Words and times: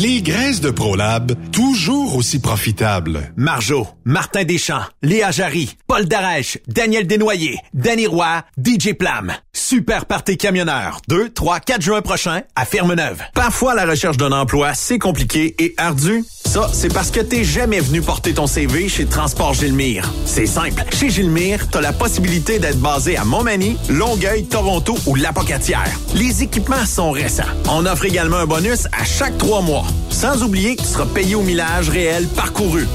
Les 0.00 0.22
graisses 0.22 0.60
de 0.60 0.70
ProLab, 0.70 1.32
toujours 1.50 2.14
aussi 2.14 2.38
profitables. 2.38 3.32
Marjo, 3.36 3.88
Martin 4.04 4.44
Deschamps, 4.44 4.84
Léa 5.02 5.32
Jarry, 5.32 5.76
Paul 5.88 6.06
Darèche, 6.06 6.58
Daniel 6.68 7.04
Desnoyers, 7.04 7.58
Danny 7.74 8.06
Roy, 8.06 8.44
DJ 8.56 8.92
Plam. 8.92 9.32
Super 9.52 10.06
Party 10.06 10.36
Camionneur. 10.36 11.00
2, 11.08 11.30
3, 11.30 11.60
4 11.60 11.82
juin 11.82 12.00
prochain 12.00 12.42
à 12.54 12.64
Ferme-Neuve. 12.64 13.20
Parfois, 13.34 13.74
la 13.74 13.86
recherche 13.86 14.16
d'un 14.16 14.30
emploi, 14.30 14.72
c'est 14.72 15.00
compliqué 15.00 15.56
et 15.58 15.74
ardu. 15.76 16.24
Ça, 16.46 16.70
c'est 16.72 16.90
parce 16.94 17.10
que 17.10 17.20
t'es 17.20 17.44
jamais 17.44 17.80
venu 17.80 18.00
porter 18.00 18.32
ton 18.32 18.46
CV 18.46 18.88
chez 18.88 19.04
Transport 19.04 19.52
Gilmire. 19.52 20.10
C'est 20.24 20.46
simple. 20.46 20.84
Chez 20.98 21.10
Gilmire, 21.10 21.68
t'as 21.68 21.82
la 21.82 21.92
possibilité 21.92 22.58
d'être 22.58 22.78
basé 22.78 23.16
à 23.18 23.24
Montmagny, 23.24 23.76
Longueuil, 23.90 24.44
Toronto 24.44 24.96
ou 25.06 25.16
Lapocatière. 25.16 25.90
Les 26.14 26.42
équipements 26.42 26.86
sont 26.86 27.10
récents. 27.10 27.42
On 27.68 27.84
offre 27.84 28.06
également 28.06 28.38
un 28.38 28.46
bonus 28.46 28.86
à 28.98 29.04
chaque 29.04 29.36
trois 29.36 29.60
mois. 29.60 29.87
Sans 30.10 30.42
oublier 30.42 30.76
que 30.76 30.82
tu 30.82 30.88
seras 30.88 31.06
payé 31.06 31.34
au 31.34 31.42
millage 31.42 31.88
réel 31.90 32.26
parcouru. 32.28 32.86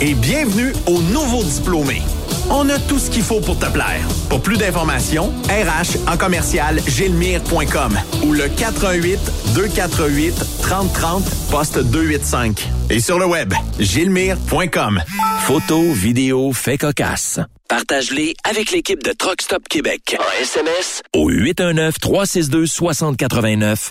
Et 0.00 0.14
bienvenue 0.14 0.72
aux 0.86 1.00
nouveaux 1.02 1.42
diplômés. 1.42 2.02
On 2.50 2.68
a 2.70 2.78
tout 2.78 2.98
ce 2.98 3.10
qu'il 3.10 3.22
faut 3.22 3.40
pour 3.40 3.58
te 3.58 3.66
plaire. 3.66 4.06
Pour 4.30 4.40
plus 4.40 4.56
d'informations, 4.56 5.32
RH 5.48 5.98
en 6.10 6.16
commercial 6.16 6.80
gilmire.com 6.86 7.98
ou 8.24 8.32
le 8.32 8.48
418 8.48 9.18
248 9.54 10.34
3030 10.62 11.24
poste 11.50 11.78
285. 11.78 12.68
Et 12.90 13.00
sur 13.00 13.18
le 13.18 13.26
web, 13.26 13.52
gilmire.com. 13.78 15.02
Photos, 15.40 15.94
vidéos, 15.96 16.52
faits 16.52 16.80
cocasse. 16.80 17.40
Partage-les 17.68 18.34
avec 18.44 18.70
l'équipe 18.70 19.02
de 19.02 19.12
Truck 19.12 19.42
Stop 19.42 19.68
Québec. 19.68 20.16
En 20.18 20.42
SMS 20.42 21.02
au 21.14 21.30
819-362-6089. 21.30 23.90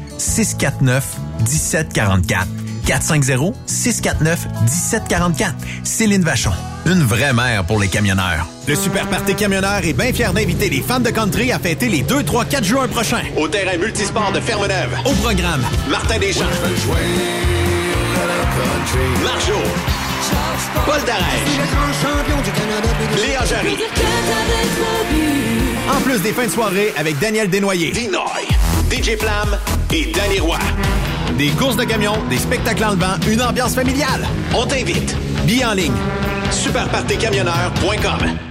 649 0.21 1.03
1744. 1.39 2.47
450-649-1744. 2.85 5.53
Céline 5.83 6.23
Vachon. 6.23 6.51
Une 6.85 7.03
vraie 7.03 7.33
mère 7.33 7.65
pour 7.65 7.79
les 7.79 7.87
camionneurs. 7.87 8.45
Le 8.67 8.75
Super 8.75 9.07
Party 9.07 9.33
Camionneur 9.35 9.79
est 9.83 9.93
bien 9.93 10.13
fier 10.13 10.31
d'inviter 10.33 10.69
les 10.69 10.81
fans 10.81 10.99
de 10.99 11.09
country 11.09 11.51
à 11.51 11.57
fêter 11.59 11.89
les 11.89 12.01
2, 12.01 12.23
3, 12.23 12.45
4 12.45 12.63
juin 12.63 12.87
prochains. 12.87 13.23
Au 13.37 13.47
terrain 13.47 13.77
multisport 13.77 14.31
de 14.31 14.39
Fermeneuve. 14.39 14.97
Au 15.05 15.11
programme, 15.13 15.63
Martin 15.89 16.17
Deschamps. 16.19 16.45
Marjo. 19.23 19.53
Paul 20.85 21.01
Darèche. 21.05 21.57
Léa 23.21 23.45
Jarry. 23.45 23.77
En 25.91 25.99
plus 26.01 26.21
des 26.21 26.31
fins 26.31 26.45
de 26.45 26.51
soirée 26.51 26.93
avec 26.97 27.19
Daniel 27.19 27.49
Desnoyers. 27.49 27.91
Dinoy. 27.91 28.47
DJ 28.89 29.17
Flam 29.17 29.57
et 29.93 30.11
Danny 30.11 30.39
Roy. 30.39 30.57
Des 31.37 31.49
courses 31.49 31.75
de 31.75 31.83
camions, 31.83 32.17
des 32.29 32.37
spectacles 32.37 32.83
en 32.83 32.91
levant, 32.91 33.15
une 33.27 33.41
ambiance 33.41 33.75
familiale. 33.75 34.27
On 34.55 34.65
t'invite. 34.65 35.15
Billets 35.45 35.65
en 35.65 35.73
ligne. 35.73 35.93
Superpartycamionneur.com 36.51 38.50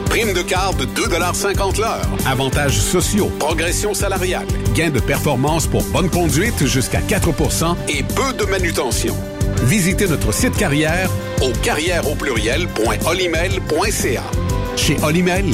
Prime 0.11 0.33
de 0.33 0.41
quart 0.41 0.73
de 0.73 0.83
2,50 0.83 1.79
l'heure. 1.79 2.05
Avantages 2.25 2.81
sociaux, 2.81 3.31
progression 3.39 3.93
salariale, 3.93 4.45
gains 4.75 4.89
de 4.89 4.99
performance 4.99 5.67
pour 5.67 5.85
bonne 5.85 6.09
conduite 6.09 6.67
jusqu'à 6.67 6.99
4% 6.99 7.77
et 7.87 8.03
peu 8.03 8.33
de 8.33 8.43
manutention. 8.43 9.15
Visitez 9.63 10.09
notre 10.09 10.33
site 10.33 10.57
carrière 10.57 11.09
au 11.41 11.51
carrière 11.63 12.11
au 12.11 12.15
pluriel.olimel.ca. 12.15 14.23
Chez 14.75 14.97
Olimel, 15.01 15.45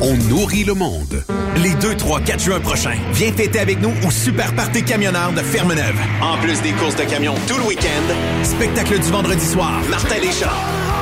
on 0.00 0.14
nourrit 0.28 0.62
le 0.62 0.74
monde. 0.74 1.24
Les 1.56 1.74
2, 1.74 1.96
3, 1.96 2.20
4 2.20 2.40
juin 2.40 2.60
prochains, 2.60 2.98
viens 3.14 3.32
fêter 3.32 3.58
avec 3.58 3.82
nous 3.82 3.94
au 4.06 4.12
Super 4.12 4.54
Party 4.54 4.84
Camionneur 4.84 5.32
de 5.32 5.40
Fermeneuve. 5.40 5.98
En 6.22 6.38
plus 6.38 6.62
des 6.62 6.70
courses 6.74 6.94
de 6.94 7.02
camions 7.02 7.34
tout 7.48 7.56
le 7.56 7.64
week-end, 7.64 8.14
spectacle 8.44 9.00
du 9.00 9.10
vendredi 9.10 9.44
soir, 9.44 9.82
Martin 9.90 10.20
Deschamps. 10.20 10.93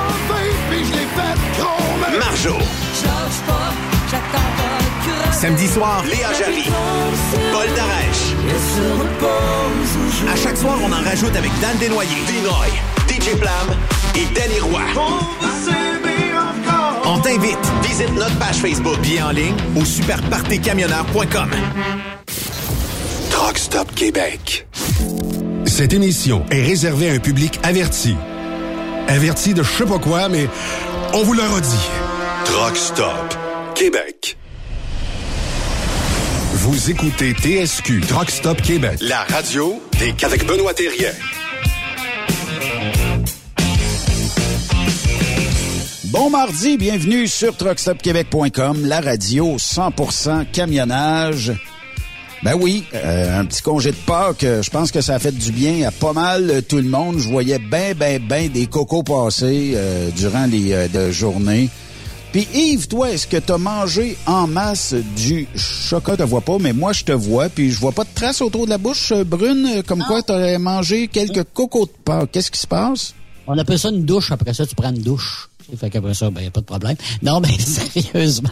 Marjo. 2.18 2.56
Samedi 5.32 5.66
soir, 5.66 6.04
Léa 6.04 6.32
Jarry. 6.38 6.68
Paul 7.52 7.66
Darèche. 7.74 8.32
À 10.30 10.36
chaque 10.36 10.56
soir, 10.56 10.78
on 10.82 10.92
en 10.92 11.02
rajoute 11.02 11.34
avec 11.36 11.50
Dan 11.60 11.76
Desnoyers, 11.78 12.10
Dinoy, 12.26 12.68
DJ 13.08 13.36
Plam 13.38 13.76
et 14.14 14.26
Danny 14.34 14.60
Roy. 14.60 14.82
On 17.04 17.18
t'invite. 17.18 17.58
Visite 17.82 18.14
notre 18.14 18.38
page 18.38 18.56
Facebook. 18.56 18.98
Bien 19.00 19.26
en 19.26 19.30
ligne 19.30 19.56
au 19.74 19.84
superpartycamionneur.com. 19.84 21.50
Truck 23.30 23.58
Stop 23.58 23.94
Québec. 23.94 24.66
Cette 25.66 25.92
émission 25.92 26.44
est 26.50 26.62
réservée 26.62 27.10
à 27.10 27.14
un 27.14 27.18
public 27.18 27.58
averti. 27.62 28.16
Averti 29.08 29.54
de 29.54 29.62
je 29.62 29.70
sais 29.70 29.84
pas 29.84 29.98
quoi, 29.98 30.28
mais 30.28 30.48
on 31.14 31.22
vous 31.22 31.34
le 31.34 31.42
redit. 31.42 31.90
Truck 32.44 32.76
Stop 32.76 33.36
Québec. 33.74 34.36
Vous 36.54 36.90
écoutez 36.90 37.32
TSQ 37.32 38.00
Truck 38.00 38.30
Stop 38.30 38.60
Québec, 38.62 38.98
la 39.00 39.24
radio 39.24 39.82
des 39.98 40.14
avec 40.24 40.46
Benoît 40.46 40.74
Thérien. 40.74 41.12
Bon 46.04 46.30
mardi, 46.30 46.76
bienvenue 46.76 47.26
sur 47.26 47.56
truckstopquebec.com, 47.56 48.84
la 48.84 49.00
radio 49.00 49.56
100% 49.56 50.50
camionnage. 50.52 51.52
Ben 52.42 52.54
oui, 52.60 52.84
euh, 52.92 53.40
un 53.40 53.44
petit 53.44 53.62
congé 53.62 53.92
de 53.92 53.96
Pâques, 53.96 54.42
euh, 54.42 54.62
je 54.62 54.70
pense 54.70 54.90
que 54.90 55.00
ça 55.00 55.14
a 55.14 55.18
fait 55.20 55.30
du 55.30 55.52
bien 55.52 55.86
à 55.86 55.92
pas 55.92 56.12
mal 56.12 56.50
euh, 56.50 56.60
tout 56.60 56.78
le 56.78 56.88
monde. 56.88 57.18
Je 57.18 57.28
voyais 57.28 57.60
ben, 57.60 57.94
ben, 57.94 58.20
ben 58.20 58.50
des 58.50 58.66
cocos 58.66 59.04
passer 59.04 59.74
euh, 59.76 60.10
durant 60.10 60.46
les 60.46 60.72
euh, 60.72 61.12
journées. 61.12 61.70
Puis 62.32 62.48
Yves, 62.54 62.88
toi, 62.88 63.10
est-ce 63.10 63.26
que 63.26 63.36
t'as 63.36 63.58
mangé 63.58 64.16
en 64.26 64.46
masse 64.46 64.94
du 65.14 65.46
chocolat? 65.54 66.16
Je 66.18 66.24
te 66.24 66.28
vois 66.28 66.40
pas, 66.40 66.56
mais 66.58 66.72
moi, 66.72 66.94
je 66.94 67.04
te 67.04 67.12
vois. 67.12 67.50
Puis 67.50 67.70
je 67.70 67.78
vois 67.78 67.92
pas 67.92 68.04
de 68.04 68.08
traces 68.14 68.40
autour 68.40 68.64
de 68.64 68.70
la 68.70 68.78
bouche 68.78 69.12
euh, 69.12 69.22
brune, 69.22 69.82
comme 69.86 70.02
quoi 70.02 70.22
t'aurais 70.22 70.58
mangé 70.58 71.08
quelques 71.08 71.44
cocos 71.52 71.84
de 71.84 71.92
Pâques. 72.04 72.30
Qu'est-ce 72.32 72.50
qui 72.50 72.58
se 72.58 72.66
passe? 72.66 73.14
On 73.46 73.56
appelle 73.58 73.78
ça 73.78 73.90
une 73.90 74.04
douche. 74.04 74.32
Après 74.32 74.54
ça, 74.54 74.66
tu 74.66 74.74
prends 74.74 74.90
une 74.90 75.02
douche. 75.02 75.48
Fait 75.78 75.90
qu'après 75.90 76.14
ça, 76.14 76.30
ben, 76.30 76.40
y 76.40 76.46
a 76.46 76.50
pas 76.50 76.60
de 76.60 76.66
problème. 76.66 76.96
Non, 77.22 77.40
mais 77.40 77.56
sérieusement, 77.58 78.50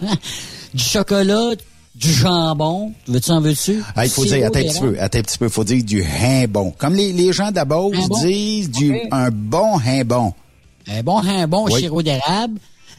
du 0.74 0.84
chocolat, 0.84 1.52
du 1.94 2.12
jambon. 2.12 2.92
Veux-tu 3.06 3.30
en 3.30 3.40
veux-tu? 3.40 3.82
Ah, 3.96 4.06
il 4.06 4.10
faut 4.10 4.24
dire, 4.24 4.46
attends 4.46 4.60
un 4.60 4.62
petit 4.62 4.80
peu, 4.80 4.96
attends 5.00 5.18
un 5.18 5.22
petit 5.22 5.38
peu, 5.38 5.48
faut 5.48 5.64
dire 5.64 5.82
du 5.82 6.04
bon. 6.48 6.72
Comme 6.78 6.94
les, 6.94 7.12
les 7.12 7.32
gens 7.32 7.50
d'abord 7.50 7.90
disent, 8.22 8.70
du, 8.70 8.96
un 9.10 9.30
bon 9.30 9.78
bon. 10.04 10.32
Un 10.88 11.02
bon 11.02 11.18
un 11.18 11.46
bon 11.46 11.66
Oui. 11.66 11.80
sirop 11.80 12.02
d'érable. 12.02 12.58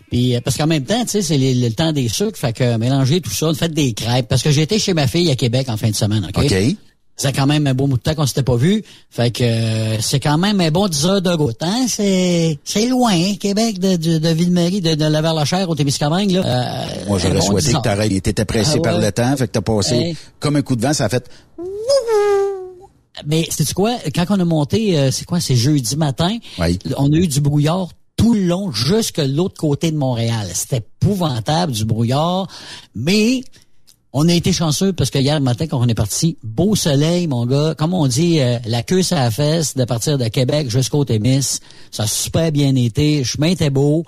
Puis 0.10 0.36
euh, 0.36 0.42
parce 0.44 0.58
qu'en 0.58 0.68
même 0.68 0.84
temps, 0.84 1.02
tu 1.04 1.10
sais, 1.12 1.22
c'est 1.22 1.38
les- 1.38 1.56
le 1.56 1.72
temps 1.72 1.94
des 1.94 2.10
sucres, 2.10 2.38
fait 2.38 2.52
que 2.54 2.76
mélanger 2.78 3.22
tout 3.22 3.32
ça, 3.32 3.54
faites 3.54 3.74
des 3.74 3.94
crêpes. 3.94 4.28
Parce 4.28 4.42
que 4.44 4.52
j'étais 4.52 4.78
chez 4.78 4.94
ma 4.94 5.08
fille 5.08 5.32
à 5.32 5.36
Québec 5.36 5.68
en 5.70 5.78
fin 5.78 5.90
de 5.90 5.96
semaine, 5.96 6.26
OK? 6.26 6.44
OK? 6.44 6.54
Ça 7.22 7.32
quand 7.32 7.46
même 7.46 7.68
un 7.68 7.76
beau 7.76 7.86
bout 7.86 7.98
de 7.98 8.02
temps 8.02 8.16
qu'on 8.16 8.26
s'était 8.26 8.42
pas 8.42 8.56
vu. 8.56 8.84
Fait 9.12 9.30
que 9.30 9.44
euh, 9.44 10.02
c'est 10.02 10.20
quand 10.20 10.40
même 10.40 10.60
un 10.60 10.72
bon 10.72 10.88
10 10.88 11.06
heures 11.06 11.22
de 11.22 11.30
route. 11.30 11.62
Hein? 11.62 11.86
C'est 11.88 12.58
c'est 12.64 12.88
loin, 12.88 13.12
hein, 13.14 13.36
Québec, 13.40 13.78
de, 13.78 13.96
de, 13.96 14.18
de 14.18 14.30
Ville-Marie, 14.30 14.82
de, 14.82 14.96
de 14.96 15.06
la 15.06 15.22
Vers-la-Chair 15.22 15.70
au 15.70 15.76
Témiscamingue. 15.76 16.32
Là. 16.32 16.44
Euh, 16.44 16.86
Moi, 17.08 17.20
j'aurais 17.20 17.36
bon 17.36 17.42
souhaité 17.42 17.68
10 17.68 17.76
que 17.76 17.82
t'arrêtes. 17.82 18.24
T'étais 18.24 18.46
pressé 18.46 18.78
Ah 18.80 18.82
par 18.82 18.98
le 18.98 19.12
temps, 19.12 19.38
fait 19.38 19.46
que 19.48 19.52
t'as 19.52 19.62
passé 19.62 20.16
comme 20.40 20.56
un 20.56 20.64
coup 20.64 20.76
de 20.76 20.82
vent, 20.82 20.94
ça 20.94 21.06
a 21.06 21.10
fait... 21.10 21.30
Mais 23.28 23.48
c'est 23.52 23.72
quoi? 23.74 23.98
Quand 24.16 24.26
on 24.30 24.40
a 24.40 24.46
monté, 24.46 24.98
euh, 24.98 25.12
c'est 25.12 25.26
quoi? 25.26 25.40
C'est 25.40 25.56
jeudi 25.56 25.96
matin. 25.98 26.38
Oui. 26.60 26.80
On 26.98 27.12
a 27.14 27.16
eu 27.16 27.28
du 27.28 27.40
brouillard 27.40 27.90
tout 28.16 28.34
le 28.34 28.42
long 28.46 28.72
jusque 28.72 29.18
l'autre 29.24 29.60
côté 29.60 29.92
de 29.92 29.98
Montréal. 29.98 30.48
C'était 30.54 30.78
épouvantable 30.78 31.72
du 31.72 31.86
brouillard, 31.86 32.48
mais 32.96 33.44
on 34.14 34.28
a 34.28 34.34
été 34.34 34.52
chanceux 34.52 34.94
parce 34.94 35.10
que 35.10 35.20
hier 35.20 35.40
matin 35.40 35.68
quand 35.68 35.80
on 35.80 35.88
est 35.88 35.94
parti, 35.94 36.38
beau 36.44 36.76
soleil 36.76 37.28
mon 37.28 37.46
gars, 37.46 37.76
comme 37.78 37.94
on 37.94 38.08
dit 38.08 38.40
euh, 38.40 38.60
la 38.66 38.84
queue 38.84 39.04
sur 39.04 39.18
la 39.18 39.32
fesse 39.32 39.76
de 39.76 39.86
partir 39.86 40.18
de 40.18 40.28
Québec 40.28 40.70
jusqu'au 40.70 41.06
Témis, 41.06 41.60
ça 41.92 42.04
a 42.04 42.08
super 42.08 42.52
bien 42.52 42.76
été, 42.76 43.20
le 43.20 43.24
chemin 43.24 43.48
était 43.48 43.70
beau. 43.70 44.06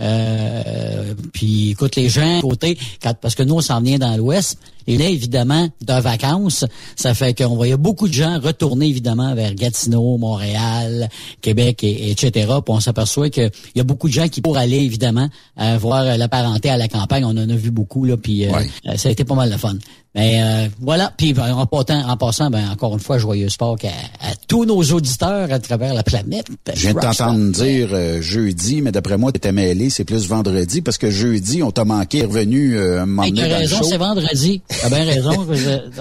Euh, 0.00 1.14
puis 1.32 1.70
écoute, 1.70 1.96
les 1.96 2.08
gens 2.08 2.40
côté, 2.40 2.78
quand, 3.02 3.14
parce 3.20 3.34
que 3.34 3.42
nous, 3.42 3.54
on 3.54 3.60
s'en 3.60 3.80
vient 3.80 3.98
dans 3.98 4.16
l'Ouest, 4.16 4.58
et 4.86 4.96
là, 4.96 5.08
évidemment, 5.08 5.68
de 5.82 6.00
vacances, 6.00 6.64
ça 6.96 7.14
fait 7.14 7.36
qu'on 7.36 7.54
voyait 7.54 7.76
beaucoup 7.76 8.08
de 8.08 8.12
gens 8.12 8.40
retourner, 8.40 8.88
évidemment, 8.88 9.34
vers 9.34 9.54
Gatineau, 9.54 10.16
Montréal, 10.18 11.08
Québec, 11.40 11.84
et, 11.84 12.10
etc. 12.10 12.30
Puis 12.64 12.74
on 12.74 12.80
s'aperçoit 12.80 13.30
qu'il 13.30 13.50
y 13.74 13.80
a 13.80 13.84
beaucoup 13.84 14.08
de 14.08 14.12
gens 14.12 14.28
qui 14.28 14.40
pourraient 14.40 14.62
aller, 14.62 14.78
évidemment, 14.78 15.28
euh, 15.60 15.78
voir 15.78 16.04
la 16.16 16.28
parenté 16.28 16.70
à 16.70 16.76
la 16.76 16.88
campagne. 16.88 17.24
On 17.24 17.30
en 17.30 17.48
a 17.48 17.54
vu 17.54 17.70
beaucoup, 17.70 18.04
là, 18.04 18.16
puis 18.16 18.46
euh, 18.46 18.52
ça 18.96 19.10
a 19.10 19.12
été 19.12 19.24
pas 19.24 19.34
mal 19.34 19.50
de 19.50 19.56
fun. 19.56 19.76
Mais 20.14 20.42
euh, 20.42 20.68
voilà, 20.80 21.12
puis 21.16 21.32
ben, 21.32 21.54
en, 21.54 21.66
passant, 21.66 22.08
en 22.08 22.16
passant, 22.16 22.50
ben, 22.50 22.68
encore 22.70 22.94
une 22.94 23.00
fois, 23.00 23.18
joyeux 23.18 23.48
sport 23.48 23.76
à, 23.84 24.28
à, 24.28 24.32
tous 24.48 24.64
nos 24.64 24.82
auditeurs 24.82 25.52
à 25.52 25.58
travers 25.60 25.94
la 25.94 26.02
planète. 26.02 26.46
Je 26.74 26.80
viens 26.80 26.94
de 26.94 27.00
t'entendre 27.00 27.52
dire 27.52 27.90
euh, 27.92 28.20
jeudi, 28.20 28.82
mais 28.82 28.90
d'après 28.90 29.16
moi, 29.16 29.30
tu 29.30 29.36
étais 29.36 29.52
mêlé, 29.52 29.88
c'est 29.88 30.04
plus 30.04 30.26
vendredi, 30.26 30.80
parce 30.82 30.98
que 30.98 31.10
jeudi, 31.10 31.62
on 31.62 31.70
t'a 31.70 31.84
manqué, 31.84 32.24
revenu 32.24 32.76
euh, 32.76 33.06
donné 33.06 33.48
dans 33.48 33.56
raison, 33.56 33.82
c'est 33.84 33.98
vendredi. 33.98 34.62
T'as 34.82 34.88
bien 34.88 35.04
raison. 35.04 35.46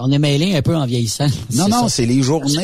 on 0.02 0.12
est 0.12 0.20
mêlé 0.20 0.56
un 0.56 0.62
peu 0.64 0.76
en 0.76 0.86
vieillissant. 0.86 1.28
Non, 1.54 1.68
non, 1.68 1.88
c'est 1.88 2.06
les 2.06 2.24
journées. 2.24 2.64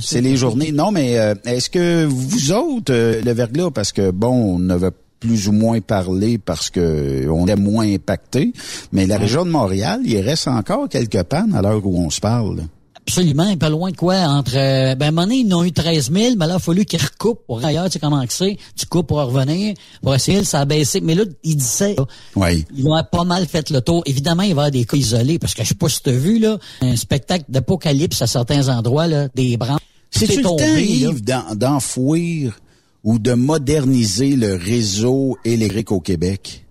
C'est 0.00 0.20
les 0.20 0.36
journées. 0.36 0.72
Non, 0.72 0.90
mais 0.90 1.18
euh, 1.18 1.34
est-ce 1.44 1.68
que 1.68 2.04
vous 2.04 2.52
autres, 2.52 2.92
euh, 2.92 3.20
le 3.22 3.32
verglas, 3.32 3.70
parce 3.70 3.92
que 3.92 4.10
bon, 4.10 4.58
on 4.58 4.70
avait 4.70 4.90
plus 5.20 5.48
ou 5.48 5.52
moins 5.52 5.80
parlé 5.80 6.38
parce 6.38 6.70
que 6.70 7.28
on 7.28 7.46
est 7.46 7.56
moins 7.56 7.92
impacté. 7.92 8.52
Mais 8.92 9.06
la 9.06 9.18
région 9.18 9.44
de 9.44 9.50
Montréal, 9.50 10.00
il 10.04 10.20
reste 10.20 10.48
encore 10.48 10.88
quelques 10.88 11.22
pannes 11.24 11.54
à 11.54 11.62
l'heure 11.62 11.84
où 11.84 11.98
on 11.98 12.10
se 12.10 12.20
parle. 12.20 12.62
Absolument, 13.08 13.56
pas 13.56 13.70
loin 13.70 13.92
de 13.92 13.96
quoi? 13.96 14.16
Entre 14.16 14.54
ben 14.54 15.00
à 15.00 15.06
un 15.06 15.10
moment 15.12 15.22
donné, 15.22 15.36
ils 15.36 15.54
ont 15.54 15.62
eu 15.62 15.70
13 15.70 16.10
000, 16.10 16.34
mais 16.36 16.46
là, 16.46 16.54
il 16.54 16.56
a 16.56 16.58
fallu 16.58 16.84
qu'ils 16.84 17.00
recoupent 17.00 17.46
pour 17.46 17.64
ailleurs, 17.64 17.84
tu 17.84 17.92
sais 17.92 17.98
comment 18.00 18.24
c'est? 18.28 18.58
Tu 18.74 18.86
coupes 18.86 19.06
pour 19.06 19.18
revenir, 19.18 19.74
pour 20.02 20.12
essayer, 20.12 20.42
ça 20.42 20.60
a 20.60 20.64
baissé. 20.64 21.00
Mais 21.00 21.14
là, 21.14 21.22
ils 21.44 21.56
disaient, 21.56 21.94
oui. 22.34 22.64
ils 22.76 22.84
ont 22.84 23.00
pas 23.04 23.22
mal 23.22 23.46
fait 23.46 23.70
le 23.70 23.80
tour. 23.80 24.02
Évidemment, 24.06 24.42
il 24.42 24.48
va 24.48 24.48
y 24.48 24.50
avoir 24.50 24.70
des 24.72 24.84
cas 24.84 24.96
isolés, 24.96 25.38
parce 25.38 25.54
que 25.54 25.62
je 25.62 25.68
sais 25.68 25.74
pas 25.76 25.88
si 25.88 26.02
tu 26.02 26.10
as 26.10 26.14
vu, 26.14 26.40
là, 26.40 26.58
un 26.80 26.96
spectacle 26.96 27.44
d'apocalypse 27.48 28.20
à 28.22 28.26
certains 28.26 28.68
endroits, 28.68 29.06
là, 29.06 29.28
des 29.36 29.56
branches. 29.56 29.78
C'est 30.10 30.26
le 30.36 30.42
temps, 30.42 31.54
d'enfouir 31.54 32.58
ou 33.06 33.20
de 33.20 33.32
moderniser 33.32 34.34
le 34.34 34.56
réseau 34.56 35.38
électrique 35.44 35.92
au 35.92 36.00
Québec? 36.00 36.66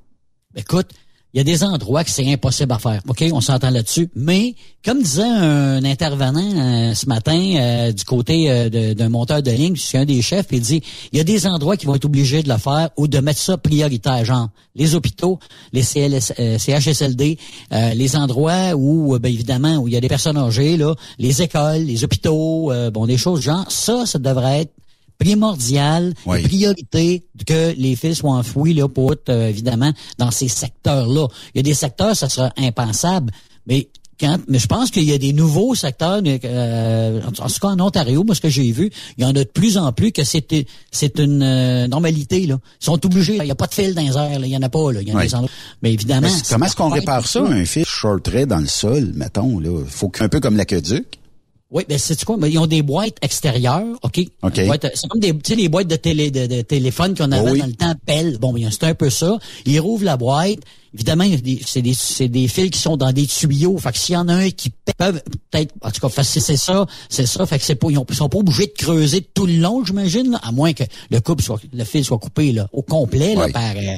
Écoute, 0.54 0.90
il 1.34 1.38
y 1.38 1.42
a 1.42 1.44
des 1.44 1.64
endroits 1.64 2.04
que 2.04 2.12
c'est 2.12 2.32
impossible 2.32 2.74
à 2.74 2.80
faire. 2.80 3.02
OK, 3.08 3.24
on 3.32 3.42
s'entend 3.42 3.70
là-dessus. 3.70 4.10
Mais, 4.16 4.56
comme 4.86 5.02
disait 5.02 5.24
un 5.24 5.84
intervenant 5.84 6.40
euh, 6.40 6.94
ce 6.94 7.08
matin 7.08 7.56
euh, 7.58 7.92
du 7.94 8.04
côté 8.04 8.50
euh, 8.50 8.94
d'un 8.94 9.10
monteur 9.10 9.42
de 9.42 9.52
ligne, 9.52 9.76
c'est 9.78 9.98
un 9.98 10.06
des 10.06 10.22
chefs, 10.22 10.48
il 10.52 10.62
dit, 10.62 10.82
il 11.14 11.18
y 11.18 11.22
a 11.22 11.26
des 11.26 11.48
endroits 11.48 11.78
qui 11.78 11.86
vont 11.86 11.96
être 11.96 12.06
obligés 12.06 12.44
de 12.44 12.50
le 12.50 12.58
faire 12.58 12.90
ou 12.98 13.08
de 13.08 13.20
mettre 13.20 13.40
ça 13.40 13.58
prioritaire, 13.58 14.24
genre 14.26 14.50
les 14.76 14.94
hôpitaux, 14.96 15.40
les 15.72 15.84
CLS, 15.84 16.34
CHSLD, 16.58 17.38
les 17.72 18.16
endroits 18.18 18.74
où, 18.76 19.18
ben, 19.20 19.30
évidemment, 19.30 19.78
où 19.78 19.88
il 19.88 19.94
y 19.94 19.98
a 19.98 20.02
des 20.02 20.10
personnes 20.10 20.38
âgées, 20.38 20.76
là, 20.76 20.96
les 21.18 21.42
écoles, 21.42 21.84
les 21.84 22.04
hôpitaux, 22.04 22.74
bon, 22.94 23.06
des 23.06 23.18
choses 23.18 23.42
genre, 23.42 23.66
ça, 23.70 24.06
ça 24.06 24.20
devrait 24.20 24.64
être 24.64 24.72
primordial, 25.18 26.14
oui. 26.26 26.42
priorité 26.44 27.26
que 27.46 27.74
les 27.78 27.96
fils 27.96 28.20
soient 28.20 28.34
enfouis 28.34 28.74
là 28.74 28.88
pour 28.88 29.16
euh, 29.30 29.48
évidemment 29.50 29.92
dans 30.18 30.32
ces 30.32 30.48
secteurs-là. 30.48 31.28
Il 31.54 31.58
y 31.58 31.60
a 31.60 31.64
des 31.64 31.74
secteurs 31.74 32.16
ça 32.16 32.30
sera 32.30 32.52
impensable, 32.58 33.32
mais 33.68 33.90
quand, 34.20 34.38
mais 34.48 34.60
je 34.60 34.68
pense 34.68 34.92
qu'il 34.92 35.04
y 35.04 35.14
a 35.14 35.18
des 35.18 35.34
nouveaux 35.34 35.76
secteurs, 35.76 36.22
euh, 36.26 37.22
en 37.22 37.32
tout 37.32 37.60
cas 37.60 37.68
en 37.68 37.80
Ontario, 37.80 38.24
moi 38.24 38.34
ce 38.34 38.42
que 38.42 38.50
j'ai 38.50 38.72
vu, 38.72 38.90
il 39.18 39.24
y 39.24 39.28
en 39.28 39.32
a 39.32 39.34
de 39.34 39.44
plus 39.44 39.78
en 39.78 39.92
plus 39.92 40.12
que 40.12 40.24
c'est 40.24 40.66
c'est 40.92 41.20
une 41.20 41.44
euh, 41.44 41.88
normalité 41.88 42.46
là. 42.46 42.58
Ils 42.82 42.86
sont 42.86 43.06
obligés, 43.06 43.36
il 43.36 43.44
n'y 43.44 43.52
a 43.52 43.56
pas 43.56 43.68
de 43.68 43.74
fil 43.74 43.94
dans 43.94 44.02
les 44.02 44.16
airs, 44.16 44.40
là. 44.40 44.48
il 44.48 44.52
y 44.52 44.58
en 44.58 44.62
a 44.62 44.70
pas 44.70 44.92
là, 44.92 45.02
il 45.02 45.10
y 45.10 45.12
en 45.12 45.16
a 45.16 45.20
oui. 45.20 45.28
des 45.28 45.36
endroits. 45.36 45.52
Mais 45.82 45.94
évidemment, 45.94 46.28
mais 46.28 46.42
comment 46.50 46.66
est-ce 46.66 46.76
qu'on 46.76 46.90
répare 46.90 47.28
ça, 47.28 47.42
un 47.42 47.66
fil 47.66 47.86
shortrait 47.86 48.46
dans 48.46 48.60
le 48.60 48.68
sol, 48.68 49.12
mettons 49.16 49.60
là, 49.60 49.84
faut 49.88 50.12
un 50.20 50.30
peu 50.30 50.40
comme 50.40 50.56
l'aqueduc. 50.56 51.20
Oui, 51.72 51.84
ben 51.90 51.98
c'est 51.98 52.24
quoi? 52.24 52.38
Ben, 52.38 52.48
ils 52.48 52.60
ont 52.60 52.68
des 52.68 52.84
boîtes 52.84 53.18
extérieures, 53.24 53.98
OK? 54.04 54.22
OK. 54.44 54.54
C'est 54.94 55.08
comme 55.10 55.20
des, 55.20 55.34
tu 55.34 55.40
sais, 55.48 55.56
les 55.56 55.68
boîtes 55.68 55.88
de 55.88 55.96
télé, 55.96 56.30
de, 56.30 56.46
de 56.46 56.62
téléphone 56.62 57.16
qu'on 57.18 57.32
avait 57.32 57.50
Oh 57.50 57.54
oui. 57.54 57.60
dans 57.60 57.66
le 57.66 57.74
temps, 57.74 57.94
pelle. 58.06 58.38
Bon, 58.38 58.54
ben, 58.54 58.70
c'est 58.72 58.84
un 58.84 58.94
peu 58.94 59.10
ça. 59.10 59.38
Ils 59.66 59.80
rouvrent 59.80 60.04
la 60.06 60.16
boîte. 60.16 60.60
Évidemment, 60.94 61.26
c'est 61.66 61.82
des, 61.82 61.94
c'est 61.94 62.28
des 62.30 62.48
fils 62.48 62.70
qui 62.70 62.80
sont 62.80 62.96
dans 62.98 63.12
des 63.12 63.26
tuyaux. 63.26 63.78
Fait 63.80 63.92
que 63.92 63.98
s'il 63.98 64.14
y 64.14 64.18
en 64.18 64.30
a 64.30 64.36
un 64.36 64.50
qui 64.52 64.72
peuvent, 64.98 65.22
peut-être, 65.52 65.74
en 65.82 65.90
tout 65.92 66.08
cas, 66.08 66.24
c'est 66.24 66.40
ça, 66.56 66.86
c'est 67.10 67.26
ça. 67.26 67.46
Fait 67.48 67.60
que 67.60 67.66
c'est 67.66 67.76
pas, 67.76 67.88
ils, 67.90 67.98
ont, 67.98 68.06
ils 68.08 68.16
sont 68.16 68.30
pas 68.30 68.38
obligés 68.38 68.68
de 68.68 68.74
creuser 68.78 69.22
tout 69.34 69.46
le 69.48 69.58
long, 69.58 69.84
j'imagine, 69.84 70.40
à 70.44 70.52
moins 70.52 70.72
que 70.72 70.84
le 71.10 71.20
couple 71.20 71.44
soit, 71.44 71.60
le 71.74 71.84
fil 71.84 72.06
soit 72.06 72.20
coupé, 72.20 72.52
là, 72.54 72.70
au 72.72 72.84
complet, 72.84 73.34
là, 73.36 73.46
Oui. 73.48 73.52
par, 73.52 73.76
euh, 73.76 73.98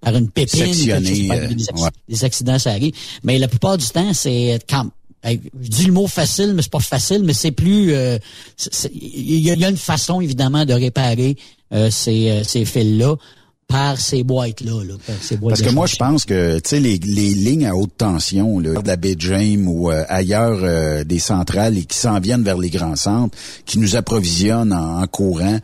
par 0.00 0.14
une 0.14 0.30
pépine. 0.30 0.66
Sectionné, 0.72 1.02
quelque 1.02 1.16
chose, 1.16 1.26
par 1.28 1.36
euh, 1.38 1.48
des, 1.48 1.64
acc- 1.64 1.82
ouais. 1.82 1.90
des 2.08 2.24
accidents, 2.24 2.58
ça 2.60 2.70
arrive. 2.70 2.92
Mais 3.24 3.38
la 3.38 3.48
plupart 3.48 3.76
du 3.78 3.86
temps, 3.86 4.12
c'est 4.14 4.60
quand 4.68 4.86
Hey, 5.22 5.40
je 5.60 5.68
dis 5.68 5.84
le 5.86 5.92
mot 5.92 6.06
facile, 6.06 6.52
mais 6.54 6.62
c'est 6.62 6.70
pas 6.70 6.78
facile, 6.78 7.22
mais 7.24 7.32
c'est 7.34 7.50
plus. 7.50 7.92
euh, 7.92 8.18
Il 8.94 9.40
y, 9.40 9.50
a- 9.50 9.54
il 9.54 9.60
y 9.60 9.64
a 9.64 9.68
une 9.68 9.76
façon 9.76 10.20
évidemment 10.20 10.64
de 10.64 10.72
réparer 10.72 11.36
euh, 11.72 11.90
ces, 11.90 12.30
euh, 12.30 12.42
ces 12.44 12.64
fils-là 12.64 13.16
par 13.66 14.00
ces 14.00 14.22
boîtes-là. 14.22 14.82
Là, 14.84 14.94
par 15.06 15.16
ces 15.20 15.36
boîtes 15.36 15.50
Parce 15.56 15.62
que 15.62 15.74
moi, 15.74 15.86
je 15.86 15.96
pense 15.96 16.24
que 16.24 16.58
tu 16.60 16.68
sais 16.70 16.80
les, 16.80 16.98
les 16.98 17.34
lignes 17.34 17.66
à 17.66 17.74
haute 17.76 17.96
tension, 17.98 18.58
là, 18.60 18.80
de 18.80 18.86
la 18.86 18.96
baie 18.96 19.16
James 19.18 19.66
ou 19.68 19.90
euh, 19.90 20.04
ailleurs 20.08 20.60
euh, 20.62 21.04
des 21.04 21.18
centrales 21.18 21.76
et 21.76 21.84
qui 21.84 21.98
s'en 21.98 22.18
viennent 22.20 22.44
vers 22.44 22.56
les 22.56 22.70
grands 22.70 22.96
centres, 22.96 23.36
qui 23.66 23.78
nous 23.78 23.96
approvisionnent 23.96 24.72
en, 24.72 25.02
en 25.02 25.06
courant, 25.06 25.58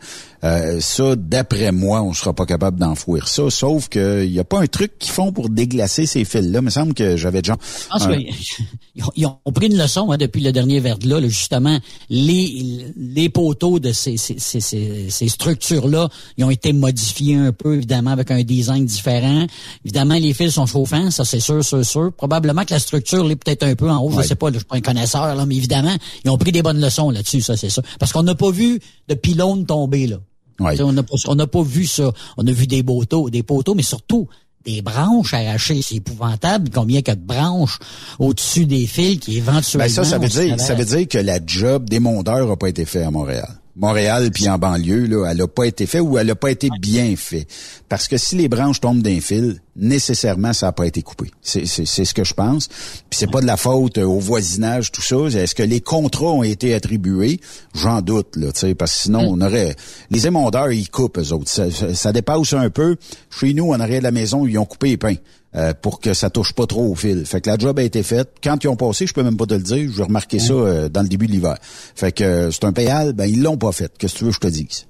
euh, 0.45 0.79
ça, 0.79 1.15
d'après 1.15 1.71
moi, 1.71 2.01
on 2.03 2.13
sera 2.13 2.33
pas 2.33 2.45
capable 2.45 2.79
d'enfouir 2.79 3.27
ça. 3.27 3.49
Sauf 3.49 3.89
que 3.89 4.23
il 4.23 4.31
y 4.31 4.39
a 4.39 4.43
pas 4.43 4.61
un 4.61 4.67
truc 4.67 4.99
qu'ils 4.99 5.11
font 5.11 5.31
pour 5.31 5.49
déglacer 5.49 6.05
ces 6.05 6.23
fils-là. 6.23 6.59
Il 6.59 6.65
me 6.65 6.69
semble 6.69 6.93
que 6.93 7.17
j'avais 7.17 7.41
déjà. 7.41 7.57
Un- 7.91 7.99
qu'ils 8.15 9.03
ont, 9.03 9.11
ils 9.15 9.25
ont 9.25 9.51
pris 9.53 9.67
une 9.67 9.77
leçon 9.77 10.11
hein, 10.11 10.17
depuis 10.17 10.41
le 10.43 10.51
dernier 10.51 10.79
verre-là. 10.79 11.19
Là, 11.19 11.27
justement, 11.27 11.79
les, 12.09 12.85
les 12.95 13.29
poteaux 13.29 13.79
de 13.79 13.91
ces, 13.91 14.17
ces, 14.17 14.35
ces, 14.37 14.59
ces, 14.59 15.09
ces 15.09 15.27
structures-là, 15.29 16.09
ils 16.37 16.43
ont 16.43 16.49
été 16.51 16.73
modifiés 16.73 17.35
un 17.35 17.51
peu, 17.51 17.75
évidemment, 17.75 18.11
avec 18.11 18.29
un 18.31 18.43
design 18.43 18.85
différent. 18.85 19.47
Évidemment, 19.83 20.15
les 20.15 20.33
fils 20.33 20.51
sont 20.53 20.65
chauffants, 20.67 21.09
ça 21.11 21.25
c'est 21.25 21.39
sûr, 21.39 21.63
sûr, 21.65 21.83
sûr. 21.85 22.11
Probablement 22.15 22.63
que 22.65 22.73
la 22.73 22.79
structure 22.79 23.23
l'est 23.25 23.35
peut-être 23.35 23.63
un 23.63 23.75
peu 23.75 23.89
en 23.89 23.97
haut, 23.99 24.11
Ouais. 24.11 24.23
je 24.23 24.27
sais 24.29 24.35
pas, 24.35 24.47
là, 24.47 24.53
je 24.53 24.57
suis 24.59 24.65
pas 24.67 24.77
un 24.77 24.81
connaisseur, 24.81 25.33
là, 25.35 25.45
mais 25.45 25.55
évidemment, 25.55 25.95
ils 26.23 26.29
ont 26.29 26.37
pris 26.37 26.51
des 26.51 26.61
bonnes 26.61 26.79
leçons 26.79 27.09
là-dessus, 27.09 27.41
ça 27.41 27.57
c'est 27.57 27.69
sûr. 27.69 27.81
Parce 27.99 28.11
qu'on 28.11 28.23
n'a 28.23 28.35
pas 28.35 28.51
vu 28.51 28.79
de 29.07 29.15
pylône 29.15 29.65
tomber, 29.65 30.07
là. 30.07 30.17
Ouais. 30.59 30.79
On 30.81 30.93
n'a 30.93 31.03
pas, 31.03 31.15
n'a 31.35 31.63
vu 31.63 31.85
ça. 31.85 32.11
On 32.37 32.47
a 32.47 32.51
vu 32.51 32.67
des 32.67 32.83
poteaux, 32.83 33.29
des 33.29 33.43
poteaux, 33.43 33.75
mais 33.75 33.83
surtout 33.83 34.27
des 34.65 34.81
branches 34.81 35.33
arrachées. 35.33 35.81
C'est 35.81 35.95
épouvantable 35.95 36.69
combien 36.73 36.99
il 36.99 37.07
y 37.07 37.11
a 37.11 37.15
de 37.15 37.21
branches 37.21 37.79
au-dessus 38.19 38.65
des 38.65 38.87
fils 38.87 39.19
qui 39.19 39.37
éventuellement... 39.37 39.85
Ben 39.85 39.93
ça, 39.93 40.03
ça 40.03 40.17
veut 40.17 40.27
dire, 40.27 40.59
ça 40.59 40.73
veut 40.73 40.85
dire 40.85 41.07
que 41.07 41.17
la 41.17 41.39
job 41.45 41.89
des 41.89 41.99
mondeurs 41.99 42.49
a 42.49 42.57
pas 42.57 42.69
été 42.69 42.85
fait 42.85 43.03
à 43.03 43.11
Montréal. 43.11 43.59
Montréal 43.77 44.29
puis 44.33 44.47
en 44.47 44.57
banlieue, 44.57 45.05
là, 45.05 45.27
elle 45.29 45.41
a 45.41 45.47
pas 45.47 45.65
été 45.65 45.85
fait 45.85 45.99
ou 45.99 46.17
elle 46.17 46.29
a 46.29 46.35
pas 46.35 46.49
été 46.51 46.69
bien 46.79 47.13
fait. 47.17 47.45
Parce 47.89 48.07
que 48.07 48.17
si 48.17 48.35
les 48.35 48.47
branches 48.47 48.79
tombent 48.79 49.01
d'un 49.01 49.19
fil, 49.19 49.59
nécessairement, 49.75 50.53
ça 50.53 50.67
a 50.67 50.71
pas 50.71 50.85
été 50.87 51.01
coupé. 51.01 51.29
C'est, 51.41 51.65
c'est, 51.65 51.85
c'est 51.85 52.05
ce 52.05 52.13
que 52.13 52.23
je 52.23 52.33
pense. 52.33 52.67
Puis 52.67 53.19
c'est 53.19 53.29
pas 53.29 53.41
de 53.41 53.45
la 53.45 53.57
faute 53.57 53.97
euh, 53.97 54.03
au 54.05 54.19
voisinage, 54.19 54.91
tout 54.91 55.01
ça. 55.01 55.17
Est-ce 55.27 55.53
que 55.55 55.63
les 55.63 55.81
contrats 55.81 56.31
ont 56.31 56.43
été 56.43 56.73
attribués? 56.73 57.39
J'en 57.73 58.01
doute, 58.01 58.37
là, 58.37 58.51
tu 58.53 58.61
sais, 58.61 58.75
parce 58.75 58.93
que 58.93 58.99
sinon, 59.03 59.21
on 59.29 59.41
aurait... 59.41 59.75
Les 60.09 60.25
émondeurs, 60.27 60.71
ils 60.71 60.89
coupent, 60.89 61.17
eux 61.17 61.33
autres. 61.33 61.49
Ça, 61.51 61.69
ça- 61.69 61.93
ça 61.93 62.13
dépasse 62.13 62.53
un 62.53 62.69
peu. 62.69 62.95
Chez 63.29 63.53
nous, 63.53 63.71
en 63.73 63.79
arrière 63.79 63.99
de 63.99 64.05
la 64.05 64.11
maison, 64.11 64.47
ils 64.47 64.57
ont 64.57 64.65
coupé 64.65 64.87
les 64.89 64.97
pins. 64.97 65.15
Euh, 65.55 65.73
pour 65.73 65.99
que 65.99 66.13
ça 66.13 66.29
touche 66.29 66.53
pas 66.53 66.65
trop 66.67 66.85
au 66.85 66.95
fil. 66.95 67.25
Fait 67.25 67.41
que 67.41 67.49
la 67.49 67.57
job 67.57 67.79
a 67.79 67.83
été 67.83 68.03
faite. 68.03 68.33
Quand 68.43 68.61
ils 68.63 68.67
ont 68.67 68.75
passé, 68.75 69.07
je 69.07 69.13
peux 69.13 69.23
même 69.23 69.37
pas 69.37 69.45
te 69.45 69.53
le 69.53 69.61
dire, 69.61 69.91
j'ai 69.95 70.03
remarqué 70.03 70.39
ça 70.39 70.53
euh, 70.53 70.89
dans 70.89 71.01
le 71.01 71.07
début 71.07 71.27
de 71.27 71.31
l'hiver. 71.31 71.57
Fait 71.61 72.11
que 72.11 72.23
euh, 72.23 72.51
c'est 72.51 72.65
un 72.65 72.73
payal, 72.73 73.13
ben 73.13 73.25
ils 73.25 73.41
l'ont 73.41 73.57
pas 73.57 73.71
fait. 73.71 73.91
Qu'est-ce 73.97 74.13
que 74.13 74.19
tu 74.19 74.23
veux 74.25 74.31
que 74.31 74.35
je 74.35 74.39
te 74.41 74.47
dise? 74.47 74.85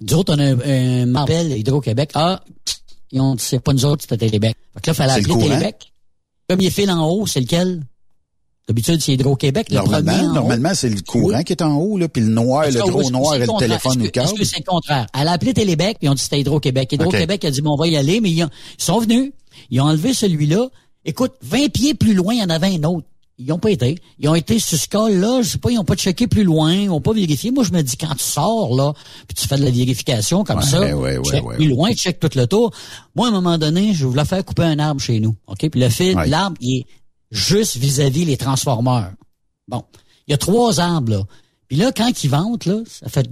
Nous 0.00 0.14
autres, 0.14 0.34
on 0.34 0.38
a 0.38 0.66
un, 0.66 1.06
martel 1.06 1.52
Hydro-Québec. 1.52 2.10
Ah, 2.14 2.40
ils 3.12 3.20
ont, 3.20 3.36
c'est 3.38 3.58
pas 3.60 3.72
nous 3.72 3.84
autres, 3.84 4.02
c'était 4.02 4.16
Télébec. 4.16 4.56
Fait 4.74 4.80
que 4.80 4.86
là, 4.86 4.92
il 4.92 4.96
fallait 4.96 5.12
appeler 5.12 5.34
courant? 5.34 5.48
Télébec. 5.48 5.92
Comme 6.48 6.60
il 6.60 6.70
file 6.70 6.90
en 6.90 7.06
haut, 7.08 7.26
c'est 7.26 7.40
lequel? 7.40 7.82
D'habitude, 8.68 9.00
c'est 9.00 9.14
Hydro-Québec. 9.14 9.66
Le 9.70 9.78
premier 9.80 10.02
Normalement, 10.02 10.32
normalement 10.32 10.74
c'est 10.74 10.88
le 10.88 11.00
courant 11.00 11.42
qui 11.42 11.52
est 11.52 11.62
en 11.62 11.74
haut, 11.76 11.98
là, 11.98 12.08
puis 12.08 12.22
le 12.22 12.28
noir, 12.28 12.66
le 12.70 12.80
gros 12.80 13.10
noir 13.10 13.34
et 13.34 13.40
le 13.40 13.46
contraire? 13.46 13.68
téléphone 13.68 14.00
ou 14.00 14.04
le 14.04 14.10
câble. 14.10 14.28
Est-ce 14.28 14.34
que 14.38 14.44
c'est 14.44 14.58
le 14.60 14.64
contraire? 14.64 15.06
Elle 15.18 15.26
a 15.26 15.32
appelé 15.32 15.52
Télébec, 15.54 15.96
puis 15.98 16.06
ils 16.06 16.10
ont 16.10 16.14
dit 16.14 16.22
c'était 16.22 16.38
Hydro-Québec. 16.40 16.92
Hydro-Québec 16.92 17.44
a 17.44 17.50
dit, 17.50 17.62
bon, 17.62 17.72
on 17.72 17.76
va 17.76 17.88
y 17.88 17.96
aller, 17.96 18.20
mais 18.20 18.30
ils, 18.30 18.44
ont- 18.44 18.50
ils 18.78 18.84
sont 18.84 19.00
venus. 19.00 19.32
Ils 19.70 19.80
ont 19.80 19.84
enlevé 19.84 20.14
celui-là. 20.14 20.68
Écoute, 21.04 21.32
20 21.42 21.72
pieds 21.72 21.94
plus 21.94 22.14
loin, 22.14 22.34
il 22.34 22.40
y 22.40 22.42
en 22.42 22.50
avait 22.50 22.68
un 22.68 22.84
autre. 22.84 23.06
Ils 23.38 23.46
n'ont 23.46 23.58
pas 23.58 23.70
été. 23.70 23.98
Ils 24.18 24.28
ont 24.28 24.34
été 24.34 24.58
sur 24.58 24.76
ce 24.76 24.86
cas-là, 24.88 25.40
je 25.40 25.48
sais 25.48 25.58
pas, 25.58 25.70
ils 25.70 25.76
n'ont 25.76 25.84
pas 25.84 25.96
checké 25.96 26.26
plus 26.26 26.44
loin, 26.44 26.74
ils 26.74 26.88
n'ont 26.88 27.00
pas 27.00 27.14
vérifié. 27.14 27.50
Moi, 27.50 27.64
je 27.64 27.72
me 27.72 27.80
dis, 27.80 27.96
quand 27.96 28.14
tu 28.14 28.22
sors, 28.22 28.76
là, 28.76 28.92
puis 29.26 29.34
tu 29.34 29.48
fais 29.48 29.56
de 29.56 29.64
la 29.64 29.70
vérification 29.70 30.44
comme 30.44 30.58
Ouais, 30.58 30.62
ça, 30.62 30.94
ouais, 30.94 31.16
ouais, 31.16 31.24
check 31.24 31.46
ouais, 31.46 31.56
plus 31.56 31.68
loin, 31.68 31.90
check 31.94 32.20
tout 32.20 32.28
le 32.34 32.46
tour. 32.46 32.70
Moi, 33.16 33.28
à 33.28 33.30
un 33.30 33.32
moment 33.32 33.56
donné, 33.56 33.94
je 33.94 34.04
voulais 34.04 34.26
faire 34.26 34.44
couper 34.44 34.64
un 34.64 34.78
arbre 34.78 35.00
chez 35.00 35.20
nous. 35.20 35.34
OK? 35.46 35.70
Puis 35.70 35.80
le 35.80 35.88
fil, 35.88 36.18
l'arbre, 36.26 36.58
il 36.60 36.80
est 36.80 36.86
juste 37.30 37.78
vis-à-vis 37.78 38.26
les 38.26 38.36
transformeurs. 38.36 39.12
Bon. 39.68 39.84
Il 40.26 40.32
y 40.32 40.34
a 40.34 40.38
trois 40.38 40.78
arbres, 40.78 41.12
là. 41.12 41.22
Puis 41.66 41.78
là, 41.78 41.92
quand 41.92 42.22
ils 42.22 42.28
ventent, 42.28 42.66
là, 42.66 42.82
ça 42.86 43.08
fait... 43.08 43.26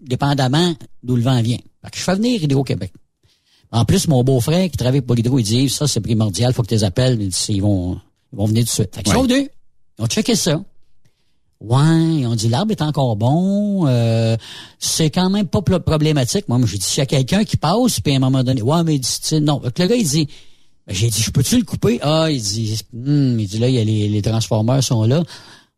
dépendamment 0.00 0.74
d'où 1.02 1.16
le 1.16 1.22
vent 1.22 1.42
vient. 1.42 1.58
Fait 1.84 1.90
que 1.90 1.98
je 1.98 2.02
fais 2.02 2.14
venir 2.14 2.42
Hydro-Québec. 2.42 2.92
En 3.72 3.84
plus, 3.84 4.08
mon 4.08 4.24
beau-frère 4.24 4.68
qui 4.70 4.76
travaille 4.76 5.00
pour 5.00 5.16
Hydro, 5.18 5.38
il 5.38 5.44
dit, 5.44 5.68
ça, 5.68 5.86
c'est 5.86 6.00
primordial, 6.00 6.52
faut 6.52 6.62
que 6.62 6.68
tu 6.68 6.74
les 6.74 6.84
appelles. 6.84 7.18
Il 7.20 7.28
dit, 7.28 7.36
ils 7.50 7.62
vont, 7.62 8.00
ils 8.32 8.36
vont 8.36 8.46
venir 8.46 8.62
tout 8.64 8.66
de 8.70 8.70
suite. 8.70 8.94
Fait 8.94 9.02
qu'ils 9.02 9.12
sont 9.12 9.22
venus. 9.22 9.48
Ils 9.98 10.02
ont 10.04 10.06
checké 10.08 10.34
ça. 10.34 10.60
Ouais, 11.60 11.78
ils 12.20 12.26
ont 12.26 12.34
dit 12.34 12.48
l'arbre 12.48 12.72
est 12.72 12.80
encore 12.80 13.16
bon, 13.16 13.86
euh, 13.86 14.34
c'est 14.78 15.10
quand 15.10 15.28
même 15.28 15.46
pas 15.46 15.60
pro- 15.60 15.78
problématique. 15.78 16.48
Moi, 16.48 16.58
j'ai 16.64 16.78
dit 16.78 16.84
s'il 16.86 17.00
y 17.00 17.02
a 17.02 17.06
quelqu'un 17.06 17.44
qui 17.44 17.58
passe, 17.58 18.00
puis 18.00 18.14
à 18.14 18.16
un 18.16 18.18
moment 18.18 18.42
donné, 18.42 18.62
ouais, 18.62 18.82
mais 18.82 18.94
il 18.94 19.00
dit, 19.00 19.40
non. 19.42 19.60
Fait 19.60 19.70
que 19.70 19.82
le 19.82 19.88
gars 19.88 19.94
il 19.96 20.08
dit, 20.08 20.26
ben, 20.86 20.94
j'ai 20.96 21.10
dit, 21.10 21.20
je 21.20 21.30
peux-tu 21.30 21.58
le 21.58 21.64
couper? 21.64 21.98
Ah, 22.00 22.30
il 22.30 22.40
dit, 22.40 22.80
Hum, 22.94 23.38
il 23.38 23.46
dit 23.46 23.58
là, 23.58 23.68
il 23.68 23.74
y 23.74 23.78
a 23.78 23.84
les, 23.84 24.08
les 24.08 24.22
transformeurs 24.22 24.82
sont 24.82 25.02
là. 25.04 25.22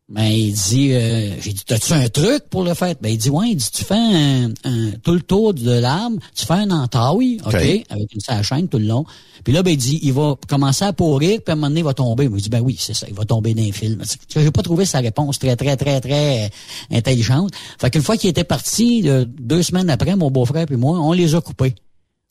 Ben, 0.09 0.25
il 0.25 0.53
dit, 0.53 0.91
euh, 0.93 1.39
j'ai 1.41 1.53
dit, 1.53 1.63
t'as-tu 1.65 1.93
un 1.93 2.07
truc 2.09 2.43
pour 2.49 2.63
le 2.63 2.73
faire? 2.73 2.93
Ben, 3.01 3.09
il 3.09 3.17
dit, 3.17 3.29
ouais, 3.29 3.51
il 3.51 3.55
dit, 3.55 3.71
tu 3.71 3.83
fais 3.85 3.95
un, 3.95 4.49
un- 4.65 4.91
tout 5.01 5.13
le 5.13 5.21
tour 5.21 5.53
de 5.53 5.71
l'arbre, 5.71 6.17
tu 6.35 6.45
fais 6.45 6.53
un 6.53 6.69
entaille, 6.71 7.39
OK, 7.45 7.53
OK. 7.53 7.85
avec 7.89 8.13
une 8.13 8.19
sa 8.19 8.43
chaîne 8.43 8.67
tout 8.67 8.77
le 8.79 8.85
long. 8.85 9.05
Puis 9.45 9.53
là, 9.53 9.63
ben, 9.63 9.71
il 9.71 9.77
dit, 9.77 9.99
il 10.03 10.11
va 10.13 10.35
commencer 10.47 10.83
à 10.83 10.91
pourrir, 10.93 11.39
puis 11.41 11.49
à 11.49 11.53
un 11.53 11.55
moment 11.55 11.67
donné, 11.69 11.79
il 11.79 11.83
va 11.85 11.93
tomber. 11.93 12.25
Il 12.25 12.41
dit, 12.41 12.49
ben 12.49 12.59
oui, 12.59 12.75
c'est 12.77 12.93
ça, 12.93 13.07
il 13.07 13.13
va 13.15 13.23
tomber 13.23 13.53
d'un 13.53 13.71
film. 13.71 14.03
J'ai 14.27 14.51
pas 14.51 14.61
trouvé 14.61 14.85
sa 14.85 14.99
réponse 14.99 15.39
très, 15.39 15.55
très, 15.55 15.77
très, 15.77 16.01
très 16.01 16.45
euh, 16.45 16.49
intelligente. 16.91 17.51
Fait 17.79 17.89
qu'une 17.89 18.03
fois 18.03 18.17
qu'il 18.17 18.29
était 18.29 18.43
parti, 18.43 19.03
euh, 19.09 19.25
deux 19.25 19.63
semaines 19.63 19.89
après, 19.89 20.15
mon 20.17 20.29
beau-frère 20.29 20.65
puis 20.65 20.75
moi, 20.77 20.99
on 20.99 21.13
les 21.13 21.33
a 21.33 21.39
coupés. 21.41 21.75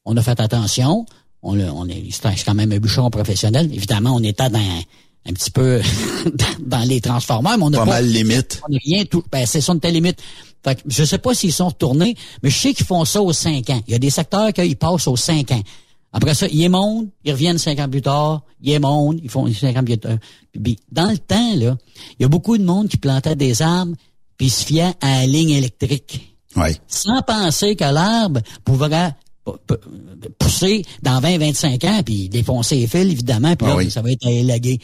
On 0.05 0.15
a 0.17 0.23
fait 0.23 0.39
attention. 0.41 1.07
On, 1.43 1.59
on 1.59 1.89
est, 1.89 2.05
c'est 2.13 2.45
quand 2.45 2.55
même 2.55 2.71
un 2.71 2.79
bûcheron 2.79 3.09
professionnel. 3.11 3.71
Évidemment, 3.73 4.15
on 4.15 4.23
était 4.23 4.51
dans 4.51 4.61
un 5.29 5.33
petit 5.33 5.51
peu 5.51 5.81
dans 6.61 6.83
les 6.89 7.01
transformeurs, 7.01 7.57
mais 7.59 7.65
on 7.65 7.71
n'a 7.71 7.79
Pas 7.79 7.85
pas, 7.85 7.91
mal 7.93 8.07
limite. 8.09 8.61
on 8.69 8.73
n'a 8.73 8.79
rien 8.85 9.05
tout. 9.05 9.23
Ben, 9.31 9.47
c'est 9.47 9.61
ça, 9.61 9.73
notre 9.75 9.89
limite. 9.89 10.21
Fait 10.65 10.77
que 10.77 10.83
je 10.87 11.05
sais 11.05 11.19
pas 11.19 11.35
s'ils 11.35 11.53
sont 11.53 11.69
retournés, 11.69 12.15
mais 12.43 12.51
je 12.51 12.59
sais 12.59 12.75
qu'ils 12.75 12.87
font 12.87 13.05
ça 13.05 13.21
aux 13.23 13.33
cinq 13.33 13.71
ans. 13.71 13.81
Il 13.87 13.93
y 13.93 13.95
a 13.95 13.99
des 13.99 14.11
secteurs 14.11 14.53
qu'ils 14.53 14.77
passent 14.77 15.07
aux 15.09 15.17
cinq 15.17 15.51
ans. 15.53 15.63
Après 16.13 16.35
ça, 16.35 16.47
ils 16.49 16.69
montent, 16.69 17.09
ils 17.25 17.33
reviennent 17.33 17.57
cinq 17.59 17.79
ans 17.81 17.89
plus 17.89 18.03
tard, 18.03 18.43
ils 18.63 18.79
montent, 18.79 19.19
ils 19.23 19.31
font 19.31 19.51
cinq 19.53 19.77
ans 19.77 19.83
plus 19.85 19.99
tard. 19.99 20.19
Puis, 20.63 20.77
dans 20.93 21.11
le 21.11 21.19
temps, 21.19 21.55
là, 21.57 21.77
il 22.19 22.23
y 22.23 22.25
a 22.25 22.29
beaucoup 22.29 22.59
de 22.59 22.65
monde 22.65 22.89
qui 22.89 22.97
plantait 22.99 23.35
des 23.35 23.63
arbres 23.63 23.95
puis 24.37 24.51
se 24.51 24.65
fiait 24.65 24.93
à 25.01 25.21
la 25.21 25.27
ligne 25.27 25.51
électrique 25.51 26.37
Oui. 26.57 26.71
sans 26.87 27.23
penser 27.23 27.77
que 27.77 27.85
l'arbre 27.85 28.41
pourrait 28.65 29.15
p- 29.47 29.53
p- 29.67 30.29
pousser 30.39 30.85
dans 31.03 31.19
20-25 31.21 31.85
ans, 31.89 32.03
puis 32.05 32.29
défoncer 32.29 32.77
les 32.77 32.87
fils, 32.87 33.11
évidemment, 33.11 33.57
puis 33.57 33.67
Ah 33.69 33.71
là, 33.71 33.77
oui. 33.77 33.91
ça 33.91 34.03
va 34.03 34.11
être 34.13 34.27
élagué. 34.27 34.81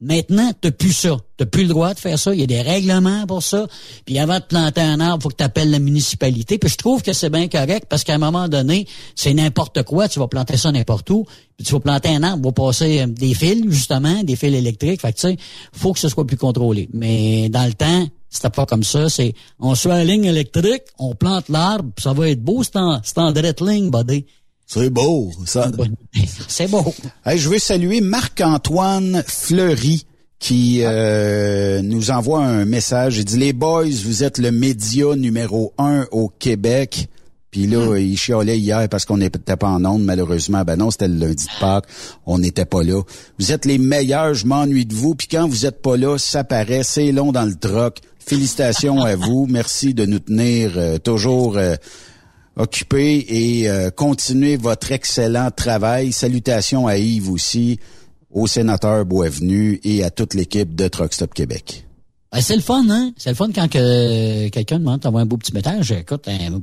Maintenant, 0.00 0.52
t'as 0.60 0.72
plus 0.72 0.92
ça. 0.92 1.16
T'as 1.38 1.46
plus 1.46 1.62
le 1.62 1.70
droit 1.70 1.94
de 1.94 1.98
faire 1.98 2.18
ça. 2.18 2.34
Il 2.34 2.40
y 2.40 2.42
a 2.42 2.46
des 2.46 2.60
règlements 2.60 3.26
pour 3.26 3.42
ça. 3.42 3.66
Puis 4.04 4.18
avant 4.18 4.38
de 4.38 4.44
planter 4.44 4.82
un 4.82 5.00
arbre, 5.00 5.22
faut 5.22 5.28
que 5.30 5.36
tu 5.36 5.44
appelles 5.44 5.70
la 5.70 5.78
municipalité. 5.78 6.58
Puis 6.58 6.68
je 6.68 6.76
trouve 6.76 7.02
que 7.02 7.14
c'est 7.14 7.30
bien 7.30 7.48
correct 7.48 7.86
parce 7.88 8.04
qu'à 8.04 8.14
un 8.14 8.18
moment 8.18 8.46
donné, 8.46 8.86
c'est 9.14 9.32
n'importe 9.32 9.84
quoi. 9.84 10.06
Tu 10.08 10.18
vas 10.18 10.28
planter 10.28 10.58
ça 10.58 10.70
n'importe 10.70 11.08
où. 11.08 11.24
Puis 11.56 11.64
tu 11.64 11.72
vas 11.72 11.80
planter 11.80 12.10
un 12.10 12.22
arbre, 12.22 12.44
va 12.44 12.52
passer 12.52 13.00
euh, 13.00 13.06
des 13.06 13.32
fils, 13.32 13.64
justement, 13.68 14.22
des 14.22 14.36
fils 14.36 14.54
électriques. 14.54 15.00
Fait 15.00 15.14
que 15.14 15.18
tu 15.18 15.28
sais, 15.28 15.36
faut 15.72 15.94
que 15.94 15.98
ce 15.98 16.10
soit 16.10 16.26
plus 16.26 16.36
contrôlé. 16.36 16.90
Mais 16.92 17.48
dans 17.48 17.64
le 17.64 17.72
temps, 17.72 18.06
c'était 18.28 18.50
pas 18.50 18.66
comme 18.66 18.84
ça. 18.84 19.08
C'est 19.08 19.32
on 19.58 19.74
suit 19.74 19.88
la 19.88 20.04
ligne 20.04 20.24
électrique, 20.24 20.82
on 20.98 21.14
plante 21.14 21.48
l'arbre, 21.48 21.90
ça 21.98 22.12
va 22.12 22.28
être 22.28 22.42
beau, 22.42 22.62
c'est 22.62 22.76
en, 22.76 23.00
en 23.16 23.32
direct 23.32 23.62
ligne, 23.62 23.90
buddy. 23.90 24.26
C'est 24.66 24.90
beau. 24.90 25.30
Ça. 25.46 25.70
C'est 26.48 26.68
beau. 26.68 26.92
Hey, 27.24 27.38
je 27.38 27.48
veux 27.48 27.58
saluer 27.58 28.00
Marc-Antoine 28.00 29.22
Fleury 29.26 30.06
qui 30.38 30.80
euh, 30.82 31.80
nous 31.82 32.10
envoie 32.10 32.44
un 32.44 32.64
message. 32.64 33.18
Il 33.18 33.24
dit 33.24 33.38
Les 33.38 33.52
boys, 33.52 33.84
vous 34.04 34.24
êtes 34.24 34.38
le 34.38 34.50
média 34.50 35.14
numéro 35.14 35.72
un 35.78 36.06
au 36.10 36.28
Québec. 36.28 37.08
Puis 37.52 37.66
là, 37.66 37.96
il 37.96 38.18
chialait 38.18 38.58
hier 38.58 38.88
parce 38.88 39.04
qu'on 39.06 39.16
n'était 39.18 39.56
pas 39.56 39.68
en 39.68 39.84
onde, 39.84 40.04
malheureusement. 40.04 40.62
Ben 40.64 40.76
non, 40.76 40.90
c'était 40.90 41.08
le 41.08 41.14
lundi 41.14 41.44
de 41.44 41.60
Pâques. 41.60 41.86
On 42.26 42.38
n'était 42.38 42.66
pas 42.66 42.82
là. 42.82 43.00
Vous 43.38 43.52
êtes 43.52 43.64
les 43.64 43.78
meilleurs, 43.78 44.34
je 44.34 44.46
m'ennuie 44.46 44.84
de 44.84 44.94
vous. 44.94 45.14
Puis 45.14 45.28
quand 45.28 45.48
vous 45.48 45.64
êtes 45.64 45.80
pas 45.80 45.96
là, 45.96 46.18
ça 46.18 46.44
paraît, 46.44 46.82
c'est 46.82 47.12
long 47.12 47.32
dans 47.32 47.44
le 47.44 47.54
troc. 47.54 48.00
Félicitations 48.18 49.00
à 49.02 49.14
vous. 49.14 49.46
Merci 49.48 49.94
de 49.94 50.04
nous 50.04 50.18
tenir 50.18 50.72
euh, 50.76 50.98
toujours 50.98 51.56
euh, 51.56 51.76
occupés 52.56 53.24
et 53.28 53.68
euh, 53.68 53.90
continuez 53.90 54.56
votre 54.56 54.92
excellent 54.92 55.50
travail. 55.50 56.12
Salutations 56.12 56.86
à 56.86 56.96
Yves 56.96 57.30
aussi, 57.30 57.78
au 58.30 58.46
sénateur 58.46 59.04
Boisvenu 59.04 59.80
et 59.84 60.02
à 60.02 60.10
toute 60.10 60.34
l'équipe 60.34 60.74
de 60.74 60.88
Truck 60.88 61.12
Stop 61.12 61.34
Québec. 61.34 61.86
Ben, 62.32 62.40
c'est 62.40 62.56
le 62.56 62.62
fun, 62.62 62.84
hein? 62.90 63.12
C'est 63.16 63.30
le 63.30 63.36
fun 63.36 63.50
quand 63.54 63.68
que 63.68 64.48
quelqu'un 64.48 64.78
demande 64.78 65.00
d'envoyer 65.00 65.22
un 65.22 65.26
beau 65.26 65.36
petit 65.36 65.54
message. 65.54 65.92
Écoute, 65.92 66.28
un 66.28 66.60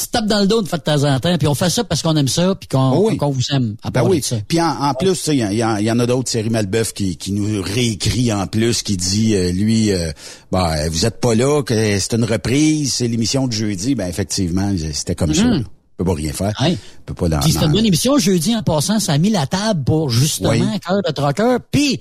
petit 0.00 0.10
tape 0.10 0.26
dans 0.26 0.40
le 0.40 0.46
dos 0.46 0.62
de 0.62 0.68
fois 0.68 0.78
de 0.78 0.82
temps 0.84 1.04
en 1.04 1.20
temps, 1.20 1.36
puis 1.38 1.46
on 1.48 1.54
fait 1.54 1.70
ça 1.70 1.84
parce 1.84 2.02
qu'on 2.02 2.16
aime 2.16 2.28
ça, 2.28 2.54
puis 2.54 2.68
qu'on 2.68 2.90
Oh 2.92 3.08
oui. 3.10 3.16
qu'on 3.16 3.30
vous 3.30 3.42
aime. 3.52 3.76
À 3.82 3.90
Ben 3.90 4.02
oui. 4.04 4.20
de 4.20 4.24
ça. 4.24 4.36
Puis 4.48 4.60
en, 4.60 4.68
en 4.68 4.94
plus, 4.94 5.12
tu 5.12 5.16
sais, 5.16 5.36
il 5.36 5.40
y, 5.56 5.64
en- 5.64 5.76
il 5.76 5.84
y 5.84 5.90
en 5.90 5.98
a 5.98 6.06
d'autres, 6.06 6.30
Thierry 6.30 6.50
Malbeuf 6.50 6.92
qui, 6.92 7.16
qui 7.16 7.32
nous 7.32 7.62
réécrit 7.62 8.32
en 8.32 8.46
plus, 8.46 8.82
qui 8.82 8.96
dit 8.96 9.34
euh, 9.34 9.52
lui, 9.52 9.92
euh, 9.92 10.10
ben, 10.52 10.88
vous 10.90 11.06
êtes 11.06 11.20
pas 11.20 11.34
là, 11.34 11.62
que 11.62 11.98
c'est 11.98 12.14
une 12.14 12.24
reprise, 12.24 12.94
c'est 12.94 13.08
l'émission 13.08 13.46
de 13.46 13.52
jeudi. 13.52 13.94
Ben 13.94 14.06
effectivement, 14.08 14.72
c'était 14.92 15.14
comme 15.14 15.34
ça. 15.34 15.44
Mhm. 15.44 15.50
là. 15.50 15.58
On 15.98 16.04
peut 16.04 16.10
pas 16.12 16.16
rien 16.16 16.32
faire. 16.32 16.52
Ouais. 16.62 16.78
Peut 17.04 17.12
pas 17.12 17.28
dans, 17.28 17.40
Puis 17.40 17.54
une 17.62 17.72
bonne 17.72 17.84
émission. 17.84 18.16
Jeudi, 18.18 18.56
en 18.56 18.62
passant, 18.62 19.00
ça 19.00 19.12
a 19.12 19.18
mis 19.18 19.28
la 19.28 19.46
table 19.46 19.84
pour 19.84 20.08
justement 20.08 20.48
Oui. 20.50 20.60
Cœur 20.86 21.02
de 21.06 21.12
Trucker. 21.12 21.56
Puis, 21.70 22.00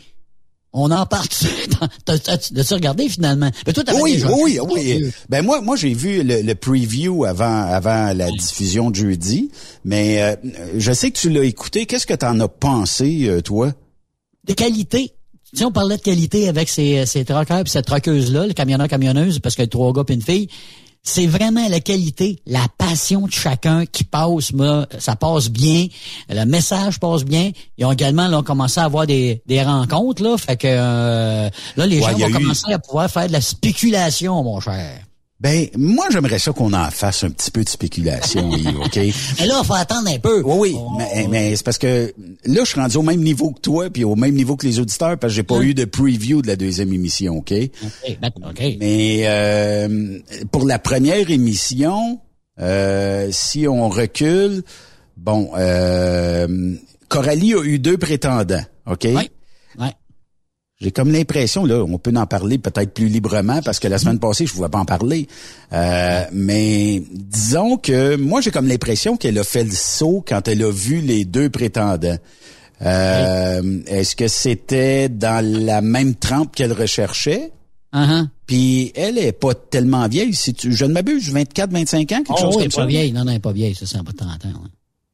on 0.73 0.91
en 0.91 1.05
parle. 1.05 1.27
T'as- 2.05 2.19
t'as- 2.19 2.37
T'as-tu 2.37 2.73
regardé 2.73 3.09
finalement? 3.09 3.49
Mais 3.65 3.73
toi, 3.73 3.83
t'avais 3.83 4.01
Oui, 4.01 4.13
déjà 4.13 4.31
oui, 4.31 4.53
vu. 4.53 4.59
oui. 5.05 5.11
Ben 5.29 5.43
moi, 5.43 5.61
moi 5.61 5.75
j'ai 5.75 5.93
vu 5.93 6.21
le, 6.23 6.41
le 6.41 6.55
preview 6.55 7.25
avant, 7.25 7.61
avant 7.63 8.13
la 8.13 8.29
diffusion 8.31 8.91
de 8.91 8.95
jeudi, 8.95 9.49
mais 9.85 10.21
euh, 10.21 10.35
je 10.77 10.91
sais 10.91 11.09
que 11.11 11.17
tu 11.17 11.29
l'as 11.29 11.43
écouté. 11.43 11.85
Qu'est-ce 11.85 12.05
que 12.05 12.13
t'en 12.13 12.39
as 12.39 12.47
pensé, 12.47 13.27
euh, 13.27 13.41
toi? 13.41 13.71
De 14.45 14.53
qualité. 14.53 15.13
Tu 15.51 15.57
sais, 15.59 15.65
on 15.65 15.71
parlait 15.71 15.97
de 15.97 16.01
qualité 16.03 16.47
avec 16.47 16.69
ces, 16.69 17.05
ces 17.07 17.25
truckers 17.25 17.63
puis 17.63 17.71
cette 17.71 17.85
truckeuse-là, 17.87 18.45
le 18.45 18.53
camionneur-camionneuse, 18.53 19.39
parce 19.39 19.55
qu'il 19.55 19.63
y 19.63 19.65
a 19.65 19.69
trois 19.69 19.91
gars 19.93 20.03
puis 20.03 20.13
une 20.15 20.21
fille. 20.21 20.47
C'est 21.01 21.27
vraiment 21.27 21.67
la 21.69 21.79
qualité, 21.79 22.39
la 22.45 22.67
passion 22.77 23.21
de 23.25 23.31
chacun 23.31 23.85
qui 23.85 24.03
passe, 24.03 24.51
moi, 24.53 24.85
ça 24.99 25.15
passe 25.15 25.49
bien, 25.49 25.87
le 26.29 26.45
message 26.45 26.99
passe 26.99 27.23
bien. 27.23 27.51
Ils 27.77 27.85
ont 27.85 27.91
également 27.93 28.27
là, 28.27 28.43
commencé 28.43 28.79
à 28.79 28.83
avoir 28.83 29.07
des, 29.07 29.41
des 29.45 29.63
rencontres, 29.63 30.21
là, 30.21 30.37
fait 30.37 30.57
que 30.57 30.67
euh, 30.67 31.49
là, 31.77 31.85
les 31.85 31.99
Ouais, 32.01 32.11
gens 32.11 32.17
vont 32.17 32.27
eu- 32.27 32.33
commencer 32.33 32.73
à 32.73 32.79
pouvoir 32.79 33.09
faire 33.09 33.27
de 33.27 33.31
la 33.33 33.41
spéculation, 33.41 34.43
mon 34.43 34.59
cher. 34.59 34.99
Ben 35.39 35.67
moi, 35.77 36.07
j'aimerais 36.11 36.37
ça 36.37 36.51
qu'on 36.51 36.73
en 36.73 36.91
fasse 36.91 37.23
un 37.23 37.29
petit 37.29 37.49
peu 37.49 37.63
de 37.63 37.69
spéculation, 37.69 38.51
Yves, 38.57 38.79
ok? 38.79 38.95
Mais 39.39 39.47
là, 39.47 39.59
il 39.61 39.65
faut 39.65 39.73
attendre 39.73 40.09
un 40.09 40.19
peu. 40.19 40.41
Oui, 40.43 40.75
oui, 40.75 40.77
mais, 40.97 41.27
mais 41.29 41.55
c'est 41.55 41.63
parce 41.63 41.77
que 41.77 42.13
là, 42.45 42.61
je 42.63 42.69
suis 42.69 42.79
rendu 42.79 42.97
au 42.97 43.03
même 43.03 43.21
niveau 43.21 43.51
que 43.51 43.61
toi, 43.61 43.89
puis 43.89 44.03
au 44.03 44.17
même 44.17 44.35
niveau 44.35 44.57
que 44.57 44.67
les 44.67 44.79
auditeurs, 44.79 45.17
parce 45.17 45.31
que 45.31 45.35
j'ai 45.35 45.43
pas 45.43 45.61
eu 45.61 45.73
de 45.73 45.85
preview 45.85 46.41
de 46.41 46.47
la 46.47 46.57
deuxième 46.57 46.91
émission, 46.91 47.37
ok? 47.37 47.53
OK, 47.53 48.17
ben, 48.21 48.31
OK. 48.49 48.63
Mais 48.79 49.21
euh, 49.27 50.19
pour 50.51 50.65
la 50.65 50.77
première 50.77 51.31
émission, 51.31 52.19
euh, 52.59 53.29
si 53.31 53.65
on 53.65 53.87
recule, 53.87 54.63
bon, 55.15 55.51
euh, 55.57 56.75
Coralie 57.07 57.53
a 57.53 57.63
eu 57.63 57.79
deux 57.79 57.97
prétendants, 57.97 58.63
OK? 58.87 59.05
Ouais. 59.05 59.29
J'ai 60.81 60.91
comme 60.91 61.11
l'impression, 61.11 61.65
là, 61.65 61.83
on 61.83 61.97
peut 61.97 62.13
en 62.15 62.25
parler 62.25 62.57
peut-être 62.57 62.93
plus 62.93 63.09
librement 63.09 63.61
parce 63.61 63.79
que 63.79 63.89
la 63.89 63.97
semaine 63.97 64.17
passée, 64.17 64.45
je 64.45 64.53
ne 64.53 64.55
pouvais 64.55 64.69
pas 64.69 64.79
en 64.79 64.85
parler. 64.85 65.27
Euh, 65.73 66.23
mais 66.31 67.03
disons 67.11 67.75
que 67.75 68.15
moi, 68.15 68.39
j'ai 68.39 68.49
comme 68.51 68.67
l'impression 68.67 69.17
qu'elle 69.17 69.37
a 69.39 69.43
fait 69.43 69.65
le 69.65 69.73
saut 69.73 70.23
quand 70.25 70.47
elle 70.47 70.63
a 70.63 70.71
vu 70.71 71.01
les 71.01 71.25
deux 71.25 71.49
prétendants. 71.49 72.15
Euh, 72.81 73.81
Est-ce 73.87 74.15
que 74.15 74.29
c'était 74.29 75.09
dans 75.09 75.45
la 75.45 75.81
même 75.81 76.15
trempe 76.15 76.55
qu'elle 76.55 76.71
recherchait? 76.71 77.51
Uh-huh. 77.93 78.27
Puis 78.45 78.93
elle 78.95 79.17
est 79.17 79.33
pas 79.33 79.55
tellement 79.55 80.07
vieille, 80.07 80.33
si 80.33 80.53
tu, 80.53 80.71
je 80.71 80.85
ne 80.85 80.93
m'abuse, 80.93 81.29
24, 81.29 81.71
25 81.73 82.11
ans, 82.13 82.17
quelque 82.19 82.25
Oh, 82.29 82.37
chose 82.37 82.55
oui, 82.55 82.63
comme 82.63 82.71
pas 82.71 82.81
ça? 82.83 82.85
vieille. 82.85 83.11
Non, 83.11 83.25
non, 83.25 83.31
elle 83.31 83.37
est 83.37 83.41
pas 83.41 83.51
vieille, 83.51 83.75
ça, 83.75 83.85
c'est 83.85 84.01
pas 84.01 84.13
30 84.13 84.29
ans. 84.45 84.47
ouais. 84.47 84.69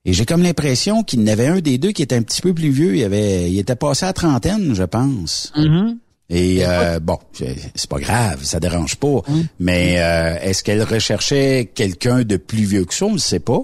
Et 0.06 0.14
j'ai 0.14 0.26
comme 0.26 0.44
l'impression 0.44 1.04
qu'il 1.04 1.22
y 1.22 1.24
en 1.24 1.28
avait 1.28 1.48
un 1.48 1.60
des 1.60 1.78
deux 1.78 1.92
qui 1.92 2.04
était 2.04 2.16
un 2.16 2.22
petit 2.22 2.42
peu 2.42 2.54
plus 2.54 2.70
vieux. 2.70 2.96
Il 2.96 3.04
avait, 3.04 3.52
il 3.52 3.58
était 3.60 3.76
passé 3.76 4.06
à 4.06 4.14
trentaine, 4.14 4.76
je 4.76 4.84
pense. 4.84 5.52
Mm-hmm. 5.58 5.98
Et 6.30 6.60
euh, 6.66 7.00
bon, 7.00 7.18
c'est 7.34 7.90
pas 7.90 8.00
grave, 8.00 8.44
ça 8.44 8.60
dérange 8.60 8.96
pas. 8.96 9.22
Mais 9.60 9.96
euh, 10.00 10.38
est-ce 10.42 10.64
qu'elle 10.64 10.84
recherchait 10.84 11.70
quelqu'un 11.74 12.24
de 12.24 12.38
plus 12.38 12.66
vieux 12.66 12.86
que 12.86 12.94
ça? 12.94 13.06
On 13.06 13.14
ne 13.14 13.18
sait 13.20 13.40
pas. 13.40 13.62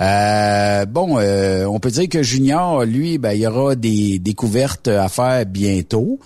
Euh, 0.00 0.86
bon, 0.86 1.18
euh, 1.18 1.66
on 1.66 1.78
peut 1.78 1.90
dire 1.90 2.08
que 2.08 2.22
Junior, 2.22 2.84
lui, 2.84 3.18
ben, 3.18 3.32
il 3.32 3.40
y 3.40 3.46
aura 3.46 3.76
des 3.76 4.18
découvertes 4.18 4.88
à 4.88 5.08
faire 5.08 5.46
bientôt. 5.46 6.18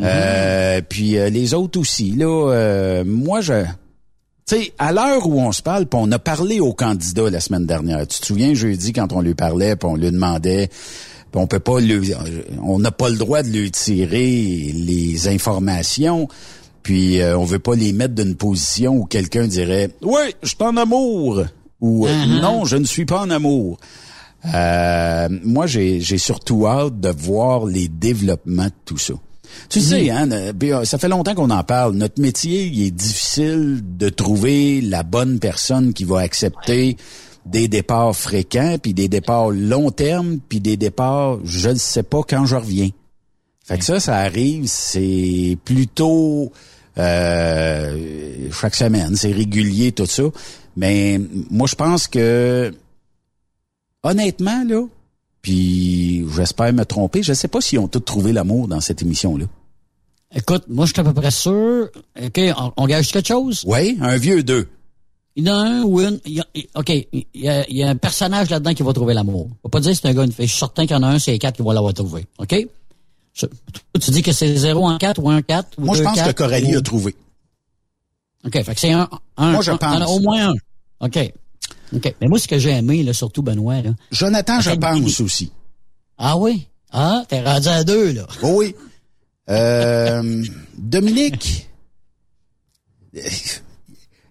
Euh, 0.00 0.80
puis 0.88 1.18
euh, 1.18 1.30
les 1.30 1.54
autres 1.54 1.80
aussi. 1.80 2.10
Là, 2.12 2.26
euh, 2.26 3.04
moi, 3.04 3.40
je, 3.40 3.64
tu 4.48 4.56
sais, 4.56 4.72
à 4.78 4.92
l'heure 4.92 5.26
où 5.28 5.40
on 5.40 5.52
se 5.52 5.60
parle, 5.60 5.86
puis 5.86 6.00
on 6.02 6.10
a 6.10 6.18
parlé 6.18 6.58
au 6.60 6.72
candidat 6.72 7.28
la 7.28 7.40
semaine 7.40 7.66
dernière. 7.66 8.06
Tu 8.06 8.20
te 8.20 8.26
souviens 8.26 8.54
jeudi 8.54 8.92
quand 8.92 9.12
on 9.12 9.20
lui 9.20 9.34
parlait, 9.34 9.76
puis 9.76 9.88
on 9.88 9.96
lui 9.96 10.10
demandait, 10.10 10.70
on 11.34 11.46
peut 11.46 11.60
pas 11.60 11.80
lui, 11.80 12.12
on 12.62 12.78
n'a 12.78 12.90
pas 12.90 13.10
le 13.10 13.16
droit 13.16 13.42
de 13.42 13.48
lui 13.48 13.70
tirer 13.70 14.72
les 14.74 15.28
informations. 15.28 16.28
Puis 16.82 17.20
euh, 17.20 17.38
on 17.38 17.44
veut 17.44 17.58
pas 17.58 17.74
les 17.74 17.92
mettre 17.92 18.14
d'une 18.14 18.34
position 18.34 18.96
où 18.96 19.04
quelqu'un 19.04 19.46
dirait 19.46 19.90
Oui, 20.00 20.34
je 20.42 20.48
suis 20.48 20.56
en 20.60 20.76
amour 20.76 21.44
ou 21.80 22.06
euh, 22.06 22.10
Uh-huh. 22.10 22.40
Non, 22.40 22.64
je 22.64 22.76
ne 22.76 22.84
suis 22.84 23.04
pas 23.04 23.20
en 23.20 23.30
amour. 23.30 23.78
Euh, 24.54 25.28
moi, 25.44 25.66
j'ai 25.66 26.00
j'ai 26.00 26.18
surtout 26.18 26.66
hâte 26.66 26.98
de 26.98 27.10
voir 27.10 27.66
les 27.66 27.88
développements 27.88 28.66
de 28.66 28.72
tout 28.84 28.98
ça. 28.98 29.14
Tu 29.68 29.80
sais, 29.80 30.10
hein, 30.10 30.28
ça 30.84 30.98
fait 30.98 31.08
longtemps 31.08 31.34
qu'on 31.34 31.50
en 31.50 31.64
parle. 31.64 31.94
Notre 31.94 32.20
métier, 32.20 32.66
il 32.66 32.86
est 32.86 32.90
difficile 32.90 33.80
de 33.82 34.08
trouver 34.08 34.80
la 34.80 35.02
bonne 35.02 35.38
personne 35.38 35.92
qui 35.92 36.04
va 36.04 36.20
accepter 36.20 36.96
des 37.46 37.68
départs 37.68 38.14
fréquents, 38.14 38.76
puis 38.80 38.94
des 38.94 39.08
départs 39.08 39.50
long 39.50 39.90
terme, 39.90 40.38
puis 40.48 40.60
des 40.60 40.76
départs, 40.76 41.38
je 41.44 41.70
ne 41.70 41.74
sais 41.74 42.02
pas 42.02 42.22
quand 42.22 42.46
je 42.46 42.56
reviens. 42.56 42.90
Fait 43.64 43.78
que 43.78 43.84
ça, 43.84 44.00
ça 44.00 44.16
arrive, 44.16 44.66
c'est 44.66 45.58
plutôt 45.64 46.52
euh, 46.98 48.48
chaque 48.50 48.74
semaine, 48.74 49.14
c'est 49.14 49.32
régulier, 49.32 49.92
tout 49.92 50.06
ça. 50.06 50.24
Mais 50.76 51.20
moi, 51.50 51.66
je 51.66 51.74
pense 51.74 52.06
que 52.06 52.72
honnêtement, 54.02 54.64
là, 54.64 54.82
puis 55.48 56.26
j'espère 56.36 56.72
me 56.74 56.84
tromper, 56.84 57.22
je 57.22 57.32
sais 57.32 57.48
pas 57.48 57.60
s'ils 57.62 57.78
ont 57.78 57.88
tous 57.88 58.00
trouvé 58.00 58.32
l'amour 58.32 58.68
dans 58.68 58.80
cette 58.82 59.00
émission-là. 59.02 59.46
Écoute, 60.34 60.64
moi, 60.68 60.84
je 60.84 60.92
suis 60.92 61.00
à 61.00 61.04
peu 61.04 61.14
près 61.14 61.30
sûr. 61.30 61.88
OK, 62.22 62.40
on, 62.58 62.72
on 62.76 62.86
gage 62.86 63.10
quelque 63.10 63.28
chose? 63.28 63.62
Oui, 63.66 63.96
un 64.02 64.18
vieux 64.18 64.42
deux. 64.42 64.68
Il 65.36 65.46
y 65.46 65.50
en 65.50 65.54
a 65.54 65.58
un 65.68 65.82
ou 65.84 66.00
une. 66.02 66.20
il 66.26 66.34
y 66.34 66.40
a- 66.40 66.46
il- 66.54 66.66
OK, 66.74 66.90
il 66.90 67.24
y, 67.34 67.48
a, 67.48 67.66
il 67.70 67.76
y 67.76 67.82
a 67.82 67.88
un 67.88 67.96
personnage 67.96 68.50
là-dedans 68.50 68.74
qui 68.74 68.82
va 68.82 68.92
trouver 68.92 69.14
l'amour. 69.14 69.46
On 69.64 69.68
va 69.68 69.70
pas 69.70 69.80
dire 69.80 69.92
que 69.92 69.98
c'est 70.02 70.08
un 70.08 70.12
gars, 70.12 70.24
une 70.24 70.32
fille. 70.32 70.46
Je 70.46 70.50
suis 70.50 70.58
certain 70.58 70.82
qu'il 70.86 70.94
y 70.96 70.98
en 70.98 71.02
a 71.02 71.08
un, 71.08 71.18
c'est 71.18 71.30
les 71.30 71.38
quatre 71.38 71.56
qui 71.56 71.62
vont 71.62 71.70
l'avoir 71.70 71.94
trouvé. 71.94 72.26
OK? 72.38 72.54
Je- 73.32 73.46
tu 74.00 74.10
dis 74.10 74.20
que 74.22 74.32
c'est 74.32 74.54
0 74.54 74.86
en 74.86 74.98
4 74.98 75.22
ou 75.22 75.30
1 75.30 75.40
4 75.40 75.78
ou 75.78 75.84
Moi, 75.86 75.96
je 75.96 76.02
pense 76.02 76.20
que 76.20 76.32
Coralie 76.32 76.74
ou- 76.74 76.78
a 76.78 76.82
trouvé. 76.82 77.16
OK, 78.44 78.52
fait 78.62 78.74
que 78.74 78.80
c'est 78.80 78.92
un, 78.92 79.08
un. 79.38 79.52
Moi, 79.52 79.62
je 79.62 79.70
un- 79.70 79.76
pense. 79.78 79.94
t'en 79.98 80.02
as 80.04 80.08
au 80.08 80.20
moins 80.20 80.50
un. 80.50 80.54
OK. 81.06 81.32
OK. 81.94 82.14
Mais 82.20 82.28
moi, 82.28 82.38
ce 82.38 82.48
que 82.48 82.58
j'ai 82.58 82.70
aimé, 82.70 83.02
là, 83.02 83.12
surtout 83.12 83.42
Benoît, 83.42 83.80
là. 83.82 83.90
Jonathan, 84.10 84.60
je 84.60 84.70
pense 84.70 85.20
aussi. 85.20 85.52
Ah 86.16 86.36
oui? 86.36 86.66
Ah, 86.90 87.24
t'es 87.28 87.42
rendu 87.42 87.68
à 87.68 87.84
deux, 87.84 88.12
là. 88.12 88.26
Oh 88.42 88.54
oui. 88.56 88.74
Euh, 89.50 90.44
Dominique? 90.78 91.68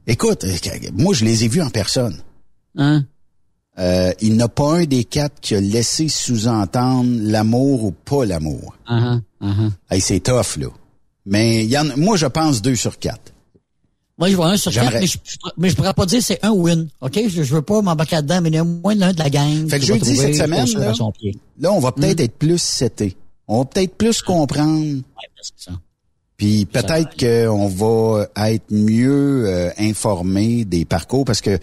Écoute, 0.05 0.45
moi, 0.93 1.13
je 1.13 1.25
les 1.25 1.43
ai 1.43 1.47
vus 1.47 1.61
en 1.61 1.69
personne. 1.69 2.17
Hein? 2.77 3.05
Euh, 3.79 4.11
il 4.21 4.33
n'y 4.33 4.41
en 4.41 4.45
a 4.45 4.49
pas 4.49 4.79
un 4.79 4.85
des 4.85 5.03
quatre 5.03 5.39
qui 5.39 5.55
a 5.55 5.61
laissé 5.61 6.07
sous-entendre 6.07 7.19
l'amour 7.21 7.83
ou 7.83 7.91
pas 7.91 8.25
l'amour. 8.25 8.75
Uh-huh, 8.89 9.21
uh-huh. 9.41 9.71
Hey, 9.89 10.01
c'est 10.01 10.19
tough, 10.19 10.57
là. 10.57 10.67
Mais 11.25 11.65
y 11.65 11.77
en, 11.77 11.95
moi, 11.97 12.17
je 12.17 12.25
pense 12.25 12.61
deux 12.61 12.75
sur 12.75 12.97
quatre. 12.97 13.33
Moi, 14.17 14.29
je 14.29 14.35
vois 14.35 14.47
un 14.49 14.57
sur 14.57 14.71
quatre, 14.81 14.93
mais 15.01 15.05
je, 15.07 15.17
je- 15.23 15.37
mais 15.57 15.69
je 15.69 15.75
pourrais 15.75 15.93
pas 15.93 16.05
dire 16.07 16.23
c'est 16.23 16.43
un 16.43 16.49
win. 16.51 16.87
OK? 17.01 17.19
Je, 17.29 17.43
je 17.43 17.53
veux 17.55 17.61
pas 17.61 17.81
m'embarquer 17.81 18.15
là-dedans, 18.15 18.41
mais 18.41 18.49
il 18.49 18.55
y 18.55 18.57
a 18.57 18.63
moins 18.63 18.95
l'un 18.95 19.13
de 19.13 19.19
la 19.19 19.29
gang. 19.29 19.69
Fait 19.69 19.79
que 19.79 19.85
jeudi, 19.85 19.99
trouver 19.99 20.15
cette 20.33 20.35
semaine, 20.45 20.65
là, 20.79 20.87
là, 21.59 21.71
on 21.73 21.79
va 21.79 21.91
peut-être 21.91 22.19
être 22.21 22.37
plus 22.37 22.61
seté. 22.61 23.15
On 23.47 23.59
va 23.59 23.65
peut-être 23.65 23.95
plus 23.95 24.21
comprendre. 24.23 24.81
Ouais, 24.95 25.29
c'est 25.41 25.53
ça. 25.55 25.71
Puis 26.35 26.65
peut-être 26.65 27.15
qu'on 27.17 27.67
va 27.67 28.27
être 28.49 28.65
mieux 28.71 29.45
euh, 29.47 29.69
informé 29.79 30.65
des 30.65 30.85
parcours 30.85 31.25
parce 31.25 31.41
que, 31.41 31.57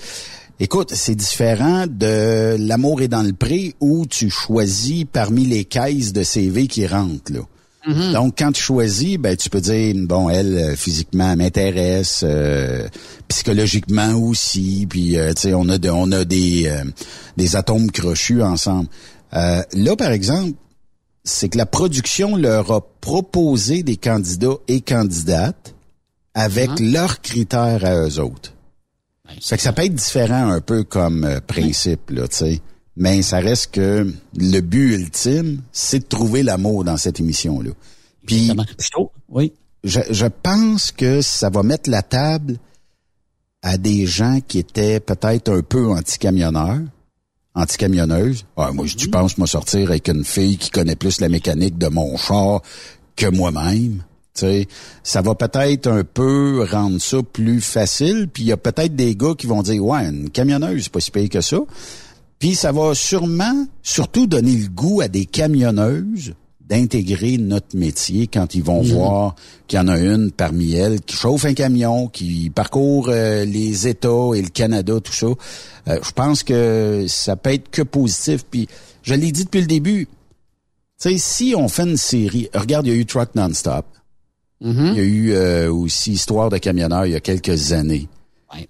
écoute, 0.59 0.93
c'est 0.95 1.15
différent 1.15 1.87
de 1.89 2.57
l'amour 2.59 3.03
est 3.03 3.09
dans 3.09 3.23
le 3.23 3.33
pré 3.33 3.75
où 3.81 4.07
tu 4.07 4.31
choisis 4.31 5.05
parmi 5.13 5.45
les 5.45 5.65
caisses 5.65 6.13
de 6.13 6.23
CV 6.23 6.67
qui 6.67 6.87
rentrent 6.87 7.33
là. 7.33 7.41
Donc 8.13 8.35
quand 8.39 8.53
tu 8.53 8.63
choisis, 8.63 9.19
ben 9.19 9.37
tu 9.37 9.51
peux 9.51 9.61
dire 9.61 9.95
bon 10.07 10.31
elle 10.31 10.57
euh, 10.57 10.77
physiquement 10.77 11.33
elle 11.33 11.39
m'intéresse, 11.39 12.21
euh, 12.25 12.89
psychologiquement 13.29 14.15
aussi, 14.15 14.87
puis 14.89 15.19
euh, 15.19 15.33
tu 15.35 15.43
sais 15.43 15.55
on 15.55 15.69
a 15.69 15.77
de- 15.79 15.91
on 15.91 16.11
a 16.13 16.25
des 16.25 16.67
euh, 16.67 16.85
des 17.37 17.57
atomes 17.57 17.91
crochus 17.91 18.43
ensemble. 18.43 18.89
Euh, 19.35 19.63
là 19.75 19.97
par 19.97 20.13
exemple 20.13 20.53
c'est 21.25 21.49
que 21.49 21.59
la 21.59 21.67
production 21.67 22.37
leur 22.37 22.71
a 22.73 22.81
proposé 23.01 23.83
des 23.83 23.97
candidats 23.97 24.57
et 24.69 24.81
candidates 24.81 25.75
avec 26.35 26.71
leurs 26.81 27.21
critères 27.23 27.85
à 27.85 27.97
eux 27.97 28.19
autres. 28.21 28.53
Ouais, 29.29 29.37
Fait 29.43 29.57
que 29.57 29.63
ça 29.63 29.73
peut 29.73 29.85
être 29.85 29.95
différent 29.95 30.51
un 30.51 30.61
peu 30.61 30.85
comme 30.85 31.25
euh, 31.25 31.41
principe, 31.41 32.11
là, 32.11 32.29
tu 32.29 32.37
sais. 32.37 32.61
Mais 32.97 33.23
ça 33.23 33.39
reste 33.39 33.73
que 33.73 34.13
le 34.37 34.61
but 34.61 34.95
ultime, 34.95 35.63
c'est 35.73 36.01
de 36.01 36.05
trouver 36.05 36.43
l'amour 36.43 36.85
dans 36.85 36.97
cette 36.97 37.19
émission-là. 37.21 37.71
Puis, 38.27 38.51
Oui. 39.29 39.53
je, 39.83 40.01
je 40.11 40.27
pense 40.27 40.93
que 40.93 41.21
ça 41.21 41.51
va 41.51 41.63
mettre 41.63 41.91
la 41.91 42.03
table 42.03 42.57
à 43.63 43.79
des 43.79 44.07
gens 44.07 44.39
qui 44.47 44.59
étaient 44.59 45.01
peut-être 45.01 45.51
un 45.53 45.63
peu 45.63 45.89
anti-camionneurs, 45.91 46.81
anti-camionneuses. 47.55 48.45
Ah, 48.57 48.71
moi, 48.73 48.87
je 48.87 48.97
tu 48.97 49.09
penses 49.09 49.39
moi 49.39 49.47
sortir 49.47 49.89
avec 49.91 50.09
une 50.09 50.25
fille 50.25 50.57
qui 50.59 50.71
connaît 50.71 50.97
plus 50.97 51.21
la 51.21 51.29
mécanique 51.29 51.79
de 51.79 51.89
mon 51.89 52.17
char 52.17 52.63
que 53.17 53.27
moi-même. 53.27 54.03
Tu 54.35 54.41
sais, 54.41 54.69
ça 55.03 55.23
va 55.23 55.35
peut-être 55.35 55.87
un 55.87 56.03
peu 56.05 56.67
rendre 56.71 57.01
ça 57.01 57.19
plus 57.23 57.61
facile. 57.61 58.29
Puis 58.33 58.43
il 58.45 58.47
y 58.47 58.53
a 58.53 58.57
peut-être 58.57 58.97
des 58.97 59.15
gars 59.15 59.35
qui 59.37 59.47
vont 59.47 59.63
dire 59.63 59.85
ouais, 59.85 60.07
une 60.09 60.31
camionneuse, 60.31 60.85
c'est 60.85 60.93
pas 60.93 61.01
si 61.01 61.11
payé 61.11 61.29
que 61.29 61.41
ça. 61.41 61.59
Puis 62.39 62.55
ça 62.55 62.73
va 62.73 62.95
sûrement, 62.95 63.67
surtout 63.83 64.27
donner 64.27 64.53
le 64.53 64.69
goût 64.69 65.01
à 65.01 65.09
des 65.09 65.25
camionneuses 65.25 66.35
d'intégrer 66.69 67.37
notre 67.37 67.77
métier 67.77 68.27
quand 68.27 68.55
ils 68.55 68.63
vont 68.63 68.81
voir 68.83 69.35
qu'il 69.67 69.79
y 69.79 69.83
en 69.83 69.89
a 69.89 69.99
une 69.99 70.31
parmi 70.31 70.75
elles 70.75 71.01
qui 71.01 71.15
chauffe 71.15 71.45
un 71.45 71.53
camion, 71.53 72.09
qui 72.09 72.51
parcourt 72.51 73.09
euh, 73.11 73.45
les 73.45 73.87
États 73.87 74.31
et 74.35 74.41
le 74.41 74.49
Canada, 74.49 74.99
tout 75.01 75.13
ça. 75.13 75.27
Euh, 75.89 75.99
je 76.03 76.11
pense 76.13 76.43
que 76.43 77.05
ça 77.07 77.37
peut 77.37 77.53
être 77.53 77.71
que 77.71 77.83
positif. 77.83 78.45
Puis 78.51 78.67
je 79.03 79.15
l'ai 79.15 79.31
dit 79.31 79.45
depuis 79.45 79.61
le 79.61 79.67
début. 79.67 80.09
Tu 81.01 81.11
sais, 81.11 81.19
si 81.19 81.55
on 81.57 81.69
fait 81.69 81.83
une 81.83 81.99
série, 81.99 82.49
regarde, 82.55 82.87
il 82.87 82.95
y 82.95 82.97
a 82.97 82.99
eu 82.99 83.05
Truck 83.05 83.35
Non-Stop. 83.35 83.85
Il 84.61 84.95
y 84.95 85.01
a 85.01 85.03
eu 85.03 85.33
euh, 85.33 85.71
aussi 85.71 86.13
Histoire 86.13 86.49
de 86.49 86.57
camionneur 86.57 87.05
il 87.05 87.13
y 87.13 87.17
a 87.17 87.21
quelques 87.21 87.73
années. 87.73 88.09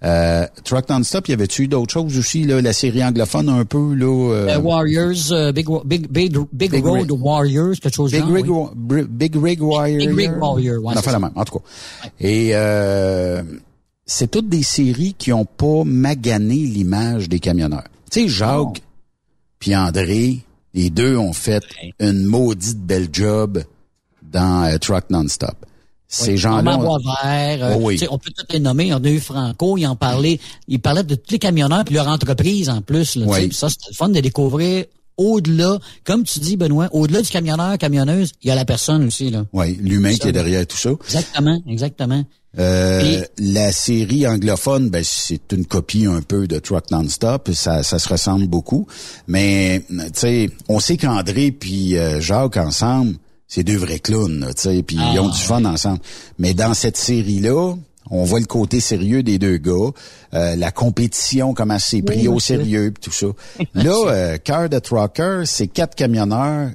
Euh, 0.03 0.47
Truck 0.64 0.88
Non-Stop, 0.88 1.29
y 1.29 1.33
avait-tu 1.33 1.68
d'autres 1.68 1.92
choses 1.92 2.16
aussi, 2.18 2.44
là, 2.44 2.61
la 2.61 2.73
série 2.73 3.05
anglophone 3.05 3.49
un 3.49 3.64
peu, 3.64 3.94
là? 3.94 4.07
euh, 4.33 4.49
Euh, 4.49 4.59
Warriors, 4.61 5.33
euh, 5.33 5.53
Big, 5.53 5.66
Big, 5.85 6.09
Big, 6.11 6.37
Big, 6.53 6.85
Road 6.85 7.11
Rig. 7.11 7.23
Warriors, 7.23 7.75
quelque 7.81 7.94
chose 7.94 8.12
de 8.12 8.20
Big 8.20 8.31
Rig, 8.35 8.51
oui. 8.51 9.03
Big 9.09 9.37
Rig 9.37 9.62
Warrior. 9.62 9.99
Big 9.99 10.16
Rig 10.16 10.33
Warrior, 10.40 10.85
ouais, 10.85 10.94
On 10.97 11.09
a 11.09 11.12
la 11.12 11.18
même, 11.18 11.31
en 11.35 11.44
tout 11.44 11.59
cas. 11.59 11.64
Et 12.20 12.51
euh, 12.55 13.42
c'est 14.07 14.31
toutes 14.31 14.49
des 14.49 14.62
séries 14.62 15.14
qui 15.16 15.33
ont 15.33 15.44
pas 15.47 15.83
magané 15.85 16.57
l'image 16.57 17.29
des 17.29 17.38
camionneurs. 17.40 17.85
Tu 18.11 18.23
sais, 18.23 18.29
Jacques 18.29 18.83
puis 19.59 19.75
André, 19.75 20.40
les 20.75 20.90
deux 20.90 21.16
ont 21.16 21.33
fait 21.33 21.62
une 21.99 22.25
maudite 22.25 22.81
belle 22.81 23.09
job 23.11 23.62
dans 24.23 24.77
Truck 24.79 25.05
Non-Stop. 25.11 25.55
Ces 26.14 26.37
gens-là... 26.37 26.77
Boisvert, 26.77 27.64
euh, 27.64 27.74
Oh 27.77 27.81
oui. 27.83 28.00
on 28.11 28.18
peut 28.18 28.31
tout 28.37 28.44
les 28.50 28.61
nommer. 28.61 28.92
On 28.94 29.03
a 29.03 29.09
eu 29.09 29.20
Franco, 29.20 29.77
il 29.77 29.87
en 29.87 29.96
parlait. 29.96 30.38
Il 30.68 30.81
parlait 30.81 31.03
de 31.03 31.14
tous 31.14 31.33
les 31.33 31.38
camionneurs 31.38 31.85
puis 31.85 31.94
leur 31.94 32.09
entreprise 32.09 32.68
en 32.68 32.81
plus. 32.83 33.16
Là, 33.16 33.27
Oui. 33.29 33.53
ça, 33.53 33.68
c'était 33.68 33.87
le 33.90 33.94
fun 33.94 34.09
de 34.09 34.20
découvrir 34.20 34.85
au-delà, 35.16 35.79
comme 36.05 36.24
tu 36.24 36.40
dis, 36.40 36.57
Benoît, 36.57 36.88
au-delà 36.92 37.22
du 37.22 37.29
camionneur, 37.29 37.79
camionneuse, 37.79 38.33
il 38.42 38.48
y 38.48 38.50
a 38.50 38.57
la 38.57 38.64
personne 38.64 39.07
aussi. 39.07 39.31
là. 39.31 39.44
Oui, 39.53 39.79
l'humain 39.81 40.14
qui 40.16 40.27
est 40.29 40.33
derrière 40.33 40.66
tout 40.66 40.77
ça. 40.77 40.90
Exactement, 41.05 41.62
exactement. 41.68 42.24
Euh, 42.59 43.22
la 43.38 43.72
série 43.72 44.27
anglophone, 44.29 44.88
ben, 44.88 45.03
c'est 45.05 45.53
une 45.53 45.66
copie 45.66 46.07
un 46.07 46.20
peu 46.22 46.46
de 46.46 46.59
Truck 46.61 46.90
Non-Stop. 46.92 47.50
Ça, 47.53 47.83
ça 47.83 47.98
se 47.98 48.09
ressemble 48.09 48.46
beaucoup. 48.46 48.87
Mais, 49.27 49.83
tu 49.88 49.96
sais, 50.14 50.50
on 50.68 50.79
sait 50.79 50.96
qu'André 50.96 51.50
puis 51.50 51.96
euh, 51.96 52.20
Jacques 52.20 52.57
ensemble, 52.57 53.14
c'est 53.55 53.62
deux 53.62 53.77
vrais 53.77 54.01
clowns, 54.01 54.40
là, 54.40 54.53
tu 54.53 54.62
sais, 54.62 54.83
puis 54.83 54.97
ils 54.97 55.21
ont 55.21 55.29
du 55.29 55.38
fun 55.38 55.64
ensemble. 55.64 56.01
Mais 56.40 56.55
dans 56.55 56.75
cette 56.75 56.97
série-là, 56.97 57.77
on 58.11 58.25
voit 58.25 58.40
le 58.40 58.47
côté 58.47 58.81
sérieux 58.81 59.23
des 59.23 59.38
deux 59.38 59.59
gars, 59.59 59.93
euh, 60.35 60.57
la 60.57 60.73
compétition, 60.73 61.55
comment 61.55 61.79
c'est 61.79 62.03
pris 62.03 62.27
au 62.27 62.40
sérieux, 62.40 62.90
puis 62.93 63.01
tout 63.01 63.17
ça. 63.17 63.29
Là, 63.75 63.95
euh, 64.09 64.38
Cœur 64.38 64.69
de 64.69 64.81
Trucker, 64.81 65.43
c'est 65.45 65.69
quatre 65.69 65.95
camionneurs, 65.95 66.71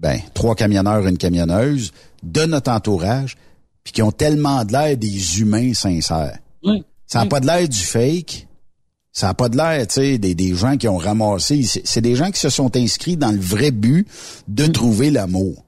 ben, 0.00 0.18
trois 0.34 0.56
camionneurs, 0.56 1.06
une 1.06 1.18
camionneuse, 1.18 1.92
de 2.24 2.44
notre 2.46 2.72
entourage, 2.72 3.36
puis 3.84 3.92
qui 3.92 4.02
ont 4.02 4.10
tellement 4.10 4.64
de 4.64 4.72
l'air 4.72 4.96
des 4.96 5.40
humains 5.40 5.72
sincères. 5.72 6.38
Oui. 6.64 6.84
Ça 7.06 7.20
n'a 7.20 7.26
pas 7.26 7.38
de 7.38 7.46
l'air 7.46 7.68
du 7.68 7.78
fake. 7.78 8.48
Ça 9.12 9.28
n'a 9.28 9.34
pas 9.34 9.48
de 9.48 9.56
l'air, 9.56 9.86
tu 9.86 9.94
sais, 9.94 10.18
des, 10.18 10.34
des 10.34 10.56
gens 10.56 10.76
qui 10.78 10.88
ont 10.88 10.96
ramassé. 10.96 11.62
C'est 11.62 11.86
c'est 11.86 12.00
des 12.00 12.16
gens 12.16 12.32
qui 12.32 12.40
se 12.40 12.48
sont 12.48 12.76
inscrits 12.76 13.16
dans 13.16 13.30
le 13.30 13.38
vrai 13.38 13.70
but 13.70 14.08
de 14.48 14.66
trouver 14.66 15.12
l'amour. 15.12 15.64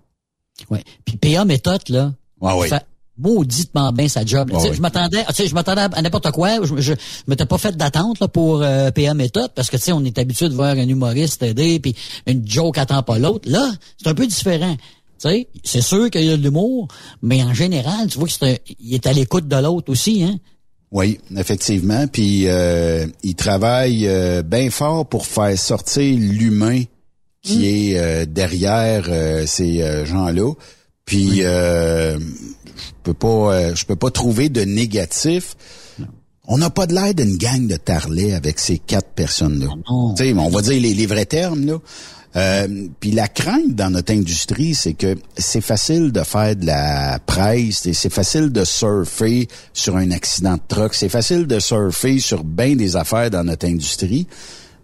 Ouais. 0.70 0.82
Puis 1.04 1.16
PA 1.16 1.44
méthode, 1.44 1.82
là, 1.88 2.12
Ouais, 2.40 2.52
il 2.54 2.60
ouais. 2.60 2.68
fait 2.68 2.84
mauditement 3.18 3.92
bien 3.92 4.08
sa 4.08 4.24
job. 4.24 4.50
Ouais, 4.52 4.60
ouais. 4.62 4.74
Je 4.74 4.80
m'attendais, 4.80 5.24
tu 5.28 5.34
sais, 5.34 5.48
je 5.48 5.54
m'attendais 5.54 5.82
à 5.82 6.02
n'importe 6.02 6.30
quoi. 6.32 6.62
Je, 6.62 6.74
je, 6.76 6.92
je 6.92 6.94
m'étais 7.26 7.46
pas 7.46 7.56
fait 7.58 7.74
d'attente 7.76 8.20
là, 8.20 8.28
pour 8.28 8.62
euh, 8.62 8.90
PA 8.90 9.14
méthode 9.14 9.50
parce 9.54 9.70
que 9.70 9.76
tu 9.78 9.84
sais, 9.84 9.92
on 9.92 10.04
est 10.04 10.18
habitué 10.18 10.48
de 10.48 10.54
voir 10.54 10.70
un 10.76 10.88
humoriste 10.88 11.42
aider 11.42 11.80
puis 11.80 11.94
une 12.26 12.46
joke 12.46 12.76
attend 12.78 13.02
pas 13.02 13.18
l'autre. 13.18 13.48
Là, 13.50 13.70
c'est 13.96 14.08
un 14.08 14.14
peu 14.14 14.26
différent. 14.26 14.76
Tu 15.18 15.28
sais, 15.30 15.48
c'est 15.64 15.80
sûr 15.80 16.10
qu'il 16.10 16.24
y 16.24 16.30
a 16.30 16.36
de 16.36 16.42
l'humour, 16.42 16.88
mais 17.22 17.42
en 17.42 17.54
général, 17.54 18.08
tu 18.08 18.18
vois 18.18 18.28
qu'il 18.28 18.58
est 18.94 19.06
à 19.06 19.14
l'écoute 19.14 19.48
de 19.48 19.56
l'autre 19.56 19.90
aussi, 19.90 20.22
hein? 20.22 20.36
Oui, 20.92 21.18
effectivement. 21.36 22.06
Puis 22.06 22.42
euh, 22.46 23.06
il 23.22 23.34
travaille 23.34 24.06
euh, 24.06 24.42
bien 24.42 24.70
fort 24.70 25.06
pour 25.06 25.24
faire 25.26 25.58
sortir 25.58 26.16
l'humain 26.18 26.82
qui 27.46 27.58
Mm. 27.58 27.62
est 27.62 27.98
euh, 27.98 28.26
derrière 28.26 29.06
euh, 29.08 29.46
ces 29.46 29.80
euh, 29.82 30.04
gens-là. 30.04 30.52
Puis 31.04 31.44
euh, 31.44 32.18
je 32.18 32.92
peux 33.04 33.14
pas, 33.14 33.54
euh, 33.54 33.74
je 33.74 33.84
peux 33.84 33.94
pas 33.96 34.10
trouver 34.10 34.48
de 34.48 34.62
négatif. 34.62 35.54
On 36.48 36.58
n'a 36.58 36.70
pas 36.70 36.86
de 36.86 36.94
l'air 36.94 37.12
d'une 37.14 37.36
gang 37.36 37.66
de 37.66 37.76
tarlets 37.76 38.32
avec 38.32 38.60
ces 38.60 38.78
quatre 38.78 39.10
personnes-là. 39.14 39.66
sais, 40.16 40.32
on 40.32 40.48
va 40.48 40.62
dire 40.62 40.80
les, 40.80 40.94
les 40.94 41.06
vrais 41.06 41.26
termes 41.26 41.64
là. 41.66 41.78
Euh, 42.36 42.68
puis 43.00 43.12
la 43.12 43.28
crainte 43.28 43.74
dans 43.74 43.90
notre 43.90 44.12
industrie, 44.12 44.74
c'est 44.74 44.92
que 44.92 45.16
c'est 45.38 45.62
facile 45.62 46.12
de 46.12 46.22
faire 46.22 46.54
de 46.54 46.66
la 46.66 47.18
presse, 47.24 47.88
c'est 47.92 48.12
facile 48.12 48.50
de 48.50 48.62
surfer 48.64 49.48
sur 49.72 49.96
un 49.96 50.10
accident 50.10 50.54
de 50.54 50.60
truck, 50.68 50.94
c'est 50.94 51.08
facile 51.08 51.46
de 51.46 51.58
surfer 51.58 52.18
sur 52.18 52.44
bien 52.44 52.76
des 52.76 52.94
affaires 52.96 53.30
dans 53.30 53.42
notre 53.42 53.66
industrie, 53.66 54.26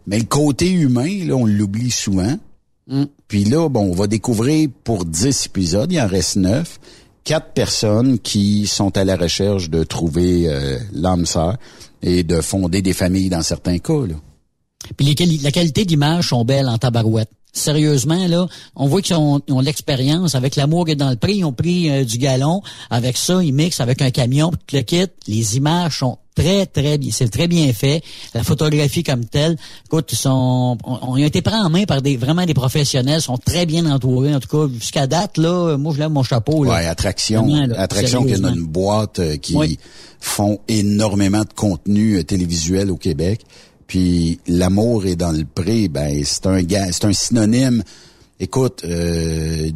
mais 0.07 0.19
le 0.19 0.25
côté 0.25 0.71
humain, 0.71 1.27
là, 1.27 1.35
on 1.35 1.45
l'oublie 1.45 1.91
souvent. 1.91 2.39
Puis 3.29 3.45
là, 3.45 3.69
bon, 3.69 3.91
on 3.91 3.95
va 3.95 4.07
découvrir 4.07 4.69
pour 4.85 5.05
10 5.05 5.47
épisodes, 5.47 5.93
il 5.93 6.01
en 6.01 6.07
reste 6.07 6.37
9, 6.37 6.81
quatre 7.25 7.53
personnes 7.53 8.19
qui 8.19 8.67
sont 8.67 8.97
à 8.97 9.05
la 9.05 9.17
recherche 9.17 9.71
de 9.71 9.85
trouver 9.85 10.49
euh, 10.49 10.79
l'âme 10.93 11.27
sœur 11.27 11.57
et 12.03 12.25
de 12.25 12.41
fonder 12.41 12.83
des 12.83 12.93
familles 12.93 13.31
dans 13.31 13.43
certains 13.43 13.79
cas. 13.79 14.07
Là. 14.07 14.15
Puis 14.97 15.07
les 15.07 15.39
la 15.43 15.51
qualité 15.53 15.85
d'image 15.85 16.29
sont 16.29 16.45
belles 16.45 16.69
en 16.69 16.79
tabarouette. 16.79 17.31
Sérieusement, 17.55 18.27
là, 18.29 18.47
on 18.77 18.87
voit 18.89 19.03
qu'ils 19.03 19.15
ont, 19.17 19.41
ils 19.47 19.53
ont 19.53 19.61
l'expérience. 19.61 20.35
Avec 20.35 20.57
l'amour 20.57 20.89
est 20.89 20.95
dans 20.97 21.11
le 21.11 21.17
prix, 21.17 21.37
ils 21.37 21.45
ont 21.45 21.53
pris 21.53 21.91
euh, 21.91 22.03
du 22.05 22.17
galon. 22.17 22.63
Avec 22.89 23.19
ça, 23.19 23.43
ils 23.43 23.53
mixent 23.53 23.81
avec 23.81 24.01
un 24.01 24.11
camion, 24.11 24.51
tout 24.51 24.75
le 24.77 24.81
kit. 24.81 25.05
Les 25.29 25.59
images 25.59 25.99
sont 25.99 26.17
très, 26.35 26.65
très 26.65 26.97
bien. 26.97 27.11
C'est 27.13 27.29
très 27.29 27.49
bien 27.49 27.71
fait. 27.75 28.03
La 28.33 28.43
photographie 28.43 29.03
comme 29.03 29.27
telle, 29.27 29.59
écoute, 29.85 30.09
ils 30.13 30.17
sont, 30.17 30.79
on, 30.83 30.99
on 31.03 31.15
a 31.17 31.21
été 31.21 31.43
pris 31.43 31.55
en 31.55 31.69
main 31.69 31.85
par 31.85 32.01
des 32.01 32.17
vraiment 32.17 32.47
des 32.47 32.55
professionnels, 32.55 33.21
sont 33.21 33.37
très 33.37 33.67
bien 33.67 33.85
entourés. 33.85 34.35
En 34.35 34.41
tout 34.41 34.49
cas, 34.49 34.73
jusqu'à 34.73 35.07
date, 35.07 35.37
là, 35.37 35.77
moi, 35.77 35.93
je 35.95 35.99
lève 36.01 36.11
mon 36.11 36.23
chapeau. 36.23 36.65
Là. 36.65 36.71
Ouais, 36.71 36.87
attraction, 36.87 37.43
Vraiment, 37.47 37.67
là, 37.67 37.81
attraction 37.81 38.25
qui 38.25 38.33
a 38.33 38.37
sérieusement. 38.37 38.59
une 38.59 38.67
boîte 38.67 39.19
euh, 39.19 39.37
qui 39.37 39.55
Oui. 39.57 39.79
font 40.21 40.59
énormément 40.69 41.41
de 41.43 41.53
contenu 41.55 42.17
euh, 42.17 42.23
télévisuel 42.25 42.91
au 42.91 42.97
Québec. 42.97 43.43
Puis 43.93 44.41
l'amour 44.47 45.05
est 45.05 45.17
dans 45.17 45.33
le 45.33 45.45
pré, 45.45 45.89
ben 45.89 46.23
c'est 46.25 46.47
un 46.47 46.63
gars, 46.63 46.91
c'est 46.93 47.05
un 47.05 47.13
synonyme. 47.13 47.83
Écoute, 48.41 48.85
euh, 48.87 49.69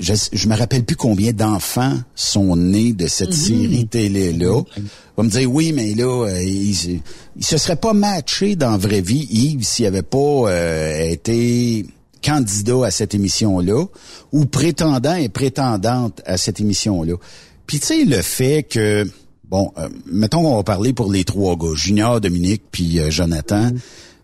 je 0.00 0.14
je 0.32 0.48
me 0.48 0.56
rappelle 0.56 0.84
plus 0.84 0.96
combien 0.96 1.32
d'enfants 1.32 1.96
sont 2.16 2.56
nés 2.56 2.92
de 2.92 3.06
cette 3.06 3.32
série 3.32 3.86
télé 3.86 4.32
là. 4.32 4.62
On 5.16 5.22
va 5.22 5.22
me 5.22 5.30
dire 5.30 5.48
oui, 5.48 5.70
mais 5.72 5.94
là, 5.94 6.26
euh, 6.26 6.42
il, 6.42 7.00
il 7.36 7.44
se 7.44 7.56
serait 7.56 7.76
pas 7.76 7.92
matché 7.92 8.56
dans 8.56 8.72
la 8.72 8.78
vraie 8.78 9.00
vie 9.00 9.28
Yves 9.30 9.62
s'il 9.62 9.86
avait 9.86 10.02
pas 10.02 10.18
euh, 10.18 11.08
été 11.08 11.86
candidat 12.24 12.86
à 12.86 12.90
cette 12.90 13.14
émission-là 13.14 13.84
ou 14.32 14.46
prétendant 14.46 15.14
et 15.14 15.28
prétendante 15.28 16.20
à 16.26 16.36
cette 16.36 16.60
émission-là. 16.60 17.14
Puis 17.68 17.78
tu 17.78 17.86
sais, 17.86 18.04
le 18.04 18.22
fait 18.22 18.64
que, 18.64 19.08
bon, 19.48 19.72
euh, 19.78 19.88
mettons 20.06 20.42
qu'on 20.42 20.56
va 20.56 20.62
parler 20.62 20.92
pour 20.92 21.10
les 21.12 21.24
trois 21.24 21.56
gars, 21.56 21.74
Junior, 21.74 22.20
Dominique, 22.20 22.62
puis 22.70 23.00
euh, 23.00 23.10
Jonathan. 23.10 23.70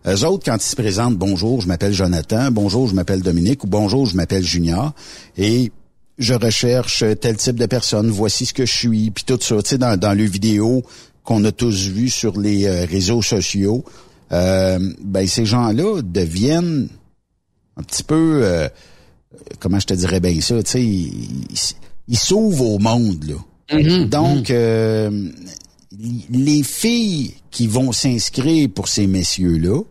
Eux 0.05 0.25
autres, 0.25 0.43
quand 0.45 0.57
ils 0.57 0.69
se 0.69 0.75
présentent, 0.75 1.17
bonjour, 1.17 1.61
je 1.61 1.67
m'appelle 1.67 1.93
Jonathan, 1.93 2.51
bonjour, 2.51 2.87
je 2.87 2.95
m'appelle 2.95 3.21
Dominique, 3.21 3.63
ou 3.63 3.67
bonjour, 3.67 4.05
je 4.05 4.17
m'appelle 4.17 4.43
Junior, 4.43 4.93
et 5.37 5.71
je 6.17 6.33
recherche 6.33 7.03
tel 7.21 7.37
type 7.37 7.55
de 7.55 7.65
personne, 7.65 8.09
voici 8.09 8.45
ce 8.45 8.53
que 8.53 8.65
je 8.65 8.73
suis, 8.73 9.11
puis 9.11 9.23
tout 9.23 9.39
ça, 9.41 9.61
tu 9.61 9.69
sais, 9.69 9.77
dans, 9.77 9.97
dans 9.97 10.13
le 10.13 10.25
vidéo 10.25 10.83
qu'on 11.23 11.43
a 11.45 11.51
tous 11.51 11.87
vu 11.87 12.09
sur 12.09 12.39
les 12.39 12.65
euh, 12.65 12.85
réseaux 12.85 13.21
sociaux, 13.21 13.83
euh, 14.31 14.79
ben 15.01 15.27
ces 15.27 15.45
gens-là 15.45 16.01
deviennent 16.01 16.89
un 17.77 17.83
petit 17.83 18.03
peu, 18.03 18.41
euh, 18.43 18.67
comment 19.59 19.79
je 19.79 19.87
te 19.87 19.93
dirais 19.93 20.19
bien 20.19 20.39
ça, 20.41 20.61
tu 20.63 20.71
sais, 20.71 20.83
ils, 20.83 22.17
s'ouvrent 22.17 22.71
au 22.71 22.79
monde, 22.79 23.23
là. 23.23 23.35
Donc, 24.05 24.49
euh, 24.49 25.29
les 26.29 26.63
filles 26.63 27.33
qui 27.51 27.67
vont 27.67 27.91
s'inscrire 27.91 28.69
pour 28.69 28.87
ces 28.87 29.07
messieurs-là, 29.07 29.81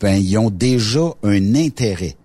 ben, 0.00 0.16
ils 0.16 0.38
ont 0.38 0.50
déjà 0.50 1.14
un 1.22 1.54
intérêt. 1.54 2.16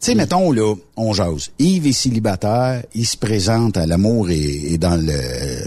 Tu 0.00 0.10
sais, 0.10 0.14
mettons, 0.14 0.52
là, 0.52 0.74
on 0.96 1.12
jase. 1.12 1.50
Yves 1.58 1.86
est 1.86 1.92
célibataire, 1.92 2.84
il 2.94 3.06
se 3.06 3.16
présente 3.16 3.76
à 3.76 3.86
l'amour 3.86 4.30
et, 4.30 4.72
et 4.72 4.78
dans 4.78 4.96
le, 4.96 5.14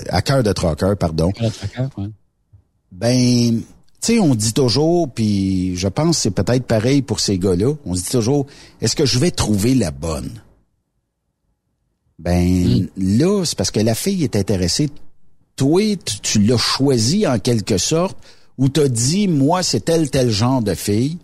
à 0.09 0.21
cœur 0.21 0.43
de 0.43 0.51
troqueur, 0.53 0.95
pardon. 0.97 1.31
Ben, 2.91 3.61
tu 4.01 4.13
sais, 4.13 4.19
on 4.19 4.35
dit 4.35 4.53
toujours, 4.53 5.09
puis 5.09 5.75
je 5.75 5.87
pense 5.87 6.17
que 6.17 6.21
c'est 6.23 6.31
peut-être 6.31 6.65
pareil 6.65 7.01
pour 7.01 7.19
ces 7.19 7.39
gars-là, 7.39 7.73
on 7.85 7.95
se 7.95 8.03
dit 8.03 8.11
toujours, 8.11 8.45
est-ce 8.79 8.95
que 8.95 9.05
je 9.05 9.17
vais 9.17 9.31
trouver 9.31 9.73
la 9.73 9.89
bonne? 9.91 10.29
Ben, 12.19 12.87
là, 12.97 13.43
c'est 13.45 13.57
parce 13.57 13.71
que 13.71 13.79
la 13.79 13.93
fille 13.95 14.23
est 14.23 14.35
intéressée. 14.35 14.89
Toi, 15.55 15.95
tu, 16.03 16.19
tu 16.21 16.39
l'as 16.41 16.57
choisi 16.57 17.27
en 17.27 17.39
quelque 17.39 17.77
sorte, 17.77 18.17
ou 18.57 18.69
t'as 18.69 18.87
dit, 18.87 19.27
moi, 19.27 19.61
c'est 19.63 19.81
tel, 19.85 20.09
tel 20.09 20.29
genre 20.31 20.61
de 20.61 20.73
fille, 20.73 21.17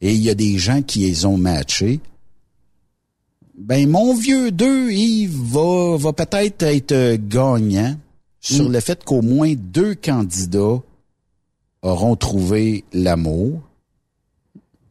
et 0.00 0.12
il 0.12 0.20
y 0.22 0.28
a 0.30 0.34
des 0.34 0.58
gens 0.58 0.82
qui 0.82 1.00
les 1.00 1.24
ont 1.24 1.38
matchés. 1.38 2.00
Ben, 3.56 3.88
mon 3.88 4.14
vieux 4.14 4.50
deux, 4.50 4.90
Yves, 4.90 5.38
va, 5.52 5.96
va 5.96 6.12
peut-être 6.12 6.62
être 6.62 6.92
euh, 6.92 7.16
gagnant 7.18 7.96
sur 8.40 8.68
le 8.68 8.80
fait 8.80 9.02
qu'au 9.04 9.22
moins 9.22 9.54
deux 9.54 9.94
candidats 9.94 10.82
auront 11.82 12.16
trouvé 12.16 12.84
l'amour. 12.92 13.62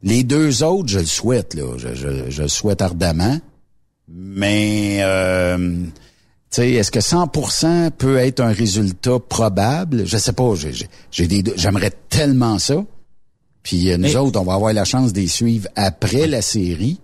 Les 0.01 0.23
deux 0.23 0.63
autres, 0.63 0.89
je 0.89 0.99
le 0.99 1.05
souhaite, 1.05 1.53
là. 1.53 1.77
Je, 1.77 1.93
je- 1.93 2.29
je 2.29 2.41
le 2.43 2.47
souhaite 2.47 2.81
ardemment. 2.81 3.37
Mais, 4.15 4.99
euh, 5.01 5.57
tu 5.57 5.91
sais, 6.51 6.71
est-ce 6.73 6.91
que 6.91 6.99
100% 6.99 7.89
peut 7.91 8.17
être 8.17 8.41
un 8.41 8.51
résultat 8.51 9.17
probable? 9.27 10.05
Je 10.05 10.17
sais 10.17 10.33
pas. 10.33 10.53
j'ai- 11.11 11.27
des, 11.27 11.43
j'aimerais 11.55 11.91
tellement 12.09 12.59
ça. 12.59 12.83
Puis 13.63 13.91
euh, 13.91 13.97
nous 13.97 14.03
Mais- 14.09 14.15
autres, 14.17 14.39
on 14.39 14.43
va 14.43 14.53
avoir 14.53 14.71
la 14.73 14.83
chance 14.85 15.13
de 15.13 15.21
les 15.21 15.27
suivre 15.27 15.67
après 15.75 16.27
la 16.27 16.41
série. 16.41 16.99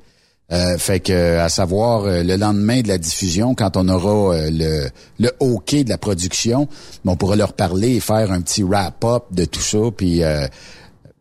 Euh, 0.51 0.77
fait 0.79 0.99
que, 0.99 1.37
à 1.37 1.47
savoir, 1.47 2.05
euh, 2.05 2.23
le 2.23 2.35
lendemain 2.35 2.81
de 2.81 2.87
la 2.87 2.97
diffusion, 2.97 3.53
quand 3.55 3.77
on 3.77 3.87
aura 3.87 4.35
euh, 4.35 4.49
le, 4.51 4.89
le 5.19 5.31
OK 5.39 5.75
de 5.75 5.89
la 5.89 5.97
production, 5.99 6.67
on 7.05 7.15
pourra 7.15 7.35
leur 7.35 7.53
parler 7.53 7.95
et 7.95 7.99
faire 7.99 8.31
un 8.31 8.41
petit 8.41 8.63
wrap-up 8.63 9.25
de 9.31 9.45
tout 9.45 9.61
ça, 9.61 9.77
puis 9.95 10.23
euh, 10.23 10.47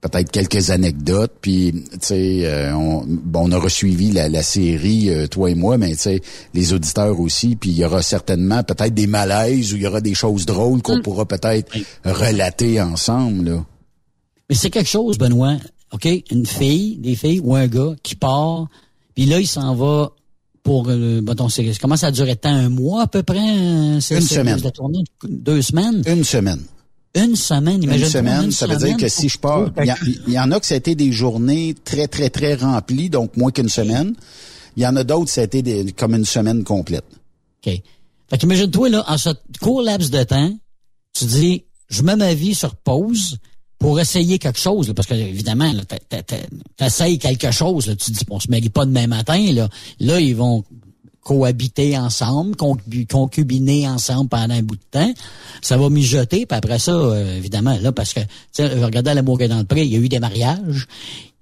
peut-être 0.01 0.31
quelques 0.31 0.71
anecdotes. 0.71 1.33
Puis, 1.41 1.73
tu 1.93 1.99
sais, 2.01 2.41
euh, 2.47 2.75
on, 2.77 3.05
bon, 3.07 3.49
on 3.49 3.53
aura 3.53 3.69
suivi 3.69 4.11
la, 4.13 4.29
la 4.29 4.43
série, 4.43 5.11
euh, 5.11 5.27
toi 5.27 5.51
et 5.51 5.55
moi, 5.55 5.77
mais 5.79 5.93
tu 5.93 6.03
sais, 6.03 6.21
les 6.55 6.73
auditeurs 6.73 7.19
aussi. 7.21 7.57
Puis, 7.57 7.71
il 7.71 7.79
y 7.79 7.85
aura 7.85 8.03
certainement 8.03 8.63
peut-être 8.63 8.95
des 8.95 9.07
malaises 9.07 9.73
ou 9.73 9.77
il 9.77 9.83
y 9.83 9.87
aura 9.87 10.01
des 10.01 10.15
choses 10.15 10.47
drôles 10.47 10.83
qu'on 10.83 11.01
pourra 11.03 11.27
peut-être 11.27 11.73
relater 12.05 12.81
ensemble. 12.81 13.51
Là. 13.51 13.65
Mais 14.49 14.55
c'est 14.55 14.71
quelque 14.71 14.89
chose, 14.91 15.19
Benoît. 15.19 15.57
OK? 15.93 16.07
Une 16.31 16.47
fille, 16.47 16.99
des 16.99 17.17
filles 17.17 17.41
ou 17.43 17.55
un 17.55 17.67
gars 17.67 17.95
qui 18.03 18.15
part, 18.15 18.67
puis 19.15 19.25
là, 19.27 19.41
il 19.41 19.47
s'en 19.47 19.75
va 19.75 20.11
pour, 20.63 20.87
euh, 20.91 21.23
mettons, 21.23 21.49
c'est, 21.49 21.73
ça 21.73 21.79
commence 21.79 22.05
à 22.05 22.11
durer 22.11 22.35
de 22.35 22.41
temps, 22.41 22.51
un 22.55 22.69
mois 22.69 23.03
à 23.03 23.07
peu 23.07 23.23
près? 23.23 23.39
euh, 23.39 24.01
c'est- 24.01 24.17
Une 24.17 24.21
semaine. 24.21 24.61
la 24.63 24.71
tournée? 24.71 25.03
Deux 25.27 25.63
semaines? 25.63 26.03
Une 26.07 26.25
semaine. 26.25 26.61
Une 27.25 27.37
semaine, 27.37 27.77
Une 27.77 27.83
imagine 27.85 28.07
semaine, 28.07 28.51
ça 28.53 28.67
veut 28.67 28.77
dire 28.77 28.97
que 28.97 29.09
si 29.09 29.29
je 29.29 29.39
pars, 29.39 29.71
il 30.27 30.33
y, 30.33 30.39
en 30.39 30.51
a 30.51 30.61
que 30.61 30.67
ça 30.67 30.75
a 30.75 30.77
été 30.77 30.95
des 30.95 31.13
journées 31.13 31.75
très, 31.85 32.07
très, 32.09 32.31
très 32.31 32.55
remplies, 32.55 33.11
donc 33.11 33.37
moins 33.37 33.51
qu'une 33.51 33.69
semaine. 33.69 34.15
Il 34.77 34.83
y 34.83 34.87
en 34.87 34.95
a 34.97 35.05
d'autres, 35.05 35.31
ça 35.31 35.41
a 35.41 35.45
été 35.45 35.63
des- 35.63 35.93
comme 35.93 36.15
une 36.15 36.25
semaine 36.25 36.63
complète. 36.65 37.05
OK. 37.67 37.73
Fait 38.31 38.39
qu'imagine-toi, 38.39 38.89
là, 38.91 39.05
en 39.09 39.19
ce 39.19 39.31
court 39.61 39.83
laps 39.83 40.11
de 40.11 40.23
temps, 40.23 40.57
tu 41.19 41.25
dis, 41.25 41.65
je 41.89 42.03
mets 42.03 42.17
ma 42.17 42.35
vie 42.35 42.55
sur 42.55 42.75
pause 42.77 43.39
pour 43.79 43.99
essayer 44.01 44.39
quelque 44.39 44.59
chose, 44.59 44.89
là, 44.89 44.95
parce 44.95 45.07
que, 45.09 45.15
évidemment, 45.15 45.73
t'essayes 46.77 47.19
quelque 47.19 47.51
chose, 47.51 47.87
là, 47.87 47.97
tu 47.97 48.13
te 48.13 48.19
dis, 48.19 48.25
bon, 48.25 48.37
on 48.37 48.41
se 48.41 48.51
marie 48.51 48.69
pas 48.69 48.85
demain 48.85 49.07
matin, 49.07 49.53
là. 49.53 49.69
Là, 50.01 50.21
ils 50.21 50.35
vont 50.37 50.65
cohabiter 51.29 51.99
ensemble, 51.99 52.57
concu- 52.57 53.07
concubiner 53.07 53.87
ensemble 53.87 54.31
pendant 54.31 54.55
un 54.55 54.63
bout 54.63 54.77
de 54.77 54.81
temps. 54.91 55.13
Ça 55.61 55.77
va 55.77 55.91
mijoter, 55.91 56.47
puis 56.47 56.57
après 56.57 56.79
ça, 56.79 56.93
euh, 56.93 57.37
évidemment, 57.37 57.77
là, 57.83 57.93
parce 57.93 58.15
que, 58.15 58.21
tu 58.21 58.27
sais, 58.53 58.67
regardez 58.67 59.13
l'amour 59.13 59.43
est 59.43 59.49
dans 59.49 59.59
le 59.59 59.65
pré, 59.65 59.85
il 59.85 59.93
y 59.93 59.97
a 59.97 59.99
eu 59.99 60.09
des 60.09 60.21
mariages, 60.21 60.87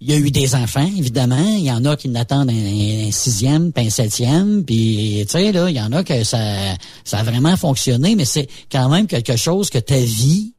il 0.01 0.11
y 0.11 0.12
a 0.12 0.16
eu 0.16 0.33
des 0.33 0.57
enfants, 0.57 0.90
évidemment. 0.99 1.55
Il 1.57 1.62
y 1.64 1.70
en 1.70 1.85
a 1.85 1.96
qui 1.96 2.09
n'attendent 2.09 2.51
un, 2.51 3.07
un 3.07 3.11
sixième, 3.12 3.70
puis 3.70 3.87
un 3.87 3.90
septième, 3.90 4.64
puis, 4.64 5.25
tu 5.25 5.31
sais, 5.31 5.53
là, 5.53 5.70
il 5.70 5.77
y 5.77 5.81
en 5.81 5.92
a 5.92 6.03
que 6.03 6.25
ça, 6.25 6.40
ça 7.05 7.18
a 7.18 7.22
vraiment 7.22 7.57
fonctionné, 7.57 8.16
mais 8.16 8.25
c'est 8.25 8.49
quand 8.72 8.88
même 8.88 9.07
quelque 9.07 9.37
chose 9.37 9.70
que 9.70 9.79
ta 9.79 9.99
vie 9.99 10.53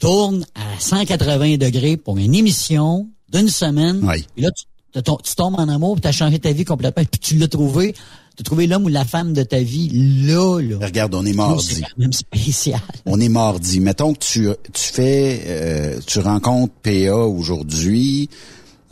tourne 0.00 0.46
à 0.54 0.80
180 0.80 1.58
degrés 1.58 1.98
pour 1.98 2.16
une 2.16 2.34
émission 2.34 3.06
d'une 3.30 3.48
semaine. 3.48 4.00
Oui. 4.02 4.24
Puis 4.34 4.44
là, 4.44 4.50
tu, 4.56 4.64
t'as 4.64 4.75
ton- 5.02 5.18
tu 5.22 5.34
tombes 5.34 5.56
en 5.58 5.68
amour, 5.68 5.94
puis 5.94 6.02
t'as 6.02 6.12
changé 6.12 6.38
ta 6.38 6.52
vie 6.52 6.64
complètement, 6.64 7.04
puis 7.10 7.20
tu 7.20 7.36
l'as 7.36 7.48
trouvé, 7.48 7.94
t'as 8.36 8.44
trouvé 8.44 8.66
l'homme 8.66 8.84
ou 8.84 8.88
la 8.88 9.04
femme 9.04 9.32
de 9.32 9.42
ta 9.42 9.58
vie 9.60 9.88
là, 10.26 10.60
là. 10.60 10.76
Regarde, 10.86 11.14
on 11.14 11.24
est 11.24 11.30
C'est 11.30 11.36
mardi. 11.36 11.80
quand 11.82 11.98
même 11.98 12.12
spécial. 12.12 12.80
On 13.04 13.20
est 13.20 13.28
mardi. 13.28 13.80
Mettons 13.80 14.14
que 14.14 14.18
tu, 14.20 14.48
tu 14.72 14.82
fais, 14.92 15.42
euh, 15.46 16.00
tu 16.06 16.18
rencontres 16.20 16.72
PA 16.82 17.14
aujourd'hui, 17.14 18.28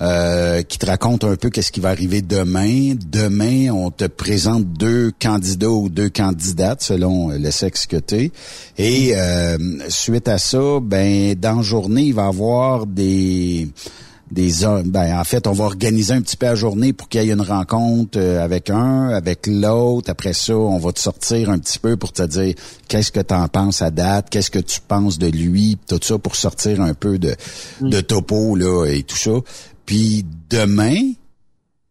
euh, 0.01 0.63
qui 0.63 0.77
te 0.79 0.87
raconte 0.87 1.23
un 1.23 1.37
peu 1.37 1.51
qu'est-ce 1.51 1.71
qui 1.71 1.79
va 1.79 1.91
arriver 1.91 2.21
demain. 2.21 2.95
Demain, 3.13 3.71
on 3.71 3.93
te 3.93 4.07
présente 4.07 4.65
deux 4.73 5.13
candidats 5.23 5.71
ou 5.71 5.89
deux 5.89 6.11
candidates 6.11 6.83
selon 6.83 7.29
le 7.29 7.51
sexe 7.53 7.87
que 7.87 7.99
tu 7.99 8.33
Et 8.77 9.13
euh, 9.15 9.57
suite 9.89 10.27
à 10.27 10.39
ça, 10.39 10.81
ben 10.83 11.37
dans 11.37 11.57
la 11.59 11.63
journée, 11.63 12.03
il 12.07 12.15
va 12.15 12.25
y 12.25 12.29
avoir 12.29 12.87
des 12.87 13.69
des 14.31 14.65
hommes. 14.65 14.91
Ben, 14.91 15.19
en 15.19 15.25
fait, 15.25 15.47
on 15.47 15.53
va 15.53 15.65
organiser 15.65 16.15
un 16.15 16.23
petit 16.23 16.37
peu 16.37 16.47
la 16.47 16.55
journée 16.55 16.93
pour 16.93 17.09
qu'il 17.09 17.23
y 17.23 17.31
ait 17.31 17.33
une 17.33 17.41
rencontre 17.41 18.19
euh, 18.19 18.43
avec 18.43 18.71
un, 18.71 19.09
avec 19.11 19.47
l'autre. 19.47 20.11
Après 20.11 20.33
ça, 20.33 20.57
on 20.57 20.79
va 20.79 20.93
te 20.93 21.01
sortir 21.01 21.51
un 21.51 21.59
petit 21.59 21.79
peu 21.79 21.97
pour 21.97 22.13
te 22.13 22.23
dire 22.23 22.55
qu'est-ce 22.89 23.13
que 23.13 23.21
tu 23.21 23.35
en 23.35 23.49
penses 23.49 23.83
à 23.83 23.91
date, 23.91 24.31
qu'est-ce 24.31 24.51
que 24.51 24.59
tu 24.59 24.81
penses 24.81 25.19
de 25.19 25.27
lui, 25.27 25.79
tout 25.87 26.01
ça 26.03 26.19
pour 26.19 26.37
sortir 26.37 26.81
un 26.81 26.95
peu 26.95 27.19
de, 27.19 27.37
de 27.81 28.01
topo 28.01 28.57
là 28.57 28.87
et 28.87 29.03
tout 29.03 29.17
ça. 29.17 29.33
Puis 29.87 30.25
demain, 30.49 31.13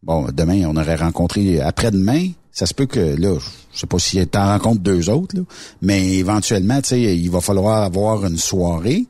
bon, 0.01 0.27
demain, 0.33 0.65
on 0.67 0.75
aurait 0.75 0.95
rencontré 0.95 1.61
après-demain. 1.61 2.29
Ça 2.51 2.65
se 2.67 2.73
peut 2.73 2.85
que 2.85 2.99
là, 2.99 3.37
je 3.73 3.79
sais 3.79 3.87
pas 3.87 3.97
si 3.99 4.25
t'en 4.27 4.47
rencontres 4.47 4.81
deux 4.81 5.09
autres, 5.09 5.35
là, 5.35 5.41
mais 5.81 6.15
éventuellement, 6.15 6.81
tu 6.81 6.89
sais, 6.89 7.17
il 7.17 7.29
va 7.29 7.41
falloir 7.41 7.83
avoir 7.83 8.25
une 8.25 8.37
soirée. 8.37 9.05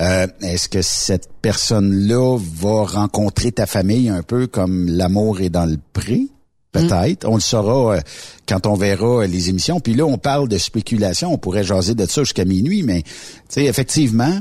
Euh, 0.00 0.26
Est-ce 0.40 0.68
que 0.68 0.82
cette 0.82 1.28
personne-là 1.42 2.38
va 2.38 2.84
rencontrer 2.84 3.52
ta 3.52 3.66
famille 3.66 4.08
un 4.08 4.22
peu 4.22 4.46
comme 4.46 4.88
l'amour 4.88 5.40
est 5.40 5.50
dans 5.50 5.66
le 5.66 5.78
pré? 5.92 6.28
Peut-être. 6.72 7.28
On 7.28 7.34
le 7.34 7.40
saura 7.40 7.96
euh, 7.96 8.00
quand 8.46 8.66
on 8.66 8.74
verra 8.74 9.22
euh, 9.22 9.26
les 9.26 9.48
émissions. 9.48 9.80
Puis 9.80 9.94
là, 9.94 10.04
on 10.04 10.18
parle 10.18 10.48
de 10.48 10.56
spéculation. 10.56 11.32
On 11.32 11.38
pourrait 11.38 11.64
jaser 11.64 11.94
de 11.94 12.06
ça 12.06 12.22
jusqu'à 12.22 12.44
minuit, 12.44 12.82
mais 12.82 13.02
tu 13.02 13.10
sais, 13.48 13.64
effectivement, 13.64 14.40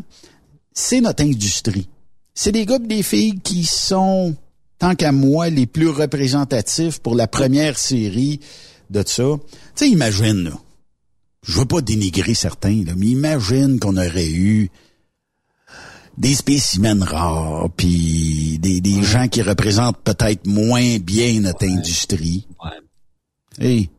c'est 0.74 1.02
notre 1.02 1.24
industrie. 1.24 1.89
C'est 2.36 2.52
des 2.52 2.65
gars 2.65 2.78
et 2.82 2.88
des 2.88 3.04
filles 3.04 3.39
qui 3.39 3.63
sont, 3.63 4.36
tant 4.78 4.93
qu'à 4.93 5.12
moi, 5.12 5.50
les 5.50 5.65
plus 5.65 5.89
représentatifs 5.89 7.00
pour 7.00 7.15
la 7.15 7.28
première 7.28 7.80
série 7.80 8.39
de 8.91 9.04
ça. 9.06 9.24
Tu 9.26 9.58
sais, 9.76 9.89
imagine, 9.89 10.43
là. 10.43 10.60
Je 11.45 11.58
veux 11.58 11.65
pas 11.65 11.82
dénigrer 11.82 12.34
certains, 12.36 12.84
là, 12.86 12.93
mais 12.95 13.08
imagine 13.08 13.80
qu'on 13.80 13.98
aurait 13.98 14.30
eu 14.30 14.69
des 16.19 16.36
spécimens 16.36 17.03
rares, 17.03 17.69
puis 17.75 18.60
des, 18.60 18.82
des 18.82 19.01
gens 19.03 19.27
qui 19.27 19.41
représentent 19.41 20.01
peut-être 20.03 20.45
moins 20.45 20.97
bien 20.99 21.39
notre 21.39 21.65
industrie. 21.65 22.45
Hey, 23.58 23.89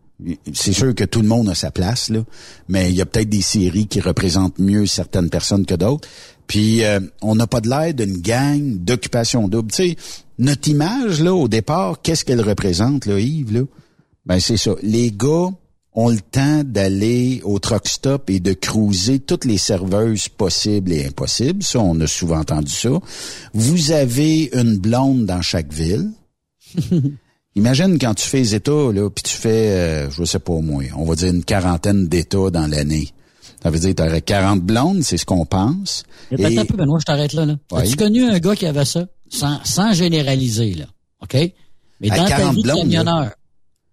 c'est 0.52 0.74
sûr 0.74 0.94
que 0.94 1.04
tout 1.04 1.22
le 1.22 1.28
monde 1.28 1.48
a 1.48 1.54
sa 1.54 1.70
place, 1.70 2.10
là, 2.10 2.22
mais 2.68 2.90
il 2.90 2.96
y 2.96 3.00
a 3.00 3.06
peut-être 3.06 3.28
des 3.28 3.40
séries 3.40 3.86
qui 3.86 4.00
représentent 4.00 4.58
mieux 4.58 4.86
certaines 4.86 5.30
personnes 5.30 5.64
que 5.64 5.74
d'autres. 5.74 6.08
Puis 6.46 6.84
euh, 6.84 7.00
on 7.22 7.34
n'a 7.36 7.46
pas 7.46 7.60
de 7.60 7.68
l'air 7.68 7.94
d'une 7.94 8.18
gang 8.18 8.76
d'occupation 8.76 9.48
double. 9.48 9.70
Tu 9.70 9.76
sais, 9.90 9.96
notre 10.38 10.68
image, 10.68 11.22
là, 11.22 11.34
au 11.34 11.48
départ, 11.48 12.02
qu'est-ce 12.02 12.24
qu'elle 12.24 12.42
représente, 12.42 13.06
là, 13.06 13.18
Yves, 13.18 13.52
là? 13.52 13.62
Ben, 14.26 14.40
c'est 14.40 14.58
ça. 14.58 14.72
Les 14.82 15.10
gars 15.10 15.48
ont 15.94 16.08
le 16.08 16.20
temps 16.20 16.62
d'aller 16.64 17.40
au 17.44 17.58
truck 17.58 17.88
stop 17.88 18.30
et 18.30 18.40
de 18.40 18.52
cruiser 18.52 19.18
toutes 19.18 19.44
les 19.44 19.58
serveuses 19.58 20.28
possibles 20.28 20.92
et 20.92 21.06
impossibles. 21.06 21.62
Ça, 21.62 21.80
on 21.80 21.98
a 22.00 22.06
souvent 22.06 22.38
entendu 22.38 22.72
ça. 22.72 22.90
Vous 23.54 23.90
avez 23.90 24.50
une 24.54 24.78
blonde 24.78 25.26
dans 25.26 25.42
chaque 25.42 25.72
ville. 25.72 26.10
Imagine 27.56 27.98
quand 27.98 28.14
tu 28.14 28.26
fais 28.28 28.38
les 28.38 28.54
États, 28.54 28.92
là, 28.92 29.10
puis 29.10 29.24
tu 29.24 29.34
fais, 29.34 29.72
euh, 29.72 30.10
je 30.10 30.24
sais 30.24 30.38
pas 30.38 30.54
moi, 30.60 30.84
on 30.96 31.04
va 31.04 31.16
dire 31.16 31.28
une 31.32 31.44
quarantaine 31.44 32.06
d'États 32.06 32.50
dans 32.50 32.68
l'année. 32.68 33.08
Ça 33.60 33.70
veut 33.70 33.78
dire 33.80 33.90
que 33.90 34.02
tu 34.02 34.08
aurais 34.08 34.22
40 34.22 34.62
blondes, 34.62 35.02
c'est 35.02 35.16
ce 35.16 35.26
qu'on 35.26 35.44
pense. 35.44 36.04
Et... 36.30 36.44
Attends 36.44 36.60
un 36.60 36.64
peu, 36.64 36.76
Benoît, 36.76 36.98
je 37.00 37.04
t'arrête 37.04 37.32
là. 37.32 37.44
là. 37.44 37.56
Oui. 37.72 37.82
As-tu 37.82 37.96
connu 37.96 38.24
un 38.24 38.38
gars 38.38 38.54
qui 38.54 38.66
avait 38.66 38.84
ça? 38.84 39.06
Sans, 39.28 39.58
sans 39.64 39.92
généraliser, 39.92 40.74
là. 40.74 40.86
OK? 41.22 41.34
Mais 42.00 42.10
À 42.10 42.16
dans 42.16 42.24
ta 42.24 42.36
40 42.36 42.54
vie 42.54 42.62
de 42.62 42.68
camionneur, 42.72 43.32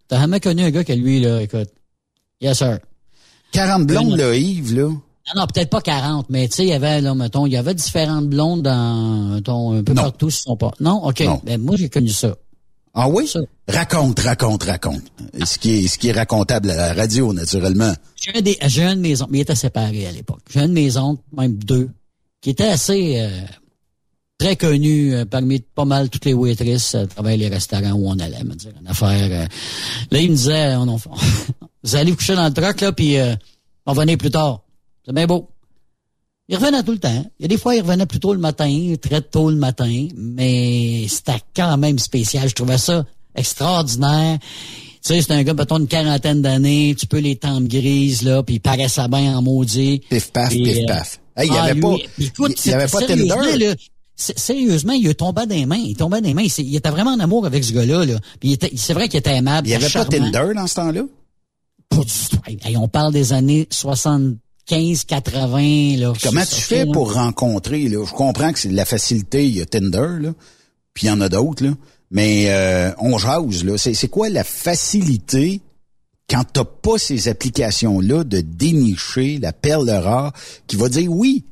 t'as 0.08 0.20
jamais 0.20 0.40
connu 0.40 0.64
un 0.64 0.70
gars 0.70 0.84
qui, 0.84 0.96
lui, 0.96 1.20
là, 1.20 1.42
écoute, 1.42 1.70
yes 2.42 2.58
sir. 2.58 2.80
40 3.52 3.86
blondes, 3.88 4.18
là, 4.18 4.36
Yves, 4.36 4.76
là. 4.76 4.84
Non, 4.90 5.42
non, 5.42 5.48
peut-être 5.48 5.70
pas 5.70 5.82
40, 5.82 6.28
mais 6.30 6.48
tu 6.48 6.56
sais, 6.56 6.64
il 6.64 6.70
y 6.70 6.74
avait, 6.74 7.02
là, 7.02 7.14
mettons, 7.16 7.46
il 7.46 7.54
y 7.54 7.58
avait 7.58 7.74
différentes 7.74 8.28
blondes 8.28 8.62
dans, 8.62 9.36
mettons, 9.36 9.74
un 9.74 9.84
peu 9.84 9.94
Non. 9.94 10.04
partout 10.04 10.30
sur 10.30 10.42
son 10.44 10.58
pas. 10.58 10.72
Non? 10.80 11.04
OK. 11.06 11.20
Non. 11.22 11.42
Ben, 11.44 11.60
moi, 11.62 11.76
j'ai 11.78 11.90
connu 11.90 12.10
ça. 12.10 12.36
Ah 12.94 13.10
oui? 13.10 13.28
Ça. 13.28 13.40
Raconte, 13.68 14.20
raconte, 14.22 14.64
raconte. 14.64 15.04
Ce 15.46 15.58
qui 15.58 15.72
est, 15.84 15.88
ce 15.88 15.98
qui 15.98 16.08
est 16.10 16.12
racontable 16.14 16.70
à 16.72 16.76
la 16.76 16.94
radio, 16.94 17.34
naturellement. 17.34 17.94
J'ai 18.16 18.38
un, 18.38 18.42
des, 18.42 18.58
j'ai 18.68 18.84
un 18.84 18.96
de 18.96 19.02
mes 19.02 19.22
oncles, 19.22 19.32
mais 19.32 19.38
il 19.40 19.42
était 19.42 19.56
séparé 19.56 20.08
à 20.08 20.12
l'époque. 20.12 20.42
J'ai 20.52 20.62
un 20.62 20.68
de 20.68 20.74
mes 20.74 20.96
oncles, 20.98 21.22
même 21.36 21.58
deux, 21.58 21.90
qui 22.42 22.50
était 22.52 22.68
assez 22.70 23.20
euh, 23.20 23.30
très 24.40 24.56
connu 24.56 25.14
euh, 25.14 25.26
parmi 25.26 25.60
pas 25.60 25.86
mal 25.86 26.10
toutes 26.10 26.26
les 26.26 26.34
waitresses 26.34 26.96
à 26.96 27.06
travers 27.06 27.36
les 27.38 27.50
restaurants 27.50 27.92
où 27.92 28.08
on 28.10 28.18
allait, 28.20 28.44
me 28.44 28.56
dire, 28.56 28.72
une 28.82 28.88
affaire. 28.88 29.30
euh. 29.44 29.46
là, 30.12 30.20
il 30.20 30.32
me 30.32 30.36
disait, 30.36 30.76
on, 30.78 30.88
on- 30.88 31.00
vous 31.84 31.96
allez 31.96 32.12
vous 32.12 32.18
coucher 32.18 32.36
dans 32.36 32.46
le 32.46 32.54
truck, 32.54 32.82
là, 32.82 32.92
puis 32.92 33.18
euh, 33.18 33.36
on 33.86 33.94
va 33.94 34.04
venir 34.04 34.18
plus 34.18 34.32
tard. 34.32 34.62
C'est 35.06 35.14
bien 35.14 35.26
beau. 35.26 35.50
Il 36.50 36.56
revenait 36.56 36.84
tout 36.84 36.94
le 36.94 37.00
temps. 37.00 37.26
Il 37.40 37.44
y 37.44 37.46
a 37.46 37.48
des 37.48 37.58
fois, 37.58 37.76
il 37.76 37.82
revenait 37.82 38.06
plus 38.06 38.20
tôt 38.20 38.34
le 38.34 38.40
matin, 38.40 38.94
très 39.02 39.22
tôt 39.22 39.50
le 39.50 39.58
matin, 39.58 40.08
mais 40.16 41.06
c'était 41.10 41.42
quand 41.56 41.78
même 41.78 42.00
spécial. 42.00 42.48
Je 42.48 42.56
trouvais 42.56 42.78
ça 42.78 43.06
extraordinaire. 43.36 44.40
Tu 44.40 45.14
sais, 45.14 45.22
c'est 45.22 45.32
un 45.32 45.44
gars, 45.44 45.54
mettons, 45.54 45.78
une 45.78 45.88
quarantaine 45.88 46.42
d'années, 46.42 46.96
tu 46.98 47.06
peux 47.06 47.20
les 47.20 47.36
tempes 47.36 47.68
grises, 47.68 48.24
là, 48.24 48.44
puis 48.44 48.56
il 48.56 48.60
paraissait 48.60 49.08
bien 49.08 49.38
en 49.38 49.42
maudit. 49.42 50.02
Pif 50.10 50.32
paf, 50.32 50.50
pif 50.50 50.78
euh, 50.78 50.86
paf. 50.88 51.20
Hey, 51.36 51.48
il 51.48 51.54
y 51.54 51.58
ah, 51.58 51.64
avait 51.64 51.74
lui, 51.76 51.82
pas, 51.82 51.96
écoute, 52.20 52.66
il 52.66 52.72
y 52.72 52.74
avait 52.74 52.88
pas 52.88 53.02
Tinder. 53.02 53.58
là, 53.58 53.76
Sérieusement, 54.16 54.94
il 54.94 55.14
tombait 55.14 55.46
des 55.46 55.68
mains. 55.68 55.76
Il 55.76 55.96
tombait 55.96 56.22
des 56.22 56.34
mains. 56.34 56.48
Il, 56.58 56.76
était 56.76 56.90
vraiment 56.90 57.12
en 57.12 57.20
amour 57.20 57.46
avec 57.46 57.64
ce 57.64 57.72
gars-là. 57.72 58.04
Là. 58.04 58.16
Était- 58.42 58.72
c'est 58.76 58.94
vrai 58.94 59.08
qu'il 59.08 59.20
était 59.20 59.36
aimable. 59.36 59.68
Il 59.68 59.72
y 59.72 59.76
avait 59.76 59.90
pas. 59.90 60.06
Tinder 60.06 60.54
dans 60.56 60.66
ce 60.66 60.74
temps-là? 60.74 61.04
Pas 61.90 61.98
du 61.98 62.28
tout. 62.30 62.40
Hey, 62.66 62.78
on 62.78 62.88
parle 62.88 63.14
des 63.14 63.34
années 63.34 63.68
75, 63.72 65.04
80. 65.06 65.98
Là, 65.98 66.14
Comment 66.22 66.46
tu 66.46 66.56
fais 66.62 66.86
là. 66.86 66.92
pour 66.92 67.14
rencontrer, 67.14 67.88
là? 67.90 68.04
Je 68.06 68.14
comprends 68.14 68.52
que 68.54 68.60
c'est 68.60 68.70
de 68.70 68.76
la 68.76 68.86
facilité, 68.86 69.48
il 69.48 69.56
y 69.58 69.62
a 69.62 69.66
Tinder, 69.66 70.20
là. 70.22 70.34
Puis 70.94 71.06
il 71.06 71.10
y 71.10 71.12
en 71.12 71.22
a 71.22 71.30
d'autres, 71.30 71.64
là. 71.64 71.72
Mais 72.12 72.46
euh, 72.50 72.92
on 73.00 73.18
jase, 73.18 73.64
là. 73.64 73.78
C'est, 73.78 74.08
quoi 74.08 74.30
la 74.30 74.44
facilité 74.44 75.62
quand 76.30 76.44
t'as 76.52 76.66
pas 76.66 76.98
ces 76.98 77.28
applications-là 77.30 78.24
de 78.24 78.42
dénicher 78.42 79.40
la 79.40 79.54
perle 79.54 79.90
rare 79.90 80.34
qui 80.68 80.76
va 80.76 80.90
dire 80.90 81.12
oui? 81.12 81.44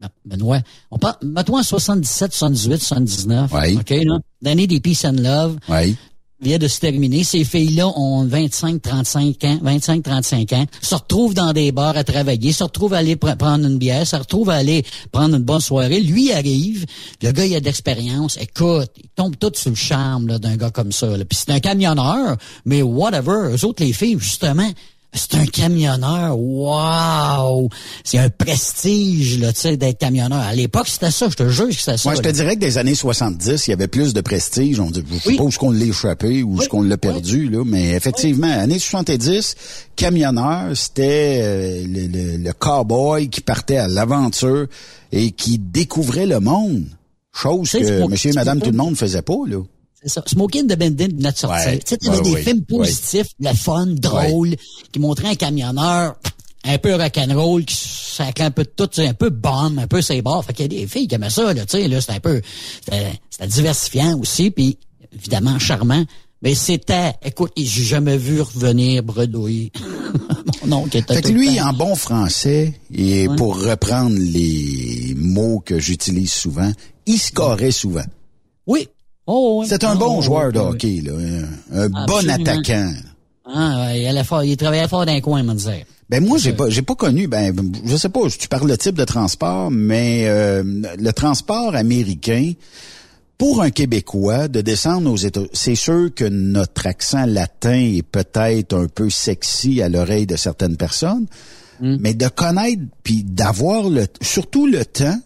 Ben- 0.00 0.08
Benoît, 0.24 0.60
on 0.90 0.98
parle, 0.98 1.16
mets-toi 1.22 1.60
en 1.60 1.62
77, 1.62 2.32
78, 2.34 2.82
79. 2.82 3.50
Oui. 3.54 3.76
OK, 3.78 3.90
là. 3.90 4.18
L'année 4.42 4.66
des 4.66 4.80
Peace 4.80 5.04
and 5.04 5.12
Love 5.18 5.56
Oui. 5.68 5.96
Vient 6.40 6.58
de 6.58 6.68
se 6.68 6.80
terminer. 6.80 7.24
Ces 7.24 7.44
filles-là 7.44 7.88
ont 7.88 8.24
25, 8.26 8.82
35 8.82 9.44
ans, 9.44 9.58
25, 9.62 10.02
35 10.02 10.52
ans, 10.52 10.66
se 10.82 10.94
retrouvent 10.94 11.34
dans 11.34 11.52
des 11.52 11.72
bars 11.72 11.96
à 11.96 12.04
travailler, 12.04 12.52
se 12.52 12.62
retrouvent 12.64 12.94
à 12.94 12.98
aller 12.98 13.16
pr- 13.16 13.36
prendre 13.36 13.64
une 13.66 13.78
bière, 13.78 14.06
se 14.06 14.16
retrouvent 14.16 14.50
à 14.50 14.56
aller 14.56 14.84
prendre 15.12 15.36
une 15.36 15.42
bonne 15.42 15.60
soirée. 15.60 16.00
Lui 16.00 16.32
arrive, 16.32 16.84
le 17.22 17.32
gars, 17.32 17.46
il 17.46 17.54
a 17.56 17.60
de 17.60 17.64
l'expérience. 17.64 18.36
Écoute, 18.38 18.90
il 18.98 19.08
tombe 19.14 19.36
tout 19.38 19.52
sur 19.54 19.70
le 19.70 19.76
charme 19.76 20.38
d'un 20.38 20.56
gars 20.56 20.70
comme 20.70 20.92
ça. 20.92 21.16
là. 21.16 21.24
Puis 21.24 21.38
c'est 21.44 21.52
un 21.52 21.60
camionneur, 21.60 22.36
mais 22.64 22.82
whatever. 22.82 23.54
Eux 23.56 23.64
autres, 23.64 23.82
les 23.82 23.92
filles, 23.94 24.16
justement, 24.18 24.70
c'est 25.16 25.34
un 25.36 25.46
camionneur. 25.46 26.38
Wow! 26.38 27.68
C'est 28.04 28.18
un 28.18 28.28
prestige, 28.30 29.38
là, 29.40 29.52
tu 29.52 29.60
sais, 29.60 29.76
d'être 29.76 29.98
camionneur. 29.98 30.38
À 30.40 30.54
l'époque, 30.54 30.88
c'était 30.88 31.10
ça. 31.10 31.28
Je 31.28 31.34
te 31.36 31.48
jure 31.48 31.68
que 31.68 31.74
c'était 31.74 31.96
ça. 31.96 32.08
Moi, 32.10 32.14
je 32.16 32.22
te 32.22 32.28
dirais 32.28 32.54
que 32.56 32.60
des 32.60 32.78
années 32.78 32.94
70, 32.94 33.66
il 33.66 33.70
y 33.70 33.72
avait 33.72 33.88
plus 33.88 34.14
de 34.14 34.20
prestige. 34.20 34.78
On 34.80 34.90
dit, 34.90 35.02
je 35.10 35.14
sais 35.18 35.28
Oui. 35.30 35.36
pas 35.36 35.44
où 35.44 35.50
qu'on 35.50 35.70
l'a 35.70 35.84
échappé 35.84 36.42
ou 36.42 36.60
est-ce 36.60 36.68
qu'on 36.68 36.82
l'a 36.82 36.96
perdu, 36.98 37.48
là. 37.48 37.62
Mais 37.66 37.90
effectivement, 37.92 38.46
années 38.48 38.78
70, 38.78 39.54
camionneur, 39.96 40.76
c'était 40.76 41.40
euh, 41.42 41.84
le, 41.86 42.06
le, 42.06 42.36
le 42.36 42.52
cowboy 42.52 43.28
qui 43.28 43.40
partait 43.40 43.78
à 43.78 43.88
l'aventure 43.88 44.66
et 45.12 45.30
qui 45.32 45.58
découvrait 45.58 46.26
le 46.26 46.40
monde. 46.40 46.84
Chose 47.32 47.70
que 47.70 48.06
monsieur 48.08 48.30
et 48.30 48.34
madame 48.34 48.60
tout 48.60 48.70
le 48.70 48.76
monde 48.76 48.96
faisait 48.96 49.22
pas, 49.22 49.34
là. 49.46 49.58
C'est 50.06 50.12
ça. 50.12 50.22
Smoking 50.26 50.68
the 50.68 50.78
Bandit 50.78 51.08
venait 51.08 51.32
de 51.32 51.36
sortir. 51.36 51.66
Ouais. 51.70 51.78
Tu 51.78 51.84
sais, 51.88 51.96
t'avais 51.96 52.18
Ouais, 52.18 52.22
des 52.22 52.32
ouais, 52.34 52.42
films 52.42 52.62
positifs, 52.64 53.26
le 53.40 53.52
fun, 53.54 53.86
drôle, 53.88 54.54
qui 54.92 54.98
montraient 55.00 55.28
un 55.30 55.34
camionneur 55.34 56.14
un 56.64 56.78
peu 56.78 56.94
rock'n'roll, 56.94 57.64
qui 57.64 57.74
sacrait 57.76 58.44
un 58.44 58.50
peu 58.52 58.62
de 58.62 58.70
tout, 58.76 58.88
un 59.00 59.14
peu 59.14 59.30
bomb, 59.30 59.78
un 59.78 59.86
peu 59.88 60.00
bords. 60.22 60.44
Fait 60.44 60.52
qu'il 60.52 60.72
y 60.72 60.76
a 60.76 60.80
des 60.80 60.86
filles 60.86 61.08
qui 61.08 61.14
aimaient 61.16 61.30
ça, 61.30 61.52
là, 61.52 61.64
tu 61.66 61.76
sais, 61.78 61.88
là, 61.88 62.00
c'était 62.00 62.12
un 62.14 62.20
peu, 62.20 62.40
c'était 62.84 63.46
diversifiant 63.48 64.18
aussi, 64.20 64.50
puis 64.52 64.78
évidemment 65.12 65.58
charmant. 65.58 66.04
Mais 66.42 66.54
c'était, 66.54 67.12
écoute, 67.24 67.52
j'ai 67.56 67.82
jamais 67.82 68.16
vu 68.18 68.40
revenir 68.42 69.02
bredouille. 69.02 69.72
Mon 70.66 70.76
oncle 70.78 70.98
était 70.98 71.14
Fait 71.14 71.22
que 71.22 71.28
lui, 71.28 71.56
temps- 71.56 71.68
en 71.68 71.72
bon 71.72 71.94
français, 71.96 72.74
et 72.94 73.26
Ouais. 73.26 73.36
pour 73.36 73.58
reprendre 73.60 74.16
les 74.18 75.14
mots 75.16 75.60
que 75.64 75.78
j'utilise 75.78 76.32
souvent, 76.32 76.70
il 77.06 77.18
scorait 77.18 77.70
souvent. 77.70 78.04
Oui, 78.66 78.88
Oh, 79.26 79.60
oui. 79.60 79.66
C'est 79.68 79.84
un 79.84 79.96
bon 79.96 80.18
Oh, 80.18 80.22
joueur 80.22 80.52
de 80.52 80.58
hockey, 80.58 81.02
là. 81.02 81.12
Un, 81.72 81.82
un 81.82 82.06
bon 82.06 82.28
attaquant. 82.30 82.92
Ah, 83.44 83.96
il, 83.96 84.06
allait 84.06 84.24
fort, 84.24 84.44
il 84.44 84.56
travaillait 84.56 84.88
fort 84.88 85.06
dans 85.06 85.12
un 85.12 85.20
coin, 85.20 85.42
me 85.42 85.54
dire. 85.54 85.84
Ben 86.08 86.24
moi 86.24 86.38
j'ai 86.38 86.52
pas 86.52 86.70
j'ai 86.70 86.82
pas 86.82 86.94
connu 86.94 87.26
ben 87.26 87.52
je 87.84 87.96
sais 87.96 88.08
pas 88.08 88.20
tu 88.28 88.46
parles 88.46 88.70
de 88.70 88.76
type 88.76 88.94
de 88.94 89.04
transport 89.04 89.72
mais 89.72 90.26
euh, 90.28 90.62
le 90.64 91.10
transport 91.10 91.74
américain 91.74 92.52
pour 93.38 93.60
un 93.60 93.70
Québécois 93.70 94.46
de 94.46 94.60
descendre 94.60 95.10
aux 95.10 95.16
États 95.16 95.40
c'est 95.52 95.74
sûr 95.74 96.14
que 96.14 96.24
notre 96.24 96.86
accent 96.86 97.26
latin 97.26 97.74
est 97.96 98.04
peut-être 98.04 98.76
un 98.76 98.86
peu 98.86 99.10
sexy 99.10 99.82
à 99.82 99.88
l'oreille 99.88 100.26
de 100.26 100.36
certaines 100.36 100.76
personnes 100.76 101.26
mais 101.80 102.14
de 102.14 102.28
connaître 102.28 102.82
puis 103.02 103.24
d'avoir 103.24 103.90
le 103.90 104.06
surtout 104.22 104.68
le 104.68 104.84
temps 104.84 105.20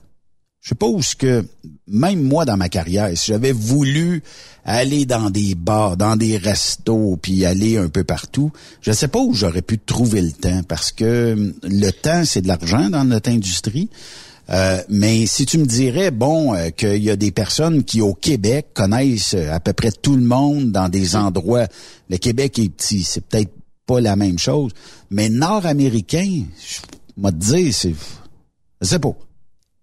je 0.62 0.70
sais 0.70 0.74
pas 0.74 0.86
où 0.86 1.03
ce 1.03 1.14
que 1.14 1.44
même 1.91 2.22
moi 2.22 2.45
dans 2.45 2.57
ma 2.57 2.68
carrière, 2.68 3.11
si 3.16 3.32
j'avais 3.32 3.53
voulu 3.53 4.22
aller 4.64 5.07
dans 5.07 5.30
des 5.30 5.55
bars, 5.55 5.97
dans 5.97 6.16
des 6.16 6.36
restos, 6.36 7.18
puis 7.20 7.45
aller 7.45 7.76
un 7.76 7.88
peu 7.88 8.05
partout, 8.05 8.53
je 8.80 8.93
sais 8.93 9.09
pas 9.09 9.18
où 9.18 9.34
j'aurais 9.34 9.62
pu 9.62 9.78
trouver 9.78 10.22
le 10.22 10.32
temps 10.32 10.62
parce 10.68 10.93
que 10.93 11.32
hum, 11.32 11.53
le 11.62 11.91
temps 11.91 12.24
c'est 12.24 12.43
de 12.43 12.49
l'argent 12.49 12.88
dans 12.91 13.05
notre 13.05 13.30
industrie. 13.30 13.88
Euh, 14.51 14.82
mais 14.88 15.26
si 15.26 15.47
tu 15.47 15.59
me 15.59 15.66
dirais 15.66 16.11
bon 16.11 16.55
euh, 16.55 16.70
qu'il 16.70 17.03
y 17.03 17.11
a 17.11 17.16
des 17.16 17.30
personnes 17.30 17.84
qui 17.84 18.01
au 18.01 18.14
Québec 18.14 18.68
connaissent 18.74 19.34
euh, 19.34 19.53
à 19.53 19.61
peu 19.61 19.72
près 19.72 19.93
tout 19.93 20.16
le 20.16 20.24
monde 20.24 20.72
dans 20.72 20.88
des 20.88 21.14
endroits, 21.14 21.66
le 22.09 22.16
Québec 22.16 22.59
est 22.59 22.68
petit, 22.68 23.05
c'est 23.05 23.24
peut-être 23.24 23.53
pas 23.86 24.01
la 24.01 24.16
même 24.16 24.38
chose, 24.38 24.72
mais 25.11 25.28
nord-américain, 25.28 26.45
je 26.59 27.22
vais 27.22 27.32
te 27.32 27.72
c'est 27.72 27.95
je 28.80 28.86
sais 28.86 28.99
pas. 28.99 29.14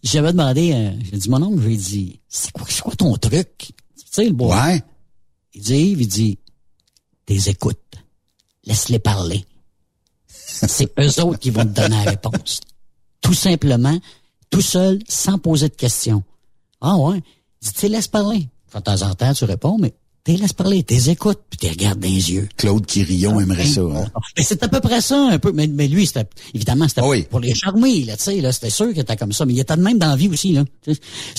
J'avais 0.04 0.32
demandé, 0.32 0.74
euh, 0.74 0.92
j'ai 1.04 1.18
dit, 1.18 1.30
mon 1.30 1.42
oncle, 1.42 1.62
j'ai 1.62 1.76
dit, 1.76 2.20
c'est 2.28 2.52
quoi, 2.52 2.66
c'est 2.70 2.82
quoi 2.82 2.96
ton 2.96 3.16
truc? 3.18 3.58
Tu 3.58 4.06
sais, 4.10 4.26
le 4.26 4.34
bois. 4.34 4.56
Ouais. 4.64 4.82
Il 5.54 5.62
dit, 5.62 5.76
Yves, 5.76 6.02
il 6.02 6.08
dit, 6.08 6.40
t'es 7.26 7.50
écoutes. 7.50 7.96
Laisse-les 8.66 9.00
parler. 9.00 9.46
C'est 10.28 10.92
eux 11.00 11.22
autres 11.22 11.40
qui 11.40 11.50
vont 11.50 11.64
te 11.64 11.70
donner 11.70 12.04
la 12.04 12.12
réponse. 12.12 12.60
Tout 13.22 13.34
simplement, 13.34 13.98
tout 14.50 14.62
seul, 14.62 15.00
sans 15.08 15.38
poser 15.40 15.70
de 15.70 15.76
questions. 15.76 16.24
Ah 16.82 16.98
ouais? 16.98 17.22
Il 17.62 17.68
dit, 17.68 17.74
tu 17.74 17.88
laisse 17.88 18.08
parler. 18.08 18.50
De 18.74 18.80
temps 18.80 19.02
en 19.02 19.16
temps, 19.16 19.34
tu 19.34 19.46
réponds, 19.46 19.78
mais 19.80 19.94
t'es 20.28 20.36
laisse 20.36 20.52
parler, 20.52 20.84
t'es 20.84 21.10
écoutes, 21.10 21.40
puis 21.50 21.58
t'es 21.58 21.70
regardes 21.70 22.00
dans 22.00 22.08
les 22.10 22.32
yeux. 22.34 22.50
Claude 22.58 22.86
Quirillon 22.86 23.40
aimerait 23.40 23.66
ça. 23.66 23.80
hein? 23.82 24.06
Mais 24.36 24.44
c'est 24.44 24.62
à 24.62 24.68
peu 24.68 24.82
près 24.82 25.00
ça, 25.00 25.18
un 25.32 25.40
peu. 25.40 25.54
Mais, 25.54 25.68
mais 25.68 25.88
lui, 25.88 26.06
c'était, 26.06 26.28
évidemment, 26.54 26.86
c'était 26.90 27.00
Ah 27.02 27.08
oui. 27.08 27.24
pour 27.30 27.40
les 27.40 27.56
charmer, 27.56 28.04
là, 28.04 28.18
tu 28.18 28.24
sais, 28.24 28.42
là. 28.42 28.52
C'était 28.52 28.70
sûr 28.70 28.90
qu'il 28.90 29.00
était 29.00 29.16
comme 29.16 29.32
ça. 29.32 29.46
Mais 29.46 29.54
il 29.54 29.60
était 29.62 29.78
de 29.78 29.82
même 29.82 29.98
dans 29.98 30.10
la 30.10 30.18
vie 30.18 30.28
aussi, 30.28 30.52
là. 30.52 30.66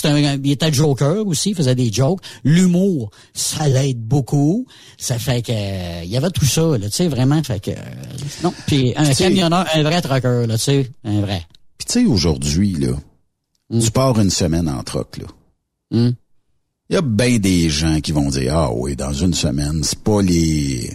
Un, 0.05 0.37
il 0.43 0.51
était 0.53 0.73
joker 0.73 1.27
aussi, 1.27 1.51
il 1.51 1.55
faisait 1.55 1.75
des 1.75 1.93
jokes. 1.93 2.21
L'humour, 2.45 3.11
ça 3.35 3.69
l'aide 3.69 4.01
beaucoup. 4.01 4.67
Ça 4.97 5.19
fait 5.19 5.43
que, 5.43 5.53
euh, 5.53 6.01
il 6.05 6.09
y 6.11 6.17
avait 6.17 6.31
tout 6.31 6.47
ça, 6.47 6.63
là, 6.79 6.89
tu 6.89 6.91
sais, 6.93 7.09
vraiment. 7.09 7.43
Fait 7.43 7.61
que, 7.61 7.73
euh, 7.73 7.75
non. 8.43 8.55
Puis 8.67 8.95
un 8.97 9.05
Tu 9.05 9.15
sais- 9.15 9.25
camionneur, 9.25 9.67
un 9.75 9.83
vrai 9.83 10.01
trucker, 10.01 10.47
là, 10.47 10.57
tu 10.57 10.65
sais, 10.65 10.91
un 11.05 11.21
vrai. 11.21 11.43
Puis 11.77 11.87
tu 11.87 11.93
sais, 12.01 12.07
aujourd'hui, 12.07 12.73
là, 12.73 12.93
tu 13.79 13.91
pars 13.91 14.19
une 14.19 14.31
semaine 14.31 14.67
en 14.67 14.83
troc, 14.83 15.19
là. 15.19 15.27
Hum. 15.93 16.15
Il 16.91 16.95
y 16.95 16.97
a 16.97 17.03
bien 17.03 17.39
des 17.39 17.69
gens 17.69 18.01
qui 18.01 18.13
vont 18.13 18.31
dire 18.31 18.57
Ah 18.57 18.73
oui, 18.73 18.97
dans 18.97 19.13
une 19.13 19.35
semaine, 19.35 19.83
c'est 19.83 19.99
pas 19.99 20.23
les 20.23 20.91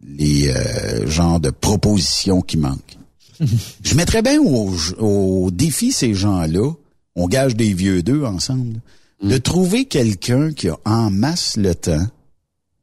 les 0.00 0.48
euh, 0.48 1.06
genres 1.08 1.40
de 1.40 1.50
propositions 1.50 2.40
qui 2.40 2.56
manquent. 2.56 2.98
Je 3.82 3.94
mettrais 3.94 4.22
bien 4.22 4.40
au, 4.40 4.74
au 4.98 5.50
défi 5.50 5.92
ces 5.92 6.14
gens-là, 6.14 6.70
on 7.16 7.26
gage 7.26 7.56
des 7.56 7.74
vieux 7.74 8.02
deux 8.02 8.24
ensemble, 8.24 8.80
de 9.22 9.36
trouver 9.38 9.86
quelqu'un 9.86 10.52
qui 10.52 10.68
a 10.68 10.78
en 10.84 11.10
masse 11.10 11.56
le 11.56 11.74
temps 11.74 12.06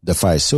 de 0.03 0.13
faire 0.13 0.39
ça 0.39 0.57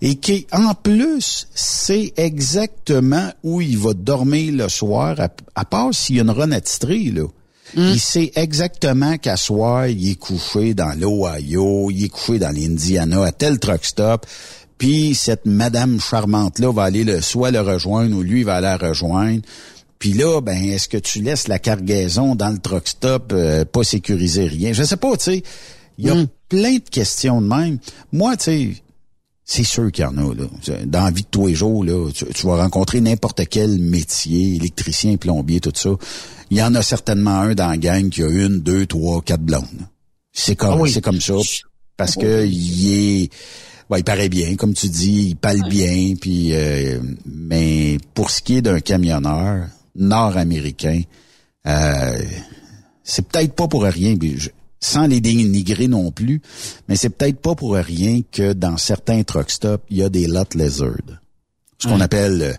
et 0.00 0.16
qui, 0.16 0.46
en 0.52 0.74
plus, 0.74 1.48
sait 1.54 2.12
exactement 2.16 3.32
où 3.42 3.60
il 3.60 3.76
va 3.76 3.92
dormir 3.92 4.52
le 4.52 4.68
soir, 4.68 5.18
à, 5.18 5.28
à 5.54 5.64
part 5.64 5.92
s'il 5.92 6.16
y 6.16 6.18
a 6.20 6.22
une 6.22 6.30
run 6.30 6.52
attitrée, 6.52 7.12
là. 7.76 7.90
Il 7.90 8.00
sait 8.00 8.32
exactement 8.34 9.18
qu'à 9.18 9.36
soir, 9.36 9.86
il 9.86 10.10
est 10.10 10.18
couché 10.18 10.74
dans 10.74 10.98
l'Ohio, 10.98 11.90
il 11.90 12.04
est 12.04 12.08
couché 12.08 12.38
dans 12.38 12.54
l'Indiana, 12.54 13.24
à 13.24 13.32
tel 13.32 13.58
truck 13.58 13.84
stop. 13.84 14.26
Puis 14.78 15.14
cette 15.14 15.46
madame 15.46 16.00
charmante-là 16.00 16.72
va 16.72 16.84
aller 16.84 17.04
le, 17.04 17.20
soit 17.20 17.50
le 17.50 17.60
rejoindre 17.60 18.16
ou 18.16 18.22
lui 18.22 18.42
va 18.42 18.56
aller 18.56 18.66
la 18.66 18.76
rejoindre. 18.76 19.42
Puis 19.98 20.12
là, 20.12 20.40
ben, 20.40 20.62
est-ce 20.70 20.88
que 20.88 20.96
tu 20.98 21.22
laisses 21.22 21.48
la 21.48 21.58
cargaison 21.58 22.34
dans 22.34 22.50
le 22.50 22.58
truck 22.58 22.88
stop, 22.88 23.32
euh, 23.32 23.64
pas 23.64 23.84
sécuriser 23.84 24.46
rien? 24.46 24.72
Je 24.72 24.82
sais 24.82 24.96
pas, 24.96 25.16
tu 25.16 25.24
sais. 25.24 25.42
Il 25.96 26.06
y 26.06 26.10
a 26.10 26.16
plein 26.48 26.74
de 26.74 26.90
questions 26.90 27.40
de 27.40 27.46
même. 27.46 27.78
Moi, 28.12 28.36
tu 28.36 28.44
sais, 28.44 28.70
c'est 29.44 29.64
sûr 29.64 29.92
qu'il 29.92 30.04
y 30.04 30.06
en 30.06 30.16
a, 30.16 30.34
là. 30.34 30.44
Dans 30.86 31.04
la 31.04 31.10
vie 31.10 31.22
de 31.22 31.28
tous 31.30 31.46
les 31.48 31.54
jours, 31.54 31.84
là, 31.84 32.10
tu, 32.12 32.24
tu 32.26 32.46
vas 32.46 32.56
rencontrer 32.56 33.00
n'importe 33.00 33.46
quel 33.48 33.78
métier, 33.78 34.56
électricien, 34.56 35.16
plombier, 35.16 35.60
tout 35.60 35.72
ça. 35.74 35.90
Il 36.50 36.56
y 36.58 36.62
en 36.62 36.74
a 36.74 36.82
certainement 36.82 37.40
un 37.40 37.54
dans 37.54 37.68
la 37.68 37.76
gang 37.76 38.08
qui 38.08 38.22
a 38.22 38.28
une, 38.28 38.60
deux, 38.60 38.86
trois, 38.86 39.20
quatre 39.22 39.42
blondes. 39.42 39.66
C'est 40.32 40.56
comme, 40.56 40.72
Ah 40.72 40.80
oui. 40.80 40.90
c'est 40.92 41.00
comme 41.02 41.20
ça. 41.20 41.34
Parce 41.96 42.14
que 42.16 42.44
il 42.46 42.92
est, 43.24 43.30
ouais, 43.90 44.00
il 44.00 44.04
paraît 44.04 44.28
bien, 44.28 44.56
comme 44.56 44.74
tu 44.74 44.88
dis, 44.88 45.28
il 45.28 45.36
parle 45.36 45.68
bien, 45.68 46.14
puis, 46.20 46.54
euh, 46.54 47.00
mais 47.26 47.98
pour 48.14 48.30
ce 48.30 48.42
qui 48.42 48.56
est 48.56 48.62
d'un 48.62 48.80
camionneur 48.80 49.68
nord-américain, 49.94 51.02
euh, 51.66 52.18
c'est 53.02 53.26
peut-être 53.28 53.54
pas 53.54 53.68
pour 53.68 53.82
rien, 53.84 54.16
je- 54.36 54.48
sans 54.84 55.06
les 55.06 55.20
dénigrer 55.20 55.88
non 55.88 56.10
plus, 56.10 56.42
mais 56.88 56.96
c'est 56.96 57.08
peut-être 57.08 57.40
pas 57.40 57.54
pour 57.54 57.74
rien 57.74 58.20
que 58.30 58.52
dans 58.52 58.76
certains 58.76 59.22
truck 59.22 59.50
stops, 59.50 59.84
il 59.88 59.96
y 59.96 60.02
a 60.02 60.10
des 60.10 60.26
lot 60.26 60.54
lizards. 60.54 61.20
Ce 61.78 61.88
qu'on 61.88 62.00
appelle 62.00 62.42
euh, 62.42 62.52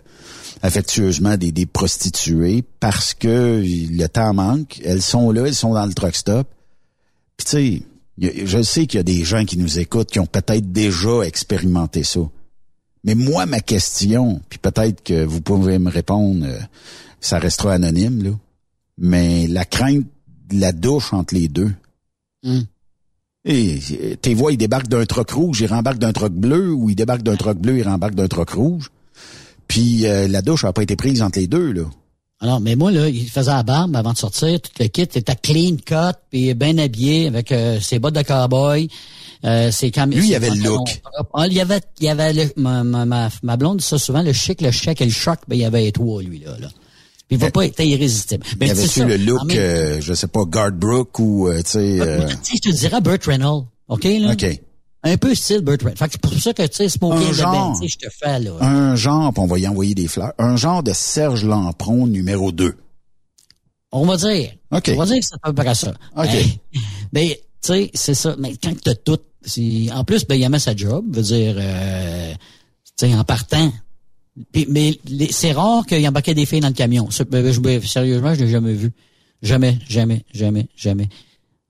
affectueusement 0.62 1.36
des, 1.36 1.52
des 1.52 1.66
prostituées 1.66 2.64
parce 2.80 3.14
que 3.14 3.62
le 3.64 4.06
temps 4.08 4.34
manque, 4.34 4.80
elles 4.84 5.02
sont 5.02 5.30
là, 5.30 5.46
elles 5.46 5.54
sont 5.54 5.72
dans 5.72 5.86
le 5.86 5.94
truck 5.94 6.16
stop. 6.16 6.48
Puis 7.36 7.46
tu 7.46 7.50
sais, 8.20 8.44
je 8.46 8.62
sais 8.62 8.86
qu'il 8.86 8.98
y 8.98 9.00
a 9.00 9.04
des 9.04 9.24
gens 9.24 9.44
qui 9.44 9.56
nous 9.56 9.78
écoutent 9.78 10.10
qui 10.10 10.20
ont 10.20 10.26
peut-être 10.26 10.72
déjà 10.72 11.20
expérimenté 11.22 12.02
ça. 12.02 12.20
Mais 13.04 13.14
moi, 13.14 13.46
ma 13.46 13.60
question, 13.60 14.40
puis 14.48 14.58
peut-être 14.58 15.02
que 15.04 15.24
vous 15.24 15.40
pouvez 15.40 15.78
me 15.78 15.90
répondre, 15.90 16.44
euh, 16.44 16.58
ça 17.20 17.38
restera 17.38 17.74
anonyme, 17.74 18.22
là. 18.22 18.30
Mais 18.98 19.46
la 19.46 19.64
crainte 19.64 20.06
de 20.48 20.60
la 20.60 20.72
douche 20.72 21.12
entre 21.12 21.34
les 21.34 21.48
deux. 21.48 21.72
Hum. 22.44 22.64
Et 23.44 23.78
tes 24.20 24.34
voix, 24.34 24.50
il 24.52 24.58
débarque 24.58 24.88
d'un 24.88 25.06
truck 25.06 25.30
rouge, 25.30 25.60
il 25.60 25.68
rembarque 25.68 25.98
d'un 25.98 26.12
truck 26.12 26.32
bleu, 26.32 26.72
ou 26.72 26.90
il 26.90 26.96
débarque 26.96 27.22
d'un 27.22 27.36
truck 27.36 27.58
bleu, 27.58 27.78
il 27.78 27.84
rembarque 27.84 28.16
d'un 28.16 28.26
truck 28.26 28.50
rouge. 28.50 28.90
Puis 29.68 30.06
euh, 30.06 30.26
la 30.26 30.42
douche 30.42 30.64
n'a 30.64 30.72
pas 30.72 30.82
été 30.82 30.96
prise 30.96 31.22
entre 31.22 31.38
les 31.38 31.46
deux, 31.46 31.72
là. 31.72 31.84
Alors, 32.40 32.60
mais 32.60 32.76
moi, 32.76 32.90
là, 32.90 33.08
il 33.08 33.30
faisait 33.30 33.50
la 33.50 33.62
barbe 33.62 33.96
avant 33.96 34.12
de 34.12 34.18
sortir, 34.18 34.60
tout 34.60 34.70
le 34.78 34.88
kit 34.88 35.02
était 35.02 35.36
clean 35.36 35.76
cut, 35.76 36.18
puis 36.30 36.52
bien 36.54 36.76
habillé, 36.76 37.28
avec 37.28 37.50
euh, 37.50 37.80
ses 37.80 37.98
bottes 37.98 38.14
de 38.14 38.22
cowboy, 38.22 38.88
euh, 39.44 39.70
ses 39.70 39.90
Lui, 39.90 40.28
il 40.28 40.34
avait 40.34 40.50
le 40.50 40.62
look. 40.62 41.00
Ah, 41.32 41.46
il 41.46 41.54
y 41.54 41.60
avait, 41.60 41.80
il 42.00 42.04
y 42.04 42.08
avait 42.10 42.32
le- 42.34 42.52
ma, 42.56 42.84
ma 43.42 43.56
blonde 43.56 43.78
dit 43.78 43.84
ça 43.84 43.98
souvent, 43.98 44.22
le 44.22 44.34
chic, 44.34 44.60
le 44.60 44.70
chèque 44.70 45.00
et 45.00 45.06
le 45.06 45.10
choc, 45.12 45.38
ben, 45.48 45.56
il 45.56 45.62
y 45.62 45.64
avait 45.64 45.84
les 45.84 45.92
trois, 45.92 46.22
lui, 46.22 46.40
là. 46.40 46.58
là. 46.60 46.68
Puis 47.28 47.36
il 47.36 47.38
va 47.38 47.50
pas 47.50 47.66
être 47.66 47.80
irrésistible. 47.80 48.46
Il 48.52 48.58
Ben, 48.58 48.74
tu 48.88 49.04
le 49.04 49.16
look, 49.16 49.44
même- 49.44 49.56
euh, 49.58 50.00
je 50.00 50.14
sais 50.14 50.28
pas, 50.28 50.44
Guardbrook 50.44 51.18
ou, 51.18 51.48
euh, 51.48 51.60
tu 51.62 51.70
sais... 51.70 52.00
euh, 52.00 52.28
Tu 52.28 52.34
sais, 52.34 52.52
je 52.64 52.70
te 52.70 52.76
dirais 52.76 53.00
Burt 53.00 53.24
Reynolds, 53.24 53.64
OK, 53.88 54.04
là? 54.04 54.32
OK. 54.32 54.60
Un 55.02 55.16
peu 55.16 55.34
style 55.34 55.60
Burt 55.60 55.82
Reynolds. 55.82 55.98
Fait 55.98 56.06
que 56.06 56.12
c'est 56.12 56.20
pour 56.20 56.32
ça 56.34 56.52
que, 56.54 56.62
tu 56.66 56.76
sais, 56.76 56.88
smoking 56.88 57.32
genre. 57.32 57.78
ben, 57.80 57.88
je 57.88 57.96
te 57.96 58.08
fais, 58.10 58.38
là. 58.38 58.52
Un 58.60 58.94
genre, 58.96 59.32
puis 59.32 59.42
on 59.42 59.46
va 59.46 59.58
y 59.58 59.66
envoyer 59.66 59.94
des 59.94 60.06
fleurs, 60.06 60.32
un 60.38 60.56
genre 60.56 60.82
de 60.84 60.92
Serge 60.92 61.44
Lampron 61.44 62.06
numéro 62.06 62.52
2. 62.52 62.76
On 63.92 64.04
va 64.06 64.16
dire. 64.16 64.52
OK. 64.72 64.90
On 64.94 64.96
va 64.98 65.06
dire 65.06 65.18
que 65.20 65.24
c'est 65.26 65.34
à 65.42 65.52
peu 65.52 65.62
près 65.62 65.74
ça. 65.74 65.94
OK. 66.16 66.28
Ben, 67.12 67.28
tu 67.30 67.36
sais, 67.62 67.90
c'est 67.94 68.14
ça. 68.14 68.36
Mais 68.38 68.54
quand 68.62 68.72
t'as 68.80 68.94
tout, 68.94 69.18
en 69.92 70.04
plus, 70.04 70.24
ben, 70.26 70.34
il 70.36 70.42
aimait 70.42 70.58
sa 70.58 70.74
job, 70.76 71.04
veut 71.14 71.22
dire, 71.22 71.54
euh, 71.58 72.32
tu 72.98 73.08
sais, 73.08 73.14
en 73.14 73.24
partant. 73.24 73.72
Puis, 74.52 74.66
mais 74.68 74.98
c'est 75.30 75.52
rare 75.52 75.86
qu'il 75.86 76.06
embarquait 76.06 76.34
des 76.34 76.46
filles 76.46 76.60
dans 76.60 76.68
le 76.68 76.74
camion. 76.74 77.08
Ben, 77.30 77.52
je- 77.52 77.60
ben, 77.60 77.80
sérieusement, 77.82 78.34
je 78.34 78.40
l'ai 78.44 78.50
jamais 78.50 78.72
vu. 78.74 78.92
Jamais, 79.42 79.78
jamais, 79.88 80.24
jamais, 80.32 80.66
jamais. 80.76 81.08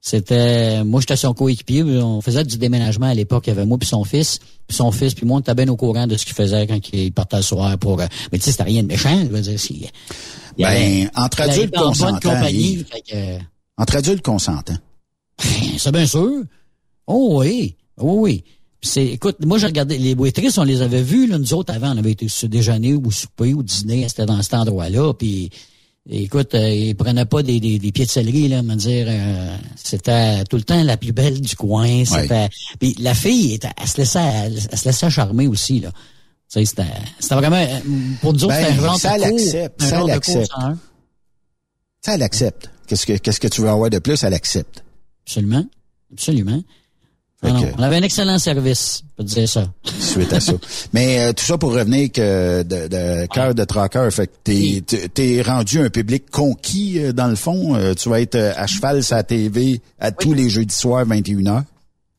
C'était, 0.00 0.84
moi, 0.84 1.00
j'étais 1.00 1.16
son 1.16 1.34
coéquipier. 1.34 1.82
On 1.82 2.20
faisait 2.20 2.44
du 2.44 2.58
déménagement 2.58 3.06
à 3.06 3.14
l'époque. 3.14 3.44
Il 3.48 3.50
y 3.50 3.52
avait 3.52 3.66
moi 3.66 3.76
puis 3.76 3.88
son 3.88 4.04
fils. 4.04 4.38
Puis 4.68 4.76
son 4.76 4.92
fils, 4.92 5.14
puis 5.14 5.26
moi, 5.26 5.38
on 5.38 5.40
était 5.40 5.54
bien 5.54 5.66
au 5.68 5.76
courant 5.76 6.06
de 6.06 6.16
ce 6.16 6.24
qu'il 6.24 6.34
faisait 6.34 6.66
quand 6.68 6.78
il 6.92 7.12
partait 7.12 7.38
le 7.38 7.42
soir 7.42 7.76
pour... 7.78 8.00
euh, 8.00 8.06
mais 8.30 8.38
tu 8.38 8.44
sais, 8.44 8.50
c'était 8.52 8.62
rien 8.64 8.82
de 8.84 8.88
méchant. 8.88 9.18
Je 9.20 9.26
veux 9.28 9.40
dire, 9.40 9.58
si, 9.58 9.88
il 10.56 10.64
avait- 10.64 11.04
Ben, 11.06 11.10
entre 11.16 11.40
adultes 11.40 11.74
arrivait 11.74 11.76
en 11.78 11.80
bonne 11.80 11.88
consentants, 11.88 12.20
Entre 13.78 13.96
adultes 13.96 14.22
consentants. 14.24 14.78
c'est 15.78 15.92
bien 15.92 16.06
sûr. 16.06 16.42
Oh 17.08 17.40
oui. 17.40 17.74
Oh 17.98 18.14
oui. 18.20 18.44
C'est, 18.86 19.04
écoute, 19.06 19.36
moi, 19.44 19.58
j'ai 19.58 19.66
regardé, 19.66 19.98
les 19.98 20.14
waitrices, 20.14 20.56
on 20.58 20.62
les 20.64 20.80
avait 20.80 21.02
vues, 21.02 21.26
là, 21.26 21.38
nous 21.38 21.52
autres, 21.54 21.74
avant, 21.74 21.92
on 21.94 21.98
avait 21.98 22.12
été 22.12 22.28
sur 22.28 22.48
déjeuner 22.48 22.94
ou 22.94 23.10
souper 23.10 23.52
ou 23.52 23.62
dîner, 23.62 24.08
c'était 24.08 24.26
dans 24.26 24.40
cet 24.42 24.54
endroit-là, 24.54 25.12
puis 25.14 25.50
Écoute, 26.08 26.54
euh, 26.54 26.70
il 26.72 26.94
prenait 26.94 27.24
pas 27.24 27.42
des, 27.42 27.58
des, 27.58 27.80
des 27.80 27.90
pieds 27.90 28.04
de 28.06 28.10
céleri, 28.12 28.46
là, 28.46 28.62
me 28.62 28.76
dire. 28.76 29.06
euh, 29.08 29.56
c'était 29.74 30.44
tout 30.44 30.54
le 30.54 30.62
temps 30.62 30.80
la 30.84 30.96
plus 30.96 31.10
belle 31.10 31.40
du 31.40 31.56
coin. 31.56 32.04
C'était. 32.22 32.48
Puis 32.78 32.94
la 33.00 33.12
fille, 33.12 33.54
était- 33.54 33.72
elle 33.76 33.88
se 33.88 33.96
laissait, 33.96 34.20
elle, 34.20 34.60
elle 34.70 34.78
se 34.78 34.84
laissait 34.84 35.10
charmer 35.10 35.48
aussi, 35.48 35.80
là. 35.80 35.90
Tu 35.90 36.60
sais, 36.60 36.64
c'était, 36.64 36.84
c'était 37.18 37.34
vraiment, 37.34 37.56
euh, 37.56 37.80
pour 38.20 38.34
nous 38.34 38.44
autres, 38.44 38.54
Ben, 38.54 38.66
c'était 38.68 38.78
un 38.78 38.84
genre 38.84 39.00
ça 39.00 39.16
de 39.16 39.20
l'accepte, 39.22 39.82
ça 39.82 39.98
l'accepte. 40.06 40.48
cours 40.52 40.58
101. 40.60 40.78
Ça, 42.04 42.14
elle 42.14 42.22
accepte. 42.22 42.70
Qu'est-ce 42.86 43.04
que, 43.04 43.14
qu'est-ce 43.16 43.40
que 43.40 43.48
tu 43.48 43.60
veux 43.62 43.68
avoir 43.68 43.90
de 43.90 43.98
plus? 43.98 44.22
Elle 44.22 44.34
accepte. 44.34 44.84
Absolument. 45.26 45.64
Absolument. 46.12 46.62
Ah 47.42 47.52
non, 47.52 47.68
on 47.78 47.82
avait 47.82 47.96
un 47.96 48.02
excellent 48.02 48.38
service, 48.38 49.02
je 49.04 49.14
peux 49.22 49.28
te 49.28 49.34
dire 49.34 49.48
ça. 49.48 49.70
suite 50.00 50.32
à 50.32 50.40
ça. 50.40 50.54
Mais 50.94 51.20
euh, 51.20 51.32
tout 51.34 51.44
ça 51.44 51.58
pour 51.58 51.72
revenir 51.74 52.10
que 52.10 52.62
de, 52.62 52.88
de 52.88 53.26
cœur 53.26 53.54
de 53.54 53.62
traqueur, 53.64 54.10
fait 54.12 54.26
que 54.28 54.32
t'es, 54.42 54.82
t'es 55.12 55.42
rendu 55.42 55.78
un 55.80 55.90
public 55.90 56.30
conquis 56.30 56.98
euh, 56.98 57.12
dans 57.12 57.28
le 57.28 57.36
fond. 57.36 57.74
Euh, 57.76 57.92
tu 57.94 58.08
vas 58.08 58.20
être 58.22 58.36
euh, 58.36 58.52
à 58.56 58.66
cheval 58.66 59.04
sur 59.04 59.16
la 59.16 59.22
TV 59.22 59.80
à 60.00 60.12
tous 60.12 60.32
les 60.32 60.48
jeudis 60.48 60.74
soirs 60.74 61.06
21h. 61.06 61.62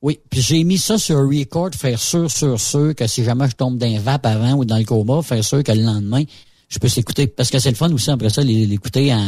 Oui, 0.04 0.20
puis 0.30 0.40
j'ai 0.42 0.64
mis 0.64 0.78
ça 0.78 1.00
sur 1.00 1.18
record, 1.18 1.72
faire 1.74 2.00
sûr, 2.00 2.30
sûr, 2.30 2.60
sûr 2.62 2.94
que 2.96 3.08
si 3.08 3.24
jamais 3.24 3.50
je 3.50 3.56
tombe 3.56 3.80
d'un 3.80 4.00
vape 4.00 4.28
avant 4.28 4.54
ou 4.54 4.64
dans 4.66 4.78
le 4.78 4.84
coma, 4.86 5.24
faire 5.24 5.44
sûr 5.44 5.64
que 5.64 5.72
le 5.72 5.82
lendemain, 5.82 6.24
je 6.70 6.78
peux 6.78 6.88
l'écouter. 6.96 7.26
Parce 7.26 7.50
que 7.50 7.58
c'est 7.58 7.72
le 7.72 7.76
fun 7.76 7.92
aussi, 7.92 8.12
après 8.12 8.30
ça, 8.30 8.44
l'é- 8.44 8.68
l'écouter 8.68 9.12
en, 9.12 9.20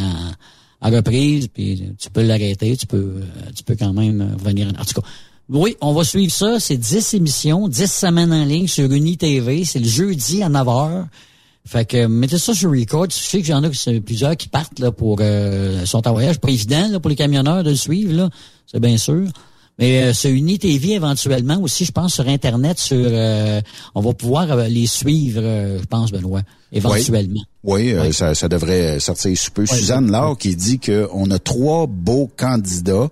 en 0.82 0.90
reprise, 0.92 1.48
puis 1.48 1.92
tu 1.98 2.12
peux 2.12 2.22
l'arrêter, 2.22 2.78
tu 2.78 2.86
peux 2.86 2.98
euh, 2.98 3.24
tu 3.56 3.64
peux 3.64 3.76
quand 3.76 3.92
même 3.94 4.22
euh, 4.22 4.36
revenir. 4.38 4.68
En 4.68 4.82
en 4.82 4.86
tout 4.86 5.02
cas, 5.02 5.08
oui, 5.50 5.76
on 5.82 5.93
va 5.93 6.04
suivre 6.04 6.32
ça. 6.32 6.60
C'est 6.60 6.78
10 6.78 7.16
émissions, 7.16 7.68
10 7.68 7.91
semaines 7.91 8.32
en 8.32 8.45
ligne 8.45 8.68
sur 8.68 8.91
Uni 8.91 9.18
TV. 9.18 9.66
C'est 9.66 9.80
le 9.80 9.88
jeudi 9.88 10.43
à 10.43 10.50
9h. 10.50 11.06
Fait 11.66 11.86
que 11.86 12.06
mettez 12.06 12.38
ça 12.38 12.54
sur 12.54 12.72
record. 12.72 13.08
Je 13.10 13.16
sais 13.16 13.41
que 13.41 13.47
j'en 13.47 13.64
ai 13.64 14.00
plusieurs 14.00 14.38
qui 14.38 14.47
partent 14.47 14.80
là 14.80 14.91
pour 14.91 15.18
euh, 15.22 15.86
sont 15.86 16.08
en 16.08 16.14
voyage. 16.14 16.39
Pas 16.39 16.50
évident 16.50 16.88
là, 16.89 17.00
pour 17.00 17.10
les 17.10 17.16
camionneurs 17.16 17.64
de 17.64 17.72
le 17.72 17.76
suivre, 17.76 18.14
là. 18.14 18.30
C'est 18.68 18.80
bien 18.80 18.97
sûr. 18.97 19.28
Mais 19.80 20.04
euh, 20.04 20.14
sur 20.14 20.30
Uni 20.30 20.60
TV 20.60 20.92
éventuellement 20.92 21.58
aussi, 21.62 21.86
je 21.86 21.92
pense 21.94 22.14
sur 22.14 22.28
Internet, 22.28 22.78
sur 22.80 22.98
euh, 23.00 23.62
on 23.96 24.02
va 24.02 24.14
pouvoir 24.14 24.52
euh, 24.52 24.68
les 24.68 24.86
suivre, 24.86 25.42
euh, 25.42 25.80
je 25.80 25.86
pense, 25.86 26.12
Benoît, 26.12 26.42
éventuellement. 26.72 27.42
Oui, 27.64 27.94
euh, 27.94 28.12
Ça, 28.12 28.36
ça 28.36 28.50
devrait 28.50 29.00
sortir 29.00 29.38
sous 29.38 29.52
peu. 29.52 29.66
Suzanne 29.66 30.12
Laure 30.12 30.38
qui 30.38 30.56
dit 30.56 30.80
qu'on 30.80 31.32
a 31.32 31.40
trois 31.40 31.88
beaux 31.88 32.30
candidats, 32.36 33.08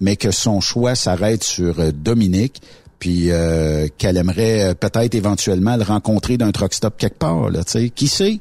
mais 0.00 0.14
que 0.16 0.30
son 0.30 0.60
choix 0.60 0.94
s'arrête 0.94 1.42
sur 1.42 1.74
Dominique, 1.92 2.62
puis 3.02 3.32
euh, 3.32 3.88
qu'elle 3.98 4.16
aimerait 4.16 4.62
euh, 4.62 4.74
peut-être 4.74 5.16
éventuellement 5.16 5.76
le 5.76 5.82
rencontrer 5.82 6.38
d'un 6.38 6.52
truck 6.52 6.72
stop 6.72 6.94
quelque 6.96 7.18
part. 7.18 7.50
Là, 7.50 7.64
tu 7.64 7.72
sais. 7.72 7.90
qui 7.90 8.06
sait? 8.06 8.38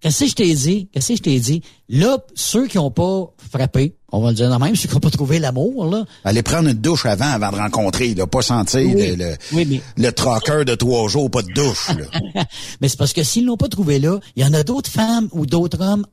Qu'est-ce 0.00 0.20
que 0.24 0.30
je 0.30 0.34
t'ai 0.34 0.54
dit? 0.54 0.88
Qu'est-ce 0.92 1.08
que 1.08 1.16
je 1.16 1.22
t'ai 1.22 1.40
dit? 1.40 1.62
Là, 1.88 2.18
ceux 2.34 2.68
qui 2.68 2.76
n'ont 2.76 2.90
pas 2.92 3.32
frappé, 3.50 3.96
on 4.12 4.20
va 4.20 4.28
le 4.30 4.36
dire 4.36 4.48
de 4.52 4.62
même, 4.62 4.76
ceux 4.76 4.88
qui 4.88 4.94
n'ont 4.94 5.00
pas 5.00 5.10
trouvé 5.10 5.38
l'amour, 5.40 5.86
là, 5.86 6.04
Aller 6.24 6.42
prendre 6.42 6.68
une 6.68 6.78
douche 6.78 7.04
avant, 7.06 7.24
avant 7.26 7.50
de 7.50 7.56
rencontrer, 7.56 8.14
là, 8.14 8.26
pas 8.26 8.42
sentir 8.42 8.80
Oui. 8.80 9.16
le, 9.16 9.16
le, 9.16 9.36
Oui, 9.52 9.66
mais- 9.68 9.80
le 9.96 10.12
traqueur 10.12 10.64
de 10.64 10.74
trois 10.76 11.08
jours, 11.08 11.30
pas 11.30 11.42
de 11.42 11.52
douche. 11.52 11.88
Là. 11.88 12.44
Mais 12.80 12.88
c'est 12.88 12.96
parce 12.98 13.12
que 13.12 13.24
s'ils 13.24 13.44
l'ont 13.46 13.56
pas 13.56 13.68
trouvé 13.68 13.98
là, 13.98 14.20
il 14.36 14.42
y 14.44 14.46
en 14.46 14.54
a 14.54 14.62
d'autres 14.62 14.90
femmes 14.90 15.28
ou 15.32 15.46
d'autres 15.46 15.80
hommes 15.80 16.06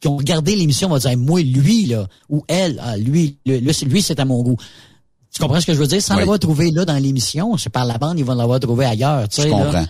qui 0.00 0.08
ont 0.08 0.16
regardé 0.18 0.54
l'émission, 0.56 0.88
on 0.88 0.92
va 0.92 0.98
dire, 0.98 1.16
moi, 1.16 1.40
lui, 1.42 1.86
là, 1.86 2.06
ou 2.28 2.42
elle, 2.48 2.78
ah, 2.82 2.96
lui, 2.98 3.38
lui, 3.46 3.60
lui, 3.60 3.74
c'est- 3.74 3.86
lui, 3.86 4.02
c'est 4.02 4.20
à 4.20 4.24
mon 4.26 4.42
goût. 4.42 4.56
Tu 5.32 5.40
comprends 5.40 5.60
ce 5.60 5.66
que 5.66 5.74
je 5.74 5.78
veux 5.78 5.86
dire? 5.86 6.02
Sans 6.02 6.14
Oui. 6.14 6.20
l'avoir 6.20 6.38
trouvé 6.40 6.70
là 6.72 6.84
dans 6.84 6.96
l'émission, 6.98 7.56
c'est 7.56 7.70
par 7.70 7.84
la 7.84 7.98
bande, 7.98 8.18
ils 8.18 8.24
vont 8.24 8.34
l'avoir 8.34 8.58
trouvé 8.58 8.84
ailleurs, 8.84 9.28
tu 9.28 9.42
sais. 9.42 9.48
Je 9.48 9.52
comprends. 9.52 9.84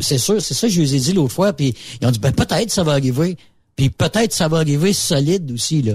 C'est- 0.00 0.18
sûr, 0.18 0.40
c'est 0.40 0.54
ça 0.54 0.68
que 0.68 0.72
je 0.72 0.80
les 0.80 0.94
ai 0.94 1.00
dit 1.00 1.12
l'autre 1.12 1.34
fois, 1.34 1.52
puis 1.52 1.74
ils 2.00 2.06
ont 2.06 2.10
dit, 2.10 2.20
ben 2.20 2.32
peut-être 2.32 2.70
ça 2.70 2.84
va 2.84 2.92
arriver. 2.92 3.36
Puis 3.74 3.90
peut-être 3.90 4.32
ça 4.32 4.46
va 4.46 4.58
arriver 4.58 4.92
solide 4.92 5.50
aussi, 5.50 5.82
là. 5.82 5.94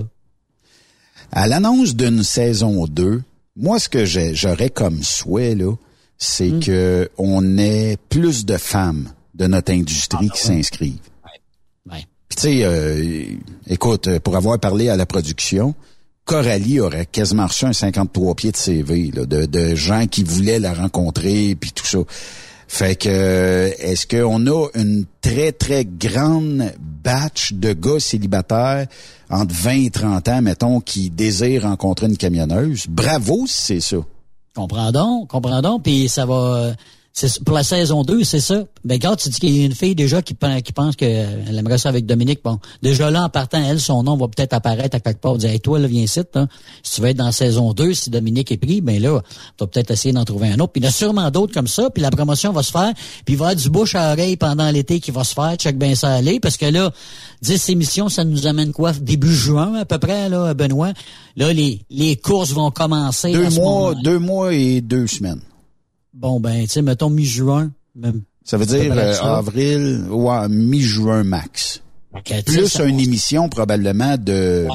À 1.31 1.47
l'annonce 1.47 1.95
d'une 1.95 2.23
saison 2.23 2.85
2, 2.85 3.21
moi, 3.55 3.79
ce 3.79 3.87
que 3.87 4.03
j'aurais 4.05 4.69
comme 4.69 5.03
souhait, 5.03 5.55
là, 5.55 5.73
c'est 6.17 6.49
Hmm. 6.49 6.59
que 6.59 7.09
on 7.17 7.57
ait 7.57 7.97
plus 8.09 8.45
de 8.45 8.57
femmes 8.57 9.09
de 9.35 9.47
notre 9.47 9.71
industrie 9.71 10.29
qui 10.29 10.41
s'inscrivent. 10.41 10.97
Ouais. 11.89 12.05
Puis 12.27 12.35
tu 12.35 12.41
sais, 12.41 12.59
euh, 12.63 13.23
écoute, 13.67 14.19
pour 14.19 14.35
avoir 14.35 14.59
parlé 14.59 14.89
à 14.89 14.97
la 14.97 15.05
production, 15.05 15.75
Coralie 16.29 16.79
aurait 16.79 17.07
quasiment 17.07 17.47
reçu 17.47 17.65
un 17.65 17.73
53 17.73 18.35
pieds 18.35 18.51
de 18.51 18.55
CV 18.55 19.09
là, 19.11 19.25
de, 19.25 19.47
de 19.47 19.73
gens 19.73 20.05
qui 20.05 20.23
voulaient 20.23 20.59
la 20.59 20.75
rencontrer 20.75 21.57
puis 21.59 21.71
tout 21.71 21.87
ça. 21.87 21.97
Fait 22.67 22.95
que 22.95 23.09
euh, 23.09 23.71
est-ce 23.79 24.05
qu'on 24.05 24.45
a 24.45 24.67
une 24.75 25.05
très 25.21 25.51
très 25.51 25.85
grande 25.85 26.71
batch 27.03 27.53
de 27.53 27.73
gars 27.73 27.99
célibataires 27.99 28.85
entre 29.31 29.55
20 29.55 29.71
et 29.71 29.89
30 29.89 30.27
ans 30.27 30.41
mettons 30.43 30.81
qui 30.81 31.09
désirent 31.09 31.63
rencontrer 31.63 32.05
une 32.05 32.17
camionneuse? 32.17 32.85
Bravo 32.87 33.47
si 33.47 33.63
c'est 33.63 33.79
ça. 33.79 33.97
Comprends 34.53 34.91
donc, 34.91 35.29
comprends 35.29 35.79
puis 35.79 36.09
ça 36.09 36.27
va... 36.27 36.73
c'est- 37.27 37.43
Pour 37.43 37.55
la 37.55 37.63
saison 37.63 38.03
2, 38.03 38.23
c'est 38.23 38.39
ça. 38.39 38.63
Ben, 38.85 38.97
quand 38.99 39.15
tu 39.15 39.29
dis 39.29 39.39
qu'il 39.39 39.57
y 39.57 39.61
a 39.63 39.65
une 39.65 39.75
fille 39.75 39.95
déjà 39.95 40.21
qui, 40.21 40.35
qui 40.63 40.71
pense 40.73 40.95
qu'elle 40.95 41.55
aimerait 41.57 41.77
ça 41.77 41.89
avec 41.89 42.05
Dominique, 42.05 42.39
bon, 42.43 42.59
déjà 42.81 43.11
là, 43.11 43.23
en 43.25 43.29
partant, 43.29 43.61
elle, 43.63 43.79
son 43.79 44.03
nom 44.03 44.15
va 44.15 44.27
peut-être 44.27 44.53
apparaître 44.53 44.95
à 44.95 44.99
quelque 44.99 45.19
part. 45.19 45.37
Dire, 45.37 45.49
hey, 45.49 45.59
toi, 45.59 45.79
là, 45.79 45.87
viens 45.87 46.03
ici, 46.03 46.21
hein. 46.35 46.47
Si 46.83 46.95
tu 46.95 47.01
veux 47.01 47.07
être 47.09 47.17
dans 47.17 47.25
la 47.25 47.31
saison 47.31 47.73
2, 47.73 47.93
si 47.93 48.09
Dominique 48.09 48.51
est 48.51 48.57
pris, 48.57 48.81
ben 48.81 49.01
là, 49.01 49.21
tu 49.21 49.63
vas 49.63 49.67
peut-être 49.67 49.91
essayer 49.91 50.13
d'en 50.13 50.23
trouver 50.25 50.49
un 50.49 50.59
autre. 50.59 50.71
Puis 50.71 50.81
il 50.81 50.85
y 50.85 50.87
en 50.87 50.89
a 50.89 50.93
sûrement 50.93 51.29
d'autres 51.31 51.53
comme 51.53 51.67
ça, 51.67 51.89
puis 51.89 52.01
la 52.01 52.11
promotion 52.11 52.51
va 52.51 52.63
se 52.63 52.71
faire, 52.71 52.93
puis 53.25 53.33
il 53.33 53.37
va 53.37 53.45
y 53.45 53.47
avoir 53.49 53.55
du 53.55 53.69
bouche 53.69 53.95
à 53.95 54.11
oreille 54.13 54.37
pendant 54.37 54.69
l'été 54.71 54.99
qui 54.99 55.11
va 55.11 55.23
se 55.23 55.33
faire, 55.33 55.55
check 55.55 55.77
bien 55.77 55.95
ça 55.95 56.13
aller, 56.13 56.39
parce 56.39 56.57
que 56.57 56.65
là, 56.67 56.91
10 57.41 57.69
émissions, 57.69 58.09
ça 58.09 58.23
nous 58.23 58.47
amène 58.47 58.71
quoi? 58.71 58.91
Début 58.93 59.33
juin, 59.33 59.75
à 59.75 59.85
peu 59.85 59.97
près, 59.97 60.29
là, 60.29 60.53
Benoît. 60.53 60.93
Là, 61.35 61.53
les, 61.53 61.81
les 61.89 62.15
courses 62.15 62.51
vont 62.51 62.71
commencer. 62.71 63.31
Deux 63.31 63.49
mois, 63.61 63.95
deux 64.03 64.19
mois 64.19 64.53
et 64.53 64.81
deux 64.81 65.07
semaines. 65.07 65.39
Bon, 66.13 66.39
ben, 66.39 66.61
tu 66.63 66.67
sais, 66.69 66.81
mettons 66.81 67.09
mi-juin. 67.09 67.71
Même. 67.95 68.21
Ça 68.43 68.57
veut 68.57 68.65
Ça 68.65 68.77
dire 68.79 68.93
euh, 68.95 69.13
ça. 69.13 69.37
avril, 69.37 70.05
ouais, 70.09 70.49
mi-juin 70.49 71.23
max. 71.23 71.81
Sais, 72.27 72.41
Plus 72.43 72.67
ça- 72.67 72.85
une 72.85 72.99
émission 72.99 73.49
probablement 73.49 74.17
de 74.17 74.67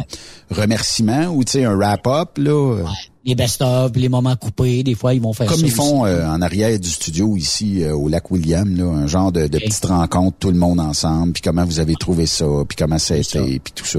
remerciements 0.50 1.26
ou 1.34 1.42
tu 1.44 1.52
sais 1.52 1.64
un 1.64 1.74
wrap-up 1.74 2.38
là. 2.38 2.84
Les 3.26 3.34
best-of, 3.34 3.92
les 3.96 4.10
moments 4.10 4.36
coupés, 4.36 4.82
des 4.82 4.94
fois, 4.94 5.14
ils 5.14 5.20
vont 5.20 5.32
faire 5.32 5.46
Comme 5.46 5.60
ça 5.60 5.66
ils 5.66 5.72
font 5.72 6.04
euh, 6.04 6.26
en 6.28 6.42
arrière 6.42 6.78
du 6.78 6.90
studio 6.90 7.36
ici 7.36 7.82
euh, 7.82 7.94
au 7.96 8.08
lac 8.08 8.30
William, 8.30 8.76
là, 8.76 8.84
un 8.84 9.06
genre 9.06 9.32
de, 9.32 9.46
de 9.46 9.58
petite 9.58 9.86
rencontre, 9.86 10.36
tout 10.38 10.50
le 10.50 10.58
monde 10.58 10.78
ensemble, 10.78 11.32
puis 11.32 11.40
comment 11.42 11.64
vous 11.64 11.80
avez 11.80 11.94
trouvé 11.94 12.26
ça, 12.26 12.44
puis 12.68 12.76
comment 12.76 12.98
ça 12.98 13.14
a 13.14 13.16
été, 13.16 13.58
puis 13.60 13.72
tout 13.74 13.86
ça. 13.86 13.98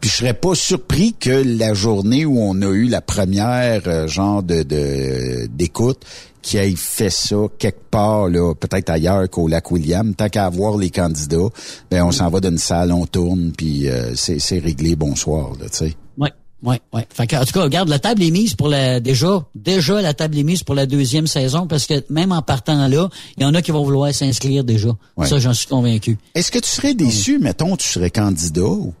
Puis 0.00 0.08
je 0.08 0.14
serais 0.14 0.34
pas 0.34 0.54
surpris 0.54 1.14
que 1.18 1.30
la 1.58 1.74
journée 1.74 2.24
où 2.24 2.38
on 2.40 2.62
a 2.62 2.68
eu 2.68 2.84
la 2.86 3.00
première 3.00 3.82
euh, 3.88 4.06
genre 4.06 4.44
de 4.44 4.62
de- 4.62 5.48
d'écoute, 5.48 6.04
qui 6.42 6.56
ait 6.56 6.74
fait 6.76 7.10
ça 7.10 7.36
quelque 7.58 7.90
part 7.90 8.28
là, 8.28 8.54
peut-être 8.54 8.90
ailleurs 8.90 9.28
qu'au 9.28 9.48
lac 9.48 9.70
William, 9.70 10.14
tant 10.14 10.28
qu'à 10.28 10.46
avoir 10.46 10.76
les 10.76 10.90
candidats, 10.90 11.48
ben 11.90 12.04
on 12.04 12.12
s'en 12.12 12.28
va 12.30 12.40
d'une 12.40 12.58
salle, 12.58 12.92
on 12.92 13.06
tourne, 13.06 13.52
puis 13.56 13.88
euh, 13.88 14.14
c'est 14.14 14.38
c'est 14.38 14.58
réglé, 14.58 14.96
bonsoir, 14.96 15.52
tu 15.60 15.66
sais. 15.70 15.94
Ouais, 16.16 16.32
ouais, 16.62 16.80
ouais. 16.92 17.06
Fait 17.12 17.26
que, 17.26 17.36
en 17.36 17.44
tout 17.44 17.52
cas, 17.52 17.62
regarde, 17.62 17.88
la 17.88 17.98
table 17.98 18.22
est 18.22 18.30
mise 18.30 18.54
pour 18.54 18.68
la, 18.68 19.00
déjà, 19.00 19.46
déjà, 19.54 20.00
la 20.00 20.14
table 20.14 20.38
est 20.38 20.42
mise 20.42 20.62
pour 20.62 20.74
la 20.74 20.86
deuxième 20.86 21.26
saison 21.26 21.66
parce 21.66 21.86
que 21.86 22.04
même 22.10 22.32
en 22.32 22.42
partant 22.42 22.88
là, 22.88 23.08
il 23.36 23.42
y 23.42 23.46
en 23.46 23.54
a 23.54 23.62
qui 23.62 23.70
vont 23.70 23.84
vouloir 23.84 24.12
s'inscrire 24.14 24.64
déjà. 24.64 24.90
Ouais. 25.16 25.26
Ça, 25.26 25.38
j'en 25.38 25.54
suis 25.54 25.68
convaincu. 25.68 26.18
Est-ce 26.34 26.50
que 26.50 26.58
tu 26.58 26.68
serais 26.68 26.94
déçu, 26.94 27.38
mettons, 27.38 27.76
tu 27.76 27.88
serais 27.88 28.10
candidat, 28.10 28.62
ou 28.62 28.94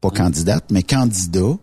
pas 0.00 0.10
candidate, 0.10 0.64
mais 0.70 0.82
candidat, 0.82 1.56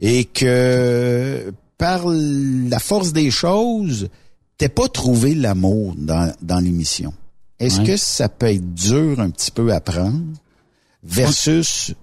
et 0.00 0.24
que 0.24 1.52
par 1.78 2.04
la 2.06 2.78
force 2.78 3.12
des 3.12 3.30
choses, 3.30 4.08
t'aies 4.58 4.68
pas 4.68 4.88
trouvé 4.88 5.34
l'amour 5.34 5.94
dans, 5.96 6.32
dans 6.42 6.60
l'émission? 6.60 7.12
Est-ce 7.60 7.80
Ouais. 7.80 7.86
que 7.86 7.96
ça 7.96 8.28
peut 8.28 8.46
être 8.46 8.74
dur 8.74 9.20
un 9.20 9.30
petit 9.30 9.50
peu 9.50 9.72
à 9.72 9.80
prendre 9.80 10.22
versus, 11.02 11.94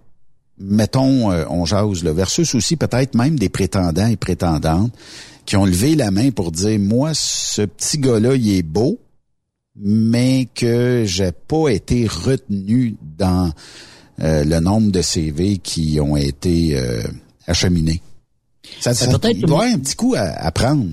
mettons, 0.58 1.32
euh, 1.32 1.46
on 1.50 1.66
jase, 1.66 2.04
là, 2.04 2.14
versus 2.14 2.54
aussi 2.56 2.76
peut-être 2.78 3.16
même 3.16 3.38
des 3.38 3.50
prétendants 3.50 4.08
et 4.08 4.16
prétendantes 4.18 4.94
qui 5.46 5.58
ont 5.58 5.66
levé 5.66 5.96
la 5.96 6.12
main 6.12 6.32
pour 6.32 6.52
dire, 6.52 6.80
moi, 6.80 7.12
ce 7.14 7.64
petit 7.64 7.98
gars-là, 7.98 8.36
il 8.36 8.50
est 8.56 8.64
beau, 8.64 9.00
mais 9.76 10.48
que 10.54 11.04
j'ai 11.06 11.32
pas 11.32 11.70
été 11.70 12.06
retenu 12.08 12.96
dans 13.18 13.52
euh, 14.22 14.44
le 14.44 14.60
nombre 14.60 14.92
de 14.92 15.02
CV 15.02 15.58
qui 15.58 16.00
ont 16.00 16.16
été 16.16 16.78
euh, 16.78 17.02
acheminés. 17.48 18.02
Ça, 18.80 18.94
ça, 18.94 19.08
Ben, 19.08 19.18
peut-être 19.18 19.38
il 19.38 19.46
doit 19.46 19.64
y 19.66 19.68
avoir 19.68 19.76
un 19.76 19.80
petit 19.80 19.96
coup 19.96 20.14
à, 20.16 20.22
à 20.22 20.52
prendre. 20.52 20.86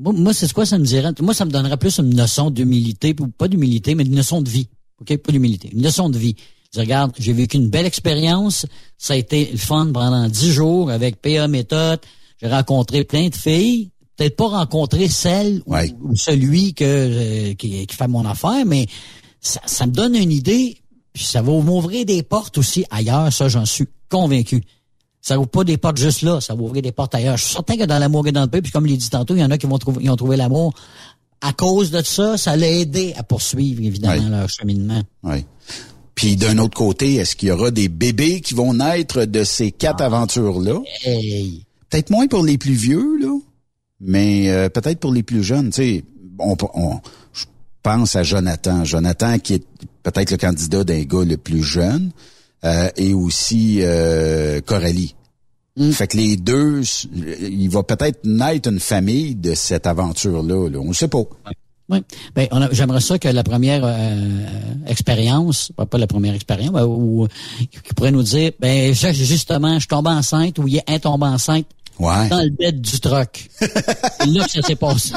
Moi, 0.00 0.12
moi, 0.14 0.32
c'est 0.34 0.52
quoi 0.52 0.64
ça 0.64 0.78
me 0.78 0.84
dirait? 0.84 1.12
Moi, 1.20 1.34
ça 1.34 1.44
me 1.44 1.50
donnerait 1.50 1.76
plus 1.76 1.98
une 1.98 2.14
notion 2.14 2.50
d'humilité, 2.50 3.14
ou 3.20 3.28
pas 3.28 3.48
d'humilité, 3.48 3.94
mais 3.94 4.04
une 4.04 4.14
notion 4.14 4.40
de 4.40 4.48
vie. 4.48 4.68
OK? 5.00 5.16
Pas 5.18 5.32
d'humilité. 5.32 5.70
Une 5.72 5.82
notion 5.82 6.08
de 6.08 6.18
vie. 6.18 6.34
Je 6.72 6.78
dis, 6.78 6.80
regarde, 6.80 7.12
j'ai 7.18 7.32
vécu 7.32 7.56
une 7.58 7.68
belle 7.68 7.86
expérience. 7.86 8.64
Ça 8.96 9.12
a 9.14 9.16
été 9.16 9.48
le 9.52 9.58
fun 9.58 9.90
pendant 9.92 10.28
dix 10.28 10.50
jours 10.52 10.90
avec 10.90 11.20
PA 11.20 11.48
Méthode. 11.48 12.00
J'ai 12.40 12.48
rencontré 12.48 13.04
plein 13.04 13.28
de 13.28 13.34
filles. 13.34 13.90
Peut-être 14.16 14.36
pas 14.36 14.48
rencontré 14.48 15.08
celle 15.08 15.62
ou- 15.66 15.72
Ouais. 15.74 15.92
ou, 16.02 16.16
celui 16.16 16.72
que 16.74 16.84
euh, 16.84 17.54
qui, 17.54 17.86
qui 17.86 17.96
fait 17.96 18.08
mon 18.08 18.24
affaire, 18.24 18.64
mais 18.66 18.86
ça, 19.40 19.60
ça 19.66 19.86
me 19.86 19.92
donne 19.92 20.14
une 20.14 20.32
idée 20.32 20.76
Puis 21.12 21.24
ça 21.24 21.42
va 21.42 21.52
m'ouvrir 21.52 22.04
des 22.06 22.22
portes 22.22 22.56
aussi 22.58 22.84
ailleurs, 22.90 23.32
ça, 23.32 23.48
j'en 23.48 23.64
suis 23.66 23.86
convaincu. 24.08 24.62
Ça 25.22 25.38
ouvre 25.38 25.48
pas 25.48 25.64
des 25.64 25.76
portes 25.76 25.98
juste 25.98 26.22
là, 26.22 26.40
ça 26.40 26.54
va 26.54 26.62
ouvrir 26.62 26.82
des 26.82 26.92
portes 26.92 27.14
ailleurs. 27.14 27.36
Je 27.36 27.44
suis 27.44 27.52
certain 27.52 27.76
que 27.76 27.84
dans 27.84 27.98
l'amour 27.98 28.26
et 28.26 28.32
dans 28.32 28.40
le 28.42 28.46
pays, 28.48 28.62
puis 28.62 28.72
comme 28.72 28.86
l'ai 28.86 28.96
dit 28.96 29.10
tantôt, 29.10 29.34
il 29.34 29.40
y 29.40 29.44
en 29.44 29.50
a 29.50 29.58
qui 29.58 29.66
vont 29.66 29.76
trouver, 29.78 29.98
ils 30.02 30.10
ont 30.10 30.16
trouvé 30.16 30.36
l'amour. 30.36 30.72
À 31.42 31.52
cause 31.52 31.90
de 31.90 32.02
ça, 32.02 32.36
ça 32.38 32.56
l'a 32.56 32.70
aidé 32.70 33.12
à 33.16 33.22
poursuivre, 33.22 33.82
évidemment, 33.82 34.14
Oui. 34.24 34.30
leur 34.30 34.48
cheminement. 34.48 35.02
Oui. 35.22 35.44
Puis 36.14 36.36
d'un 36.36 36.58
autre 36.58 36.76
côté, 36.76 37.14
est-ce 37.16 37.34
qu'il 37.36 37.48
y 37.48 37.52
aura 37.52 37.70
des 37.70 37.88
bébés 37.88 38.40
qui 38.40 38.54
vont 38.54 38.74
naître 38.74 39.24
de 39.24 39.44
ces 39.44 39.72
quatre 39.72 40.02
aventures-là? 40.02 40.80
Hey. 41.04 41.64
Peut-être 41.88 42.10
moins 42.10 42.26
pour 42.26 42.42
les 42.44 42.56
plus 42.58 42.74
vieux, 42.74 43.18
là, 43.20 43.38
mais 44.00 44.50
euh, 44.50 44.68
peut-être 44.68 45.00
pour 45.00 45.12
les 45.12 45.22
plus 45.22 45.42
jeunes. 45.42 45.70
Tu 45.70 45.76
sais, 45.82 46.04
on, 46.38 46.56
on- 46.74 47.00
je 47.32 47.44
pense 47.82 48.16
à 48.16 48.22
Jonathan. 48.22 48.84
Jonathan 48.84 49.38
qui 49.38 49.54
est 49.54 49.64
peut-être 50.02 50.30
le 50.30 50.36
candidat 50.36 50.84
d'un 50.84 51.02
gars 51.04 51.24
le 51.24 51.36
plus 51.36 51.62
jeune, 51.62 52.10
et 52.62 53.14
aussi 53.14 53.78
euh, 53.80 54.60
Coralie. 54.60 55.14
Fait 55.92 56.08
que 56.08 56.16
les 56.16 56.36
deux, 56.36 56.82
il 57.40 57.68
va 57.70 57.82
peut-être 57.82 58.24
naître 58.24 58.68
une 58.68 58.80
famille 58.80 59.34
de 59.34 59.54
cette 59.54 59.86
aventure-là. 59.86 60.68
Là. 60.68 60.78
On 60.78 60.88
ne 60.88 60.92
sait 60.92 61.08
pas. 61.08 61.22
Oui. 61.88 62.02
Ben, 62.34 62.48
j'aimerais 62.70 63.00
ça 63.00 63.18
que 63.18 63.28
la 63.28 63.42
première 63.42 63.82
euh, 63.84 64.44
expérience, 64.86 65.72
pas 65.90 65.98
la 65.98 66.06
première 66.06 66.34
expérience, 66.34 66.70
ben, 66.70 66.84
ou 66.84 67.26
qui 67.58 67.94
pourrait 67.96 68.12
nous 68.12 68.22
dire, 68.22 68.52
ben 68.60 68.94
justement, 68.94 69.78
je 69.78 69.88
tombe 69.88 70.06
enceinte 70.06 70.58
ou 70.58 70.68
il 70.68 70.76
est 70.76 70.88
un 70.88 70.98
tombé 70.98 71.26
enceinte 71.26 71.66
Ouais. 71.98 72.28
dans 72.28 72.40
le 72.40 72.50
bed 72.50 72.80
du 72.80 72.98
truck. 73.00 73.50
Là 73.60 74.44
que 74.44 74.50
ça 74.50 74.62
s'est 74.62 74.76
passé. 74.76 75.12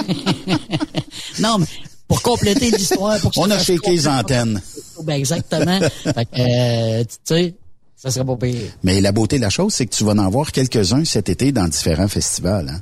non, 1.39 1.59
mais 1.59 1.65
pour 2.07 2.21
compléter 2.21 2.69
l'histoire, 2.71 3.17
On 3.37 3.49
a 3.49 3.57
shaké 3.59 3.91
les 3.91 4.07
antennes. 4.07 4.61
Ben 5.03 5.13
exactement. 5.15 5.79
Fait 6.03 6.25
que, 6.25 6.99
euh, 6.99 7.03
tu 7.03 7.17
sais, 7.23 7.55
ça 7.95 8.11
serait 8.11 8.25
pas 8.25 8.35
pire. 8.35 8.71
Mais 8.83 9.01
la 9.01 9.11
beauté 9.11 9.37
de 9.37 9.41
la 9.41 9.49
chose, 9.49 9.73
c'est 9.73 9.85
que 9.85 9.95
tu 9.95 10.03
vas 10.03 10.11
en 10.13 10.29
voir 10.29 10.51
quelques-uns 10.51 11.05
cet 11.05 11.29
été 11.29 11.51
dans 11.51 11.67
différents 11.67 12.07
festivals. 12.07 12.69
Hein? 12.69 12.81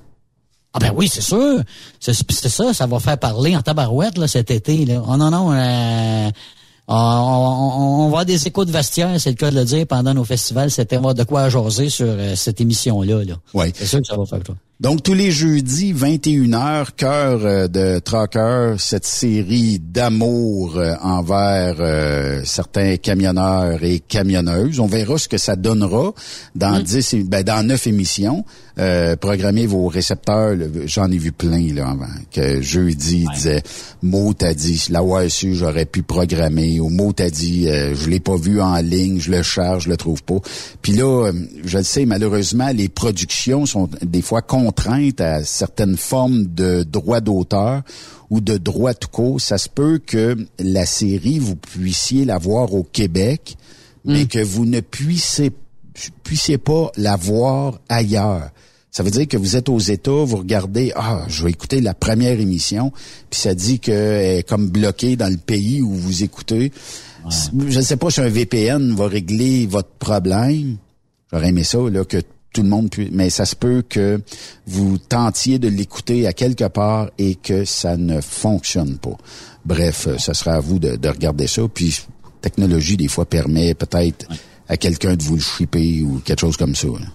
Ah 0.73 0.79
ben 0.79 0.93
oui, 0.95 1.09
c'est 1.11 1.21
sûr. 1.21 1.61
C'est 1.99 2.13
ça, 2.49 2.73
ça 2.73 2.87
va 2.87 2.99
faire 2.99 3.17
parler 3.17 3.55
en 3.55 3.61
tabarouette 3.61 4.17
là, 4.17 4.27
cet 4.27 4.51
été. 4.51 4.85
Là. 4.85 5.03
Oh 5.07 5.17
non, 5.17 5.29
non, 5.29 5.51
euh, 5.53 6.29
on, 6.87 6.93
on- 6.95 7.81
on 7.81 7.99
va 8.03 8.05
avoir 8.05 8.25
des 8.25 8.47
échos 8.47 8.65
de 8.65 8.71
vestiaire, 8.71 9.19
c'est 9.19 9.29
le 9.31 9.35
cas 9.35 9.51
de 9.51 9.55
le 9.57 9.65
dire, 9.65 9.85
pendant 9.85 10.13
nos 10.13 10.23
festivals. 10.23 10.71
C'était 10.71 10.95
on 10.97 11.01
va 11.01 11.09
avoir 11.11 11.15
de 11.15 11.23
quoi 11.23 11.49
jaser 11.49 11.89
sur 11.89 12.07
euh, 12.09 12.35
cette 12.35 12.59
émission-là. 12.61 13.23
Là. 13.23 13.35
Oui. 13.53 13.71
C'est 13.75 13.85
sûr 13.85 13.99
que 13.99 14.07
ça 14.07 14.15
va 14.17 14.25
faire 14.25 14.41
toi. 14.43 14.55
Donc, 14.81 15.03
tous 15.03 15.13
les 15.13 15.29
jeudis, 15.29 15.93
21h, 15.93 16.87
cœur 16.97 17.45
euh, 17.45 17.67
de 17.67 17.99
Trucker, 17.99 18.77
cette 18.79 19.05
série 19.05 19.77
d'amour 19.77 20.75
euh, 20.75 20.95
envers 21.03 21.75
euh, 21.79 22.41
certains 22.45 22.97
camionneurs 22.97 23.83
et 23.83 23.99
camionneuses. 23.99 24.79
On 24.79 24.87
verra 24.87 25.19
ce 25.19 25.27
que 25.27 25.37
ça 25.37 25.55
donnera 25.55 26.13
dans 26.55 26.79
dix, 26.79 27.13
é- 27.13 27.21
ben, 27.21 27.43
dans 27.43 27.63
neuf 27.63 27.85
émissions. 27.85 28.43
Euh, 28.79 29.15
programmez 29.15 29.67
vos 29.67 29.87
récepteurs. 29.87 30.55
J'en 30.85 31.11
ai 31.11 31.17
vu 31.17 31.31
plein 31.31 31.73
là 31.73 31.89
avant. 31.89 32.05
Que 32.31 32.61
jeudi 32.61 33.25
il 33.27 33.35
disait 33.35 33.61
mot 34.01 34.33
t'as 34.33 34.53
dit 34.53 34.85
la 34.89 35.01
su 35.29 35.53
j'aurais 35.53 35.85
pu 35.85 36.03
programmer 36.03 36.79
ou 36.79 36.89
mot 36.89 37.11
t'as 37.13 37.29
dit 37.29 37.67
euh, 37.67 37.93
je 37.93 38.09
l'ai 38.09 38.19
pas 38.19 38.37
vu 38.37 38.61
en 38.61 38.77
ligne 38.77 39.19
je 39.19 39.29
le 39.29 39.43
cherche 39.43 39.83
je 39.83 39.89
le 39.89 39.97
trouve 39.97 40.23
pas 40.23 40.39
puis 40.81 40.93
là 40.93 41.27
euh, 41.27 41.33
je 41.63 41.77
le 41.77 41.83
sais 41.83 42.05
malheureusement 42.05 42.69
les 42.73 42.89
productions 42.89 43.65
sont 43.65 43.89
des 44.01 44.21
fois 44.21 44.41
à 45.19 45.43
certaines 45.43 45.97
formes 45.97 46.45
de 46.45 46.83
droits 46.83 47.21
d'auteur 47.21 47.81
ou 48.29 48.41
de 48.41 48.57
droits 48.57 48.93
tout 48.93 49.09
court 49.09 49.41
ça 49.41 49.57
se 49.57 49.69
peut 49.69 49.99
que 49.99 50.37
la 50.59 50.85
série 50.85 51.39
vous 51.39 51.55
puissiez 51.55 52.25
la 52.25 52.37
voir 52.37 52.73
au 52.73 52.83
Québec 52.83 53.57
mais 54.03 54.25
que 54.25 54.39
vous 54.39 54.65
ne 54.65 54.79
puissiez 54.79 55.51
puissiez 56.23 56.57
pas 56.57 56.91
la 56.97 57.15
voir 57.15 57.79
ailleurs. 57.89 58.49
Ça 58.91 59.03
veut 59.03 59.11
dire 59.11 59.27
que 59.27 59.37
vous 59.37 59.55
êtes 59.55 59.69
aux 59.69 59.79
États, 59.79 60.11
vous 60.11 60.37
regardez, 60.37 60.91
ah, 60.95 61.23
je 61.29 61.45
vais 61.45 61.51
écouter 61.51 61.79
la 61.79 61.93
première 61.93 62.39
émission, 62.39 62.91
puis 63.29 63.39
ça 63.39 63.55
dit 63.55 63.79
qu'elle 63.79 64.39
est 64.39 64.47
comme 64.47 64.69
bloquée 64.69 65.15
dans 65.15 65.31
le 65.31 65.37
pays 65.37 65.81
où 65.81 65.91
vous 65.91 66.23
écoutez. 66.23 66.73
Je 67.29 67.77
ne 67.77 67.83
sais 67.83 67.95
pas 67.95 68.09
si 68.09 68.19
un 68.19 68.27
VPN 68.27 68.93
va 68.93 69.07
régler 69.07 69.65
votre 69.65 69.91
problème. 69.91 70.77
J'aurais 71.31 71.49
aimé 71.49 71.63
ça, 71.63 71.77
là, 71.89 72.03
que 72.03 72.17
tout 72.53 72.63
le 72.63 72.69
monde 72.69 72.89
puisse, 72.89 73.09
mais 73.11 73.29
ça 73.29 73.45
se 73.45 73.55
peut 73.55 73.83
que 73.87 74.21
vous 74.67 74.97
tentiez 74.97 75.57
de 75.59 75.67
l'écouter 75.69 76.27
à 76.27 76.33
quelque 76.33 76.67
part 76.67 77.09
et 77.17 77.35
que 77.35 77.63
ça 77.65 77.97
ne 77.97 78.19
fonctionne 78.21 78.97
pas. 78.97 79.15
Bref, 79.65 80.07
euh, 80.07 80.17
ça 80.17 80.33
sera 80.33 80.53
à 80.55 80.59
vous 80.59 80.79
de, 80.79 80.95
de 80.95 81.09
regarder 81.09 81.47
ça. 81.47 81.61
Puis, 81.73 81.99
technologie, 82.41 82.97
des 82.97 83.07
fois, 83.07 83.25
permet 83.25 83.73
peut-être 83.73 84.27
à 84.67 84.77
quelqu'un 84.77 85.15
de 85.15 85.23
vous 85.23 85.35
le 85.35 85.41
shipper 85.41 86.01
ou 86.01 86.19
quelque 86.25 86.41
chose 86.41 86.57
comme 86.57 86.75
ça. 86.75 86.87
là. 86.87 87.05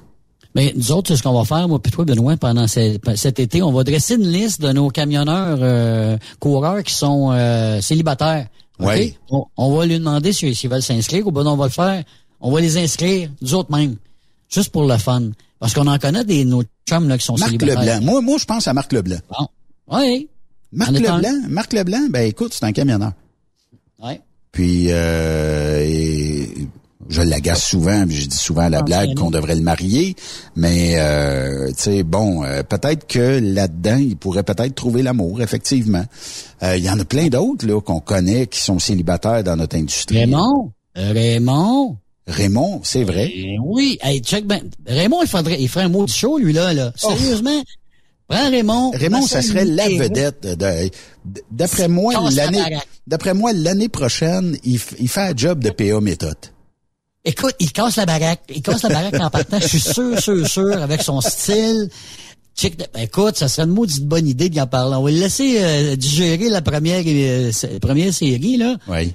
Mais 0.54 0.72
nous 0.74 0.90
autres, 0.92 1.08
c'est 1.08 1.16
ce 1.18 1.22
qu'on 1.22 1.34
va 1.38 1.44
faire, 1.44 1.68
moi 1.68 1.78
puis 1.82 1.92
toi, 1.92 2.06
Benoît, 2.06 2.36
pendant 2.38 2.66
ce- 2.66 2.98
cet 3.14 3.38
été. 3.40 3.60
On 3.62 3.72
va 3.72 3.84
dresser 3.84 4.14
une 4.14 4.26
liste 4.26 4.62
de 4.62 4.72
nos 4.72 4.88
camionneurs 4.88 5.58
euh, 5.60 6.16
coureurs 6.40 6.82
qui 6.82 6.94
sont 6.94 7.30
euh, 7.32 7.80
célibataires. 7.82 8.46
OK? 8.78 8.86
Oui. 8.88 9.16
On, 9.30 9.44
on 9.58 9.76
va 9.76 9.84
lui 9.84 9.98
demander 9.98 10.32
s'ils 10.32 10.56
s'ils 10.56 10.70
veulent 10.70 10.82
s'inscrire 10.82 11.26
ou 11.26 11.30
ben 11.30 11.46
on 11.46 11.56
va 11.56 11.64
le 11.66 11.70
faire. 11.70 12.04
On 12.40 12.50
va 12.50 12.60
les 12.62 12.78
inscrire, 12.78 13.30
nous 13.42 13.54
autres 13.54 13.70
mêmes. 13.70 13.96
Juste 14.48 14.70
pour 14.70 14.84
le 14.84 14.96
fun. 14.96 15.30
Parce 15.58 15.74
qu'on 15.74 15.86
en 15.86 15.98
connaît 15.98 16.24
des 16.24 16.44
nos 16.44 16.62
chums 16.88 17.08
là, 17.08 17.16
qui 17.18 17.24
sont 17.24 17.36
Marc 17.38 17.50
célibataires. 17.52 18.00
Leblanc. 18.00 18.12
Moi, 18.12 18.20
moi, 18.20 18.36
je 18.38 18.44
pense 18.44 18.68
à 18.68 18.74
Marc 18.74 18.92
Leblanc. 18.92 19.18
Bon. 19.30 19.48
Oui. 19.98 20.28
Marc 20.72 20.90
En. 20.90 21.16
Leblanc, 21.16 21.48
Marc 21.48 21.72
Leblanc, 21.72 22.06
ben 22.10 22.26
écoute, 22.26 22.52
c'est 22.54 22.64
un 22.64 22.72
camionneur. 22.72 23.12
Ouais. 24.02 24.20
Puis 24.52 24.86
euh, 24.90 25.80
et 25.82 26.48
je 27.08 27.22
l'agace 27.22 27.64
souvent, 27.64 28.04
puis 28.06 28.16
je 28.16 28.26
dis 28.26 28.36
souvent 28.36 28.62
à 28.62 28.68
la 28.68 28.78
Ah, 28.78 28.82
blague 28.82 29.14
qu'on 29.14 29.30
devrait 29.30 29.54
le 29.54 29.62
marier, 29.62 30.16
mais 30.56 30.94
euh, 30.98 31.68
tu 31.68 31.74
sais 31.76 32.02
bon, 32.02 32.42
euh, 32.44 32.62
peut-être 32.62 33.06
que 33.06 33.38
là-dedans 33.40 33.96
il 33.96 34.16
pourrait 34.16 34.42
peut-être 34.42 34.74
trouver 34.74 35.02
l'amour, 35.02 35.40
effectivement. 35.40 36.04
Euh, 36.62 36.76
Il 36.76 36.84
y 36.84 36.90
en 36.90 36.98
a 36.98 37.04
plein 37.04 37.28
d'autres 37.28 37.66
là 37.66 37.80
qu'on 37.80 38.00
connaît 38.00 38.46
qui 38.46 38.60
sont 38.60 38.78
célibataires 38.78 39.44
dans 39.44 39.56
notre 39.56 39.76
industrie. 39.76 40.18
Raymond? 40.18 40.72
Euh, 40.98 41.12
Raymond? 41.12 41.96
Raymond, 42.26 42.80
c'est 42.82 43.04
vrai. 43.04 43.30
Eh 43.34 43.56
oui. 43.64 43.98
Hey, 44.02 44.20
check 44.20 44.46
ben. 44.46 44.60
Raymond, 44.86 45.22
il 45.22 45.28
faudrait, 45.28 45.60
il 45.60 45.68
ferait 45.68 45.84
un 45.84 45.88
mot 45.88 46.04
de 46.04 46.10
show, 46.10 46.38
lui, 46.38 46.52
là, 46.52 46.72
là. 46.74 46.92
Sérieusement. 46.96 47.62
Prends 48.28 48.50
Raymond. 48.50 48.90
Raymond, 48.90 49.22
ça 49.26 49.40
serait 49.42 49.64
la 49.64 49.88
vedette. 49.88 50.42
de- 50.42 50.54
de- 50.56 50.90
D'après 51.52 51.86
moi, 51.86 52.12
l'année, 52.34 52.58
d'après 53.06 53.34
moi, 53.34 53.52
l'année 53.52 53.88
prochaine, 53.88 54.56
il, 54.64 54.80
il 54.98 55.08
fait 55.08 55.20
un 55.20 55.36
job 55.36 55.62
de 55.62 55.70
PA 55.70 56.00
méthode. 56.00 56.36
Écoute, 57.24 57.54
il 57.60 57.70
casse 57.72 57.96
la 57.96 58.06
baraque. 58.06 58.42
Il 58.54 58.62
casse 58.62 58.82
la 58.82 58.88
baraque 58.88 59.20
en 59.20 59.30
partant. 59.30 59.60
Je 59.60 59.66
suis 59.68 59.80
sûr, 59.80 60.18
sûr, 60.20 60.48
sûr, 60.48 60.82
avec 60.82 61.02
son 61.02 61.20
style. 61.20 61.88
Check 62.56 62.76
ben, 62.78 62.86
écoute, 63.02 63.36
ça 63.36 63.48
serait 63.48 63.66
une 63.68 63.74
maudite 63.74 64.04
bonne 64.06 64.26
idée 64.26 64.48
d'y 64.48 64.60
en 64.60 64.66
parler. 64.66 64.96
On 64.96 65.02
va 65.02 65.10
le 65.10 65.18
laisser 65.18 65.58
euh, 65.60 65.94
digérer 65.94 66.48
la 66.48 66.62
première, 66.62 67.02
euh, 67.06 67.52
première 67.80 68.12
série, 68.14 68.56
là. 68.56 68.76
Oui. 68.88 69.12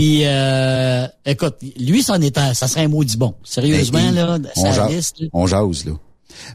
Puis, 0.00 0.22
euh, 0.24 1.06
écoute, 1.26 1.56
lui, 1.78 2.02
c'en 2.02 2.18
est 2.22 2.38
un, 2.38 2.54
ça 2.54 2.68
serait 2.68 2.84
un 2.84 2.88
maudit 2.88 3.18
bon. 3.18 3.34
Sérieusement, 3.44 3.98
Ben, 3.98 4.14
là, 4.14 4.38
on, 4.56 4.62
sa 4.62 4.72
jase, 4.72 4.90
liste. 4.90 5.20
là. 5.20 5.28
on 5.34 5.46
jase, 5.46 5.84
là. 5.84 5.92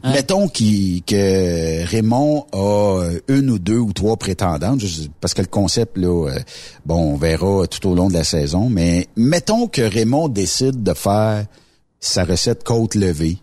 Hein? 0.02 0.12
Mettons 0.14 0.48
qu'il- 0.48 1.04
que 1.04 1.84
Raymond 1.86 2.46
a 2.52 3.02
euh, 3.04 3.20
une 3.28 3.50
ou 3.50 3.60
deux 3.60 3.78
ou 3.78 3.92
trois 3.92 4.16
prétendantes, 4.16 4.80
parce 5.20 5.32
que 5.32 5.42
le 5.42 5.46
concept, 5.46 5.96
là, 5.96 6.28
euh, 6.28 6.38
bon, 6.86 7.12
on 7.12 7.16
verra 7.16 7.68
tout 7.68 7.88
au 7.88 7.94
long 7.94 8.08
de 8.08 8.14
la 8.14 8.24
saison, 8.24 8.68
mais 8.68 9.06
mettons 9.14 9.68
que 9.68 9.82
Raymond 9.82 10.26
décide 10.28 10.82
de 10.82 10.92
faire 10.92 11.46
sa 12.00 12.24
recette 12.24 12.64
côte 12.64 12.96
levée. 12.96 13.38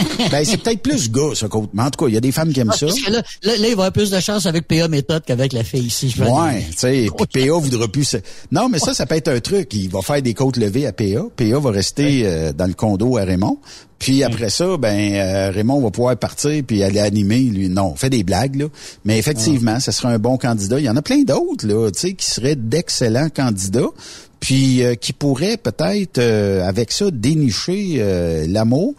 ben, 0.30 0.44
c'est 0.44 0.56
peut-être 0.58 0.82
plus 0.82 1.10
gars, 1.10 1.30
ça, 1.34 1.48
côte. 1.48 1.70
Mais 1.74 1.82
en 1.82 1.90
tout 1.90 2.04
cas, 2.04 2.08
il 2.08 2.14
y 2.14 2.16
a 2.16 2.20
des 2.20 2.32
femmes 2.32 2.52
qui 2.52 2.60
aiment 2.60 2.70
Ah, 2.72 2.76
ça. 2.76 2.86
parce 2.86 3.00
que 3.00 3.10
là, 3.10 3.22
là, 3.42 3.56
là, 3.56 3.68
il 3.68 3.76
va 3.76 3.84
avoir 3.84 3.92
plus 3.92 4.10
de 4.10 4.20
chance 4.20 4.46
avec 4.46 4.66
PA 4.68 4.88
méthode 4.88 5.22
qu'avec 5.26 5.52
la 5.52 5.64
fille 5.64 5.86
ici. 5.86 6.12
je 6.16 6.22
Ouais, 6.22 6.64
tu 6.70 6.76
sais, 6.78 7.06
puis 7.30 7.46
PA 7.46 7.52
voudra 7.58 7.88
plus. 7.88 8.04
se- 8.04 8.16
Non, 8.52 8.68
mais 8.68 8.78
ça, 8.78 8.94
ça 8.94 9.06
peut 9.06 9.14
être 9.16 9.28
un 9.28 9.40
truc. 9.40 9.72
Il 9.74 9.88
va 9.90 10.02
faire 10.02 10.22
des 10.22 10.34
côtes 10.34 10.56
levées 10.56 10.86
à 10.86 10.92
PA. 10.92 11.24
PA 11.36 11.58
va 11.58 11.70
rester 11.70 12.22
euh, 12.24 12.52
dans 12.52 12.66
le 12.66 12.74
condo 12.74 13.16
à 13.16 13.24
Raymond. 13.24 13.58
Puis 13.98 14.22
après 14.22 14.50
ça, 14.50 14.76
ben 14.76 15.14
euh, 15.14 15.50
Raymond 15.50 15.80
va 15.80 15.90
pouvoir 15.90 16.16
partir 16.18 16.62
puis 16.66 16.82
aller 16.82 17.00
animer. 17.00 17.38
Lui, 17.40 17.70
non, 17.70 17.92
on 17.92 17.96
fait 17.96 18.10
des 18.10 18.24
blagues 18.24 18.56
là. 18.56 18.66
Mais 19.06 19.18
effectivement, 19.18 19.80
ça 19.80 19.90
serait 19.90 20.12
un 20.12 20.18
bon 20.18 20.36
candidat. 20.36 20.78
Il 20.78 20.84
y 20.84 20.90
en 20.90 20.96
a 20.96 21.02
plein 21.02 21.22
d'autres 21.22 21.66
là, 21.66 21.90
tu 21.90 22.00
sais, 22.00 22.12
qui 22.12 22.26
seraient 22.26 22.56
d'excellents 22.56 23.30
candidats. 23.34 23.88
Puis 24.38 24.82
euh, 24.84 24.96
qui 24.96 25.14
pourraient 25.14 25.56
peut-être 25.56 26.18
euh, 26.18 26.68
avec 26.68 26.92
ça 26.92 27.06
dénicher 27.10 27.94
euh, 27.98 28.46
l'amour. 28.46 28.94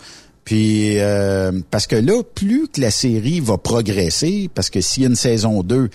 Puis 0.48 0.98
euh, 1.00 1.52
parce 1.72 1.88
que 1.88 1.98
là, 1.98 2.24
plus 2.24 2.70
que 2.70 2.80
la 2.80 2.90
série 2.90 3.42
va 3.42 3.58
progresser, 3.58 4.50
parce 4.56 4.70
que 4.70 4.80
s'il 4.80 5.04
y 5.04 5.06
a 5.06 5.10
une 5.10 5.18
saison 5.18 5.62
2, 5.62 5.90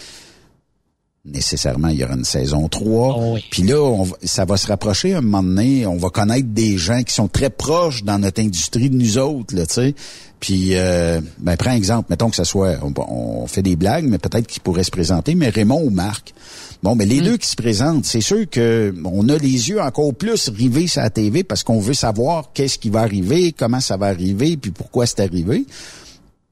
nécessairement, 1.25 1.89
il 1.89 2.01
y 2.01 2.05
aura 2.05 2.15
une 2.15 2.25
saison 2.25 2.69
3. 2.69 3.17
Oh 3.17 3.33
oui. 3.35 3.45
Puis 3.51 3.63
là, 3.63 3.81
on 3.81 4.03
va- 4.03 4.17
ça 4.23 4.45
va 4.45 4.57
se 4.59 4.67
rapprocher 4.67 5.15
un 5.15 5.21
moment 5.21 5.43
donné. 5.43 5.87
On 5.87 5.97
va 5.97 6.11
connaître 6.11 6.49
des 6.49 6.77
gens 6.77 7.03
qui 7.03 7.15
sont 7.15 7.29
très 7.29 7.49
proches 7.49 8.03
dans 8.03 8.19
notre 8.19 8.43
industrie 8.43 8.91
de 8.91 8.97
nous 8.97 9.17
autres, 9.19 9.55
là, 9.57 9.65
tu 9.67 9.75
sais. 9.75 9.95
Puis, 10.41 10.75
euh, 10.75 11.21
ben, 11.39 11.57
prends 11.57 11.71
exemple, 11.73 12.09
mettons 12.11 12.29
que 12.29 12.37
ça 12.37 12.45
soit, 12.45 12.75
on, 12.83 12.93
on 13.09 13.47
fait 13.47 13.63
des 13.63 13.77
blagues, 13.77 14.05
mais 14.07 14.19
peut-être 14.19 14.47
qu'ils 14.49 14.61
pourraient 14.61 14.83
se 14.85 14.91
présenter, 14.91 15.35
mais 15.37 15.49
Raymond 15.49 15.81
ou 15.85 15.91
Marc. 15.91 16.35
Bon, 16.83 16.97
mais 16.97 17.07
les 17.07 17.21
deux 17.21 17.37
qui 17.37 17.49
se 17.49 17.55
présentent, 17.55 18.05
c'est 18.05 18.21
sûr 18.21 18.49
que 18.51 18.93
on 19.05 19.29
a 19.29 19.39
les 19.39 19.69
yeux 19.69 19.81
encore 19.81 20.13
plus 20.15 20.49
rivés 20.49 20.89
sur 20.89 21.01
la 21.01 21.11
TV 21.11 21.45
parce 21.45 21.63
qu'on 21.63 21.79
veut 21.79 21.95
savoir 21.95 22.51
qu'est-ce 22.53 22.77
qui 22.77 22.91
va 22.91 23.03
arriver, 23.03 23.53
comment 23.53 23.79
ça 23.79 23.97
va 23.97 24.07
arriver, 24.07 24.57
puis 24.57 24.73
pourquoi 24.73 25.07
c'est 25.07 25.21
arrivé. 25.21 25.65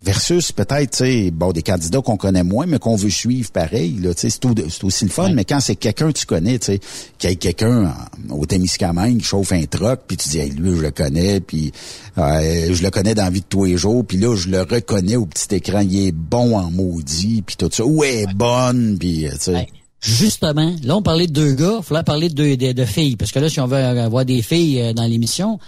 Versus 0.03 0.53
peut-être, 0.53 1.31
bon, 1.31 1.53
des 1.53 1.63
candidats 1.63 2.01
qu'on 2.01 2.17
connaît 2.17 2.45
moins, 2.45 2.65
mais 2.65 2.79
qu'on 2.79 2.97
veut 2.97 3.11
suivre 3.11 3.51
pareil, 3.51 3.99
là, 4.01 4.15
tu 4.15 4.31
sais, 4.31 4.31
c'est 4.31 4.71
c'est 4.71 4.85
aussi 4.85 5.05
le 5.05 5.11
fun, 5.11 5.31
mais 5.35 5.45
quand 5.45 5.61
c'est 5.61 5.77
quelqu'un 5.77 6.11
que 6.11 6.19
tu 6.21 6.25
connais, 6.25 6.59
tu 6.59 6.67
sais, 6.67 6.81
qu'il 7.19 7.29
y 7.29 7.33
ait 7.35 7.37
quelqu'un 7.37 7.95
au 8.31 8.47
Témiscamingue 8.47 9.19
qui 9.19 9.25
chauffe 9.25 9.53
un 9.53 9.65
truck, 9.65 10.01
puis 10.07 10.17
tu 10.17 10.31
dis, 10.31 10.39
hey, 10.39 10.51
lui, 10.53 10.75
je 10.75 10.81
le 10.81 10.91
connais, 10.91 11.41
puis 11.41 11.71
euh, 12.17 12.73
je 12.73 12.83
le 12.83 12.91
connais 12.91 13.15
dans 13.15 13.25
la 13.25 13.31
vie 13.31 13.41
de 13.41 13.47
tous 13.47 13.67
les 13.67 13.77
jours, 13.77 14.03
puis 14.07 14.17
là, 14.17 14.35
je 14.37 14.49
le 14.49 14.63
reconnais 14.63 15.17
au 15.17 15.27
petit 15.27 15.57
écran, 15.57 15.81
il 15.81 16.07
est 16.07 16.13
bon 16.13 16.57
en 16.57 16.71
maudit, 16.71 17.43
puis 17.43 17.57
tout 17.57 17.69
ça, 17.71 17.85
ou 17.85 18.03
est 18.03 18.27
bonne, 18.35 18.97
puis, 18.99 19.27
tu 19.31 19.37
sais. 19.39 19.53
Ouais. 19.53 19.69
Justement, 20.03 20.75
là, 20.83 20.97
on 20.97 21.03
parlait 21.03 21.27
de 21.27 21.33
deux 21.33 21.53
gars, 21.53 21.77
il 21.79 21.83
faudrait 21.85 22.05
parler 22.05 22.29
de, 22.29 22.35
deux, 22.35 22.57
de, 22.57 22.73
de 22.73 22.85
filles. 22.85 23.17
Parce 23.17 23.33
que 23.33 23.39
là, 23.39 23.49
si 23.49 23.61
on 23.61 23.67
veut 23.67 23.77
avoir 23.77 24.25
des 24.25 24.41
filles 24.43 24.81
euh, 24.81 24.93
dans 24.95 25.05
l'émission, 25.05 25.59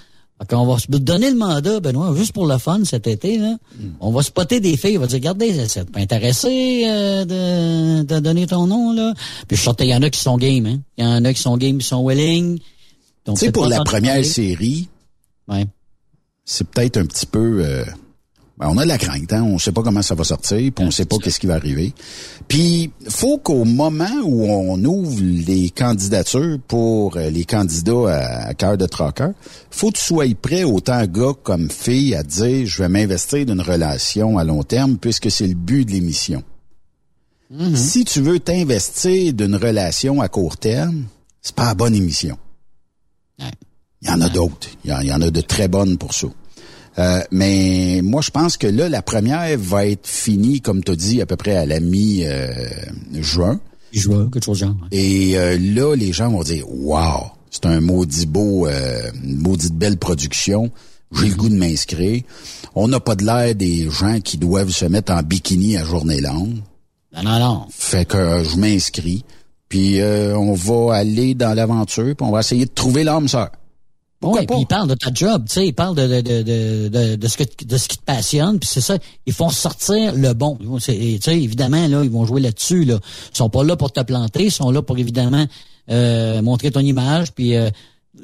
qu'on 0.49 0.67
va 0.67 0.77
se 0.79 0.87
donner 0.91 1.31
le 1.31 1.37
mandat, 1.37 1.79
Benoît, 1.81 2.13
juste 2.17 2.33
pour 2.33 2.47
le 2.47 2.59
fun 2.59 2.81
cet 2.85 3.07
été, 3.07 3.39
là. 3.39 3.57
On 4.01 4.11
va 4.11 4.23
spotter 4.23 4.59
des 4.59 4.77
filles, 4.77 4.99
on 4.99 5.03
va 5.03 5.07
dire, 5.07 5.19
regardez, 5.19 5.69
ça 5.69 5.85
pas 5.85 6.01
intéressé 6.01 6.83
euh, 6.87 7.25
de, 7.25 8.03
de 8.03 8.19
donner 8.21 8.47
ton 8.49 8.67
nom, 8.67 8.93
là. 8.93 9.15
Puis 9.47 9.57
je 9.57 9.63
sortais, 9.63 9.87
il 9.87 9.91
y 9.91 9.95
en 9.95 10.03
a 10.03 10.11
qui 10.11 10.19
sont 10.19 10.37
game, 10.39 10.67
hein. 10.67 10.81
Il 10.99 11.05
y 11.05 11.07
en 11.07 11.25
a 11.25 11.33
qui 11.33 11.41
sont 11.41 11.57
game, 11.57 11.79
qui 11.79 11.87
sont 11.87 12.05
willing. 12.05 12.59
Tu 13.25 13.37
sais, 13.37 13.53
pour 13.53 13.67
la 13.67 13.85
première 13.85 14.25
série, 14.25 14.89
Ouais. 15.49 15.67
c'est 16.45 16.67
peut-être 16.69 16.97
un 16.97 17.07
petit 17.07 17.27
peu... 17.27 17.65
euh, 17.65 17.85
on 18.65 18.79
a 18.79 18.85
de 18.85 18.89
la 18.89 18.99
crainte, 18.99 19.33
hein? 19.33 19.43
on 19.43 19.59
sait 19.59 19.73
pas 19.73 19.83
comment 19.83 20.03
ça 20.03 20.15
va 20.15 20.25
sortir, 20.25 20.73
puis 20.73 20.85
on 20.85 20.91
sait 20.91 21.05
pas 21.05 21.17
qu'est-ce 21.19 21.41
qui 21.41 21.47
va 21.47 21.55
arriver. 21.55 21.93
Puis, 22.49 22.91
faut 23.09 23.39
qu'au 23.39 23.65
moment 23.65 24.21
où 24.25 24.45
on 24.45 24.83
ouvre 24.85 25.21
les 25.23 25.71
candidatures 25.71 26.59
pour 26.69 27.17
euh, 27.17 27.31
les 27.31 27.45
candidats 27.45 28.09
à, 28.09 28.49
à 28.49 28.55
cœur 28.55 28.77
de 28.77 28.87
trocker, 28.87 29.31
faut 29.71 29.91
que 29.91 29.99
tu 29.99 30.05
sois 30.05 30.27
prêt, 30.41 30.65
autant 30.65 31.05
gars 31.07 31.35
comme 31.43 31.71
fille, 31.71 32.15
à 32.15 32.23
dire, 32.23 32.67
je 32.67 32.83
vais 32.83 32.89
m'investir 32.89 33.47
d'une 33.47 33.61
relation 33.61 34.39
à 34.39 34.45
long 34.45 34.63
terme, 34.63 34.99
puisque 34.99 35.31
c'est 35.31 35.47
le 35.47 35.55
but 35.55 35.85
de 35.85 35.93
l'émission. 35.93 36.43
Si 37.75 38.05
tu 38.07 38.23
veux 38.23 38.41
t'investir 38.41 39.35
d'une 39.35 39.57
relation 39.57 40.23
à 40.23 40.29
court 40.29 40.57
terme, 40.57 41.05
c'est 41.43 41.55
pas 41.55 41.67
la 41.67 41.75
bonne 41.75 41.95
émission. 41.95 42.39
Il 44.01 44.09
y 44.09 44.11
en 44.11 44.21
a 44.21 44.29
d'autres. 44.29 44.69
Il 44.85 44.91
y 44.91 44.95
en, 44.95 45.01
il 45.01 45.09
y 45.09 45.13
en 45.13 45.21
a 45.21 45.31
de 45.31 45.41
très 45.41 45.69
bonnes 45.69 45.99
pour 45.99 46.15
ça. 46.15 46.29
Euh, 46.99 47.21
mais 47.31 48.01
moi, 48.03 48.21
je 48.21 48.31
pense 48.31 48.57
que 48.57 48.67
là, 48.67 48.89
la 48.89 49.03
première 49.03 49.59
va 49.59 49.87
être 49.87 50.07
finie, 50.07 50.61
comme 50.61 50.85
tu 50.85 50.93
as 50.93 50.97
dit, 50.97 51.23
à 51.23 51.27
peu 51.27 51.37
près 51.37 51.57
à 51.57 51.67
la 51.67 51.81
mi-juin. 51.81 53.61
Je 53.93 54.09
vois 54.09 54.25
quelque 54.33 54.45
chose 54.45 54.61
de 54.61 54.67
genre. 54.67 54.77
Et 54.91 55.39
euh, 55.39 55.59
là, 55.59 55.95
les 55.95 56.13
gens 56.13 56.31
vont 56.31 56.43
dire 56.43 56.65
Wow, 56.69 57.31
c'est 57.51 57.67
un 57.67 57.81
maudit 57.81 58.27
beau, 58.27 58.67
euh, 58.67 59.11
une 59.23 59.37
maudite 59.37 59.75
belle 59.75 59.99
production. 59.99 60.71
J'ai 61.13 61.29
le 61.29 61.35
goût 61.35 61.51
de 61.51 61.57
m'inscrire. 61.57 62.23
On 62.75 62.89
n'a 62.89 62.99
pas 62.99 63.15
de 63.15 63.25
l'air 63.25 63.55
des 63.55 63.91
gens 63.91 64.21
qui 64.21 64.39
doivent 64.39 64.71
se 64.71 64.87
mettre 64.87 65.13
en 65.13 65.23
bikini 65.23 65.77
à 65.77 65.85
journée 65.85 66.23
longue. 66.23 66.63
Non, 67.15 67.23
non, 67.23 67.39
non. 67.39 67.67
Fait 67.71 68.07
que 68.07 68.17
euh, 68.17 68.45
je 68.45 68.57
m'inscris. 68.57 69.25
Puis 69.69 70.01
euh, 70.01 70.37
on 70.37 70.55
va 70.55 70.97
aller 70.97 71.35
dans 71.35 71.55
l'aventure, 71.55 72.15
puis 72.17 72.27
on 72.27 72.31
va 72.31 72.41
essayer 72.41 72.65
de 72.65 72.71
trouver 72.71 73.05
l'âme 73.05 73.29
sœur. 73.29 73.51
Pourquoi 74.23 74.41
pas? 74.43 74.47
puis 74.55 74.63
ils 74.63 74.67
parlent 74.67 74.89
de 74.89 74.95
ta 74.95 75.11
job, 75.13 75.45
tu 75.47 75.53
sais, 75.55 75.67
ils 75.67 75.73
parlent 75.75 75.95
de, 75.97 76.07
de, 76.07 76.21
de, 76.23 76.89
de, 76.89 77.17
de, 77.17 77.29
ce 77.29 77.37
que 77.37 77.45
de 77.65 77.77
ce 77.77 77.89
qui 77.89 77.99
te 77.99 78.05
passionne, 78.05 78.59
puis 78.59 78.69
c'est 78.73 78.81
ça, 78.81 78.97
ils 79.27 79.33
font 79.33 79.51
sortir 79.51 80.15
le 80.15 80.33
bon. 80.33 80.57
Tu 80.81 81.19
sais, 81.21 81.41
évidemment, 81.41 81.87
là, 81.89 82.03
ils 82.05 82.11
vont 82.11 82.25
jouer 82.25 82.41
là-dessus. 82.41 82.85
Là. 82.85 82.99
Ils 83.33 83.37
sont 83.37 83.51
pas 83.51 83.65
là 83.65 83.77
pour 83.77 83.93
te 83.93 84.01
planter, 84.01 84.45
ils 84.45 84.51
sont 84.53 84.71
là 84.71 84.81
pour 84.83 84.97
évidemment 84.99 85.47
euh, 85.91 86.41
montrer 86.43 86.71
ton 86.71 86.81
image, 86.81 87.33
puis 87.33 87.57
euh, 87.57 87.69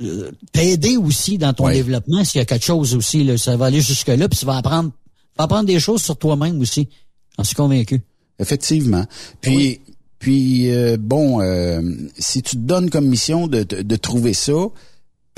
euh, 0.03 0.31
t'aider 0.53 0.97
aussi 0.97 1.39
dans 1.39 1.53
ton 1.53 1.65
Ouais. 1.67 1.75
développement 1.75 2.25
s'il 2.25 2.39
y 2.39 2.43
a 2.43 2.45
quelque 2.45 2.65
chose 2.65 2.95
aussi. 2.95 3.25
Là, 3.25 3.37
ça 3.37 3.57
va 3.57 3.67
aller 3.67 3.81
jusque-là, 3.81 4.29
puis 4.29 4.39
tu 4.39 4.47
vas 4.47 4.57
apprendre, 4.57 4.91
tu 4.91 5.39
vas 5.39 5.45
apprendre 5.45 5.67
des 5.67 5.81
choses 5.81 6.03
sur 6.03 6.17
toi-même 6.17 6.61
aussi. 6.61 6.89
J'en 7.37 7.45
suis 7.45 7.55
convaincu. 7.57 8.03
Effectivement. 8.39 9.05
Puis, 9.41 9.81
puis 10.21 10.71
euh, 10.71 10.97
bon, 10.99 11.41
euh, 11.41 11.81
si 12.19 12.43
tu 12.43 12.57
te 12.57 12.61
donnes 12.63 12.91
comme 12.91 13.07
mission 13.07 13.47
de, 13.49 13.63
de, 13.65 13.83
de 13.83 13.97
trouver 13.97 14.33
ça, 14.35 14.53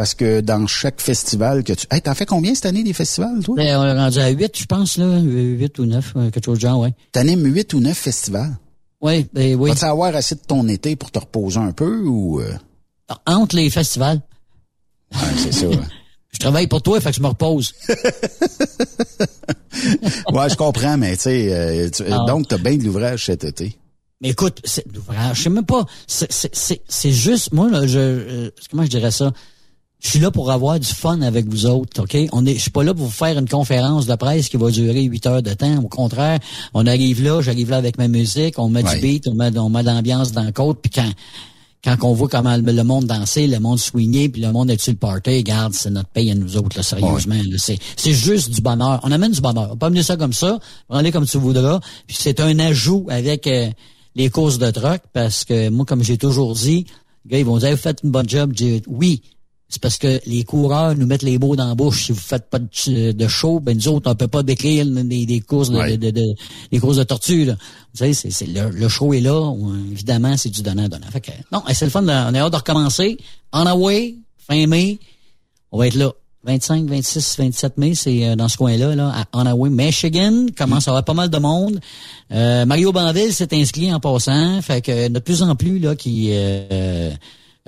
parce 0.00 0.14
que 0.14 0.40
dans 0.40 0.66
chaque 0.66 0.98
festival 0.98 1.62
que 1.62 1.74
tu... 1.74 1.86
Hey, 1.90 2.00
t'en 2.00 2.14
fais 2.14 2.24
combien 2.24 2.54
cette 2.54 2.64
année 2.64 2.82
des 2.82 2.94
festivals, 2.94 3.42
toi? 3.44 3.54
Ben, 3.54 3.76
on 3.76 3.84
est 3.84 3.92
rendu 3.92 4.18
à 4.18 4.30
8, 4.30 4.58
je 4.58 4.64
pense, 4.64 4.96
là, 4.96 5.18
8 5.20 5.78
ou 5.78 5.84
9, 5.84 6.14
quelque 6.32 6.42
chose 6.42 6.56
de 6.56 6.62
genre, 6.62 6.78
ouais. 6.80 6.94
T'animes 7.12 7.44
huit 7.44 7.74
ou 7.74 7.80
neuf 7.80 7.98
festivals? 7.98 8.56
Oui, 9.02 9.26
ben 9.34 9.54
oui. 9.56 9.68
Vas-tu 9.68 9.84
avoir 9.84 10.16
assez 10.16 10.36
de 10.36 10.40
ton 10.40 10.66
été 10.68 10.96
pour 10.96 11.10
te 11.10 11.18
reposer 11.18 11.58
un 11.58 11.72
peu 11.72 12.00
ou... 12.06 12.40
euh? 12.40 12.50
Entre 13.26 13.56
les 13.56 13.68
festivals. 13.68 14.22
Ouais, 15.12 15.20
c'est 15.36 15.52
ça. 15.52 15.66
Je 16.32 16.38
travaille 16.38 16.66
pour 16.66 16.80
toi, 16.80 16.98
fait 16.98 17.10
que 17.10 17.16
je 17.16 17.20
me 17.22 17.26
repose. 17.26 17.74
ouais, 20.32 20.48
je 20.48 20.56
comprends, 20.56 20.96
mais 20.96 21.14
tu 21.16 21.24
sais, 21.24 21.52
euh, 21.52 21.90
tu- 21.90 22.04
Ah. 22.10 22.24
donc 22.26 22.48
t'as 22.48 22.56
bien 22.56 22.76
de 22.78 22.84
l'ouvrage 22.84 23.26
cet 23.26 23.44
été. 23.44 23.76
Mais 24.22 24.30
écoute, 24.30 24.60
c'est 24.64 24.86
l'ouvrage, 24.94 25.36
je 25.36 25.42
sais 25.42 25.50
même 25.50 25.66
pas. 25.66 25.84
C'est- 26.06 27.10
juste, 27.10 27.52
moi, 27.52 27.68
là, 27.68 27.86
je, 27.86 27.98
euh, 27.98 28.50
comment 28.70 28.84
je 28.84 28.88
dirais 28.88 29.10
ça? 29.10 29.32
Je 30.02 30.08
suis 30.08 30.18
là 30.18 30.30
pour 30.30 30.50
avoir 30.50 30.80
du 30.80 30.86
fun 30.88 31.20
avec 31.20 31.46
vous 31.46 31.66
autres, 31.66 32.02
OK? 32.02 32.16
On 32.32 32.46
est, 32.46 32.54
je 32.54 32.60
suis 32.60 32.70
pas 32.70 32.82
là 32.82 32.94
pour 32.94 33.04
vous 33.06 33.10
faire 33.12 33.38
une 33.38 33.48
conférence 33.48 34.06
de 34.06 34.14
presse 34.14 34.48
qui 34.48 34.56
va 34.56 34.70
durer 34.70 35.02
huit 35.02 35.26
heures 35.26 35.42
de 35.42 35.52
temps. 35.52 35.76
Au 35.84 35.88
contraire, 35.88 36.38
on 36.72 36.86
arrive 36.86 37.22
là, 37.22 37.42
j'arrive 37.42 37.70
là 37.70 37.76
avec 37.76 37.98
ma 37.98 38.08
musique, 38.08 38.58
on 38.58 38.68
met 38.70 38.82
Ouais. 38.82 38.94
du 38.94 39.00
beat, 39.00 39.28
on 39.28 39.34
met, 39.34 39.56
on 39.58 39.68
met 39.68 39.82
de 39.82 39.88
l'ambiance 39.88 40.32
dans 40.32 40.42
le 40.44 40.52
côte, 40.52 40.78
puis 40.80 40.90
quand, 40.90 41.10
quand 41.84 41.96
on 42.02 42.14
voit 42.14 42.28
comment 42.28 42.56
le, 42.56 42.82
monde 42.82 43.04
danser, 43.06 43.46
le 43.46 43.58
monde 43.60 43.78
swinguer, 43.78 44.30
puis 44.30 44.40
le 44.40 44.52
monde 44.52 44.70
est 44.70 44.80
sur 44.80 44.92
le 44.92 44.98
party, 44.98 45.36
regarde, 45.38 45.74
c'est 45.74 45.90
notre 45.90 46.08
paye 46.08 46.30
à 46.30 46.34
nous 46.34 46.56
autres, 46.56 46.76
là, 46.78 46.82
sérieusement. 46.82 47.34
là. 47.34 47.56
c'est, 47.58 47.78
c'est 47.96 48.12
juste 48.14 48.50
du 48.50 48.62
bonheur. 48.62 49.00
On 49.02 49.12
amène 49.12 49.32
du 49.32 49.40
bonheur. 49.42 49.70
On 49.72 49.76
peut 49.76 49.86
amener 49.86 50.02
ça 50.02 50.16
comme 50.16 50.32
ça, 50.32 50.58
prends-les 50.88 51.12
comme 51.12 51.26
tu 51.26 51.36
voudras. 51.38 51.78
Puis 52.06 52.16
c'est 52.18 52.40
un 52.40 52.58
ajout 52.58 53.06
avec 53.10 53.46
euh, 53.46 53.68
les 54.16 54.30
courses 54.30 54.56
de 54.58 54.70
truck, 54.70 55.02
parce 55.12 55.44
que 55.44 55.68
moi, 55.68 55.84
comme 55.84 56.02
j'ai 56.02 56.16
toujours 56.16 56.54
dit, 56.54 56.86
les 57.26 57.32
gars, 57.32 57.38
ils 57.38 57.44
vont 57.44 57.58
dire, 57.58 57.70
vous 57.72 57.76
faites 57.76 58.00
une 58.02 58.10
bonne 58.10 58.28
job. 58.28 58.52
Je 58.56 58.64
dis, 58.64 58.82
oui. 58.86 59.20
C'est 59.72 59.80
parce 59.80 59.96
que 59.98 60.20
les 60.26 60.42
coureurs 60.44 60.96
nous 60.96 61.06
mettent 61.06 61.22
les 61.22 61.38
mots 61.38 61.54
dans 61.54 61.68
la 61.68 61.74
bouche. 61.76 62.06
Si 62.06 62.12
vous 62.12 62.18
faites 62.18 62.50
pas 62.50 62.58
de, 62.58 63.12
de 63.12 63.28
show, 63.28 63.60
ben 63.60 63.76
nous 63.76 63.86
autres, 63.88 64.10
on 64.10 64.14
peut 64.16 64.26
pas 64.28 64.42
décrire 64.42 64.84
des, 64.84 65.24
des 65.26 65.40
courses 65.40 65.70
de, 65.70 65.76
Ouais. 65.78 65.96
de, 65.96 66.10
de- 66.10 66.34
des 66.72 66.78
courses 66.80 66.96
de 66.96 67.04
tortue. 67.04 67.44
Là. 67.44 67.52
Vous 67.92 67.98
savez, 67.98 68.12
c'est, 68.12 68.30
c'est 68.30 68.46
le, 68.46 68.68
le 68.70 68.88
show 68.88 69.14
est 69.14 69.20
là. 69.20 69.34
On- 69.40 69.72
évidemment, 69.92 70.36
c'est 70.36 70.50
du 70.50 70.62
donnant-donnant. 70.62 71.06
Fait 71.12 71.20
que, 71.20 71.30
non, 71.52 71.62
c'est 71.72 71.84
le 71.84 71.90
fun. 71.90 72.02
on 72.04 72.34
est 72.34 72.38
hâte 72.38 72.50
de 72.52 72.56
recommencer. 72.56 73.16
Away, 73.52 74.16
fin 74.38 74.66
mai. 74.66 74.98
On 75.72 75.78
va 75.78 75.86
être 75.86 75.94
là. 75.94 76.10
25, 76.42 76.86
26, 76.88 77.36
27 77.38 77.76
mai, 77.76 77.94
c'est 77.94 78.26
euh, 78.26 78.34
dans 78.34 78.48
ce 78.48 78.56
coin-là, 78.56 78.96
là, 78.96 79.12
à 79.14 79.38
Onaway, 79.38 79.68
Michigan. 79.68 80.46
Commence 80.56 80.88
à 80.88 80.92
avoir 80.92 81.04
pas 81.04 81.12
mal 81.12 81.28
de 81.28 81.36
monde. 81.38 81.78
Euh, 82.32 82.64
Mario 82.64 82.92
Banville 82.92 83.34
s'est 83.34 83.52
inscrit 83.52 83.92
en 83.92 84.00
passant. 84.00 84.62
Fait 84.62 84.80
que 84.80 85.08
de 85.08 85.18
plus 85.18 85.42
en 85.42 85.54
plus 85.54 85.78
là 85.78 85.94
qui 85.94 86.28
euh, 86.32 87.10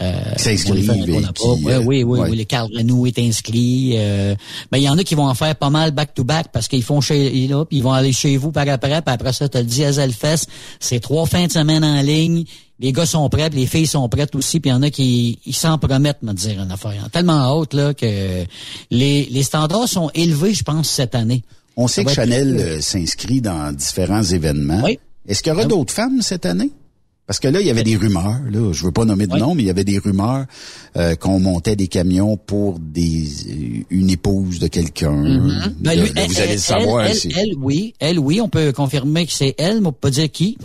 euh, 0.03 0.37
s'inscrivent. 0.37 0.91
Ouais, 0.91 1.73
euh, 1.73 1.79
oui, 1.79 2.03
oui, 2.03 2.05
ouais. 2.05 2.29
oui. 2.31 2.37
Les 2.37 2.45
Carl 2.45 2.71
Renault 2.77 3.07
est 3.07 3.19
inscrit. 3.19 3.95
Euh, 3.97 4.35
ben, 4.71 4.79
il 4.79 4.85
y 4.85 4.89
en 4.89 4.99
a 4.99 5.05
qui 5.05 5.15
vont 5.15 5.27
en 5.27 5.35
faire 5.35 5.55
pas 5.57 5.71
mal 5.71 5.93
back-to-back 5.93 6.49
parce 6.53 6.69
qu'ils 6.69 6.83
font 6.83 7.01
chez 7.01 7.47
là, 7.47 7.65
puis 7.65 7.79
ils 7.79 7.83
vont 7.83 7.93
aller 7.93 8.13
chez 8.13 8.37
vous 8.37 8.53
par 8.53 8.69
après, 8.69 9.03
puis 9.03 9.15
après 9.15 9.33
ça, 9.33 9.49
t'as 9.49 9.61
le 9.61 9.67
Diesel 9.67 10.13
Fest. 10.13 10.49
C'est 10.81 11.01
trois 11.01 11.27
fins 11.27 11.47
de 11.47 11.53
semaine 11.53 11.85
en 11.85 12.03
ligne. 12.03 12.45
Les 12.81 12.93
gars 12.93 13.07
sont 13.07 13.29
prêts, 13.29 13.49
puis 13.49 13.61
les 13.61 13.67
filles 13.67 13.87
sont 13.87 14.09
prêtes 14.09 14.35
aussi, 14.35 14.59
puis 14.59 14.71
il 14.71 14.75
y 14.75 14.77
en 14.77 14.83
a 14.83 14.91
qui 14.91 15.39
ils 15.47 15.55
s'en 15.55 15.79
promettent, 15.79 16.23
me 16.23 16.33
dire 16.33 16.61
une 16.61 16.71
affaire. 16.73 16.95
Ils 16.95 17.11
Tellement 17.11 17.53
haute 17.57 17.75
là 17.75 17.95
que 17.95 18.45
les, 18.91 19.25
les 19.31 19.43
standards 19.43 19.89
sont 19.89 20.11
élevés, 20.15 20.53
je 20.53 20.65
pense, 20.65 20.89
cette 20.89 21.15
année. 21.15 21.45
On 21.77 21.87
sait 21.89 22.05
que 22.05 22.13
Chanel 22.13 22.57
euh, 22.59 22.81
s'inscrit 22.81 23.41
dans 23.41 23.73
différents 23.73 24.23
événements. 24.23 24.83
Oui. 24.85 24.99
Est-ce 25.27 25.43
qu'il 25.43 25.53
y 25.53 25.57
aura 25.57 25.65
d'autres 25.65 25.95
femmes 25.95 26.21
cette 26.21 26.45
année? 26.45 26.71
Parce 27.33 27.41
que 27.41 27.49
là, 27.49 27.63
il 27.63 27.67
y 27.67 27.71
avait 27.71 27.83
des 27.83 27.97
rumeurs, 27.97 28.41
là, 28.51 28.73
je 28.75 28.85
veux 28.85 28.93
pas 28.93 29.07
nommer 29.07 29.27
de 29.27 29.33
Oui. 29.33 29.41
nom, 29.41 29.55
mais 29.55 29.63
il 29.63 29.67
y 29.67 29.71
avait 29.71 29.85
des 29.85 29.97
rumeurs 29.97 30.45
euh, 30.99 31.15
qu'on 31.15 31.41
montait 31.41 31.77
des 31.77 31.89
camions 31.89 32.37
pour 32.37 32.79
des 32.79 33.25
euh, 33.49 33.85
une 33.89 34.11
épouse 34.11 34.59
de 34.59 34.67
quelqu'un. 34.67 35.15
Ben, 35.81 35.95
là, 35.95 36.05
elle, 36.15 36.29
vous 36.29 36.41
allez 36.41 36.53
le 36.53 36.59
savoir. 36.59 37.07
Elle, 37.07 37.17
elle, 37.35 37.55
oui. 37.57 37.95
Elle, 38.01 38.19
oui. 38.19 38.43
On 38.43 38.51
peut 38.51 38.71
confirmer 38.73 39.25
que 39.25 39.33
c'est 39.33 39.55
elle, 39.57 39.81
mais 39.81 39.87
on 39.87 39.93
peut 39.93 39.99
pas 40.03 40.11
dire 40.11 40.31
qui. 40.31 40.59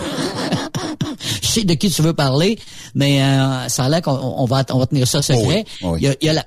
Je 1.57 1.61
sais 1.61 1.65
de 1.65 1.73
qui 1.73 1.89
tu 1.89 2.01
veux 2.01 2.13
parler. 2.13 2.59
mais 2.95 3.21
euh, 3.21 3.67
ça 3.67 3.85
a 3.85 3.89
l'air 3.89 4.01
qu'on 4.01 4.11
on 4.11 4.45
va, 4.45 4.63
on 4.71 4.79
va 4.79 4.85
tenir 4.85 5.07
ça 5.07 5.21
secret. 5.21 5.65
Oui, 5.81 5.89
oui. 5.89 5.99
Il 6.01 6.05
y 6.05 6.07
a- 6.09 6.15
il 6.21 6.25
y 6.25 6.29
a 6.29 6.33
la- 6.33 6.45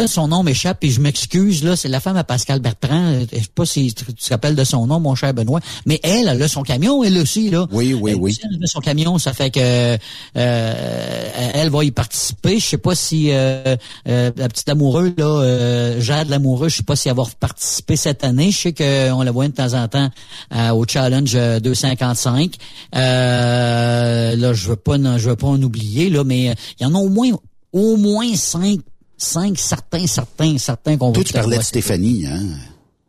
là, 0.00 0.06
son 0.06 0.28
nom 0.28 0.42
m'échappe 0.42 0.82
et 0.84 0.90
je 0.90 1.00
m'excuse. 1.00 1.62
Là, 1.64 1.76
c'est 1.76 1.88
la 1.88 2.00
femme 2.00 2.16
à 2.16 2.24
Pascal 2.24 2.60
Bertrand. 2.60 3.04
Euh, 3.14 3.24
Je 3.32 3.38
sais 3.38 3.44
pas 3.54 3.66
si 3.66 3.92
tu 3.92 4.04
te 4.04 4.30
rappelles 4.30 4.54
de 4.56 4.64
son 4.64 4.86
nom, 4.86 5.00
mon 5.00 5.14
cher 5.14 5.34
Benoît. 5.34 5.60
Mais 5.86 5.98
elle, 6.02 6.28
elle 6.28 6.42
a 6.42 6.48
son 6.48 6.62
camion, 6.62 7.02
elle 7.04 7.18
aussi, 7.18 7.50
là. 7.50 7.66
Oui, 7.72 7.94
oui, 7.94 8.12
Elle 8.12 8.18
oui. 8.18 8.38
elle 8.42 8.62
a 8.62 8.66
son 8.66 8.80
camion, 8.80 9.18
ça 9.18 9.32
fait 9.32 9.50
que 9.50 9.98
euh, 10.36 11.30
elle 11.54 11.70
va 11.70 11.84
y 11.84 11.90
participer. 11.90 12.58
Je 12.58 12.66
sais 12.66 12.78
pas 12.78 12.94
si 12.94 13.30
euh, 13.30 13.76
euh, 14.08 14.30
la 14.36 14.48
petite 14.48 14.68
amoureuse, 14.68 15.12
là, 15.16 15.24
euh, 15.26 16.00
Jade 16.00 16.28
l'amoureux, 16.28 16.68
je 16.68 16.76
sais 16.76 16.82
pas 16.82 16.96
si 16.96 17.08
elle 17.08 17.16
va 17.16 17.24
participer 17.40 17.96
cette 17.96 18.24
année. 18.24 18.50
Je 18.50 18.58
sais 18.58 18.72
qu'on 18.72 19.22
la 19.22 19.30
voit 19.30 19.48
de 19.48 19.52
temps 19.52 19.74
en 19.74 19.88
temps 19.88 20.08
euh, 20.54 20.70
au 20.70 20.84
challenge 20.86 21.32
euh, 21.34 21.60
255. 21.60 22.54
Euh, 22.96 24.36
là, 24.44 24.52
je 24.54 24.68
veux 24.68 24.76
pas, 24.76 24.96
en- 24.98 25.18
je 25.18 25.30
veux 25.30 25.36
pas 25.36 25.46
en 25.48 25.62
oublier 25.62 26.10
là, 26.10 26.24
mais 26.24 26.50
euh, 26.50 26.54
il 26.78 26.82
y 26.84 26.86
en 26.86 26.94
a 26.94 26.98
au 26.98 27.08
moins, 27.08 27.30
au 27.72 27.96
moins 27.96 28.34
cinq, 28.36 28.80
cinq 29.16 29.58
certains, 29.58 30.06
certains, 30.06 30.58
certains 30.58 30.96
qu'on 30.96 31.08
va. 31.08 31.12
Toi, 31.14 31.24
tu 31.24 31.32
parlais 31.32 31.58
de. 31.58 31.62
Stéphanie, 31.62 32.26
hein? 32.26 32.42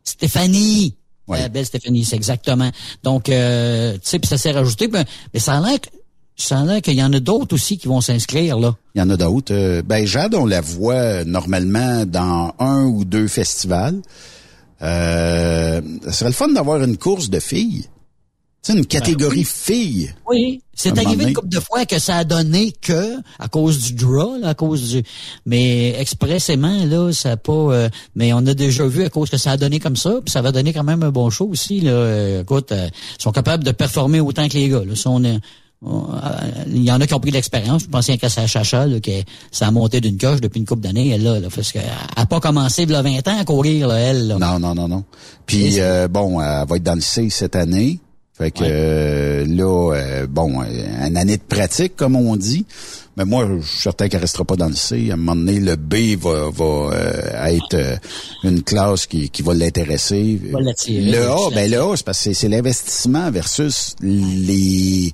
Stéphanie. 0.03 0.95
Ouais. 1.27 1.39
La 1.39 1.49
belle 1.49 1.65
Stéphanie, 1.65 2.05
c'est 2.05 2.15
exactement. 2.15 2.71
Donc, 3.03 3.29
euh, 3.29 3.93
tu 3.95 3.99
sais, 4.03 4.19
puis 4.19 4.27
ça 4.27 4.37
s'est 4.37 4.51
rajouté. 4.51 4.87
ben, 4.87 5.03
mais 5.33 5.39
ça 5.39 5.55
a 5.57 5.61
l'air 5.61 5.81
que- 5.81 5.89
ça 6.37 6.59
a 6.59 6.65
l'air 6.65 6.81
qu'il 6.81 6.93
y 6.93 7.01
en 7.03 7.11
a 7.13 7.19
d'autres 7.19 7.55
aussi 7.55 7.77
qui 7.79 7.87
vont 7.87 8.01
s'inscrire, 8.01 8.59
là. 8.59 8.75
Il 8.93 8.99
y 8.99 9.01
en 9.01 9.09
a 9.09 9.17
d'autres. 9.17 9.53
Euh, 9.53 9.81
ben, 9.81 10.05
Jade, 10.05 10.35
on 10.35 10.45
la 10.45 10.61
voit 10.61 10.93
euh, 10.93 11.23
normalement 11.25 12.05
dans 12.05 12.53
un 12.59 12.83
ou 12.85 13.05
deux 13.05 13.27
festivals. 13.27 14.01
Euh, 14.81 15.81
ça 16.03 16.11
serait 16.11 16.29
le 16.29 16.35
fun 16.35 16.49
d'avoir 16.49 16.83
une 16.83 16.97
course 16.97 17.29
de 17.29 17.39
filles. 17.39 17.85
Sais, 18.65 18.73
une 18.73 18.85
catégorie 18.87 19.43
filles. 19.43 20.11
Oui. 20.27 20.61
C'est 20.73 20.89
À 20.89 20.91
un 20.93 20.95
moment 20.95 21.09
arrivé 21.09 21.23
une 21.25 21.33
couple 21.35 21.49
de 21.49 21.59
fois 21.59 21.85
que 21.85 21.99
ça 21.99 22.17
a 22.17 22.23
donné 22.23 22.73
que, 22.81 23.17
à 23.37 23.47
cause 23.47 23.79
du 23.79 23.93
draw, 23.93 24.37
là, 24.41 24.49
à 24.49 24.53
cause 24.55 24.89
du, 24.89 25.03
mais 25.45 25.93
expressément, 25.99 26.83
là, 26.85 27.11
ça 27.13 27.33
a 27.33 27.37
pas, 27.37 27.51
euh, 27.53 27.89
mais 28.15 28.33
on 28.33 28.45
a 28.47 28.53
déjà 28.55 28.85
vu 28.87 29.03
à 29.03 29.09
cause 29.09 29.29
que 29.29 29.37
ça 29.37 29.51
a 29.51 29.57
donné 29.57 29.79
comme 29.79 29.95
ça, 29.95 30.15
puis 30.25 30.31
ça 30.31 30.41
va 30.41 30.51
donner 30.51 30.73
quand 30.73 30.83
même 30.83 31.03
un 31.03 31.11
bon 31.11 31.29
show 31.29 31.45
aussi, 31.47 31.79
là. 31.79 31.91
Euh, 31.91 32.41
écoute, 32.41 32.71
euh, 32.71 32.89
ils 33.19 33.21
sont 33.21 33.31
capables 33.31 33.63
de 33.63 33.71
performer 33.71 34.19
autant 34.19 34.47
que 34.47 34.53
les 34.55 34.67
gars, 34.67 34.83
là. 34.83 34.95
Si 34.95 35.07
on 35.07 35.23
est- 35.23 35.39
on- 35.85 36.05
euh, 36.15 36.17
il 36.67 36.83
y 36.83 36.91
en 36.91 36.99
a 36.99 37.05
qui 37.05 37.13
ont 37.13 37.19
pris 37.19 37.29
l'expérience. 37.31 37.83
Je 37.83 37.87
pense 37.87 38.07
qu'à 38.07 38.29
sa 38.29 38.47
chacha, 38.47 38.87
là, 38.87 38.99
que 38.99 39.11
ça 39.51 39.67
a 39.67 39.71
monté 39.71 40.01
d'une 40.01 40.17
coche 40.17 40.41
depuis 40.41 40.59
une 40.59 40.65
couple 40.65 40.81
d'années, 40.81 41.09
elle, 41.09 41.21
là, 41.23 41.39
là, 41.39 41.49
parce 41.53 41.71
qu'elle 41.71 41.83
a 42.15 42.25
pas 42.25 42.39
commencé, 42.39 42.91
a 42.91 43.01
20 43.03 43.27
ans 43.27 43.39
à 43.39 43.45
courir, 43.45 43.87
là, 43.89 43.95
elle, 43.99 44.27
là. 44.27 44.37
Non, 44.39 44.57
non, 44.59 44.73
non, 44.73 44.87
non. 44.87 45.03
Puis, 45.45 45.79
euh, 45.79 46.07
bon, 46.07 46.41
elle 46.41 46.65
va 46.67 46.75
être 46.77 46.83
dans 46.83 46.95
le 46.95 47.01
C 47.01 47.29
cette 47.29 47.55
année. 47.55 47.99
Fait 48.37 48.51
que 48.51 48.63
euh, 48.63 49.45
là, 49.47 49.93
euh, 49.95 50.27
bon, 50.27 50.61
euh, 50.61 51.07
une 51.07 51.15
année 51.15 51.37
de 51.37 51.41
pratique, 51.41 51.95
comme 51.95 52.15
on 52.17 52.35
dit. 52.35 52.65
Mais 53.15 53.23
moi, 53.23 53.47
je 53.61 53.65
suis 53.65 53.79
certain 53.79 54.09
qu'elle 54.09 54.19
restera 54.19 54.43
pas 54.43 54.57
dans 54.57 54.67
le 54.67 54.75
C. 54.75 55.07
À 55.09 55.13
un 55.13 55.15
moment 55.15 55.37
donné, 55.37 55.61
le 55.61 55.77
B 55.77 56.19
va, 56.19 56.49
va 56.49 56.65
euh, 56.93 57.45
être 57.47 57.73
euh, 57.75 57.95
une 58.43 58.61
classe 58.61 59.05
qui, 59.05 59.29
qui 59.29 59.41
va 59.41 59.53
l'intéresser. 59.53 60.37
Le 61.01 61.29
A, 61.29 61.49
ben 61.55 61.71
le 61.71 61.79
A, 61.81 61.95
c'est 61.95 62.05
parce 62.05 62.21
que 62.25 62.33
c'est- 62.33 62.49
l'investissement 62.49 63.31
versus 63.31 63.95
les... 64.01 65.13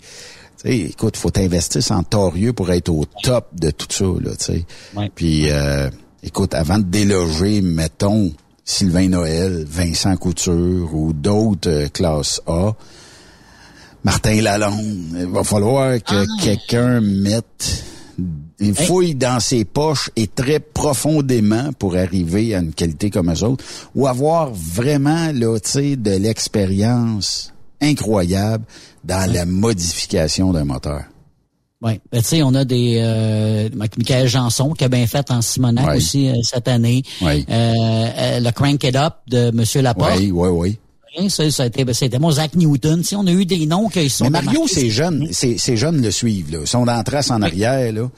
Tu 0.63 0.69
sais, 0.69 0.77
écoute, 0.79 1.15
faut 1.15 1.29
t'investir 1.29 1.81
en 1.91 2.01
torieux 2.01 2.53
pour 2.53 2.71
être 2.71 2.89
au 2.89 3.05
top 3.23 3.49
de 3.53 3.69
tout 3.69 3.87
ça, 3.89 4.05
là, 4.19 4.31
tu 4.35 4.45
sais. 4.45 4.65
Ouais. 4.95 5.11
Puis, 5.13 5.51
euh, 5.51 5.89
écoute, 6.23 6.55
avant 6.55 6.79
de 6.79 6.83
déloger, 6.85 7.61
mettons, 7.61 8.31
Sylvain 8.65 9.09
Noël, 9.09 9.63
Vincent 9.67 10.15
Couture 10.17 10.89
ou 10.93 11.13
d'autres 11.13 11.87
classes 11.93 12.41
A, 12.47 12.71
Martin 14.03 14.41
Lalonde, 14.41 15.15
il 15.19 15.27
va 15.27 15.43
falloir 15.43 15.97
que 16.01 16.41
quelqu'un 16.43 17.01
mette 17.01 17.83
une 18.59 18.75
fouille 18.75 19.15
dans 19.15 19.39
ses 19.39 19.65
poches 19.65 20.09
et 20.15 20.27
très 20.27 20.59
profondément 20.59 21.71
pour 21.73 21.95
arriver 21.95 22.53
à 22.55 22.59
une 22.59 22.73
qualité 22.73 23.09
comme 23.09 23.31
eux 23.31 23.43
autres, 23.43 23.63
ou 23.95 24.07
avoir 24.07 24.51
vraiment, 24.53 25.31
là, 25.33 25.57
de 25.57 26.17
l'expérience 26.17 27.53
incroyable 27.81 28.65
dans 29.03 29.31
la 29.31 29.45
modification 29.45 30.51
d'un 30.53 30.65
moteur. 30.65 31.03
Oui. 31.81 31.99
Ben, 32.11 32.21
tu 32.21 32.27
sais, 32.27 32.43
on 32.43 32.53
a 32.53 32.63
des 32.63 32.99
euh, 33.01 33.69
Michael 33.75 34.27
Janson 34.27 34.71
qui 34.73 34.83
a 34.83 34.87
bien 34.89 35.07
fait 35.07 35.31
en 35.31 35.41
Simonac 35.41 35.87
Ouais. 35.87 35.97
aussi 35.97 36.29
euh, 36.29 36.33
cette 36.43 36.67
année. 36.67 37.01
Ouais. 37.23 37.43
Euh, 37.49 37.73
euh, 38.17 38.39
le 38.39 38.51
Crank 38.51 38.83
It 38.83 38.95
Up 38.95 39.15
de 39.27 39.49
Monsieur 39.49 39.81
Laporte. 39.81 40.11
Oui, 40.19 40.29
oui, 40.31 40.49
oui. 40.49 40.79
Ça, 41.27 41.51
ça 41.51 41.63
a 41.63 41.65
été, 41.65 41.83
ben, 41.83 41.93
c'était 41.93 42.19
mon 42.19 42.31
Zach 42.31 42.55
Newton. 42.55 43.03
Sais, 43.03 43.17
on 43.17 43.27
a 43.27 43.31
eu 43.31 43.45
des 43.45 43.65
noms 43.65 43.89
qui 43.89 44.09
sont 44.09 44.29
Mais 44.29 44.41
Mario, 44.41 44.65
ces 44.65 44.89
jeunes, 44.89 45.27
ces, 45.31 45.57
jeunes 45.75 46.01
le 46.01 46.09
suivent. 46.09 46.53
Là. 46.53 46.59
Ils 46.61 46.67
sont 46.67 46.85
la 46.85 47.03
trace 47.03 47.31
en 47.31 47.41
arrière, 47.41 47.91
là. 47.91 48.09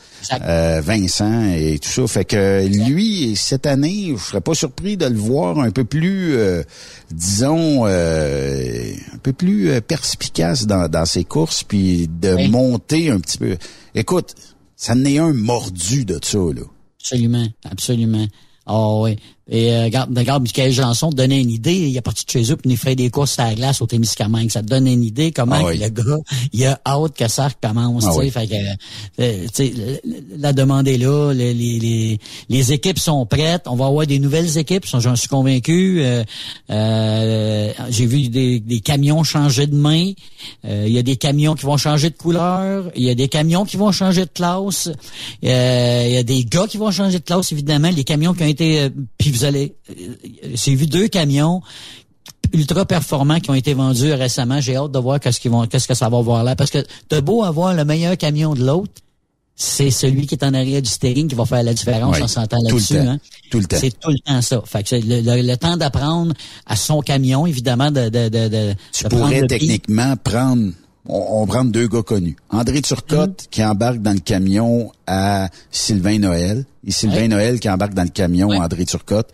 Euh, 0.44 0.80
Vincent 0.80 1.52
et 1.54 1.80
tout 1.80 1.90
ça. 1.90 2.08
Fait 2.08 2.26
que 2.26 2.68
lui, 2.68 3.36
cette 3.36 3.66
année, 3.66 4.14
je 4.16 4.24
serais 4.24 4.42
pas 4.42 4.54
surpris 4.54 4.96
de 4.96 5.08
le 5.08 5.18
voir 5.18 5.60
un 5.60 5.72
peu 5.72 5.84
plus, 5.86 6.36
euh, 6.36 6.62
disons, 7.12 7.86
euh, 7.88 8.94
un 9.14 9.18
peu 9.18 9.34
plus 9.34 9.72
euh, 9.72 9.82
perspicace 9.82 10.68
dans, 10.68 10.88
dans 10.88 11.06
ses 11.06 11.24
courses, 11.24 11.64
puis 11.64 12.08
de 12.08 12.36
Oui. 12.36 12.48
monter 12.50 13.10
un 13.10 13.20
petit 13.20 13.40
peu. 13.40 13.58
Écoute, 13.96 14.36
ça 14.76 14.94
n'est 14.94 15.18
un 15.18 15.34
mordu 15.34 16.06
de 16.06 16.20
ça, 16.22 16.38
là. 16.38 16.62
Absolument, 17.00 17.48
absolument. 17.70 18.28
Ah 18.66 18.96
oui. 19.00 19.18
Et 19.50 19.74
euh, 19.74 19.84
regarde, 19.84 20.18
regarde 20.18 20.44
Michael 20.44 20.72
Janson 20.72 21.10
te 21.10 21.16
donnait 21.18 21.42
une 21.42 21.50
idée. 21.50 21.76
Il 21.76 21.98
est 21.98 22.02
parti 22.02 22.26
de 22.26 22.32
chez 22.32 22.50
eux 22.52 22.56
puis 22.56 22.72
il 22.72 22.78
fait 22.78 22.96
des 22.96 23.10
courses 23.10 23.38
à 23.40 23.48
la 23.50 23.56
glace 23.56 23.82
au 23.82 23.88
Témiscamingue. 23.88 24.50
Ça 24.50 24.62
te 24.62 24.68
donne 24.68 24.88
une 24.88 25.04
idée 25.04 25.32
comment 25.34 25.58
Ah 25.60 25.66
oui. 25.66 25.78
le 25.78 25.90
gars, 25.90 26.18
il 26.54 26.66
a 26.66 26.80
hâte 26.86 27.14
que 27.18 27.28
ça 27.28 27.50
recommence. 27.50 28.06
Ah 28.08 28.16
oui. 28.16 28.32
Fait 28.32 28.48
que, 28.48 28.56
euh, 29.20 29.98
la 30.38 30.54
demande 30.54 30.88
est 30.88 30.98
là. 30.98 31.34
Les, 31.34 31.54
les, 31.54 31.80
les, 31.80 32.20
les 32.48 32.74
équipes 32.74 33.00
sont 33.00 33.26
prêtes. 33.26 33.64
On 33.68 33.76
va 33.76 33.88
avoir 33.88 34.08
des 34.08 34.20
nouvelles 34.20 34.58
équipes. 34.58 34.86
J'en 34.86 35.16
suis 35.18 35.28
convaincu. 35.28 35.98
Euh, 36.02 36.24
euh, 36.70 37.72
J'ai 37.90 38.06
vu 38.06 38.30
des, 38.30 38.62
des 38.62 38.80
camions 38.80 39.24
changer 39.24 39.68
de 39.68 39.76
main. 39.76 40.12
Euh, 40.66 40.86
Il 40.88 40.94
y 40.94 40.98
a 41.00 41.04
des 41.04 41.18
camions 41.18 41.56
qui 41.56 41.66
vont 41.66 41.78
changer 41.78 42.10
de 42.10 42.16
couleur. 42.16 42.86
Il 42.96 43.04
y 43.04 43.10
a 43.10 43.16
des 43.16 43.28
camions 43.28 43.66
qui 43.66 43.76
vont 43.76 43.92
changer 43.92 44.22
de 44.22 44.32
classe. 44.34 44.90
Euh, 45.44 46.04
Il 46.08 46.14
y 46.14 46.18
a 46.18 46.24
des 46.24 46.46
gars 46.46 46.66
qui 46.68 46.78
vont 46.78 46.92
changer 46.92 47.20
de 47.20 47.24
classe, 47.26 47.52
évidemment. 47.52 47.90
Les 47.94 48.06
camions 48.06 48.34
qui 48.34 48.44
ont 48.44 48.48
été... 48.48 48.90
euh, 49.34 49.38
vous 49.38 49.44
allez... 49.46 49.76
euh, 49.90 49.94
J'ai 50.54 50.76
vu 50.76 50.86
deux 50.88 51.08
camions 51.08 51.62
ultra 52.54 52.86
performants 52.86 53.40
qui 53.40 53.50
ont 53.50 53.56
été 53.56 53.74
vendus 53.74 54.14
récemment. 54.14 54.62
J'ai 54.62 54.76
hâte 54.76 54.92
de 54.92 55.00
voir 55.00 55.20
qu'est-ce 55.20 55.40
qu'ils 55.40 55.52
vont, 55.52 55.66
qu'est-ce 55.68 55.88
que 55.88 55.94
ça 55.96 56.10
va 56.10 56.22
voir 56.22 56.44
là. 56.44 56.56
Parce 56.56 56.70
que 56.70 56.84
t'as 57.10 57.22
beau 57.22 57.44
avoir 57.44 57.74
le 57.74 57.84
meilleur 57.86 58.16
camion 58.18 58.54
de 58.54 58.64
l'autre, 58.64 58.92
c'est 59.56 59.92
celui 59.92 60.26
qui 60.28 60.36
est 60.36 60.44
en 60.44 60.54
arrière 60.54 60.82
du 60.82 60.90
steering 60.90 61.28
qui 61.28 61.36
va 61.36 61.46
faire 61.46 61.64
la 61.64 61.74
différence. 61.74 62.16
Oui, 62.18 62.24
On 62.24 62.28
s'entend 62.28 62.58
là-dessus. 62.64 62.98
Hein? 62.98 63.20
Tout 63.52 63.60
le 63.60 63.66
temps. 63.66 63.78
C'est 63.80 64.00
tout 64.00 64.10
le 64.10 64.18
temps 64.20 64.42
ça. 64.42 64.62
Fait 64.66 64.84
que 64.84 64.90
c'est 64.90 65.02
le, 65.02 65.22
le- 65.22 65.42
le 65.48 65.58
temps 65.58 65.78
d'apprendre 65.78 66.34
à 66.66 66.76
son 66.76 67.02
camion, 67.02 67.46
évidemment, 67.46 67.92
de, 67.92 68.10
de, 68.10 68.30
de, 68.30 68.48
de 68.48 68.74
Tu 68.92 69.04
de 69.04 69.10
pourrais 69.10 69.46
techniquement 69.48 70.16
prendre, 70.18 70.72
on, 71.08 71.42
on 71.42 71.48
prend 71.48 71.66
deux 71.66 71.88
gars 71.88 72.02
connus. 72.04 72.36
André 72.50 72.82
Turcotte 72.82 73.48
qui 73.52 73.64
embarque 73.64 74.02
dans 74.02 74.14
le 74.14 74.20
camion 74.20 74.92
à 75.08 75.50
Sylvain 75.72 76.20
Noël 76.20 76.66
et 76.86 76.92
Sylvain 76.92 77.16
Ouais. 77.18 77.28
Noël 77.28 77.60
qui 77.60 77.70
embarque 77.70 77.94
dans 77.94 78.04
le 78.04 78.10
camion 78.10 78.48
Ouais. 78.50 78.58
à 78.58 78.62
André 78.64 78.86
Turcotte. 78.86 79.30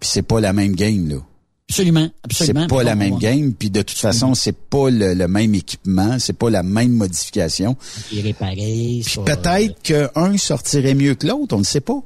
Puis 0.00 0.10
c'est 0.12 0.22
pas 0.22 0.40
la 0.40 0.52
même 0.52 0.74
game 0.74 1.08
là. 1.08 1.16
Absolument, 1.68 2.08
C'est 2.30 2.42
absolument. 2.44 2.66
pas 2.68 2.84
la 2.84 2.94
même 2.94 3.18
game. 3.18 3.52
Puis 3.52 3.70
de 3.70 3.82
toute 3.82 3.98
façon, 3.98 4.34
c'est 4.34 4.56
pas 4.56 4.88
le, 4.88 5.14
le 5.14 5.26
même 5.26 5.52
équipement, 5.54 6.16
c'est 6.20 6.32
pas 6.32 6.48
la 6.48 6.62
même 6.62 6.92
modification. 6.92 7.76
Il. 8.12 8.22
Puis 8.34 9.02
c'est 9.04 9.24
peut-être 9.24 9.82
qu'un 9.82 10.36
sortirait 10.38 10.94
mieux 10.94 11.16
que 11.16 11.26
l'autre, 11.26 11.56
on 11.56 11.58
ne 11.58 11.64
sait 11.64 11.80
pas. 11.80 12.00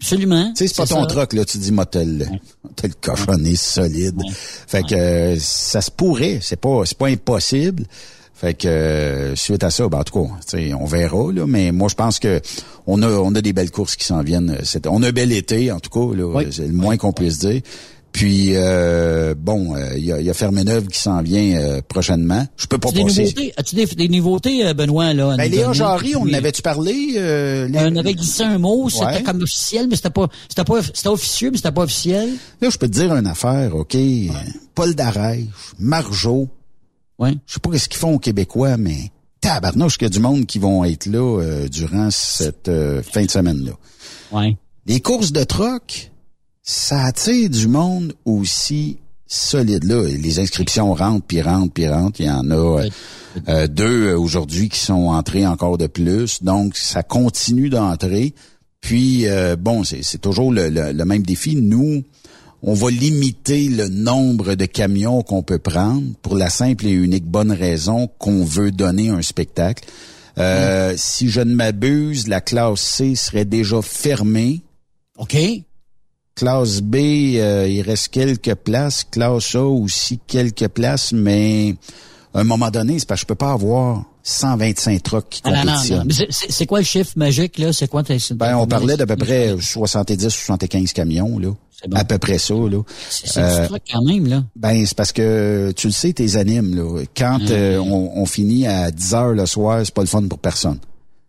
Absolument. 0.00 0.50
Tu 0.50 0.56
sais, 0.56 0.66
c'est 0.66 0.76
pas 0.76 0.86
ton 0.86 1.00
ça. 1.02 1.06
truck, 1.06 1.32
là, 1.32 1.44
tu 1.46 1.56
dis, 1.56 1.72
moi, 1.72 1.86
t'as 1.86 2.04
le, 2.04 2.26
t'as 2.76 2.88
le 2.88 2.94
cochonné 3.00 3.56
solide. 3.56 4.20
Fait 4.66 4.82
que 4.82 4.94
euh, 4.94 5.36
ça 5.40 5.80
se 5.80 5.90
pourrait, 5.90 6.40
c'est 6.42 6.60
pas, 6.60 6.82
c'est 6.84 6.98
pas 6.98 7.06
impossible. 7.08 7.84
Fait 8.44 8.52
que 8.52 8.68
euh, 8.68 9.34
suite 9.36 9.64
à 9.64 9.70
ça, 9.70 9.88
ben, 9.88 10.00
en 10.00 10.04
tout 10.04 10.22
cas, 10.22 10.28
tu 10.46 10.74
on 10.74 10.84
verra, 10.84 11.32
là, 11.32 11.46
mais 11.46 11.72
moi 11.72 11.88
je 11.88 11.94
pense 11.94 12.18
que 12.18 12.42
on 12.86 13.00
a, 13.00 13.08
on 13.08 13.34
a 13.34 13.40
des 13.40 13.54
belles 13.54 13.70
courses 13.70 13.96
qui 13.96 14.04
s'en 14.04 14.22
viennent. 14.22 14.50
euh, 14.50 14.80
On 14.90 15.02
a 15.02 15.08
un 15.08 15.12
bel 15.12 15.32
été, 15.32 15.72
en 15.72 15.80
tout 15.80 15.88
cas, 15.88 16.14
là, 16.14 16.26
Oui. 16.26 16.44
c'est 16.50 16.66
le 16.66 16.74
moins 16.74 16.98
qu'on 16.98 17.14
puisse 17.14 17.38
dire. 17.38 17.62
Puis 18.12 18.50
euh, 18.54 19.34
bon, 19.34 19.74
euh, 19.74 19.94
il 19.96 20.04
y, 20.04 20.12
a, 20.12 20.20
il 20.20 20.26
y 20.26 20.30
a 20.30 20.34
Fermeneuve 20.34 20.88
qui 20.88 20.98
s'en 21.00 21.22
vient 21.22 21.56
euh, 21.58 21.80
prochainement. 21.88 22.46
Je 22.58 22.66
peux 22.66 22.76
pas 22.76 22.90
As-tu 22.90 22.98
des 22.98 23.04
passer. 23.04 23.22
nouveautés, 23.22 23.52
as-tu 23.56 23.74
des, 23.76 23.86
des 23.86 24.08
nouveautés, 24.08 24.74
Benoît, 24.74 25.14
là? 25.14 25.36
Ben, 25.38 25.50
Léa? 25.50 25.72
Jarry, 25.72 26.14
on 26.14 26.24
en 26.24 26.32
avait-tu 26.34 26.60
parlé? 26.60 27.14
Euh, 27.16 27.66
les- 27.66 27.78
On 27.78 27.96
avait 27.96 28.12
glissé 28.12 28.42
un 28.42 28.58
mot, 28.58 28.90
c'était 28.90 29.06
Ouais. 29.06 29.22
comme 29.22 29.40
officiel, 29.42 29.86
mais 29.88 29.96
c'était 29.96 30.10
pas, 30.10 30.28
c'était 30.50 30.64
pas, 30.64 30.82
c'était 30.82 31.08
officieux, 31.08 31.50
mais 31.50 31.56
c'était 31.56 31.72
pas 31.72 31.82
officiel. 31.84 32.28
Là, 32.60 32.68
je 32.68 32.76
peux 32.76 32.88
te 32.88 32.92
dire 32.92 33.14
une 33.16 33.26
affaire, 33.26 33.74
OK? 33.74 33.96
Paul 34.74 34.94
Darèche, 34.94 35.46
Marjo, 35.78 36.48
Ouais. 37.18 37.34
je 37.46 37.54
sais 37.54 37.60
pas 37.60 37.78
ce 37.78 37.88
qu'ils 37.88 37.98
font 38.00 38.14
aux 38.14 38.18
Québécois, 38.18 38.76
mais 38.76 39.10
tabarnouche 39.40 39.98
qu'il 39.98 40.06
y 40.06 40.10
a 40.10 40.10
du 40.10 40.20
monde 40.20 40.46
qui 40.46 40.58
vont 40.58 40.84
être 40.84 41.06
là 41.06 41.40
euh, 41.40 41.68
durant 41.68 42.08
cette 42.10 42.68
euh, 42.68 43.02
fin 43.02 43.24
de 43.24 43.30
semaine-là. 43.30 43.72
Ouais. 44.32 44.56
Les 44.86 45.00
courses 45.00 45.32
de 45.32 45.44
troc, 45.44 46.10
ça 46.62 47.04
attire 47.04 47.48
du 47.50 47.68
monde 47.68 48.14
aussi 48.24 48.98
solide. 49.26 49.84
Là, 49.84 50.02
les 50.04 50.38
inscriptions 50.40 50.92
rentrent, 50.94 51.24
puis 51.26 51.40
rentrent, 51.42 51.72
puis 51.72 51.88
rentrent. 51.88 52.20
Il 52.20 52.26
y 52.26 52.30
en 52.30 52.50
a 52.50 52.54
euh, 52.82 52.88
euh, 53.48 53.66
deux 53.68 54.08
euh, 54.08 54.18
aujourd'hui 54.18 54.68
qui 54.68 54.78
sont 54.80 55.08
entrés 55.08 55.46
encore 55.46 55.78
de 55.78 55.86
plus. 55.86 56.42
Donc, 56.42 56.76
ça 56.76 57.02
continue 57.02 57.68
d'entrer. 57.70 58.34
Puis, 58.80 59.26
euh, 59.28 59.56
bon, 59.56 59.82
c'est 59.84 60.02
c'est 60.02 60.18
toujours 60.20 60.52
le, 60.52 60.68
le- 60.68 60.92
le 60.92 61.04
même 61.04 61.22
défi. 61.22 61.56
Nous, 61.56 62.02
on 62.66 62.72
va 62.72 62.90
limiter 62.90 63.68
le 63.68 63.88
nombre 63.88 64.54
de 64.54 64.64
camions 64.64 65.22
qu'on 65.22 65.42
peut 65.42 65.58
prendre 65.58 66.02
pour 66.22 66.34
la 66.34 66.48
simple 66.48 66.86
et 66.86 66.92
unique 66.92 67.26
bonne 67.26 67.52
raison 67.52 68.08
qu'on 68.18 68.42
veut 68.42 68.70
donner 68.70 69.10
un 69.10 69.20
spectacle. 69.20 69.84
Euh, 70.38 70.94
Si 70.96 71.28
je 71.28 71.42
ne 71.42 71.54
m'abuse, 71.54 72.26
la 72.26 72.40
classe 72.40 72.80
C 72.80 73.14
serait 73.16 73.44
déjà 73.44 73.82
fermée. 73.82 74.62
OK. 75.18 75.36
Classe 76.34 76.80
B, 76.80 76.96
euh, 77.36 77.68
il 77.68 77.82
reste 77.82 78.08
quelques 78.08 78.54
places. 78.54 79.04
Classe 79.04 79.54
A 79.54 79.64
aussi 79.64 80.18
quelques 80.26 80.68
places, 80.68 81.12
mais 81.12 81.76
à 82.32 82.40
un 82.40 82.44
moment 82.44 82.70
donné, 82.70 82.98
c'est 82.98 83.06
parce 83.06 83.20
que 83.20 83.24
je 83.24 83.28
peux 83.28 83.34
pas 83.34 83.52
avoir 83.52 84.04
125 84.26 85.02
trucks 85.02 85.28
qui 85.28 85.42
Ah, 85.44 85.50
compétitionnent. 85.62 86.08
C'est- 86.30 86.66
quoi 86.66 86.78
le 86.80 86.84
chiffre 86.84 87.12
magique, 87.16 87.58
là? 87.58 87.72
C'est 87.72 87.88
quoi? 87.88 88.02
Ben, 88.32 88.56
on 88.56 88.66
parlait 88.66 88.96
d'à 88.96 89.06
peu 89.06 89.16
près 89.16 89.54
70-75 89.60 90.92
camions, 90.92 91.38
là. 91.38 91.48
bon. 91.88 91.96
À 91.96 92.04
peu 92.04 92.16
près 92.16 92.38
ça, 92.38 92.54
là. 92.54 92.82
C'est 93.10 93.38
Euh, 93.38 93.62
du 93.62 93.68
truc 93.68 93.82
quand 93.92 94.02
même, 94.02 94.26
là. 94.26 94.42
Ben, 94.56 94.86
c'est 94.86 94.96
parce 94.96 95.12
que 95.12 95.70
tu 95.76 95.88
le 95.88 95.92
sais, 95.92 96.14
tes 96.14 96.36
animes, 96.36 96.74
là. 96.74 97.02
Quand 97.14 97.38
euh, 97.50 97.78
on, 97.78 98.12
on 98.14 98.24
finit 98.24 98.66
à 98.66 98.90
10 98.90 99.12
heures 99.14 99.32
le 99.34 99.44
soir, 99.44 99.80
c'est 99.84 99.92
pas 99.92 100.00
le 100.00 100.06
fun 100.08 100.22
pour 100.26 100.38
personne. 100.38 100.78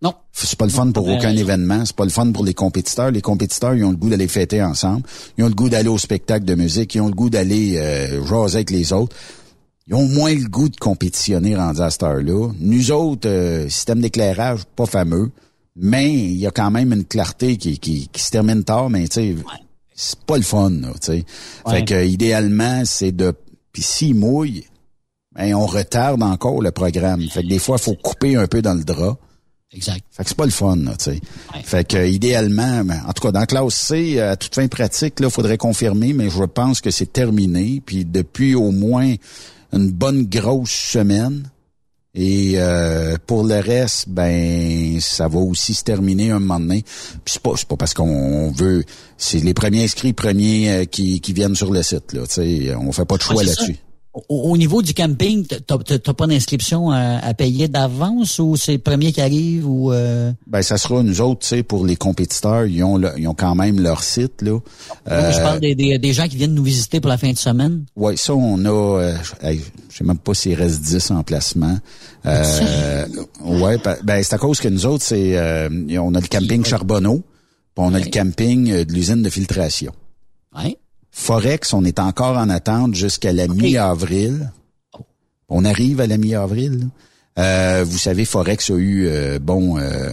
Non. 0.01 0.13
C'est 0.31 0.57
pas 0.57 0.65
le 0.65 0.71
fun 0.71 0.91
pour 0.91 1.07
aucun 1.07 1.35
événement, 1.35 1.83
c'est 1.85 1.95
pas 1.95 2.03
le 2.05 2.09
fun 2.11 2.31
pour 2.31 2.45
les 2.45 2.53
compétiteurs. 2.53 3.11
Les 3.11 3.21
compétiteurs, 3.21 3.73
ils 3.75 3.83
ont 3.83 3.91
le 3.91 3.97
goût 3.97 4.09
d'aller 4.09 4.27
fêter 4.27 4.61
ensemble, 4.61 5.01
ils 5.37 5.43
ont 5.43 5.47
le 5.47 5.53
goût 5.55 5.67
d'aller 5.69 5.89
au 5.89 5.97
spectacle 5.97 6.45
de 6.45 6.55
musique, 6.55 6.95
ils 6.95 7.01
ont 7.01 7.07
le 7.07 7.13
goût 7.13 7.29
d'aller 7.29 7.75
euh, 7.77 8.23
jaser 8.25 8.57
avec 8.57 8.69
les 8.71 8.93
autres. 8.93 9.15
Ils 9.87 9.93
ont 9.93 10.07
moins 10.07 10.33
le 10.33 10.47
goût 10.47 10.69
de 10.69 10.77
compétitionner 10.77 11.55
rendu 11.55 11.81
à 11.81 11.91
cette 11.91 12.03
heure-là. 12.03 12.51
Nous 12.59 12.91
autres, 12.91 13.29
euh, 13.29 13.69
système 13.69 14.01
d'éclairage, 14.01 14.61
pas 14.75 14.87
fameux, 14.87 15.31
mais 15.75 16.11
il 16.11 16.37
y 16.37 16.47
a 16.47 16.51
quand 16.51 16.71
même 16.71 16.91
une 16.91 17.05
clarté 17.05 17.57
qui, 17.57 17.77
qui, 17.77 18.07
qui 18.07 18.21
se 18.21 18.31
termine 18.31 18.63
tard, 18.63 18.89
mais 18.89 19.07
tu 19.07 19.13
sais, 19.13 19.35
c'est 19.93 20.19
pas 20.21 20.37
le 20.37 20.43
fun, 20.43 20.71
là, 20.71 20.89
tu 20.93 20.97
sais. 21.01 21.25
Ouais. 21.65 21.71
Fait 21.71 21.85
que 21.85 22.05
idéalement, 22.05 22.83
c'est 22.85 23.11
de... 23.11 23.33
Puis 23.71 23.83
s'il 23.83 24.15
mouille, 24.15 24.65
ben, 25.35 25.53
on 25.53 25.65
retarde 25.65 26.23
encore 26.23 26.61
le 26.61 26.71
programme. 26.71 27.21
Fait 27.29 27.43
que 27.43 27.47
des 27.47 27.59
fois, 27.59 27.77
il 27.79 27.83
faut 27.83 27.95
couper 27.95 28.35
un 28.37 28.47
peu 28.47 28.61
dans 28.61 28.73
le 28.73 28.83
drap. 28.83 29.17
Exact. 29.71 30.03
Fait 30.11 30.23
que 30.23 30.29
c'est 30.29 30.37
pas 30.37 30.45
le 30.45 30.51
fun, 30.51 30.77
là, 30.77 30.95
tu 30.97 31.11
sais. 31.11 31.21
Fait 31.63 31.85
que 31.85 31.97
euh, 31.97 32.07
idéalement, 32.07 32.83
ben, 32.85 33.01
en 33.05 33.13
tout 33.13 33.21
cas, 33.21 33.31
dans 33.31 33.45
classe 33.45 33.75
C, 33.75 34.15
euh, 34.17 34.31
à 34.31 34.35
toute 34.37 34.55
fin 34.55 34.67
pratique, 34.67 35.19
là, 35.19 35.29
faudrait 35.29 35.57
confirmer, 35.57 36.13
mais 36.13 36.29
je 36.29 36.43
pense 36.43 36.81
que 36.81 36.89
c'est 36.89 37.11
terminé. 37.11 37.81
Puis 37.85 38.05
depuis 38.05 38.55
au 38.55 38.71
moins 38.71 39.13
une 39.75 39.91
bonne 39.91 40.25
grosse 40.25 40.71
semaine. 40.71 41.49
Et 42.17 42.53
euh, 42.55 43.17
pour 43.27 43.43
le 43.43 43.59
reste, 43.59 44.07
ben 44.07 44.99
ça 45.01 45.27
va 45.27 45.39
aussi 45.39 45.73
se 45.73 45.83
terminer 45.83 46.31
un 46.31 46.39
moment 46.39 46.61
donné. 46.61 46.83
Puis 47.25 47.33
c'est 47.33 47.41
pas, 47.41 47.51
c'est 47.57 47.67
pas 47.67 47.75
parce 47.75 47.93
qu'on 47.93 48.51
veut. 48.51 48.85
C'est 49.17 49.39
les 49.39 49.53
premiers 49.53 49.83
inscrits, 49.83 50.13
premiers 50.13 50.71
euh, 50.71 50.85
qui, 50.85 51.19
qui 51.19 51.33
viennent 51.33 51.55
sur 51.55 51.71
le 51.71 51.83
site. 51.83 52.13
Là, 52.13 52.25
tu 52.25 52.35
sais, 52.35 52.75
on 52.75 52.93
fait 52.93 53.03
pas 53.03 53.17
de 53.17 53.21
choix 53.21 53.35
Ouais, 53.35 53.43
là-dessus. 53.43 53.75
Au, 54.29 54.51
au 54.51 54.55
niveau 54.57 54.81
du 54.81 54.93
camping, 54.93 55.45
t'as 55.45 56.13
pas 56.13 56.25
d'inscription 56.27 56.89
à, 56.89 57.17
à 57.17 57.33
payer 57.33 57.67
d'avance 57.67 58.39
ou 58.39 58.55
c'est 58.55 58.71
le 58.73 58.79
premier 58.79 59.11
qui 59.11 59.19
arrive 59.19 59.67
ou 59.69 59.91
euh... 59.91 60.31
Ben 60.47 60.61
ça 60.61 60.77
sera 60.77 61.03
nous 61.03 61.19
autres, 61.19 61.41
tu 61.41 61.47
sais, 61.47 61.63
pour 61.63 61.85
les 61.85 61.97
compétiteurs, 61.97 62.65
ils 62.65 62.81
ont 62.83 62.95
le- 62.97 63.11
ils 63.17 63.27
ont 63.27 63.33
quand 63.33 63.55
même 63.55 63.81
leur 63.81 64.03
site 64.03 64.41
là. 64.41 64.57
je 65.05 65.11
Euh, 65.11 65.43
parle 65.43 65.59
des, 65.59 65.75
des, 65.75 65.97
des 65.97 66.13
gens 66.13 66.27
qui 66.29 66.37
viennent 66.37 66.53
nous 66.53 66.63
visiter 66.63 67.01
pour 67.01 67.09
la 67.09 67.17
fin 67.17 67.29
de 67.31 67.37
semaine. 67.37 67.83
Ouais, 67.97 68.15
ça, 68.15 68.33
on 68.33 68.63
a, 68.63 68.99
euh, 69.01 69.17
je 69.89 69.97
sais 69.97 70.03
même 70.05 70.17
pas 70.17 70.33
s'il 70.33 70.53
reste 70.53 70.81
10 70.81 71.11
emplacements. 71.11 71.77
Euh, 72.25 73.05
ouais, 73.43 73.77
ben, 74.03 74.23
c'est 74.23 74.33
à 74.35 74.37
cause 74.37 74.59
que 74.61 74.69
nous 74.69 74.85
autres, 74.85 75.03
c'est, 75.03 75.37
euh, 75.37 75.67
on 75.99 76.15
a 76.15 76.21
le 76.21 76.27
camping 76.27 76.63
Charbonneau, 76.63 77.17
puis 77.17 77.85
on 77.85 77.93
a 77.93 77.99
le 77.99 78.09
camping 78.09 78.71
euh, 78.71 78.85
de 78.85 78.93
l'usine 78.93 79.21
de 79.21 79.29
filtration. 79.29 79.91
Ouais. 80.57 80.77
Forex, 81.17 81.73
on 81.73 81.85
est 81.85 81.99
encore 81.99 82.37
en 82.37 82.49
attente 82.49 82.93
jusqu'à 82.93 83.31
la 83.31 83.47
mi-avril. 83.47 84.51
On 85.47 85.63
arrive 85.63 86.01
à 86.01 86.07
la 86.07 86.17
mi-avril. 86.17 86.89
Euh, 87.39 87.85
vous 87.87 87.97
savez, 87.97 88.25
Forex 88.25 88.69
a 88.69 88.73
eu, 88.75 89.07
euh, 89.07 89.39
bon, 89.39 89.77
euh, 89.79 90.09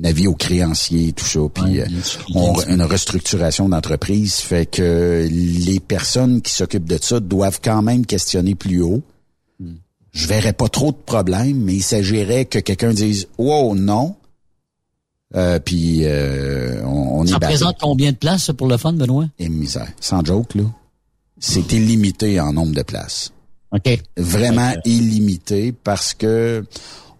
un 0.00 0.04
avis 0.04 0.26
aux 0.26 0.34
créanciers, 0.34 1.12
tout 1.12 1.26
ça, 1.26 1.40
puis 1.52 1.80
euh, 1.80 1.86
on- 2.34 2.54
une 2.68 2.82
restructuration 2.82 3.68
d'entreprise 3.68 4.36
fait 4.36 4.64
que 4.64 5.28
les 5.30 5.78
personnes 5.78 6.40
qui 6.40 6.54
s'occupent 6.54 6.88
de 6.88 6.98
ça 7.00 7.20
doivent 7.20 7.60
quand 7.62 7.82
même 7.82 8.06
questionner 8.06 8.54
plus 8.54 8.80
haut. 8.80 9.02
Je 10.12 10.26
verrais 10.26 10.54
pas 10.54 10.68
trop 10.70 10.90
de 10.90 10.96
problèmes, 10.96 11.58
mais 11.62 11.74
il 11.74 11.82
s'agirait 11.82 12.46
que 12.46 12.58
quelqu'un 12.60 12.94
dise 12.94 13.28
«Wow, 13.38 13.74
non! 13.74 14.16
Euh, 15.36 15.58
Puis 15.58 16.00
euh, 16.04 16.82
on, 16.84 17.20
on 17.20 17.24
est 17.24 17.28
Ça 17.28 17.38
battu. 17.38 17.52
représente 17.52 17.76
combien 17.80 18.12
de 18.12 18.16
places 18.16 18.50
pour 18.56 18.66
le 18.66 18.76
fun, 18.76 18.92
Benoît? 18.94 19.26
Et 19.38 19.48
misère. 19.48 19.88
Sans 20.00 20.24
joke, 20.24 20.54
là. 20.54 20.62
C'est 21.38 21.72
illimité 21.72 22.40
en 22.40 22.52
nombre 22.52 22.74
de 22.74 22.82
places. 22.82 23.32
OK. 23.72 24.00
Vraiment 24.16 24.72
illimité 24.84 25.72
parce 25.72 26.14
que 26.14 26.64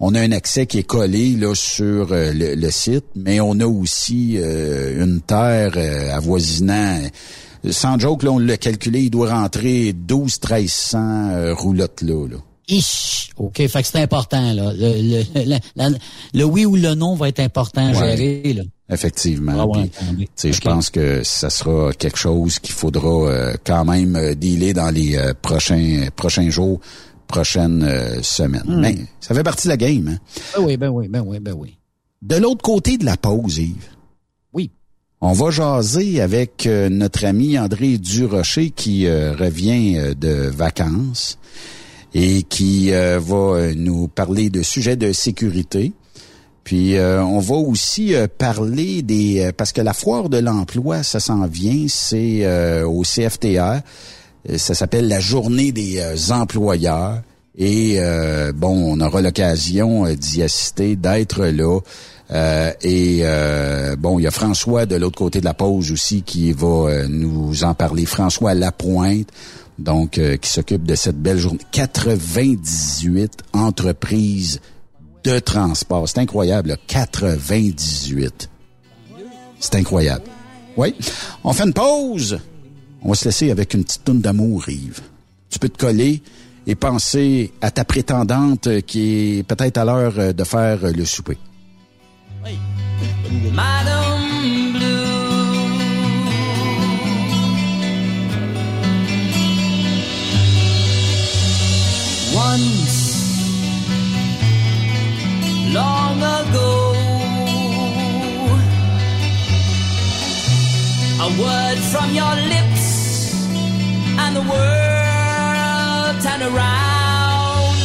on 0.00 0.14
a 0.14 0.20
un 0.20 0.32
accès 0.32 0.66
qui 0.66 0.78
est 0.78 0.84
collé 0.84 1.36
là 1.36 1.54
sur 1.54 2.12
euh, 2.12 2.32
le, 2.32 2.54
le 2.54 2.70
site, 2.70 3.04
mais 3.14 3.40
on 3.40 3.60
a 3.60 3.66
aussi 3.66 4.36
euh, 4.38 5.04
une 5.04 5.20
terre 5.20 5.72
euh, 5.76 6.14
avoisinant. 6.16 7.00
Sans 7.70 7.98
joke, 7.98 8.22
là, 8.22 8.30
on 8.30 8.38
l'a 8.38 8.56
calculé, 8.56 9.02
il 9.02 9.10
doit 9.10 9.30
rentrer 9.34 9.92
12 9.92 10.38
1300 10.40 10.98
euh, 11.32 11.54
roulottes 11.54 12.02
là. 12.02 12.26
là. 12.28 12.36
Ich. 12.68 13.30
OK, 13.36 13.56
fait 13.66 13.82
que 13.82 13.88
c'est 13.88 14.00
important, 14.02 14.52
là. 14.52 14.72
Le, 14.72 15.00
le, 15.00 15.22
le, 15.44 15.56
la- 15.76 15.90
le 16.34 16.44
oui 16.44 16.66
ou 16.66 16.76
le 16.76 16.94
non 16.94 17.14
va 17.14 17.28
être 17.28 17.40
important 17.40 17.86
à 17.86 17.90
Ouais. 17.98 18.16
gérer, 18.16 18.52
là. 18.52 18.62
Effectivement. 18.90 19.52
Ah 19.58 19.66
ouais, 19.66 19.90
Puis, 20.16 20.28
sais, 20.34 20.52
Je 20.52 20.60
pense 20.60 20.90
que 20.90 21.22
ça 21.22 21.50
sera 21.50 21.92
quelque 21.92 22.18
chose 22.18 22.58
qu'il 22.58 22.74
faudra 22.74 23.08
euh, 23.30 23.54
quand 23.64 23.84
même 23.84 24.16
euh, 24.16 24.34
dealer 24.34 24.72
dans 24.72 24.90
les 24.90 25.16
euh, 25.16 25.34
prochains 25.40 26.08
prochains 26.16 26.48
jours, 26.50 26.80
prochaines 27.26 27.82
euh, 27.84 28.22
semaines. 28.22 28.62
Hmm. 28.66 28.80
Mais 28.80 28.96
ça 29.20 29.34
fait 29.34 29.42
partie 29.42 29.68
de 29.68 29.72
la 29.72 29.76
game. 29.76 30.08
Hein? 30.08 30.18
Ben 30.56 30.64
oui, 30.64 30.76
ben 30.76 30.88
oui, 30.88 31.08
ben 31.08 31.22
oui, 31.26 31.38
ben 31.38 31.54
oui. 31.56 31.76
De 32.22 32.36
l'autre 32.36 32.62
côté 32.62 32.96
de 32.98 33.04
la 33.04 33.16
pause, 33.16 33.58
Yves. 33.58 33.88
Oui. 34.52 34.70
On 35.20 35.32
va 35.32 35.50
jaser 35.50 36.20
avec 36.20 36.66
euh, 36.66 36.88
notre 36.88 37.24
ami 37.26 37.58
André 37.58 37.98
Durocher 37.98 38.70
qui 38.70 39.06
euh, 39.06 39.34
revient 39.36 39.98
euh, 39.98 40.14
de 40.14 40.48
vacances 40.48 41.38
et 42.14 42.42
qui 42.42 42.92
euh, 42.92 43.18
va 43.20 43.36
euh, 43.36 43.74
nous 43.76 44.08
parler 44.08 44.50
de 44.50 44.62
sujets 44.62 44.96
de 44.96 45.12
sécurité. 45.12 45.92
Puis 46.64 46.96
euh, 46.96 47.22
on 47.22 47.38
va 47.38 47.54
aussi 47.54 48.14
euh, 48.14 48.26
parler 48.26 49.00
des 49.02 49.40
euh, 49.40 49.52
parce 49.56 49.72
que 49.72 49.80
la 49.80 49.94
foire 49.94 50.28
de 50.28 50.36
l'emploi, 50.38 51.02
ça 51.02 51.20
s'en 51.20 51.46
vient, 51.46 51.86
c'est 51.88 52.40
euh, 52.42 52.86
au 52.86 53.02
CFTR. 53.02 53.80
Euh, 54.50 54.58
Ça 54.58 54.74
s'appelle 54.74 55.08
la 55.08 55.20
journée 55.20 55.72
des 55.72 56.02
employeurs. 56.30 57.22
Et 57.60 57.98
bon, 58.54 58.94
on 58.94 59.00
aura 59.00 59.20
l'occasion 59.20 60.04
d'y 60.14 60.44
assister, 60.44 60.94
d'être 60.94 61.44
là. 61.44 61.80
Et 62.82 63.24
bon, 63.98 64.20
il 64.20 64.22
y 64.22 64.26
a 64.28 64.30
François 64.30 64.86
de 64.86 64.94
l'autre 64.94 65.18
côté 65.18 65.40
de 65.40 65.44
la 65.44 65.54
pause 65.54 65.90
aussi 65.90 66.22
qui 66.22 66.52
va 66.52 67.08
nous 67.08 67.64
en 67.64 67.74
parler. 67.74 68.06
François 68.06 68.54
Lapointe, 68.54 69.26
donc 69.78 70.18
euh, 70.18 70.36
qui 70.36 70.50
s'occupe 70.50 70.84
de 70.84 70.94
cette 70.94 71.20
belle 71.20 71.38
journée. 71.38 71.60
98 71.72 73.32
entreprises 73.52 74.60
de 75.24 75.38
transport. 75.38 76.08
C'est 76.08 76.18
incroyable, 76.18 76.70
là. 76.70 76.76
98. 76.86 78.50
C'est 79.60 79.74
incroyable. 79.76 80.24
Oui. 80.76 80.94
On 81.44 81.52
fait 81.52 81.64
une 81.64 81.72
pause. 81.72 82.38
On 83.02 83.10
va 83.10 83.14
se 83.14 83.26
laisser 83.26 83.50
avec 83.50 83.74
une 83.74 83.84
petite 83.84 84.04
toune 84.04 84.20
d'amour, 84.20 84.68
Yves. 84.68 85.00
Tu 85.50 85.58
peux 85.58 85.68
te 85.68 85.78
coller 85.78 86.22
et 86.66 86.74
penser 86.74 87.52
à 87.60 87.70
ta 87.70 87.84
prétendante 87.84 88.82
qui 88.82 89.38
est 89.38 89.42
peut-être 89.42 89.78
à 89.78 89.84
l'heure 89.84 90.34
de 90.34 90.44
faire 90.44 90.80
le 90.92 91.04
souper. 91.04 91.38
Madame 93.52 94.57
Once, 102.50 102.96
long 105.74 106.16
ago, 106.16 106.72
a 111.26 111.28
word 111.42 111.78
from 111.92 112.08
your 112.20 112.34
lips, 112.54 112.86
and 114.22 114.30
the 114.38 114.44
world 114.52 116.14
turned 116.24 116.44
around. 116.50 117.76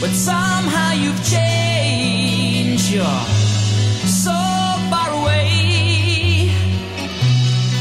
But 0.00 0.12
somehow 0.30 0.90
you've 1.02 1.22
changed. 1.36 2.88
You're 2.92 3.24
so 4.24 4.38
far 4.90 5.10
away. 5.20 6.52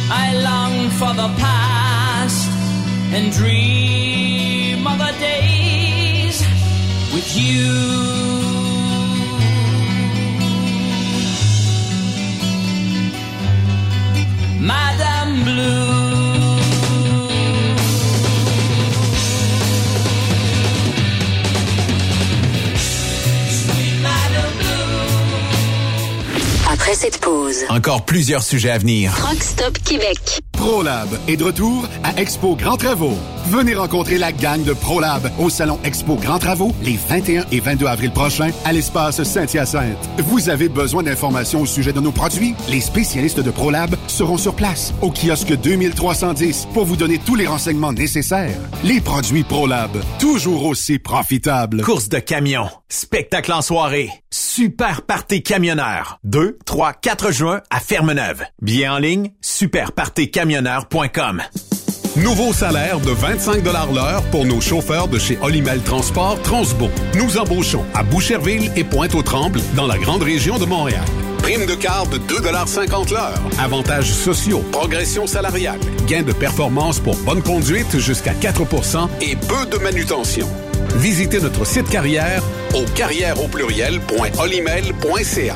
I 0.09 0.25
long 0.49 0.89
for 0.99 1.13
the 1.21 1.29
past 1.43 2.49
and 3.13 3.31
dream 3.31 3.77
of 4.87 4.99
with 4.99 5.16
you. 7.35 7.73
Madame 14.59 15.43
Blue. 15.43 16.06
Après 26.87 26.99
cette 26.99 27.19
pause, 27.19 27.65
Encore 27.67 28.05
plusieurs 28.05 28.43
sujets 28.43 28.69
à 28.69 28.77
venir. 28.77 29.13
Truck 29.13 29.43
Stop 29.43 29.77
Québec. 29.79 30.39
ProLab 30.53 31.09
est 31.27 31.35
de 31.35 31.43
retour 31.43 31.85
à 32.01 32.17
Expo 32.19 32.55
Grand 32.55 32.77
Travaux. 32.77 33.17
Venez 33.49 33.75
rencontrer 33.75 34.17
la 34.17 34.31
gang 34.31 34.63
de 34.63 34.71
ProLab 34.73 35.29
au 35.37 35.49
Salon 35.49 35.79
Expo 35.83 36.15
Grand 36.15 36.39
Travaux 36.39 36.73
les 36.81 36.97
21 37.09 37.45
et 37.51 37.59
22 37.59 37.85
avril 37.85 38.11
prochains 38.11 38.51
à 38.63 38.71
l'espace 38.71 39.21
Saint-Hyacinthe. 39.21 39.97
Vous 40.19 40.47
avez 40.49 40.69
besoin 40.69 41.03
d'informations 41.03 41.61
au 41.61 41.65
sujet 41.65 41.91
de 41.91 41.99
nos 41.99 42.11
produits? 42.11 42.55
Les 42.69 42.81
spécialistes 42.81 43.41
de 43.41 43.51
ProLab 43.51 43.93
seront 44.07 44.37
sur 44.37 44.55
place 44.55 44.93
au 45.01 45.11
kiosque 45.11 45.53
2310 45.61 46.69
pour 46.73 46.85
vous 46.85 46.95
donner 46.95 47.19
tous 47.19 47.35
les 47.35 47.47
renseignements 47.47 47.93
nécessaires. 47.93 48.57
Les 48.85 49.01
produits 49.01 49.43
ProLab, 49.43 49.91
toujours 50.19 50.65
aussi 50.65 50.99
profitables. 50.99 51.81
Course 51.81 52.09
de 52.09 52.19
camion, 52.19 52.69
spectacle 52.89 53.51
en 53.51 53.61
soirée, 53.61 54.09
super 54.31 55.01
party 55.03 55.43
camionneur. 55.43 56.19
2, 56.23 56.57
3, 56.65 56.76
4 57.01 57.31
juin 57.31 57.61
à 57.71 57.79
Fermeneuve. 57.79 58.43
Billets 58.61 58.87
en 58.87 58.99
ligne, 58.99 59.31
superpartycamionneur.com. 59.41 61.41
Nouveau 62.17 62.53
salaire 62.53 62.99
de 62.99 63.09
25 63.09 63.63
l'heure 63.63 64.21
pour 64.31 64.45
nos 64.45 64.61
chauffeurs 64.61 65.07
de 65.07 65.17
chez 65.17 65.39
Olimel 65.41 65.81
Transport 65.81 66.39
Transbo. 66.43 66.89
Nous 67.15 67.39
embauchons 67.39 67.83
à 67.95 68.03
Boucherville 68.03 68.71
et 68.75 68.83
Pointe-aux-Trembles 68.83 69.59
dans 69.75 69.87
la 69.87 69.97
grande 69.97 70.21
région 70.21 70.59
de 70.59 70.65
Montréal. 70.65 71.03
Prime 71.39 71.65
de 71.65 71.73
quart 71.73 72.05
de 72.07 72.17
2,50 72.17 73.11
l'heure. 73.11 73.41
Avantages 73.59 74.11
sociaux, 74.11 74.63
progression 74.71 75.25
salariale, 75.25 75.79
gains 76.07 76.23
de 76.23 76.33
performance 76.33 76.99
pour 76.99 77.15
bonne 77.17 77.41
conduite 77.41 77.97
jusqu'à 77.97 78.35
4 78.35 78.61
et 79.21 79.35
peu 79.35 79.65
de 79.65 79.77
manutention. 79.81 80.47
Visitez 80.97 81.39
notre 81.39 81.65
site 81.65 81.89
carrière 81.89 82.43
au 82.75 82.83
carrière 82.95 83.43
au 83.43 83.47
pluriel.olimel.ca. 83.47 85.55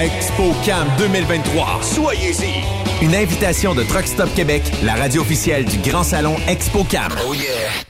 ExpoCam 0.00 0.88
2023. 0.96 1.80
Soyez-y. 1.82 3.04
Une 3.04 3.14
invitation 3.14 3.74
de 3.74 3.82
Truck 3.82 4.06
Stop 4.06 4.34
Québec, 4.34 4.62
la 4.82 4.94
radio 4.94 5.20
officielle 5.20 5.66
du 5.66 5.76
Grand 5.78 6.04
Salon 6.04 6.36
ExpoCam. 6.48 7.12
Oh 7.28 7.34
yeah! 7.34 7.89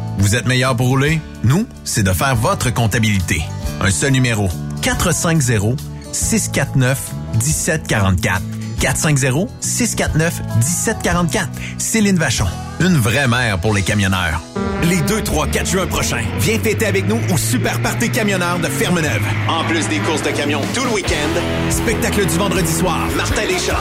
Vous 0.21 0.35
êtes 0.35 0.47
meilleur 0.47 0.75
pour 0.75 0.87
rouler? 0.87 1.19
Nous, 1.43 1.65
c'est 1.83 2.03
de 2.03 2.13
faire 2.13 2.35
votre 2.35 2.71
comptabilité. 2.71 3.41
Un 3.81 3.89
seul 3.89 4.11
numéro. 4.11 4.49
450 4.83 5.79
649 6.11 7.11
1744. 7.33 8.41
450-649-1744. 8.81 11.47
Céline 11.77 12.17
Vachon. 12.17 12.47
Une 12.79 12.97
vraie 12.97 13.27
mère 13.27 13.59
pour 13.59 13.75
les 13.75 13.83
camionneurs. 13.83 14.41
Les 14.83 15.01
2, 15.01 15.21
3, 15.21 15.45
4 15.47 15.69
juin 15.69 15.85
prochains, 15.85 16.23
viens 16.39 16.57
fêter 16.57 16.87
avec 16.87 17.07
nous 17.07 17.19
au 17.31 17.37
Super 17.37 17.79
Party 17.81 18.09
Camionneur 18.09 18.57
de 18.57 18.65
Fermeneuve. 18.65 19.21
En 19.47 19.63
plus 19.65 19.87
des 19.87 19.99
courses 19.99 20.23
de 20.23 20.31
camions 20.31 20.63
tout 20.73 20.83
le 20.83 20.89
week-end, 20.89 21.39
spectacle 21.69 22.25
du 22.25 22.35
vendredi 22.37 22.71
soir, 22.71 23.07
Martin 23.15 23.45
Deschamps. 23.47 23.77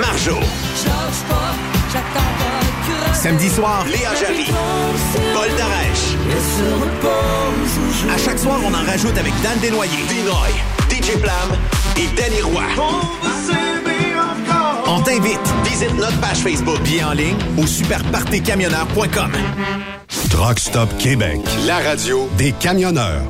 Marjo. 0.00 0.40
Samedi 3.14 3.48
soir, 3.48 3.84
Léa 3.86 4.14
Jarry. 4.20 4.46
Paul 5.32 5.48
Darèche. 5.56 6.14
À 8.12 8.18
chaque 8.18 8.38
soir, 8.38 8.60
on 8.64 8.74
en 8.74 8.84
rajoute 8.84 9.16
avec 9.16 9.32
Dan 9.42 9.58
Desnoyers, 9.60 10.04
Dinoy, 10.08 10.50
DJ 10.90 11.18
Plam 11.18 11.58
et 11.96 12.08
Danny 12.20 12.42
Roy. 12.42 12.64
On 14.86 15.00
t'invite. 15.00 15.40
Visite 15.64 15.94
notre 15.94 16.18
page 16.20 16.38
Facebook, 16.38 16.80
bien 16.82 17.08
en 17.08 17.12
ligne 17.12 17.36
au 17.56 17.66
superpartycamionneur.com. 17.66 19.32
Truck 20.30 20.58
Stop 20.58 20.90
Québec, 20.98 21.40
la 21.66 21.78
radio 21.78 22.28
des 22.36 22.52
camionneurs. 22.52 23.22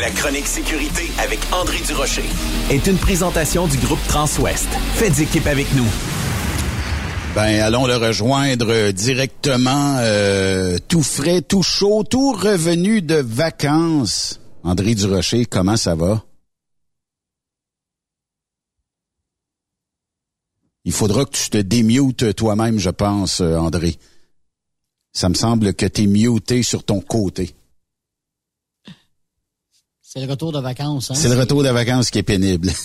La 0.00 0.10
chronique 0.10 0.46
sécurité 0.46 1.10
avec 1.22 1.40
André 1.52 1.78
Durocher 1.86 2.24
est 2.70 2.86
une 2.86 2.98
présentation 2.98 3.66
du 3.66 3.76
groupe 3.78 4.04
Transouest. 4.08 4.68
Faites 4.94 5.18
équipe 5.20 5.46
avec 5.46 5.66
nous. 5.74 5.86
Ben, 7.36 7.60
allons 7.60 7.86
le 7.86 7.96
rejoindre 7.96 8.92
directement, 8.92 9.98
euh, 9.98 10.78
tout 10.88 11.02
frais, 11.02 11.42
tout 11.42 11.62
chaud, 11.62 12.02
tout 12.02 12.32
revenu 12.32 13.02
de 13.02 13.16
vacances. 13.16 14.40
André 14.62 14.94
Durocher, 14.94 15.44
comment 15.44 15.76
ça 15.76 15.94
va? 15.94 16.24
Il 20.86 20.92
faudra 20.92 21.26
que 21.26 21.36
tu 21.36 21.50
te 21.50 21.58
démutes 21.58 22.34
toi-même, 22.34 22.78
je 22.78 22.88
pense, 22.88 23.42
euh, 23.42 23.58
André. 23.58 23.98
Ça 25.12 25.28
me 25.28 25.34
semble 25.34 25.74
que 25.74 25.84
tu 25.84 26.04
es 26.04 26.06
muté 26.06 26.62
sur 26.62 26.84
ton 26.84 27.02
côté. 27.02 27.54
C'est 30.00 30.24
le 30.24 30.30
retour 30.30 30.52
de 30.52 30.60
vacances. 30.60 31.10
Hein? 31.10 31.14
C'est 31.14 31.28
le 31.28 31.38
retour 31.38 31.62
de 31.62 31.68
vacances 31.68 32.08
qui 32.08 32.20
est 32.20 32.22
pénible. 32.22 32.72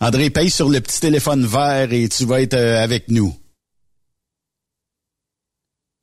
André, 0.00 0.30
paye 0.30 0.50
sur 0.50 0.68
le 0.68 0.80
petit 0.80 1.00
téléphone 1.00 1.46
vert 1.46 1.92
et 1.92 2.08
tu 2.08 2.26
vas 2.26 2.42
être 2.42 2.54
euh, 2.54 2.82
avec 2.82 3.08
nous. 3.10 3.34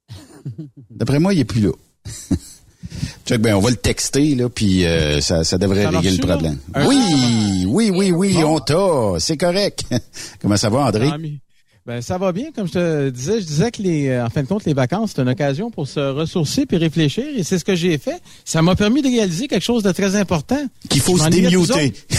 D'après 0.89 1.19
moi, 1.19 1.33
il 1.33 1.41
est 1.41 1.45
plus 1.45 1.61
là. 1.61 1.71
Check, 3.25 3.39
ben, 3.39 3.55
on 3.55 3.59
va 3.59 3.69
le 3.69 3.77
texter, 3.77 4.35
là, 4.35 4.49
puis 4.49 4.85
euh, 4.85 5.21
ça, 5.21 5.43
ça 5.43 5.57
devrait 5.57 5.83
Ça 5.83 5.91
régler 5.91 6.17
le 6.17 6.25
problème. 6.25 6.57
Oui, 6.85 7.65
oui, 7.67 7.91
oui, 7.91 8.11
oui, 8.11 8.43
on 8.43 8.59
t'a. 8.59 9.19
C'est 9.19 9.37
correct. 9.37 9.85
Comment 10.41 10.57
ça 10.57 10.69
va, 10.69 10.85
André? 10.87 11.09
Ben, 11.85 12.01
ça 12.01 12.17
va 12.17 12.31
bien. 12.31 12.45
Comme 12.55 12.65
je 12.67 12.71
te 12.73 13.09
disais, 13.09 13.41
je 13.41 13.45
disais 13.45 13.69
que 13.69 13.81
les, 13.81 14.07
euh, 14.07 14.25
en 14.25 14.29
fin 14.29 14.41
de 14.41 14.47
compte, 14.47 14.63
les 14.63 14.73
vacances, 14.73 15.11
c'est 15.13 15.21
une 15.21 15.27
occasion 15.27 15.69
pour 15.69 15.85
se 15.85 15.99
ressourcer 15.99 16.65
puis 16.65 16.77
réfléchir. 16.77 17.25
Et 17.35 17.43
c'est 17.43 17.59
ce 17.59 17.65
que 17.65 17.75
j'ai 17.75 17.97
fait. 17.97 18.21
Ça 18.45 18.61
m'a 18.61 18.73
permis 18.75 19.01
de 19.01 19.09
réaliser 19.09 19.49
quelque 19.49 19.63
chose 19.63 19.83
de 19.83 19.91
très 19.91 20.15
important. 20.15 20.65
Qu'il 20.89 21.01
faut 21.01 21.17
Je 21.17 21.23
se 21.23 21.27
démuter. 21.29 21.93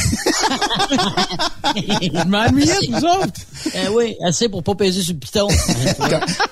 Je 1.76 2.28
m'ennuyais 2.28 2.66
de 2.86 2.92
vous 2.92 3.04
autres. 3.06 3.40
Eh 3.74 3.88
oui, 3.88 4.16
assez 4.26 4.50
pour 4.50 4.62
pas 4.62 4.74
peser 4.74 5.00
sur 5.00 5.14
le 5.14 5.18
piton. 5.20 5.48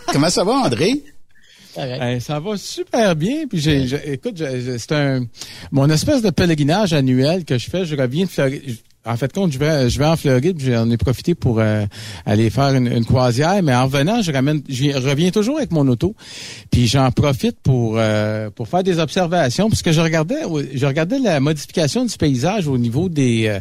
Comment 0.12 0.30
ça 0.30 0.43
va, 0.44 0.52
André? 0.52 1.02
Eh, 1.76 2.18
ça 2.20 2.40
va 2.40 2.56
super 2.56 3.14
bien. 3.16 3.47
Puis 3.48 3.59
j'ai, 3.60 3.86
j'ai- 3.86 4.12
écoute, 4.12 4.36
j'ai- 4.36 4.60
j'ai- 4.62 4.78
c'est 4.78 4.93
un 4.93 5.24
mon 5.70 5.89
espèce 5.90 6.20
de 6.22 6.30
pèlerinage 6.30 6.93
annuel 6.94 7.44
que 7.44 7.56
je 7.59 7.68
fais. 7.70 7.84
Je 7.84 7.94
reviens 7.97 8.24
de 8.24 8.30
Floride. 8.30 8.76
En 9.04 9.16
fait, 9.16 9.32
compte, 9.32 9.50
je 9.52 9.58
vais, 9.58 9.90
je 9.90 9.98
vais 9.98 10.04
en 10.06 10.14
Floride. 10.16 10.60
J'en 10.64 10.88
ai 10.88 10.96
profité 10.96 11.34
pour 11.34 11.58
euh, 11.58 11.84
aller 12.24 12.50
faire 12.50 12.72
une, 12.74 12.86
une 12.86 13.04
croisière. 13.04 13.60
Mais 13.60 13.74
en 13.74 13.86
revenant, 13.86 14.22
je 14.22 14.30
ramène, 14.30 14.62
je 14.68 14.92
reviens 14.92 15.30
toujours 15.32 15.56
avec 15.58 15.72
mon 15.72 15.88
auto. 15.88 16.14
Puis 16.70 16.86
j'en 16.86 17.10
profite 17.10 17.56
pour 17.64 17.94
euh, 17.96 18.48
pour 18.50 18.68
faire 18.68 18.84
des 18.84 19.00
observations 19.00 19.68
parce 19.68 19.82
que 19.82 19.90
je 19.90 20.00
regardais, 20.00 20.42
je 20.72 20.86
regardais 20.86 21.18
la 21.18 21.40
modification 21.40 22.04
du 22.04 22.16
paysage 22.16 22.68
au 22.68 22.78
niveau 22.78 23.08
des 23.08 23.60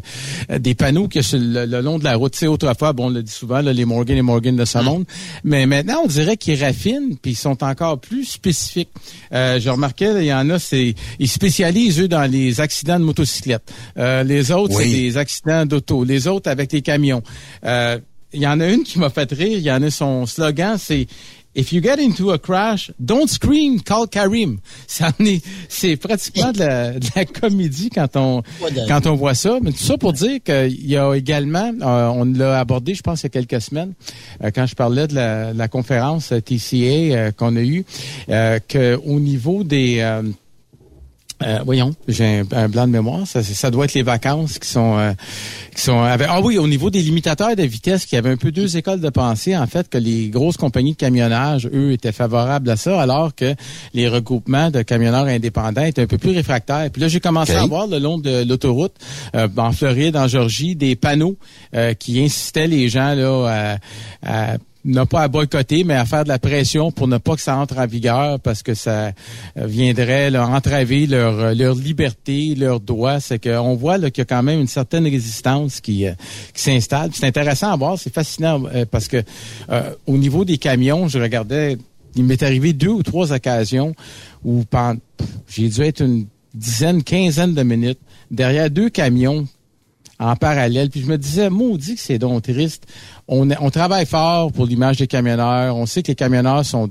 euh, 0.51 0.59
des 0.59 0.75
panneaux 0.75 1.07
a 1.15 1.21
sur 1.23 1.39
le, 1.39 1.65
le 1.65 1.81
long 1.81 1.97
de 1.97 2.03
la 2.03 2.17
route. 2.17 2.33
Tu 2.33 2.37
sais, 2.39 2.47
autrefois, 2.47 2.93
bon, 2.93 3.07
on 3.07 3.09
le 3.09 3.23
dit 3.23 3.31
souvent, 3.31 3.61
là, 3.61 3.73
les 3.73 3.85
Morgan 3.85 4.17
et 4.17 4.21
Morgan 4.21 4.55
de 4.55 4.65
ce 4.65 4.77
monde. 4.77 5.05
Mais 5.43 5.65
maintenant, 5.65 6.01
on 6.03 6.07
dirait 6.07 6.37
qu'ils 6.37 6.63
raffinent 6.63 7.17
puis 7.19 7.31
ils 7.31 7.35
sont 7.35 7.63
encore 7.63 7.99
plus 7.99 8.25
spécifiques. 8.25 8.89
Euh, 9.33 9.59
je 9.59 9.71
remarquais, 9.71 10.13
là, 10.13 10.21
il 10.21 10.27
y 10.27 10.33
en 10.33 10.47
a, 10.51 10.59
c'est 10.59 10.93
ils 11.17 11.27
spécialisent 11.27 11.99
eux 11.99 12.07
dans 12.07 12.29
les 12.29 12.61
accidents 12.61 12.99
de 12.99 13.05
motocyclette. 13.05 13.63
Euh, 13.97 14.21
les 14.23 14.51
autres, 14.51 14.75
Oui. 14.77 14.83
c'est 14.83 14.95
des 14.97 15.17
accidents 15.17 15.30
d'auto. 15.65 16.03
Les 16.03 16.27
autres 16.27 16.49
avec 16.49 16.71
les 16.71 16.81
camions. 16.81 17.23
Euh, 17.65 17.99
il 18.33 18.41
y 18.41 18.47
en 18.47 18.59
a 18.59 18.67
une 18.69 18.83
qui 18.83 18.97
m'a 18.99 19.09
fait 19.09 19.29
rire. 19.31 19.57
Il 19.57 19.63
y 19.63 19.71
en 19.71 19.83
a 19.83 19.89
son 19.89 20.25
slogan, 20.25 20.77
c'est 20.77 21.07
If 21.53 21.73
you 21.73 21.81
get 21.81 21.99
into 21.99 22.31
a 22.31 22.37
crash, 22.37 22.91
don't 22.97 23.27
scream, 23.27 23.81
call 23.81 24.07
Karim. 24.07 24.59
C'est 25.67 25.97
pratiquement 25.97 26.53
de 26.53 26.59
la, 26.59 27.25
comédie 27.25 27.89
quand 27.89 28.15
on 28.15 28.41
quand 28.87 29.05
on 29.05 29.15
voit 29.15 29.33
ça. 29.33 29.59
Mais 29.61 29.71
tout 29.71 29.77
ça 29.79 29.97
pour 29.97 30.13
dire 30.13 30.41
qu'il 30.41 30.87
y 30.87 30.95
a 30.95 31.13
également, 31.13 31.73
euh, 31.81 32.07
on 32.07 32.23
l'a 32.23 32.57
abordé, 32.57 32.93
je 32.93 33.01
pense, 33.01 33.23
il 33.23 33.25
y 33.25 33.27
a 33.27 33.29
quelques 33.29 33.61
semaines, 33.61 33.93
euh, 34.41 34.51
quand 34.55 34.65
je 34.65 34.75
parlais 34.75 35.07
de 35.07 35.15
la, 35.15 35.67
conférence 35.67 36.31
euh, 36.31 36.39
TCA 36.39 36.75
euh, 36.75 37.31
qu'on 37.31 37.57
a 37.57 37.61
eue, 37.61 37.83
euh, 38.29 38.59
que 38.65 38.95
au 39.03 39.19
niveau 39.19 39.65
des 39.65 40.01
euh, 41.41 41.51
Euh, 41.51 41.59
voyons, 41.65 41.93
j'ai 42.07 42.39
un, 42.39 42.45
un 42.51 42.69
blanc 42.69 42.87
de 42.87 42.91
mémoire. 42.93 43.27
Ça, 43.27 43.43
ça 43.43 43.69
doit 43.71 43.85
être 43.85 43.93
les 43.93 44.03
vacances 44.03 44.57
qui 44.59 44.67
sont 44.69 44.97
euh, 44.97 45.11
qui 45.75 45.81
sont 45.81 45.99
avec- 46.01 46.27
ah 46.29 46.39
oui 46.41 46.57
au 46.57 46.67
niveau 46.67 46.89
des 46.89 47.01
limitateurs 47.01 47.55
de 47.55 47.63
vitesse, 47.63 48.05
qui 48.05 48.15
avait 48.15 48.29
un 48.31 48.37
peu 48.37 48.51
deux 48.51 48.77
écoles 48.77 49.01
de 49.01 49.09
pensée 49.09 49.57
en 49.57 49.67
fait 49.67 49.89
que 49.89 49.97
les 49.97 50.29
grosses 50.29 50.57
compagnies 50.57 50.93
de 50.93 50.97
camionnage 50.97 51.67
eux 51.73 51.91
étaient 51.91 52.11
favorables 52.11 52.69
à 52.69 52.75
ça, 52.77 53.01
alors 53.01 53.35
que 53.35 53.53
les 53.93 54.07
regroupements 54.07 54.71
de 54.71 54.81
camionneurs 54.81 55.25
indépendants 55.25 55.83
étaient 55.83 56.03
un 56.03 56.07
peu 56.07 56.17
plus 56.17 56.31
réfractaires. 56.31 56.89
Puis 56.91 57.01
là 57.01 57.07
j'ai 57.07 57.19
commencé 57.19 57.53
à 57.53 57.65
voir 57.67 57.87
le 57.87 57.99
long 57.99 58.17
de 58.17 58.43
l'autoroute 58.47 58.93
euh, 59.35 59.47
en 59.57 59.71
Floride, 59.71 60.15
en 60.15 60.27
Georgie, 60.27 60.75
des 60.75 60.95
panneaux 60.95 61.35
euh, 61.75 61.93
qui 61.93 62.23
incitaient 62.23 62.67
les 62.67 62.87
gens 62.89 63.13
là 63.13 63.77
à, 64.23 64.53
à 64.53 64.57
non 64.83 65.05
pas 65.05 65.21
à 65.21 65.27
boycotter, 65.27 65.83
mais 65.83 65.95
à 65.95 66.05
faire 66.05 66.23
de 66.23 66.29
la 66.29 66.39
pression 66.39 66.91
pour 66.91 67.07
ne 67.07 67.17
pas 67.17 67.35
que 67.35 67.41
ça 67.41 67.57
entre 67.57 67.77
en 67.77 67.85
vigueur 67.85 68.39
parce 68.39 68.63
que 68.63 68.73
ça 68.73 69.11
viendrait 69.55 70.35
entraver 70.37 71.07
leur, 71.07 71.39
euh, 71.39 71.53
leur 71.53 71.75
liberté, 71.75 72.55
leurs 72.55 72.79
droits. 72.79 73.19
C'est 73.19 73.39
qu'on 73.39 73.75
voit 73.75 73.99
qu'il 73.99 74.19
y 74.19 74.21
a 74.21 74.25
quand 74.25 74.43
même 74.43 74.59
une 74.59 74.67
certaine 74.67 75.05
résistance 75.05 75.81
qui, 75.81 76.05
euh, 76.05 76.13
s'installe. 76.53 77.11
C'est 77.13 77.25
intéressant 77.25 77.71
à 77.71 77.75
voir, 77.75 77.99
c'est 77.99 78.13
fascinant 78.13 78.63
euh, 78.73 78.85
parce 78.89 79.07
que 79.07 79.23
au 80.05 80.17
niveau 80.17 80.45
des 80.45 80.57
camions, 80.57 81.07
je 81.07 81.19
regardais, 81.19 81.77
il 82.15 82.23
m'est 82.23 82.41
arrivé 82.43 82.73
deux 82.73 82.89
ou 82.89 83.03
trois 83.03 83.31
occasions 83.31 83.95
où 84.43 84.63
j'ai 85.47 85.69
dû 85.69 85.81
être 85.81 86.01
une 86.01 86.27
dizaine, 86.53 87.03
quinzaine 87.03 87.53
de 87.53 87.63
minutes 87.63 87.99
derrière 88.29 88.69
deux 88.69 88.89
camions 88.89 89.47
en 90.21 90.35
parallèle. 90.35 90.89
Puis 90.89 91.01
je 91.01 91.07
me 91.07 91.17
disais, 91.17 91.49
maudit 91.49 91.95
que 91.95 92.01
c'est 92.01 92.19
donc 92.19 92.43
triste. 92.43 92.85
On, 93.27 93.47
travaille 93.69 94.05
fort 94.05 94.51
pour 94.51 94.65
l'image 94.65 94.97
des 94.97 95.07
camionneurs. 95.07 95.75
On 95.75 95.85
sait 95.85 96.03
que 96.03 96.09
les 96.09 96.15
camionneurs 96.15 96.65
sont 96.65 96.89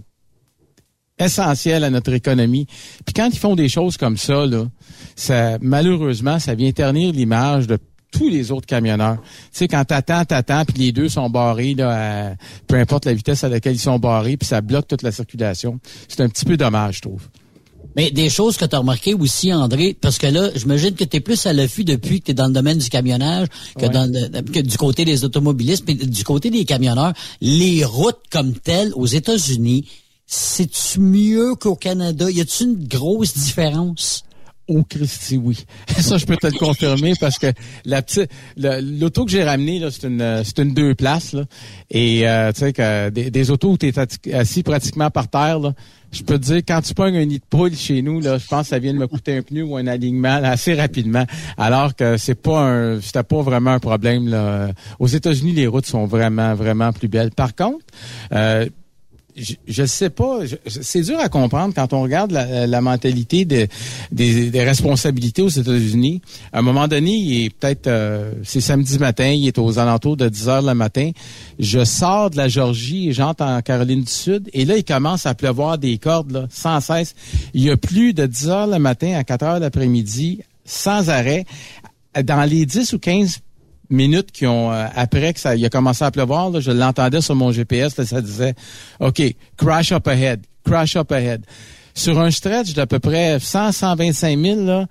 essentiels 1.18 1.84
à 1.84 1.90
notre 1.90 2.12
économie. 2.12 2.66
Puis 3.04 3.14
quand 3.14 3.28
ils 3.32 3.38
font 3.38 3.54
des 3.54 3.68
choses 3.68 3.96
comme 3.96 4.16
ça, 4.16 4.46
là, 4.46 4.66
malheureusement, 5.60 6.38
ça 6.38 6.54
vient 6.54 6.72
ternir 6.72 7.12
l'image 7.12 7.66
de 7.66 7.78
tous 8.10 8.28
les 8.28 8.50
autres 8.50 8.66
camionneurs. 8.66 9.18
Tu 9.22 9.48
sais, 9.52 9.68
quand 9.68 9.84
t'attends, 9.84 10.24
t'attends, 10.24 10.64
puis 10.64 10.78
les 10.78 10.92
deux 10.92 11.08
sont 11.08 11.30
barrés, 11.30 11.76
à- 11.78 12.34
peu 12.66 12.74
importe 12.76 13.04
la 13.04 13.14
vitesse 13.14 13.44
à 13.44 13.48
laquelle 13.48 13.74
ils 13.74 13.78
sont 13.78 14.00
barrés, 14.00 14.36
puis 14.36 14.48
ça 14.48 14.60
bloque 14.60 14.88
toute 14.88 15.02
la 15.02 15.12
circulation. 15.12 15.78
C'est 16.08 16.20
un 16.20 16.28
petit 16.28 16.44
peu 16.44 16.56
dommage, 16.56 16.96
je 16.96 17.02
trouve. 17.02 17.28
Mais 17.96 18.10
des 18.10 18.30
choses 18.30 18.56
que 18.56 18.64
tu 18.64 18.74
as 18.74 18.78
remarquées 18.78 19.14
aussi, 19.14 19.52
André, 19.52 19.96
parce 20.00 20.18
que 20.18 20.26
là, 20.26 20.50
j'imagine 20.54 20.94
que 20.94 21.04
tu 21.04 21.16
es 21.16 21.20
plus 21.20 21.44
à 21.46 21.52
l'affût 21.52 21.84
depuis 21.84 22.20
que 22.20 22.26
tu 22.26 22.30
es 22.30 22.34
dans 22.34 22.46
le 22.46 22.52
domaine 22.52 22.78
du 22.78 22.88
camionnage 22.88 23.48
que, 23.76 23.82
Ouais. 23.82 23.88
dans 23.88 24.10
le- 24.12 24.42
que 24.42 24.60
du 24.60 24.76
côté 24.76 25.04
des 25.04 25.24
automobilistes, 25.24 25.84
mais 25.88 25.94
du 25.94 26.24
côté 26.24 26.50
des 26.50 26.64
camionneurs, 26.64 27.12
les 27.40 27.84
routes 27.84 28.20
comme 28.30 28.52
telles 28.54 28.92
aux 28.94 29.06
États-Unis, 29.06 29.86
c'est-tu 30.26 31.00
mieux 31.00 31.54
qu'au 31.56 31.74
Canada? 31.74 32.30
Y 32.30 32.40
a-tu 32.40 32.64
une 32.64 32.86
grosse 32.86 33.34
différence? 33.36 34.22
Oh 34.72 34.84
Christy, 34.88 35.36
oui. 35.36 35.64
Ça, 35.98 36.16
je 36.16 36.24
peux 36.24 36.36
te 36.36 36.46
le 36.46 36.56
confirmer 36.56 37.14
parce 37.20 37.40
que 37.40 37.48
la 37.84 38.02
petite, 38.02 38.30
l'auto 38.56 39.24
que 39.24 39.30
j'ai 39.32 39.42
ramenée 39.42 39.84
c'est 39.90 40.06
une, 40.06 40.22
euh, 40.22 40.44
c'est 40.44 40.60
une 40.60 40.72
deux 40.72 40.94
places 40.94 41.32
là, 41.32 41.42
et 41.90 42.28
euh, 42.28 42.52
tu 42.52 42.60
sais 42.60 42.72
que 42.72 43.10
des, 43.10 43.32
des 43.32 43.50
autos 43.50 43.72
où 43.72 43.76
tu 43.76 43.88
es 43.88 44.32
assis 44.32 44.62
pratiquement 44.62 45.10
par 45.10 45.26
terre 45.26 45.58
là, 45.58 45.74
je 46.12 46.22
peux 46.22 46.38
te 46.38 46.44
dire 46.44 46.58
quand 46.58 46.80
tu 46.82 46.94
pognes 46.94 47.16
un 47.16 47.24
nid 47.24 47.40
de 47.40 47.44
poule 47.50 47.74
chez 47.74 48.00
nous 48.00 48.20
là, 48.20 48.38
je 48.38 48.46
pense 48.46 48.62
que 48.62 48.68
ça 48.68 48.78
vient 48.78 48.94
de 48.94 48.98
me 48.98 49.08
coûter 49.08 49.38
un 49.38 49.42
pneu 49.42 49.64
ou 49.64 49.76
un 49.76 49.88
alignement 49.88 50.38
là, 50.38 50.50
assez 50.52 50.74
rapidement, 50.74 51.26
alors 51.58 51.96
que 51.96 52.16
c'est 52.16 52.40
pas 52.40 52.60
un, 52.60 53.00
c'était 53.00 53.24
pas 53.24 53.42
vraiment 53.42 53.72
un 53.72 53.80
problème 53.80 54.28
là. 54.28 54.70
Aux 55.00 55.08
États-Unis, 55.08 55.52
les 55.52 55.66
routes 55.66 55.86
sont 55.86 56.06
vraiment 56.06 56.54
vraiment 56.54 56.92
plus 56.92 57.08
belles. 57.08 57.32
Par 57.32 57.56
contre. 57.56 57.84
Euh, 58.32 58.68
je, 59.36 59.54
je 59.66 59.84
sais 59.86 60.10
pas, 60.10 60.40
c'est 60.66 61.02
dur 61.02 61.18
à 61.18 61.28
comprendre 61.28 61.72
quand 61.74 61.92
on 61.92 62.02
regarde 62.02 62.30
la, 62.32 62.66
la 62.66 62.80
mentalité 62.80 63.44
de- 63.44 63.66
des, 64.12 64.50
des 64.50 64.64
responsabilités 64.64 65.42
aux 65.42 65.48
États-Unis. 65.48 66.20
À 66.52 66.58
un 66.58 66.62
moment 66.62 66.88
donné, 66.88 67.12
il 67.14 67.44
est 67.44 67.50
peut-être, 67.50 67.86
euh, 67.86 68.32
c'est 68.42 68.60
samedi 68.60 68.98
matin, 68.98 69.28
il 69.28 69.46
est 69.46 69.58
aux 69.58 69.78
alentours 69.78 70.16
de 70.16 70.28
10 70.28 70.48
heures 70.48 70.62
le 70.62 70.74
matin. 70.74 71.10
Je 71.58 71.84
sors 71.84 72.30
de 72.30 72.36
la 72.36 72.48
Georgie 72.48 73.08
et 73.08 73.12
j'entre 73.12 73.42
en 73.44 73.60
Caroline 73.62 74.02
du 74.02 74.10
Sud 74.12 74.48
et 74.52 74.64
là, 74.64 74.76
il 74.76 74.84
commence 74.84 75.26
à 75.26 75.34
pleuvoir 75.34 75.78
des 75.78 75.98
cordes 75.98 76.32
là, 76.32 76.46
sans 76.50 76.80
cesse. 76.80 77.14
Il 77.54 77.62
y 77.62 77.70
a 77.70 77.76
plus 77.76 78.12
de 78.14 78.26
10 78.26 78.48
heures 78.48 78.66
le 78.66 78.78
matin 78.78 79.14
à 79.16 79.24
4 79.24 79.42
heures 79.44 79.60
l'après-midi, 79.60 80.40
sans 80.64 81.08
arrêt. 81.10 81.44
Dans 82.24 82.42
les 82.48 82.66
10 82.66 82.92
ou 82.94 82.98
15 82.98 83.38
minutes 83.90 84.32
qui 84.32 84.46
ont 84.46 84.72
euh, 84.72 84.86
après 84.94 85.34
que 85.34 85.40
ça 85.40 85.56
il 85.56 85.64
a 85.64 85.70
commencé 85.70 86.04
à 86.04 86.10
pleuvoir, 86.10 86.50
là, 86.50 86.60
je 86.60 86.70
l'entendais 86.70 87.20
sur 87.20 87.34
mon 87.34 87.52
GPS, 87.52 87.96
là, 87.96 88.06
ça 88.06 88.20
disait 88.20 88.54
OK, 89.00 89.22
crash 89.56 89.92
up 89.92 90.06
ahead, 90.08 90.40
crash 90.64 90.96
up 90.96 91.12
ahead. 91.12 91.44
Sur 91.94 92.20
un 92.20 92.30
stretch 92.30 92.72
d'à 92.72 92.86
peu 92.86 93.00
près 93.00 93.38
100 93.40 93.72
125 93.72 94.38
000 94.38 94.60
là, 94.64 94.86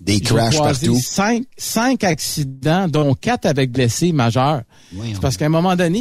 Des 0.00 0.20
crashs 0.20 0.54
partout. 0.58 1.00
Cinq, 1.00 1.44
cinq 1.56 2.04
accidents, 2.04 2.86
dont 2.88 3.14
quatre 3.14 3.46
avec 3.46 3.72
blessés 3.72 4.12
majeurs. 4.12 4.62
C'est 5.14 5.20
parce 5.20 5.36
qu'à 5.36 5.46
un 5.46 5.50
moment 5.50 5.74
donné, 5.74 5.98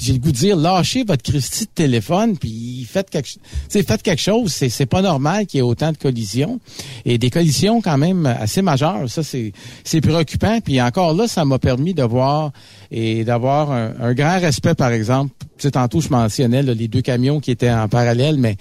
j'ai- 0.00 0.12
le 0.12 0.18
goût 0.18 0.30
de 0.30 0.36
dire, 0.36 0.56
lâchez 0.56 1.02
votre 1.02 1.22
Christie 1.22 1.64
de 1.64 1.70
téléphone, 1.74 2.36
puis 2.38 2.86
faites 2.88 3.10
quelque, 3.10 3.30
faites 3.68 4.02
quelque 4.02 4.20
chose. 4.22 4.52
C'est, 4.52 4.68
c'est 4.68 4.86
pas 4.86 5.02
normal 5.02 5.46
qu'il 5.46 5.58
y 5.58 5.60
ait 5.60 5.62
autant 5.62 5.90
de 5.90 5.96
collisions. 5.96 6.60
Et 7.04 7.18
des 7.18 7.30
collisions 7.30 7.80
quand 7.80 7.98
même 7.98 8.24
assez 8.26 8.62
majeures. 8.62 9.08
Ça, 9.10 9.24
c'est, 9.24 9.52
c'est 9.82 10.00
préoccupant. 10.00 10.60
Puis 10.60 10.80
encore 10.80 11.14
là, 11.14 11.26
ça 11.26 11.44
m'a 11.44 11.58
permis 11.58 11.94
de 11.94 12.04
voir 12.04 12.52
et 12.90 13.24
d'avoir 13.24 13.70
un, 13.72 13.92
un 14.00 14.14
grand 14.14 14.38
respect, 14.40 14.74
par 14.74 14.90
exemple. 14.92 15.32
Tu 15.58 15.62
sais, 15.64 15.70
tantôt, 15.72 16.00
je 16.00 16.08
mentionnais 16.08 16.62
là, 16.62 16.72
les 16.72 16.88
deux 16.88 17.02
camions 17.02 17.40
qui 17.40 17.50
étaient 17.50 17.70
en 17.70 17.88
parallèle, 17.88 18.36
mais 18.38 18.56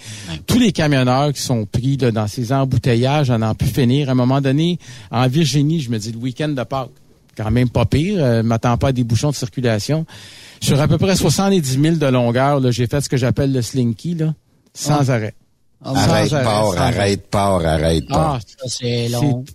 tous 0.47 0.59
les 0.59 0.71
camionneurs 0.71 1.31
qui 1.33 1.41
sont 1.41 1.65
pris 1.65 1.95
là, 1.97 2.11
dans 2.11 2.27
ces 2.27 2.51
embouteillages 2.51 3.29
à 3.31 3.37
n'en 3.37 3.53
plus 3.55 3.67
finir. 3.67 4.09
À 4.09 4.13
un 4.13 4.15
moment 4.15 4.41
donné, 4.41 4.79
en 5.11 5.27
Virginie, 5.27 5.79
je 5.79 5.89
me 5.91 5.97
dis 5.99 6.11
le 6.11 6.17
week-end 6.17 6.49
de 6.49 6.63
Pâques, 6.63 6.89
quand 7.37 7.51
même 7.51 7.69
pas 7.69 7.85
pire. 7.85 8.17
Euh, 8.19 8.43
m'attends 8.43 8.77
pas 8.77 8.87
à 8.87 8.91
des 8.91 9.03
bouchons 9.03 9.29
de 9.29 9.35
circulation. 9.35 10.05
Sur 10.59 10.81
à 10.81 10.87
peu 10.87 10.97
près 10.97 11.15
70 11.15 11.79
000 11.79 11.95
de 11.97 12.07
longueur, 12.07 12.59
là, 12.59 12.71
j'ai 12.71 12.87
fait 12.87 12.99
ce 13.01 13.09
que 13.09 13.15
j'appelle 13.17 13.53
le 13.53 13.61
slinky, 13.61 14.15
là, 14.15 14.33
sans 14.73 15.09
Ah. 15.09 15.13
arrêt. 15.13 15.33
Arrête, 15.85 16.33
arrêt, 16.33 16.43
part, 16.43 16.63
sans 16.65 16.77
arrêt. 16.77 16.97
arrête, 16.99 17.27
part, 17.29 17.63
arrête, 17.65 18.07
part. 18.07 18.39
Ah, 18.41 18.67
Ça, 18.67 18.75
c'est 18.79 19.07
long. 19.09 19.45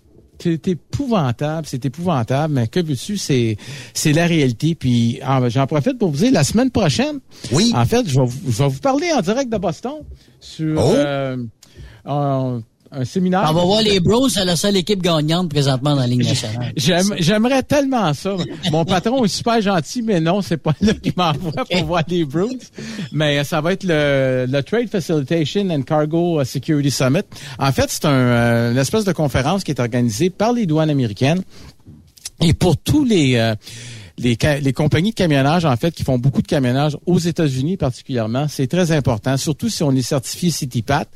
C'est 0.42 0.68
épouvantable, 0.68 1.66
c'est 1.66 1.84
épouvantable, 1.84 2.54
mais 2.54 2.68
que 2.68 2.80
veux-tu, 2.80 3.16
c'est 3.16 3.56
c'est 3.94 4.12
la 4.12 4.26
réalité. 4.26 4.74
Puis 4.74 5.20
j'en 5.48 5.66
profite 5.66 5.98
pour 5.98 6.10
vous 6.10 6.16
dire, 6.18 6.32
la 6.32 6.44
semaine 6.44 6.70
prochaine, 6.70 7.20
oui. 7.52 7.72
en 7.74 7.84
fait, 7.84 8.08
je 8.08 8.18
vais, 8.20 8.26
vous- 8.26 8.50
je 8.52 8.58
vais 8.62 8.68
vous 8.68 8.80
parler 8.80 9.08
en 9.16 9.20
direct 9.20 9.50
de 9.52 9.58
Boston 9.58 10.00
sur 10.40 10.80
Oh. 10.84 10.92
euh, 10.94 11.36
un 12.94 13.04
séminaire. 13.04 13.46
On 13.48 13.52
va 13.54 13.64
voir 13.64 13.82
les 13.82 14.00
Bros, 14.00 14.28
c'est 14.28 14.44
la 14.44 14.54
seule 14.56 14.76
équipe 14.76 15.00
gagnante 15.02 15.48
présentement 15.48 15.90
dans 15.94 16.00
la 16.02 16.06
Ligue 16.06 16.24
nationale. 16.24 16.72
J'aime- 16.76 17.14
J'aimerais 17.18 17.62
tellement 17.62 18.12
ça. 18.14 18.36
Mon 18.70 18.84
patron 18.84 19.24
est 19.24 19.28
super 19.28 19.60
gentil, 19.62 20.02
mais 20.02 20.20
non, 20.20 20.42
c'est 20.42 20.58
pas 20.58 20.74
là 20.80 20.92
qu'il 20.94 21.12
m'envoie 21.16 21.64
pour 21.64 21.84
voir 21.86 22.02
les 22.08 22.24
Bruins. 22.24 22.48
Mais 23.12 23.38
euh, 23.38 23.44
ça 23.44 23.60
va 23.60 23.72
être 23.72 23.84
le, 23.84 24.46
le 24.48 24.62
Trade 24.62 24.88
Facilitation 24.90 25.70
and 25.70 25.82
Cargo 25.82 26.40
euh, 26.40 26.44
Security 26.44 26.90
Summit. 26.90 27.22
En 27.58 27.72
fait, 27.72 27.86
c'est 27.88 28.04
un, 28.04 28.10
euh, 28.10 28.72
une 28.72 28.78
espèce 28.78 29.04
de 29.04 29.12
conférence 29.12 29.64
qui 29.64 29.70
est 29.70 29.80
organisée 29.80 30.30
par 30.30 30.52
les 30.52 30.66
douanes 30.66 30.90
américaines. 30.90 31.42
Et 32.42 32.54
pour 32.54 32.76
tous 32.76 33.04
les, 33.04 33.36
euh, 33.36 33.54
les, 34.18 34.36
les 34.60 34.72
compagnies 34.72 35.10
de 35.10 35.16
camionnage, 35.16 35.64
en 35.64 35.76
fait, 35.76 35.92
qui 35.94 36.04
font 36.04 36.18
beaucoup 36.18 36.42
de 36.42 36.46
camionnage 36.46 36.96
aux 37.06 37.18
États-Unis 37.18 37.76
particulièrement, 37.76 38.46
c'est 38.48 38.66
très 38.66 38.92
important, 38.92 39.36
surtout 39.36 39.68
si 39.68 39.82
on 39.82 39.92
est 39.92 40.02
certifié 40.02 40.50
CityPat. 40.50 41.06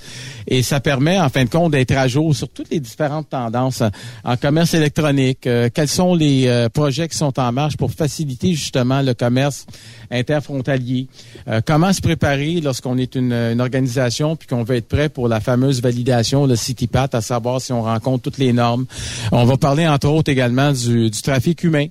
Et 0.46 0.62
ça 0.62 0.80
permet, 0.80 1.18
en 1.20 1.28
fin 1.28 1.44
de 1.44 1.50
compte, 1.50 1.72
d'être 1.72 1.92
à 1.92 2.08
jour 2.08 2.34
sur 2.34 2.48
toutes 2.48 2.70
les 2.70 2.80
différentes 2.80 3.30
tendances 3.30 3.82
en, 3.82 3.90
en 4.24 4.36
commerce 4.36 4.74
électronique. 4.74 5.46
euh, 5.46 5.68
quels 5.72 5.88
sont 5.88 6.14
les 6.14 6.46
euh, 6.46 6.68
projets 6.68 7.08
qui 7.08 7.16
sont 7.16 7.38
en 7.38 7.52
marche 7.52 7.76
pour 7.76 7.90
faciliter 7.90 8.54
justement 8.54 9.02
le 9.02 9.14
commerce 9.14 9.66
interfrontalier. 10.10 11.08
Euh, 11.48 11.60
comment 11.64 11.92
se 11.92 12.00
préparer 12.00 12.60
lorsqu'on 12.60 12.98
est 12.98 13.14
une, 13.14 13.32
une 13.32 13.60
organisation 13.60 14.36
puis 14.36 14.48
qu'on 14.48 14.62
veut 14.62 14.76
être 14.76 14.88
prêt 14.88 15.08
pour 15.08 15.28
la 15.28 15.40
fameuse 15.40 15.80
validation, 15.82 16.46
le 16.46 16.56
CityPat, 16.56 17.08
à 17.12 17.20
savoir 17.20 17.60
si 17.60 17.72
on 17.72 17.82
rencontre 17.82 18.24
toutes 18.24 18.38
les 18.38 18.52
normes. 18.52 18.86
On 19.32 19.44
va 19.44 19.56
parler 19.56 19.86
entre 19.86 20.08
autres 20.08 20.30
également 20.30 20.72
du, 20.72 21.10
du 21.10 21.22
trafic 21.22 21.62
humain. 21.64 21.86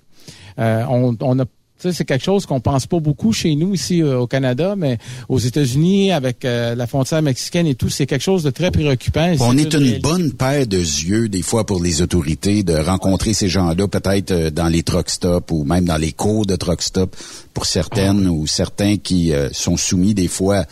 Euh, 0.60 0.84
on, 0.90 1.18
on 1.22 1.40
a 1.40 1.46
c'est 1.78 2.06
quelque 2.06 2.24
chose 2.24 2.46
qu'on 2.46 2.60
pense 2.60 2.88
pas 2.88 3.00
beaucoup 3.00 3.34
chez 3.34 3.56
nous 3.56 3.74
ici 3.74 4.02
euh, 4.02 4.20
au 4.20 4.28
Canada, 4.28 4.76
mais 4.78 4.98
aux 5.30 5.40
États-Unis, 5.40 6.12
avec 6.12 6.46
euh, 6.46 6.76
la 6.76 6.88
frontière 6.88 7.22
mexicaine 7.22 7.68
et 7.68 7.76
tout, 7.76 7.90
c'est 7.90 8.06
quelque 8.06 8.24
chose 8.24 8.44
de 8.44 8.50
très 8.50 8.72
préoccupant. 8.72 9.34
On 9.40 9.58
est 9.58 9.74
une 9.74 10.00
bonne 10.00 10.32
paire 10.34 10.68
de 10.68 10.78
yeux, 10.78 11.30
des 11.30 11.42
fois, 11.42 11.66
pour 11.66 11.84
les 11.84 12.02
autorités, 12.02 12.64
de 12.64 12.74
rencontrer 12.74 13.34
ces 13.34 13.50
gens-là, 13.50 13.88
peut-être 13.88 14.32
euh, 14.32 14.50
dans 14.52 14.68
les 14.68 14.84
truck 14.84 15.10
stops 15.10 15.52
ou 15.52 15.64
même 15.64 15.86
dans 15.86 15.98
les 15.98 16.12
cours 16.12 16.46
de 16.46 16.56
truck 16.56 16.82
stop, 16.82 17.16
pour 17.54 17.66
certaines 17.66 18.28
ou 18.28 18.48
certains 18.48 18.98
qui 18.98 19.34
euh, 19.34 19.50
sont 19.52 19.78
soumis, 19.78 20.14
des 20.14 20.28
fois, 20.28 20.64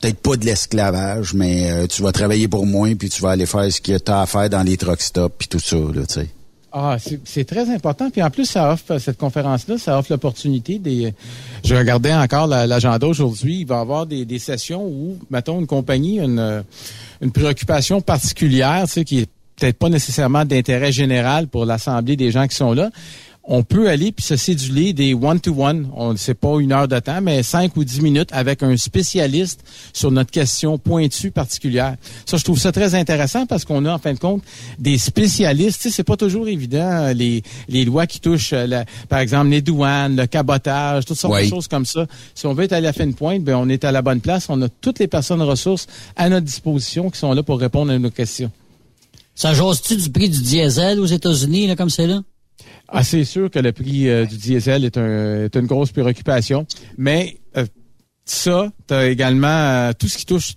peut-être 0.00 0.18
pas 0.18 0.36
de 0.36 0.44
l'esclavage, 0.44 1.34
mais 1.34 1.70
euh, 1.70 1.86
tu 1.86 2.02
vas 2.02 2.12
travailler 2.12 2.48
pour 2.48 2.66
moi, 2.66 2.88
puis 2.98 3.08
tu 3.08 3.22
vas 3.22 3.30
aller 3.30 3.46
faire 3.46 3.72
ce 3.72 3.80
que 3.80 3.96
tu 3.96 4.10
as 4.10 4.22
à 4.22 4.26
faire 4.26 4.50
dans 4.50 4.62
les 4.62 4.76
truck 4.76 5.00
stops, 5.00 5.34
puis 5.38 5.48
tout 5.48 5.60
ça, 5.60 5.76
là, 5.76 6.04
tu 6.06 6.14
sais. 6.14 6.28
Ah, 6.74 6.96
c'est 7.24 7.44
très 7.44 7.68
important. 7.68 8.08
Puis 8.10 8.22
en 8.22 8.30
plus, 8.30 8.46
ça 8.46 8.72
offre 8.72 8.96
cette 8.98 9.18
conférence-là, 9.18 9.76
ça 9.76 9.98
offre 9.98 10.10
l'opportunité 10.10 10.78
des. 10.78 11.12
Je 11.64 11.74
regardais 11.74 12.14
encore 12.14 12.46
la- 12.46 12.66
l'agenda 12.66 13.06
aujourd'hui. 13.06 13.60
Il 13.60 13.66
va 13.66 13.76
y 13.76 13.80
avoir 13.80 14.06
des, 14.06 14.38
sessions 14.38 14.82
où, 14.86 15.18
mettons, 15.30 15.60
une 15.60 15.66
compagnie 15.66 16.18
une, 16.18 16.64
une 17.20 17.30
préoccupation 17.30 18.00
particulière, 18.00 18.84
tu 18.86 18.92
sais, 18.92 19.04
qui 19.04 19.18
est 19.20 19.30
peut-être 19.56 19.76
pas 19.78 19.90
nécessairement 19.90 20.46
d'intérêt 20.46 20.92
général 20.92 21.46
pour 21.46 21.66
l'assemblée 21.66 22.16
des 22.16 22.30
gens 22.30 22.46
qui 22.48 22.56
sont 22.56 22.72
là. 22.72 22.90
On 23.44 23.64
peut 23.64 23.88
aller 23.88 24.12
puis 24.12 24.24
se 24.24 24.36
céduler 24.36 24.92
des 24.92 25.14
one-to-one. 25.14 25.88
On 25.96 26.12
ne 26.12 26.16
sait 26.16 26.34
pas 26.34 26.60
une 26.60 26.70
heure 26.70 26.86
de 26.86 26.96
temps, 27.00 27.20
mais 27.20 27.42
cinq 27.42 27.76
ou 27.76 27.82
dix 27.82 28.00
minutes 28.00 28.28
avec 28.30 28.62
un 28.62 28.76
spécialiste 28.76 29.64
sur 29.92 30.12
notre 30.12 30.30
question 30.30 30.78
pointue 30.78 31.32
particulière. 31.32 31.96
Ça, 32.24 32.36
je 32.36 32.44
trouve 32.44 32.58
ça 32.60 32.70
très 32.70 32.94
intéressant 32.94 33.46
parce 33.46 33.64
qu'on 33.64 33.84
a, 33.84 33.92
en 33.94 33.98
fin 33.98 34.12
de 34.14 34.18
compte, 34.20 34.44
des 34.78 34.96
spécialistes. 34.96 35.82
Tu 35.82 35.88
sais, 35.88 35.96
c'est 35.96 36.04
pas 36.04 36.16
toujours 36.16 36.46
évident, 36.46 36.78
euh, 37.08 37.12
les, 37.14 37.42
les 37.68 37.84
lois 37.84 38.06
qui 38.06 38.20
touchent, 38.20 38.52
euh, 38.52 38.68
la- 38.68 38.84
par 39.08 39.18
exemple, 39.18 39.48
les 39.50 39.60
douanes, 39.60 40.14
le 40.14 40.26
cabotage, 40.26 41.04
toutes 41.04 41.18
sortes 41.18 41.34
Oui. 41.34 41.44
de 41.46 41.48
choses 41.50 41.66
comme 41.66 41.84
ça. 41.84 42.06
Si 42.36 42.46
on 42.46 42.54
veut 42.54 42.62
être 42.62 42.72
à 42.74 42.80
la 42.80 42.92
fin 42.92 43.08
de 43.08 43.12
pointe, 43.14 43.42
ben, 43.42 43.56
on 43.56 43.68
est 43.68 43.84
à 43.84 43.90
la 43.90 44.02
bonne 44.02 44.20
place. 44.20 44.46
On 44.50 44.62
a 44.62 44.68
toutes 44.68 45.00
les 45.00 45.08
personnes 45.08 45.42
ressources 45.42 45.88
à 46.14 46.28
notre 46.28 46.46
disposition 46.46 47.10
qui 47.10 47.18
sont 47.18 47.32
là 47.32 47.42
pour 47.42 47.58
répondre 47.58 47.90
à 47.90 47.98
nos 47.98 48.10
questions. 48.10 48.52
Ça 49.34 49.52
jase-tu 49.52 49.96
du 49.96 50.10
prix 50.10 50.28
du 50.28 50.40
diesel 50.42 51.00
aux 51.00 51.06
États-Unis, 51.06 51.66
là, 51.66 51.74
comme 51.74 51.90
c'est 51.90 52.06
là? 52.06 52.20
Ah, 52.88 53.02
c'est 53.02 53.24
sûr 53.24 53.50
que 53.50 53.58
le 53.58 53.72
prix 53.72 54.08
euh, 54.08 54.26
du 54.26 54.36
diesel 54.36 54.84
est, 54.84 54.96
un- 54.98 55.44
est 55.44 55.56
une 55.56 55.66
grosse 55.66 55.92
préoccupation, 55.92 56.66
mais 56.98 57.38
euh, 57.56 57.64
ça, 58.24 58.70
tu 58.86 58.94
as 58.94 59.08
également 59.08 59.46
euh, 59.48 59.92
tout 59.98 60.08
ce 60.08 60.18
qui 60.18 60.26
touche 60.26 60.54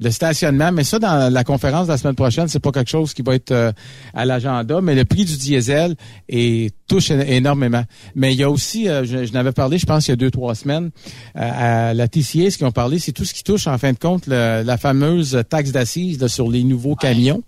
le 0.00 0.10
stationnement, 0.12 0.70
mais 0.70 0.84
ça, 0.84 0.98
dans 1.00 1.32
la 1.32 1.42
conférence 1.44 1.86
de 1.88 1.92
la 1.92 1.98
semaine 1.98 2.14
prochaine, 2.14 2.46
c'est 2.46 2.60
pas 2.60 2.70
quelque 2.70 2.88
chose 2.90 3.14
qui 3.14 3.22
va 3.22 3.34
être 3.34 3.50
euh, 3.50 3.72
à 4.14 4.24
l'agenda, 4.24 4.80
mais 4.80 4.94
le 4.94 5.04
prix 5.04 5.24
du 5.24 5.36
diesel 5.36 5.96
est, 6.28 6.72
touche 6.86 7.10
énormément. 7.10 7.82
Mais 8.14 8.32
il 8.32 8.38
y 8.38 8.42
a 8.44 8.48
aussi, 8.50 8.88
euh, 8.88 9.04
je, 9.04 9.24
je 9.26 9.32
n'avais 9.32 9.52
parlé, 9.52 9.76
je 9.76 9.84
pense, 9.86 10.06
il 10.06 10.12
y 10.12 10.14
a 10.14 10.16
deux, 10.16 10.30
trois 10.30 10.54
semaines, 10.54 10.90
euh, 11.36 11.90
à 11.90 11.94
la 11.94 12.06
TCA, 12.08 12.50
ce 12.50 12.56
qu'ils 12.58 12.66
ont 12.66 12.70
parlé, 12.72 12.98
c'est 13.00 13.12
tout 13.12 13.24
ce 13.24 13.34
qui 13.34 13.42
touche, 13.42 13.66
en 13.66 13.76
fin 13.76 13.92
de 13.92 13.98
compte, 13.98 14.26
le- 14.28 14.62
la 14.64 14.78
fameuse 14.78 15.42
taxe 15.50 15.72
d'assises 15.72 16.24
sur 16.28 16.48
les 16.48 16.62
nouveaux 16.62 16.94
camions. 16.94 17.42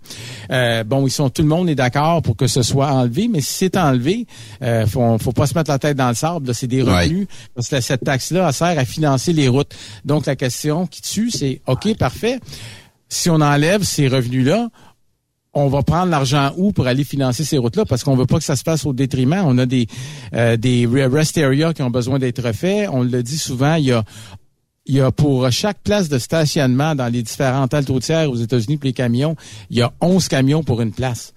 Euh, 0.51 0.83
bon, 0.83 1.07
ils 1.07 1.11
sont, 1.11 1.29
tout 1.29 1.41
le 1.43 1.47
monde 1.47 1.69
est 1.69 1.75
d'accord 1.75 2.21
pour 2.21 2.35
que 2.35 2.47
ce 2.47 2.61
soit 2.63 2.91
enlevé, 2.91 3.29
mais 3.31 3.39
si 3.41 3.53
c'est 3.53 3.77
enlevé, 3.77 4.27
euh, 4.61 4.85
faut, 4.85 5.17
faut 5.19 5.31
pas 5.31 5.47
se 5.47 5.55
mettre 5.57 5.71
la 5.71 5.79
tête 5.79 5.95
dans 5.97 6.09
le 6.09 6.15
sable. 6.15 6.53
C'est 6.53 6.67
des 6.67 6.83
revenus. 7.05 7.27
Parce 7.55 7.69
que 7.69 7.79
cette 7.81 8.03
taxe-là 8.03 8.45
elle 8.49 8.53
sert 8.53 8.77
à 8.77 8.85
financer 8.85 9.31
les 9.33 9.47
routes. 9.47 9.73
Donc, 10.05 10.25
la 10.25 10.35
question 10.35 10.85
qui 10.85 11.01
tue, 11.01 11.31
c'est, 11.31 11.61
OK, 11.65 11.95
parfait. 11.97 12.39
Si 13.09 13.29
on 13.29 13.41
enlève 13.41 13.83
ces 13.83 14.07
revenus-là, 14.07 14.69
on 15.53 15.67
va 15.67 15.83
prendre 15.83 16.09
l'argent 16.09 16.53
où 16.55 16.71
pour 16.71 16.87
aller 16.87 17.03
financer 17.03 17.43
ces 17.43 17.57
routes-là? 17.57 17.85
Parce 17.85 18.03
qu'on 18.03 18.15
veut 18.15 18.25
pas 18.25 18.37
que 18.37 18.43
ça 18.43 18.55
se 18.55 18.63
passe 18.63 18.85
au 18.85 18.93
détriment. 18.93 19.43
On 19.45 19.57
a 19.57 19.65
des 19.65 19.87
euh, 20.33 20.55
des 20.55 20.87
rest 20.87 21.37
areas 21.37 21.73
qui 21.73 21.81
ont 21.81 21.89
besoin 21.89 22.19
d'être 22.19 22.41
refaits. 22.41 22.87
On 22.91 23.03
le 23.03 23.21
dit 23.21 23.37
souvent, 23.37 23.75
il 23.75 24.01
y 24.85 25.01
a 25.01 25.11
pour 25.11 25.51
chaque 25.51 25.79
place 25.83 26.07
de 26.07 26.17
stationnement 26.19 26.95
dans 26.95 27.11
les 27.11 27.21
différentes 27.21 27.73
routières 27.89 28.31
aux 28.31 28.37
États-Unis 28.37 28.77
pour 28.77 28.85
les 28.85 28.93
camions, 28.93 29.35
il 29.69 29.77
y 29.77 29.81
a 29.81 29.91
11 29.99 30.27
camions 30.29 30.63
pour 30.63 30.81
une 30.81 30.93
place. 30.93 31.33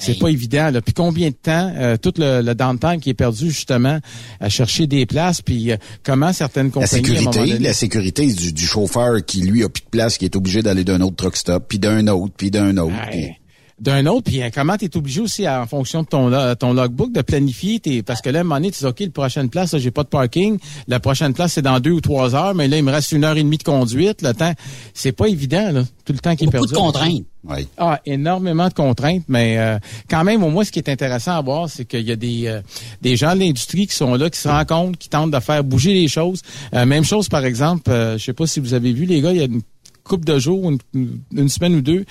C'est 0.00 0.18
pas 0.18 0.28
évident. 0.28 0.70
Là. 0.70 0.80
Puis 0.82 0.92
combien 0.92 1.28
de 1.30 1.34
temps, 1.34 1.72
euh, 1.76 1.96
tout 1.96 2.12
le, 2.18 2.42
le 2.42 2.54
downtime 2.56 3.00
qui 3.00 3.10
est 3.10 3.14
perdu 3.14 3.50
justement 3.50 4.00
à 4.40 4.48
chercher 4.48 4.86
des 4.88 5.06
places, 5.06 5.42
puis 5.42 5.70
euh, 5.70 5.76
comment 6.02 6.32
certaines 6.32 6.66
La 6.66 6.72
compagnies 6.72 7.06
à 7.16 7.18
un 7.18 7.22
moment 7.22 7.32
sécurité, 7.32 7.52
donné- 7.54 7.64
la 7.64 7.72
sécurité 7.72 8.26
du, 8.32 8.52
du 8.52 8.66
chauffeur 8.66 9.24
qui, 9.24 9.42
lui, 9.42 9.62
a 9.62 9.68
plus 9.68 9.82
de 9.84 9.88
place, 9.90 10.18
qui 10.18 10.24
est 10.24 10.34
obligé 10.34 10.60
d'aller 10.62 10.82
d'un 10.82 11.00
autre 11.02 11.16
truck 11.16 11.36
stop, 11.36 11.66
puis 11.68 11.78
d'un 11.78 12.06
autre, 12.08 12.34
puis 12.36 12.50
d'un 12.50 12.76
autre. 12.78 12.94
puis- 13.12 13.28
d'un 13.78 14.06
autre, 14.06 14.22
puis 14.30 14.42
euh, 14.42 14.48
comment 14.54 14.76
tu 14.78 14.86
es 14.86 14.96
obligé 14.96 15.20
aussi, 15.20 15.44
à- 15.44 15.60
en 15.60 15.66
fonction 15.66 16.02
de 16.02 16.06
ton, 16.08 16.28
lo- 16.28 16.54
ton 16.54 16.72
logbook, 16.72 17.12
de 17.12 17.20
planifier, 17.20 17.78
tes, 17.78 18.02
parce 18.02 18.22
que 18.22 18.30
là, 18.30 18.38
à 18.38 18.40
un 18.40 18.44
moment 18.44 18.54
donné, 18.56 18.70
tu 18.70 18.78
dis, 18.78 18.86
OK, 18.86 19.00
la 19.00 19.10
prochaine 19.10 19.50
place, 19.50 19.72
là, 19.74 19.78
j'ai 19.78 19.90
pas 19.90 20.02
de 20.02 20.08
parking, 20.08 20.58
la 20.88 20.98
prochaine 20.98 21.34
place, 21.34 21.52
c'est 21.52 21.62
dans 21.62 21.78
deux 21.78 21.90
ou 21.90 22.00
trois 22.00 22.34
heures, 22.34 22.54
mais 22.54 22.68
là, 22.68 22.78
il 22.78 22.84
me 22.84 22.90
reste 22.90 23.12
une 23.12 23.22
heure 23.24 23.36
et 23.36 23.42
demie 23.42 23.58
de 23.58 23.62
conduite, 23.64 24.22
le 24.22 24.32
temps, 24.32 24.52
c'est 24.94 25.12
pas 25.12 25.26
évident, 25.26 25.72
là, 25.72 25.82
tout 26.06 26.12
le 26.14 26.18
temps 26.20 26.34
qui 26.36 26.44
est 26.44 26.46
Beaucoup 26.46 26.58
perdu. 26.66 26.72
de 26.72 26.78
contraintes. 26.78 27.24
Oui. 27.48 27.68
Ah, 27.76 28.00
énormément 28.06 28.66
de 28.68 28.72
contraintes, 28.74 29.22
mais 29.28 29.56
euh, 29.58 29.78
quand 30.10 30.24
même, 30.24 30.42
au 30.42 30.48
moins, 30.50 30.64
ce 30.64 30.72
qui 30.72 30.78
est 30.80 30.88
intéressant 30.88 31.32
à 31.36 31.42
voir, 31.42 31.68
c'est 31.68 31.84
qu'il 31.84 32.00
y 32.02 32.10
a 32.12 32.16
des, 32.16 32.46
euh, 32.46 32.60
des 33.02 33.14
gens 33.16 33.34
de 33.34 33.40
l'industrie 33.40 33.86
qui 33.86 33.94
sont 33.94 34.14
là, 34.14 34.30
qui 34.30 34.40
se 34.40 34.64
compte, 34.64 34.96
qui 34.96 35.08
tentent 35.10 35.30
de 35.30 35.38
faire 35.38 35.62
bouger 35.62 35.92
les 35.92 36.08
choses. 36.08 36.40
Euh, 36.74 36.86
même 36.86 37.04
chose, 37.04 37.28
par 37.28 37.44
exemple, 37.44 37.90
euh, 37.90 38.16
je 38.18 38.24
sais 38.24 38.32
pas 38.32 38.46
si 38.48 38.58
vous 38.58 38.74
avez 38.74 38.92
vu, 38.92 39.04
les 39.04 39.20
gars, 39.20 39.30
il 39.32 39.38
y 39.38 39.42
a 39.42 39.44
une 39.44 39.60
couple 40.06 40.24
de 40.24 40.38
jours, 40.38 40.70
une, 40.94 41.20
une 41.32 41.48
semaine 41.48 41.74
ou 41.74 41.80
deux, 41.80 42.04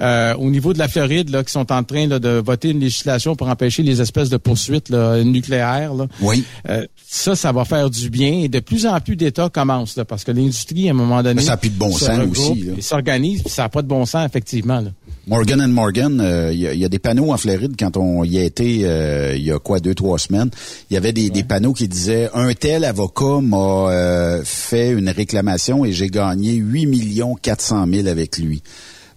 euh, 0.00 0.34
au 0.34 0.50
niveau 0.50 0.72
de 0.72 0.78
la 0.78 0.88
Floride, 0.88 1.30
là, 1.30 1.44
qui 1.44 1.52
sont 1.52 1.70
en 1.72 1.84
train 1.84 2.06
là, 2.06 2.18
de 2.18 2.42
voter 2.44 2.70
une 2.70 2.80
législation 2.80 3.36
pour 3.36 3.48
empêcher 3.48 3.82
les 3.82 4.00
espèces 4.00 4.28
de 4.28 4.36
poursuites 4.36 4.88
là, 4.88 5.22
nucléaires. 5.22 5.94
Là. 5.94 6.06
Oui. 6.20 6.44
Euh, 6.68 6.86
ça, 7.06 7.36
ça 7.36 7.52
va 7.52 7.64
faire 7.64 7.90
du 7.90 8.10
bien. 8.10 8.32
Et 8.42 8.48
de 8.48 8.60
plus 8.60 8.86
en 8.86 8.98
plus 9.00 9.16
d'États 9.16 9.48
commencent, 9.48 9.96
là, 9.96 10.04
parce 10.04 10.24
que 10.24 10.32
l'industrie, 10.32 10.88
à 10.88 10.92
un 10.92 10.94
moment 10.94 11.22
donné, 11.22 11.34
Mais 11.36 11.42
ça 11.42 11.52
a 11.52 11.56
plus 11.56 11.70
de 11.70 11.78
bon 11.78 11.92
se 11.92 12.06
sens 12.06 12.18
regroupe 12.18 12.52
aussi, 12.52 12.62
là. 12.62 12.72
et 12.78 12.82
s'organise, 12.82 13.42
puis 13.42 13.50
ça 13.50 13.62
n'a 13.62 13.68
pas 13.68 13.82
de 13.82 13.88
bon 13.88 14.06
sens, 14.06 14.26
effectivement. 14.26 14.80
Là. 14.80 14.90
Morgan 15.28 15.60
and 15.60 15.68
Morgan, 15.68 16.20
euh, 16.20 16.50
il 16.52 16.58
y, 16.58 16.66
a- 16.66 16.72
il 16.74 16.80
y 16.80 16.84
a 16.84 16.88
des 16.88 16.98
panneaux 16.98 17.30
en 17.32 17.36
Floride 17.36 17.74
quand 17.78 17.96
on 17.96 18.24
y 18.24 18.38
a 18.38 18.42
été 18.42 18.80
euh, 18.82 19.34
il 19.36 19.42
y 19.44 19.52
a 19.52 19.58
quoi 19.60 19.78
deux 19.78 19.94
trois 19.94 20.18
semaines. 20.18 20.50
Il 20.90 20.94
y 20.94 20.96
avait 20.96 21.12
des, 21.12 21.30
des 21.30 21.44
panneaux 21.44 21.72
qui 21.74 21.86
disaient 21.86 22.28
un 22.34 22.52
tel 22.54 22.84
avocat 22.84 23.40
m'a 23.40 23.56
euh, 23.90 24.42
fait 24.44 24.90
une 24.90 25.08
réclamation 25.10 25.84
et 25.84 25.92
j'ai 25.92 26.08
gagné 26.08 26.54
8 26.54 26.86
millions 26.86 27.36
400 27.36 27.86
000 27.88 28.08
avec 28.08 28.38
lui 28.38 28.62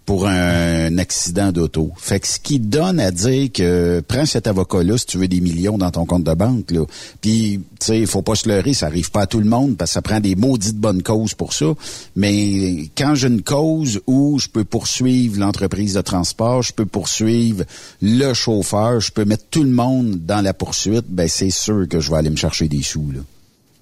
pour 0.06 0.28
un, 0.28 0.98
accident 0.98 1.52
d'auto. 1.52 1.92
Fait 1.98 2.20
que 2.20 2.28
ce 2.28 2.40
qui 2.40 2.60
donne 2.60 3.00
à 3.00 3.12
dire 3.12 3.52
que 3.52 4.02
prends 4.08 4.26
cet 4.26 4.48
avocat-là 4.48 4.98
si 4.98 5.06
tu 5.06 5.18
veux 5.18 5.28
des 5.28 5.42
millions 5.42 5.78
dans 5.78 5.92
ton 5.92 6.06
compte 6.06 6.24
de 6.24 6.34
banque. 6.34 6.72
Là. 6.72 6.86
Puis, 7.22 7.60
tu 7.80 7.86
sais, 7.86 8.00
il 8.00 8.08
faut 8.08 8.22
pas 8.22 8.36
se 8.36 8.48
leurrer, 8.48 8.74
ça 8.74 8.86
arrive 8.86 9.12
pas 9.12 9.22
à 9.22 9.28
tout 9.28 9.40
le 9.40 9.46
monde 9.46 9.76
parce 9.78 9.92
que 9.92 9.94
ça 9.96 10.02
prend 10.02 10.20
des 10.20 10.36
maudites 10.36 10.78
bonnes 10.78 11.04
causes 11.04 11.34
pour 11.34 11.54
ça. 11.54 11.74
Mais 12.16 12.90
quand 12.98 13.16
j'ai 13.16 13.28
une 13.28 13.42
cause 13.42 14.02
où 14.08 14.40
je 14.40 14.48
peux 14.48 14.64
poursuivre 14.64 15.40
l'entreprise 15.40 15.96
de 15.96 16.02
transport, 16.02 16.62
je 16.62 16.74
peux 16.74 16.86
poursuivre 16.86 17.64
le 18.02 18.34
chauffeur, 18.34 19.00
je 19.00 19.12
peux 19.12 19.26
mettre 19.26 19.46
tout 19.50 19.64
le 19.64 19.72
monde 19.72 20.26
dans 20.26 20.42
la 20.42 20.54
poursuite, 20.54 21.06
ben 21.10 21.28
c'est 21.28 21.50
sûr 21.50 21.88
que 21.90 22.00
je 22.00 22.12
vais 22.12 22.18
aller 22.18 22.30
me 22.30 22.36
chercher 22.36 22.68
des 22.68 22.84
sous. 22.84 23.12
Là. 23.12 23.22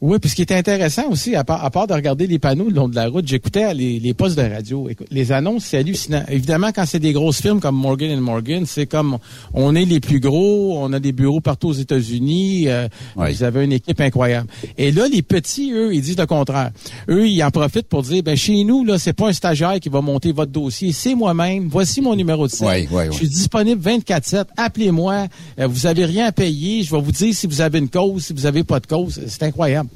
Oui, 0.06 0.20
puis 0.20 0.30
ce 0.30 0.36
qui 0.36 0.42
était 0.42 0.56
intéressant 0.56 1.10
aussi, 1.10 1.34
à 1.34 1.46
part, 1.46 1.64
à 1.64 1.70
part 1.70 1.88
de 1.88 1.94
regarder 1.94 2.28
les 2.28 2.38
panneaux 2.38 2.66
le 2.68 2.76
long 2.76 2.90
de 2.90 2.96
la 2.96 3.08
route, 3.08 3.26
j'écoutais 3.26 3.74
les, 3.74 4.02
les 4.02 4.14
postes 4.14 4.38
de 4.38 4.42
radio. 4.42 4.90
Écoute, 4.90 5.08
les 5.12 5.32
annonces, 5.32 5.64
c'est 5.64 5.78
hallucinant. 5.78 6.26
Évidemment, 6.28 6.72
quand 6.76 6.86
c'est 6.86 7.00
des 7.00 7.14
grosses 7.14 7.42
firmes 7.42 7.62
comme 7.62 7.78
Morgan 7.78 8.20
Morgan, 8.20 8.66
c'est 8.66 8.86
comme 8.86 9.18
on 9.54 9.74
est 9.76 9.86
les 9.86 10.02
plus 10.02 10.20
gros, 10.20 10.78
on 10.78 10.92
a 10.92 11.00
des 11.00 11.14
bureaux 11.14 11.40
partout 11.40 11.70
aux 11.70 11.74
États-Unis, 11.74 12.66
euh, 12.68 12.90
vous 13.16 13.44
avez 13.44 13.64
une 13.64 13.72
équipe 13.72 14.02
incroyable. 14.02 14.50
Et 14.78 14.92
là, 14.92 15.08
les 15.08 15.22
petits, 15.22 15.72
eux, 15.72 15.96
ils 15.96 16.02
disent 16.02 16.18
le 16.18 16.26
contraire. 16.26 16.72
Eux, 17.08 17.30
ils 17.30 17.42
en 17.42 17.50
profitent 17.50 17.88
pour 17.88 18.04
dire, 18.04 18.24
ben 18.24 18.36
chez 18.36 18.62
nous, 18.66 18.84
là, 18.84 19.00
c'est 19.00 19.14
pas 19.14 19.30
un 19.30 19.34
stagiaire 19.34 19.80
qui 19.80 19.88
va 19.88 20.02
monter 20.02 20.34
votre 20.34 20.52
dossier, 20.52 20.92
c'est 20.92 21.16
moi-même. 21.16 21.70
Voici 21.70 22.02
mon 22.02 22.14
numéro 22.14 22.46
de 22.46 22.52
site. 22.52 22.68
Ouais, 22.68 22.90
ouais. 22.92 23.06
Je 23.06 23.16
suis 23.16 23.30
disponible 23.30 23.82
24/7. 23.82 24.48
Appelez-moi. 24.58 25.28
Euh, 25.62 25.68
vous 25.68 25.88
avez 25.88 26.04
rien 26.04 26.26
à 26.26 26.34
payer. 26.34 26.84
Je 26.84 26.94
vais 26.94 27.02
vous 27.02 27.14
dire 27.14 27.34
si 27.34 27.48
vous 27.48 27.62
avez 27.62 27.80
une 27.80 27.88
cause, 27.88 28.26
si 28.26 28.34
vous 28.34 28.46
avez 28.46 28.66
pas 28.66 28.82
de 28.82 28.88
cause. 28.88 29.22
C'est 29.28 29.44
incroyable. 29.44 29.88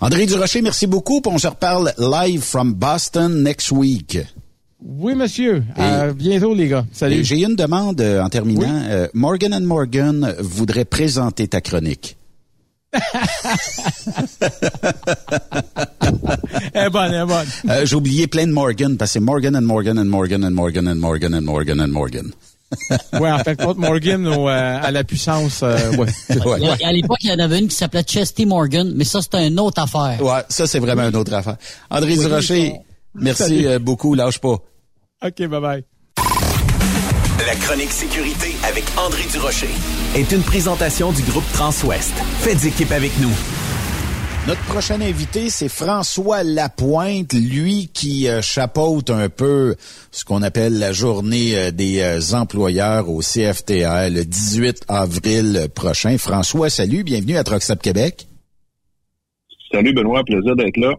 André 0.00 0.26
Durocher, 0.26 0.62
merci 0.62 0.86
beaucoup. 0.86 1.22
On 1.26 1.38
se 1.38 1.46
reparle 1.48 1.92
live 1.98 2.42
from 2.42 2.74
Boston 2.74 3.42
next 3.42 3.70
week. 3.72 4.18
Oui, 4.84 5.14
monsieur. 5.14 5.64
À 5.76 6.12
bientôt, 6.12 6.54
les 6.54 6.68
gars. 6.68 6.84
Salut. 6.92 7.24
J'ai 7.24 7.42
une 7.42 7.56
demande 7.56 8.00
euh, 8.00 8.22
en 8.22 8.28
terminant. 8.28 8.82
Euh, 8.88 9.08
Morgan 9.14 9.54
and 9.54 9.62
Morgan 9.62 10.34
voudrait 10.38 10.84
présenter 10.84 11.48
ta 11.48 11.60
chronique. 11.62 12.16
Elle 16.72 16.86
est 16.86 16.90
bonne, 16.90 17.12
elle 17.12 17.22
est 17.22 17.26
bonne. 17.26 17.46
Euh, 17.68 17.84
J'ai 17.84 17.96
oublié 17.96 18.26
plein 18.26 18.46
de 18.46 18.52
Morgan 18.52 18.96
parce 18.96 19.10
que 19.10 19.14
c'est 19.14 19.20
Morgan 19.24 19.56
and 19.56 19.62
Morgan 19.62 19.98
and 19.98 20.04
Morgan 20.06 20.44
and 20.44 20.50
Morgan 20.50 20.88
and 20.88 20.94
Morgan 20.96 21.34
and 21.34 21.42
Morgan 21.42 21.80
and 21.80 21.88
Morgan. 21.88 22.32
ouais, 23.20 23.30
en 23.30 23.38
fait, 23.38 23.56
compte 23.56 23.78
Morgan 23.78 24.26
au, 24.26 24.48
euh, 24.48 24.78
à 24.82 24.90
la 24.90 25.04
puissance. 25.04 25.60
euh, 25.62 25.92
ouais. 25.96 26.08
Il 26.30 26.64
y 26.64 26.68
a- 26.68 26.88
À 26.88 26.92
l'époque, 26.92 27.18
il 27.22 27.30
y 27.30 27.32
en 27.32 27.38
avait 27.38 27.58
une 27.60 27.68
qui 27.68 27.76
s'appelait 27.76 28.04
Chesty 28.06 28.44
Morgan, 28.46 28.92
mais 28.94 29.04
ça, 29.04 29.22
c'était 29.22 29.46
une 29.46 29.58
autre 29.60 29.80
affaire. 29.80 30.20
Ouais, 30.20 30.42
ça 30.48 30.66
c'est 30.66 30.80
vraiment 30.80 31.08
une 31.08 31.16
autre 31.16 31.32
affaire. 31.32 31.56
André 31.90 32.12
Oui, 32.16 32.18
Durocher, 32.18 32.74
merci 33.14 33.42
Salut. 33.44 33.66
euh, 33.68 33.78
beaucoup, 33.78 34.14
lâche 34.14 34.38
pas. 34.40 34.48
OK, 35.24 35.38
bye-bye. 35.38 35.84
La 37.46 37.54
chronique 37.54 37.92
sécurité 37.92 38.56
avec 38.66 38.84
André 38.98 39.22
Durocher 39.30 39.68
est 40.16 40.32
une 40.32 40.42
présentation 40.42 41.12
du 41.12 41.22
groupe 41.22 41.44
Transouest. 41.52 42.12
Faites 42.40 42.64
équipe 42.64 42.90
avec 42.92 43.12
nous. 43.20 43.30
Notre 44.46 44.62
prochain 44.66 45.00
invité, 45.00 45.50
c'est 45.50 45.68
François 45.68 46.44
Lapointe, 46.44 47.32
lui 47.32 47.90
qui 47.92 48.28
euh, 48.28 48.40
chapeaute 48.40 49.10
un 49.10 49.28
peu 49.28 49.74
ce 50.12 50.24
qu'on 50.24 50.40
appelle 50.40 50.78
la 50.78 50.92
journée 50.92 51.58
euh, 51.58 51.70
des 51.72 51.98
euh, 51.98 52.20
employeurs 52.32 53.10
au 53.10 53.22
CFTR 53.22 54.08
le 54.08 54.22
18 54.22 54.84
avril 54.86 55.66
prochain. 55.74 56.16
François, 56.16 56.70
salut, 56.70 57.02
bienvenue 57.02 57.36
à 57.36 57.42
Truckstop 57.42 57.82
Québec. 57.82 58.28
Salut 59.72 59.92
Benoît, 59.92 60.22
plaisir 60.22 60.54
d'être 60.54 60.76
là. 60.76 60.92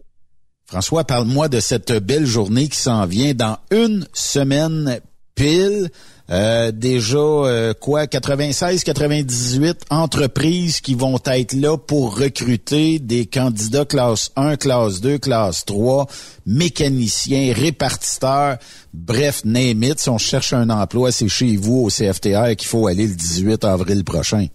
François, 0.66 1.06
parle-moi 1.06 1.48
de 1.48 1.62
cette 1.62 1.94
belle 1.94 2.26
journée 2.26 2.68
qui 2.68 2.78
s'en 2.78 3.06
vient 3.06 3.34
dans 3.34 3.60
une 3.72 4.06
semaine 4.12 5.00
pile. 5.36 5.90
Euh, 6.30 6.72
déjà, 6.72 7.18
euh, 7.18 7.74
quoi, 7.74 8.06
96, 8.06 8.84
98 8.84 9.86
entreprises 9.90 10.82
qui 10.82 10.94
vont 10.94 11.18
être 11.26 11.54
là 11.54 11.78
pour 11.78 12.20
recruter 12.20 13.00
des 13.00 13.26
candidats 13.26 13.86
classe 13.86 14.32
1, 14.36 14.58
classe 14.58 15.00
2, 15.00 15.20
classe 15.20 15.64
3, 15.64 16.06
mécaniciens, 16.46 17.54
répartiteurs, 17.54 18.58
bref, 18.94 19.46
name. 19.46 19.84
Si 19.96 20.10
on 20.10 20.18
cherche 20.18 20.52
un 20.52 20.70
emploi, 20.70 21.12
c'est 21.12 21.30
chez 21.30 21.56
vous 21.56 21.86
au 21.86 21.90
CFTR 21.90 22.56
qu'il 22.58 22.68
faut 22.68 22.88
aller 22.88 23.08
le 23.08 23.16
18 23.16 23.64
avril 23.64 24.04
prochain. 24.04 24.48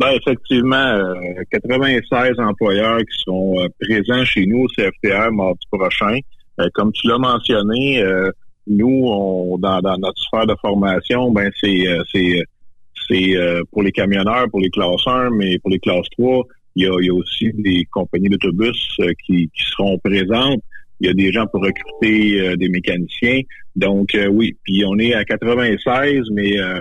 Ben, 0.00 0.12
effectivement, 0.12 0.76
euh, 0.76 1.14
96 1.52 2.38
employeurs 2.38 3.00
qui 3.00 3.22
sont 3.22 3.54
euh, 3.58 3.68
présents 3.78 4.24
chez 4.24 4.46
nous 4.46 4.64
au 4.64 4.68
CFTR 4.68 5.30
mardi 5.30 5.66
prochain. 5.70 6.18
Euh, 6.58 6.68
comme 6.72 6.90
tu 6.92 7.06
l'as 7.06 7.18
mentionné, 7.18 8.02
euh, 8.02 8.30
nous, 8.70 9.02
on, 9.06 9.58
dans, 9.58 9.80
notre 9.98 10.20
sphère 10.20 10.46
de 10.46 10.54
formation, 10.60 11.30
ben 11.30 11.50
c'est 11.60 11.86
euh, 11.88 12.02
c'est 12.12 12.42
c'est 13.08 13.36
euh, 13.36 13.62
pour 13.72 13.82
les 13.82 13.92
camionneurs, 13.92 14.46
pour 14.50 14.60
les 14.60 14.70
classes 14.70 15.06
1, 15.06 15.30
mais 15.30 15.58
pour 15.58 15.70
les 15.70 15.80
classes 15.80 16.08
3, 16.16 16.44
il 16.76 16.84
y 16.84 16.86
a, 16.86 17.14
aussi 17.14 17.50
des 17.54 17.84
compagnies 17.90 18.28
d'autobus 18.28 18.96
euh, 19.00 19.12
qui, 19.26 19.50
qui 19.54 19.62
seront 19.72 19.98
présentes. 19.98 20.62
Il 21.00 21.06
y 21.06 21.10
a 21.10 21.14
des 21.14 21.32
gens 21.32 21.46
pour 21.46 21.62
recruter 21.62 22.40
euh, 22.40 22.56
des 22.56 22.68
mécaniciens. 22.68 23.40
Donc 23.76 24.14
euh, 24.14 24.28
oui, 24.28 24.56
puis 24.64 24.84
on 24.86 24.98
est 24.98 25.14
à 25.14 25.24
96, 25.24 26.24
mais 26.32 26.58
euh, 26.58 26.80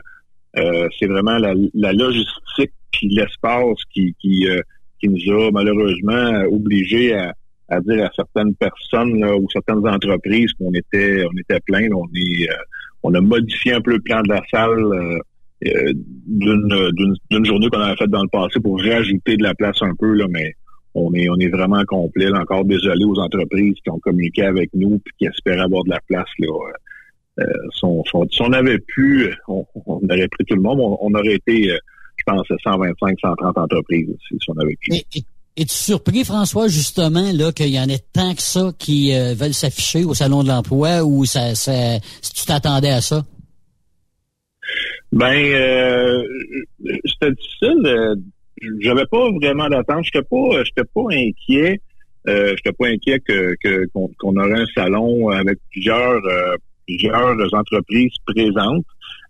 euh, 0.58 0.88
c'est 1.00 1.08
vraiment 1.08 1.38
la, 1.38 1.94
logistique 1.94 2.72
puis 2.92 3.08
l'espace 3.10 3.78
qui 3.94 4.16
qui, 4.20 4.48
euh, 4.48 4.62
qui 5.00 5.08
nous 5.10 5.32
a 5.32 5.52
malheureusement 5.52 6.44
obligés 6.52 7.14
à, 7.14 7.34
à 7.70 7.80
dire 7.82 8.04
à 8.06 8.10
certaines 8.16 8.56
personnes 8.56 9.20
là, 9.20 9.36
ou 9.36 9.48
certaines 9.52 9.88
entreprises 9.88 10.52
qu'on 10.54 10.72
était 10.74 11.24
on 11.26 11.38
était 11.38 11.60
plein. 11.62 11.88
On 11.94 12.06
est 12.16 12.50
euh, 12.50 12.56
on 13.04 13.14
a 13.14 13.22
modifié 13.22 13.74
un 13.74 13.82
peu 13.82 13.92
le 13.92 14.02
plan 14.02 14.22
de 14.22 14.30
la 14.30 14.42
salle 14.52 14.78
euh, 14.84 15.20
euh, 15.68 15.94
d'une 16.28 17.46
journée 17.46 17.70
qu'on 17.70 17.80
avait 17.82 17.96
faite 17.96 18.10
dans 18.10 18.24
le 18.24 18.30
passé 18.30 18.60
pour 18.60 18.80
rajouter 18.82 19.38
de 19.38 19.44
la 19.44 19.54
place 19.56 19.82
un 19.82 19.94
peu 19.98 20.14
là, 20.14 20.26
mais 20.30 20.54
on 20.96 21.14
est 21.14 21.30
on 21.30 21.36
est 21.38 21.50
vraiment 21.50 21.84
complet. 21.86 22.30
là. 22.30 22.42
encore 22.42 22.66
désolé 22.66 23.06
aux 23.06 23.20
entreprises 23.20 23.76
qui 23.84 23.90
ont 23.90 24.00
communiqué 24.00 24.44
avec 24.44 24.70
nous 24.74 25.00
puis 25.00 25.14
qui 25.20 25.26
espéraient 25.26 25.60
avoir 25.62 25.84
de 25.84 25.90
la 25.92 26.00
place 26.08 26.30
là. 26.40 26.48
Euh, 27.40 27.46
son- 27.72 28.04
si 28.30 28.42
on 28.42 28.52
avait 28.52 28.80
pu, 28.80 29.34
on, 29.48 29.66
on 29.86 30.02
aurait 30.10 30.28
pris 30.28 30.44
tout 30.46 30.56
le 30.56 30.62
monde. 30.62 30.80
On, 30.82 30.98
on 31.00 31.14
aurait 31.14 31.36
été, 31.36 31.72
euh, 31.72 31.78
je 32.18 32.24
pense, 32.26 32.46
125, 32.64 33.18
130 33.22 33.58
entreprises 33.58 34.10
si, 34.28 34.36
si 34.42 34.50
on 34.50 34.58
avait 34.60 34.76
pu. 34.82 34.92
Es-tu 35.60 35.76
surpris, 35.76 36.24
François, 36.24 36.70
justement, 36.70 37.34
là, 37.34 37.52
qu'il 37.52 37.68
y 37.68 37.78
en 37.78 37.90
ait 37.90 38.00
tant 38.14 38.34
que 38.34 38.42
ça 38.42 38.72
qui 38.80 39.14
euh, 39.14 39.34
veulent 39.34 39.54
s'afficher 39.54 40.06
au 40.06 40.14
Salon 40.14 40.42
de 40.42 40.48
l'Emploi 40.48 41.04
ou 41.04 41.26
ça, 41.26 41.54
si 41.54 42.34
tu 42.34 42.46
t'attendais 42.46 42.92
à 42.92 43.02
ça? 43.02 43.26
Ben, 45.12 45.36
euh, 45.36 46.24
c'était 47.04 47.32
difficile. 47.34 47.82
euh, 47.88 48.16
J'avais 48.80 49.06
pas 49.12 49.30
vraiment 49.32 49.68
d'attente. 49.68 50.06
J'étais 50.06 50.22
pas, 50.22 50.64
pas 50.96 51.08
inquiet. 51.12 51.82
Euh, 52.30 52.54
j'étais 52.56 52.72
pas 52.72 52.88
inquiet 52.88 53.20
que 53.20 53.56
qu'on 53.92 54.38
aurait 54.38 54.62
un 54.62 54.66
salon 54.74 55.28
avec 55.28 55.58
plusieurs 55.72 56.22
plusieurs 56.86 57.54
entreprises 57.54 58.14
présentes. 58.26 58.86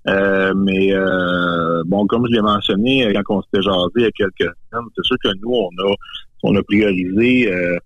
Euh, 0.07 0.53
mais 0.55 0.93
euh, 0.93 1.83
bon, 1.85 2.07
comme 2.07 2.25
je 2.27 2.33
l'ai 2.33 2.41
mentionné 2.41 3.11
quand 3.25 3.37
on 3.37 3.41
s'était 3.41 3.61
jasé 3.61 3.91
il 3.97 4.01
y 4.03 4.05
a 4.05 4.11
quelques 4.11 4.53
semaines, 4.71 4.87
c'est 4.95 5.05
sûr 5.05 5.17
que 5.21 5.29
nous, 5.41 5.51
on 5.51 5.67
a 5.67 5.95
on 6.43 6.55
a 6.55 6.63
priorisé 6.63 7.51
euh, 7.51 7.77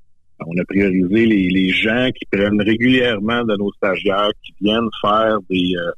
on 0.45 0.57
a 0.59 0.65
priorisé 0.65 1.25
les, 1.25 1.69
gens 1.69 2.09
qui 2.15 2.25
prennent 2.31 2.61
régulièrement 2.61 3.43
de 3.43 3.55
nos 3.57 3.71
stagiaires, 3.73 4.29
qui 4.43 4.53
viennent 4.61 4.89
faire 5.01 5.37
des 5.49 5.73
euh, 5.75 5.91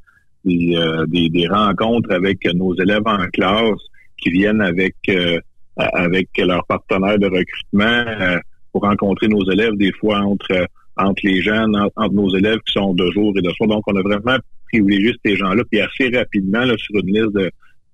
des, 0.45 0.75
euh, 0.77 1.05
des, 1.07 1.29
des 1.29 1.47
rencontres 1.47 2.11
avec 2.11 2.45
nos 2.53 2.73
élèves 2.75 3.01
en 3.05 3.25
classe 3.27 3.81
qui 4.17 4.29
viennent 4.29 4.61
avec 4.61 4.95
euh, 5.09 5.39
avec 5.77 6.29
leurs 6.37 6.65
partenaires 6.65 7.19
de 7.19 7.27
recrutement 7.27 8.05
euh, 8.21 8.39
pour 8.71 8.83
rencontrer 8.83 9.27
nos 9.27 9.49
élèves 9.51 9.75
des 9.75 9.91
fois 9.93 10.19
entre 10.19 10.51
euh, 10.51 10.65
entre 10.97 11.21
les 11.23 11.41
jeunes, 11.41 11.75
entre, 11.75 12.13
nos 12.13 12.29
élèves 12.35 12.59
qui 12.65 12.73
sont 12.73 12.93
de 12.93 13.09
jour 13.11 13.33
et 13.37 13.41
de 13.41 13.49
soir. 13.51 13.67
Donc, 13.69 13.83
on 13.87 13.95
a 13.95 14.01
vraiment 14.01 14.37
privilégié 14.71 15.13
ces 15.25 15.35
gens-là, 15.35 15.63
puis 15.69 15.81
assez 15.81 16.09
rapidement, 16.15 16.65
là, 16.65 16.75
sur 16.77 16.95
une 16.95 17.13
liste 17.13 17.33
de 17.35 17.49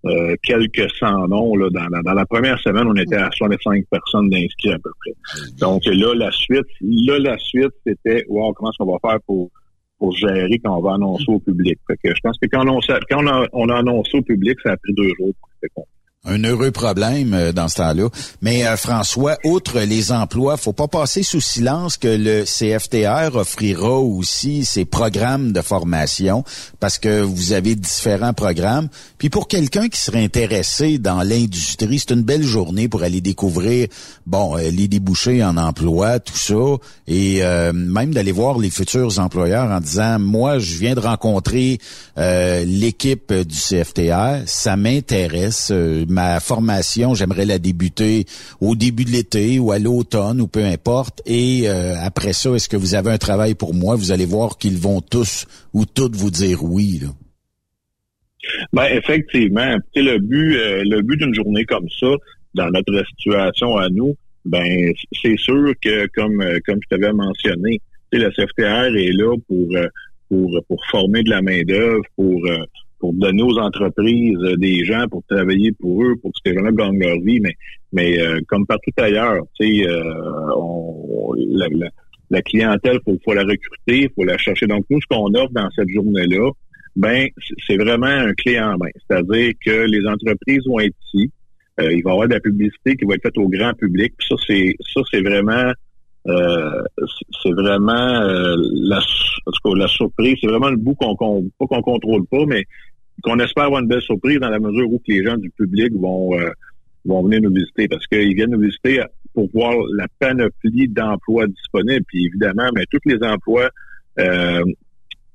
euh, 0.06 0.36
quelques 0.41 0.90
cent 0.99 1.28
noms, 1.28 1.56
là, 1.56 1.69
dans, 1.69 1.88
la- 1.91 2.02
dans 2.02 2.14
la 2.14 2.26
première 2.26 2.60
semaine, 2.60 2.88
on 2.88 2.95
était 2.95 3.18
à 3.18 3.30
65 3.32 3.84
personnes 3.91 4.30
d'inscrits 4.30 4.72
à 4.73 4.80
peu 4.80 4.90
près. 4.99 5.11
Donc 5.60 5.86
là, 5.86 6.15
la 6.15 6.32
suite, 6.32 6.65
là, 6.82 7.19
la 7.19 7.38
suite, 7.38 7.69
c'était 7.86 8.26
wow, 8.28 8.52
comment 8.53 8.72
est-ce 8.72 8.78
qu'on 8.84 8.91
va 8.91 8.98
faire 9.10 9.19
pour 9.28 9.49
pour 9.99 10.15
gérer 10.15 10.57
quand 10.65 10.76
on 10.76 10.82
va 10.82 10.95
annoncer 10.95 11.26
au 11.28 11.38
public? 11.40 11.78
Fait 11.86 11.95
que 12.03 12.15
je 12.15 12.19
pense 12.23 12.36
que 12.41 12.48
quand 12.52 12.68
on, 12.68 12.80
a- 12.80 12.99
quand 13.07 13.23
on 13.23 13.28
a, 13.28 13.45
on 13.53 13.69
a 13.69 13.76
annoncé 13.78 14.18
au 14.18 14.23
public, 14.23 14.57
ça 14.64 14.72
a 14.72 14.78
pris 14.78 14.94
deux 14.95 15.10
jours 15.19 15.34
pour. 15.76 15.86
Un 16.23 16.43
heureux 16.43 16.69
problème 16.69 17.34
euh, 17.34 17.52
dans 17.52 17.68
ce 17.68 17.77
temps-là. 17.77 18.07
Mais 18.43 18.68
euh, 18.68 18.77
François, 18.77 19.38
outre 19.43 19.80
les 19.80 20.11
emplois, 20.11 20.56
faut 20.56 20.72
pas 20.72 20.88
passer 20.88 21.23
sous 21.23 21.41
silence 21.41 21.98
que 21.98 22.07
le 22.07 22.43
CFTR 22.43 23.35
offrira 23.35 23.99
aussi 23.99 24.64
ses 24.64 24.85
programmes 24.85 25.52
de 25.52 25.61
formation 25.61 26.43
parce 26.80 26.99
que 26.99 27.22
vous 27.22 27.53
avez 27.53 27.73
différents 27.73 28.34
programmes. 28.34 28.88
Puis 29.18 29.31
pour 29.31 29.48
quelqu'un 29.48 29.89
qui 29.89 29.99
serait 29.99 30.23
intéressé 30.23 30.99
dans 30.99 31.23
l'industrie, 31.23 31.98
c'est 31.98 32.11
une 32.11 32.22
belle 32.22 32.43
journée 32.43 32.88
pour 32.88 33.02
aller 33.02 33.22
découvrir 33.22 33.88
bon 34.27 34.56
euh, 34.57 34.69
les 34.69 34.88
débouchés 34.88 35.43
en 35.43 35.57
emploi, 35.57 36.19
tout 36.19 36.38
ça, 36.38 36.77
et 37.07 37.39
euh, 37.41 37.73
même 37.73 38.14
d'aller 38.14 38.31
voir 38.31 38.60
les 38.60 38.69
futurs 38.69 39.18
employeurs 39.18 39.72
en 39.72 39.80
disant 39.80 40.19
moi 40.19 40.60
je 40.60 40.76
viens 40.76 40.93
de 40.93 40.99
rencontrer 40.99 41.80
l'équipe 42.15 43.34
du 43.34 43.56
CFTR, 43.57 44.43
ça 44.45 44.76
m'intéresse. 44.76 45.72
Ma 46.11 46.39
formation, 46.39 47.15
j'aimerais 47.15 47.45
la 47.45 47.57
débuter 47.57 48.25
au 48.59 48.75
début 48.75 49.05
de 49.05 49.11
l'été 49.11 49.59
ou 49.59 49.71
à 49.71 49.79
l'automne 49.79 50.41
ou 50.41 50.47
peu 50.47 50.63
importe. 50.63 51.21
Et 51.25 51.63
euh, 51.65 51.95
après 52.01 52.33
ça, 52.33 52.51
est-ce 52.51 52.69
que 52.69 52.77
vous 52.77 52.95
avez 52.95 53.11
un 53.11 53.17
travail 53.17 53.55
pour 53.55 53.73
moi? 53.73 53.95
Vous 53.95 54.11
allez 54.11 54.25
voir 54.25 54.57
qu'ils 54.57 54.77
vont 54.77 55.01
tous 55.01 55.47
ou 55.73 55.85
toutes 55.85 56.15
vous 56.15 56.31
dire 56.31 56.63
oui. 56.63 56.99
Là. 57.01 57.09
Ben 58.73 58.85
effectivement, 58.85 59.77
sais, 59.93 60.01
le 60.01 60.19
but, 60.19 60.55
euh, 60.55 60.83
le 60.85 61.01
but 61.01 61.17
d'une 61.17 61.33
journée 61.33 61.65
comme 61.65 61.88
ça, 61.99 62.07
dans 62.53 62.69
notre 62.69 63.03
situation 63.09 63.77
à 63.77 63.88
nous, 63.89 64.15
ben 64.45 64.91
c'est 65.21 65.38
sûr 65.38 65.73
que 65.81 66.07
comme 66.15 66.41
euh, 66.41 66.59
je 66.67 66.88
t'avais 66.89 67.13
mentionné, 67.13 67.79
le 68.11 68.29
CFTR 68.29 68.95
est 68.97 69.13
là 69.13 69.35
pour 69.47 69.67
pour 70.67 70.85
former 70.89 71.23
de 71.23 71.29
la 71.29 71.41
main 71.41 71.61
d'œuvre, 71.63 72.03
pour 72.15 72.41
pour 73.02 73.11
donner 73.14 73.44
aux 73.44 73.57
entreprises 73.57 74.38
euh, 74.44 74.56
des 74.56 74.86
gens 74.86 75.06
pour 75.10 75.23
travailler 75.30 75.72
pour 75.73 76.03
eux, 76.03 76.15
pour 76.22 76.32
que 76.32 76.40
ces 76.45 76.53
gens-là 76.53 76.72
gagnent 76.72 76.99
leur 76.99 77.19
vie, 77.19 77.40
mais 77.41 77.56
mais 77.91 78.18
euh, 78.22 78.40
comme 78.48 78.65
partout 78.65 78.91
ailleurs, 78.98 79.41
tu 79.60 79.65
sais, 79.68 79.88
euh, 79.90 80.14
la, 81.60 81.68
la, 81.72 81.90
la 82.30 82.41
clientèle, 82.41 82.99
faut, 83.03 83.18
faut 83.26 83.34
la 83.34 83.44
recruter, 83.44 84.10
faut 84.15 84.23
la 84.23 84.38
chercher. 84.38 84.68
Donc 84.68 84.86
nous, 84.90 85.02
ce 85.02 85.07
qu'on 85.07 85.34
offre 85.34 85.52
dans 85.52 85.69
cette 85.76 85.90
journée-là, 85.90 86.49
ben 86.95 87.28
c'est 87.68 87.78
vraiment 87.78 88.06
un 88.06 88.34
clé 88.34 88.60
en 88.60 88.78
main. 88.78 88.90
C'est-à-dire 89.07 89.53
que 89.65 89.86
les 89.94 90.06
entreprises 90.07 90.65
vont 90.68 90.80
être 90.80 90.95
ici. 91.14 91.32
Euh, 91.80 91.91
il 91.94 92.03
va 92.03 92.11
y 92.11 92.14
avoir 92.14 92.28
de 92.28 92.34
la 92.34 92.40
publicité 92.40 92.95
qui 92.95 93.06
va 93.06 93.15
être 93.15 93.23
faite 93.23 93.38
au 93.38 93.48
grand 93.49 93.73
public. 93.73 94.14
Puis 94.18 94.28
ça, 94.30 94.36
c'est 94.48 94.76
ça, 94.94 95.02
c'est 95.11 95.22
vraiment 95.22 95.72
euh, 96.28 96.84
c'est- 97.41 97.53
vraiment 97.53 98.22
euh, 98.22 98.56
la, 98.91 98.99
en 98.99 99.52
tout 99.52 99.61
cas, 99.72 99.76
la 99.76 99.88
surprise. 99.88 100.36
C'est 100.40 100.48
vraiment 100.48 100.69
le 100.69 100.78
bout 100.78 100.95
qu'on 100.95 101.15
qu'on 101.15 101.49
pas 101.60 101.65
qu'on 101.68 101.82
contrôle 101.82 102.26
pas, 102.28 102.45
mais 102.45 102.64
qu'on 103.23 103.39
espère 103.39 103.65
avoir 103.65 103.81
une 103.81 103.88
belle 103.88 104.01
surprise 104.01 104.39
dans 104.39 104.49
la 104.49 104.59
mesure 104.59 104.91
où 104.91 104.97
que 104.99 105.11
les 105.11 105.23
gens 105.23 105.38
du 105.38 105.49
public 105.51 105.93
vont 105.93 106.38
euh, 106.39 106.49
vont 107.05 107.23
venir 107.23 107.41
nous 107.41 107.53
visiter 107.53 107.88
parce 107.88 108.05
qu'ils 108.07 108.35
viennent 108.35 108.51
nous 108.51 108.59
visiter 108.59 109.01
pour 109.33 109.49
voir 109.53 109.73
la 109.95 110.07
panoplie 110.19 110.88
d'emplois 110.88 111.47
disponibles. 111.47 112.05
Puis 112.07 112.25
évidemment, 112.25 112.69
mais 112.75 112.85
tous 112.91 112.99
les 113.05 113.17
emplois 113.23 113.69
euh, 114.19 114.63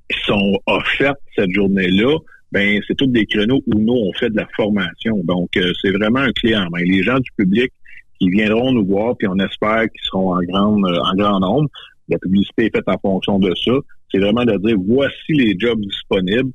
qui 0.09 0.19
sont 0.25 0.59
offerts 0.65 1.15
cette 1.35 1.51
journée-là, 1.51 2.17
ben 2.51 2.79
c'est 2.87 2.95
tous 2.95 3.07
des 3.07 3.25
créneaux 3.25 3.61
où 3.67 3.79
nous 3.79 3.93
on 3.93 4.13
fait 4.13 4.29
de 4.29 4.37
la 4.37 4.47
formation. 4.55 5.21
Donc 5.23 5.57
euh, 5.57 5.71
c'est 5.81 5.91
vraiment 5.91 6.19
un 6.19 6.31
clé 6.31 6.55
en 6.55 6.69
main. 6.69 6.81
Les 6.83 7.03
gens 7.03 7.19
du 7.19 7.29
public 7.37 7.71
qui 8.19 8.29
viendront 8.29 8.71
nous 8.71 8.85
voir, 8.85 9.15
puis 9.17 9.27
on 9.27 9.37
espère 9.37 9.83
qu'ils 9.83 10.03
seront 10.03 10.33
en 10.33 10.41
grande 10.41 10.85
en 10.85 11.15
grand 11.15 11.39
nombre. 11.39 11.69
La 12.09 12.17
publicité 12.17 12.65
est 12.65 12.75
faite 12.75 12.87
en 12.87 12.97
fonction 12.99 13.37
de 13.39 13.53
ça. 13.55 13.73
C'est 14.11 14.19
vraiment 14.19 14.45
de 14.45 14.57
dire 14.57 14.77
voici 14.87 15.33
les 15.33 15.55
jobs 15.59 15.79
disponibles. 15.81 16.51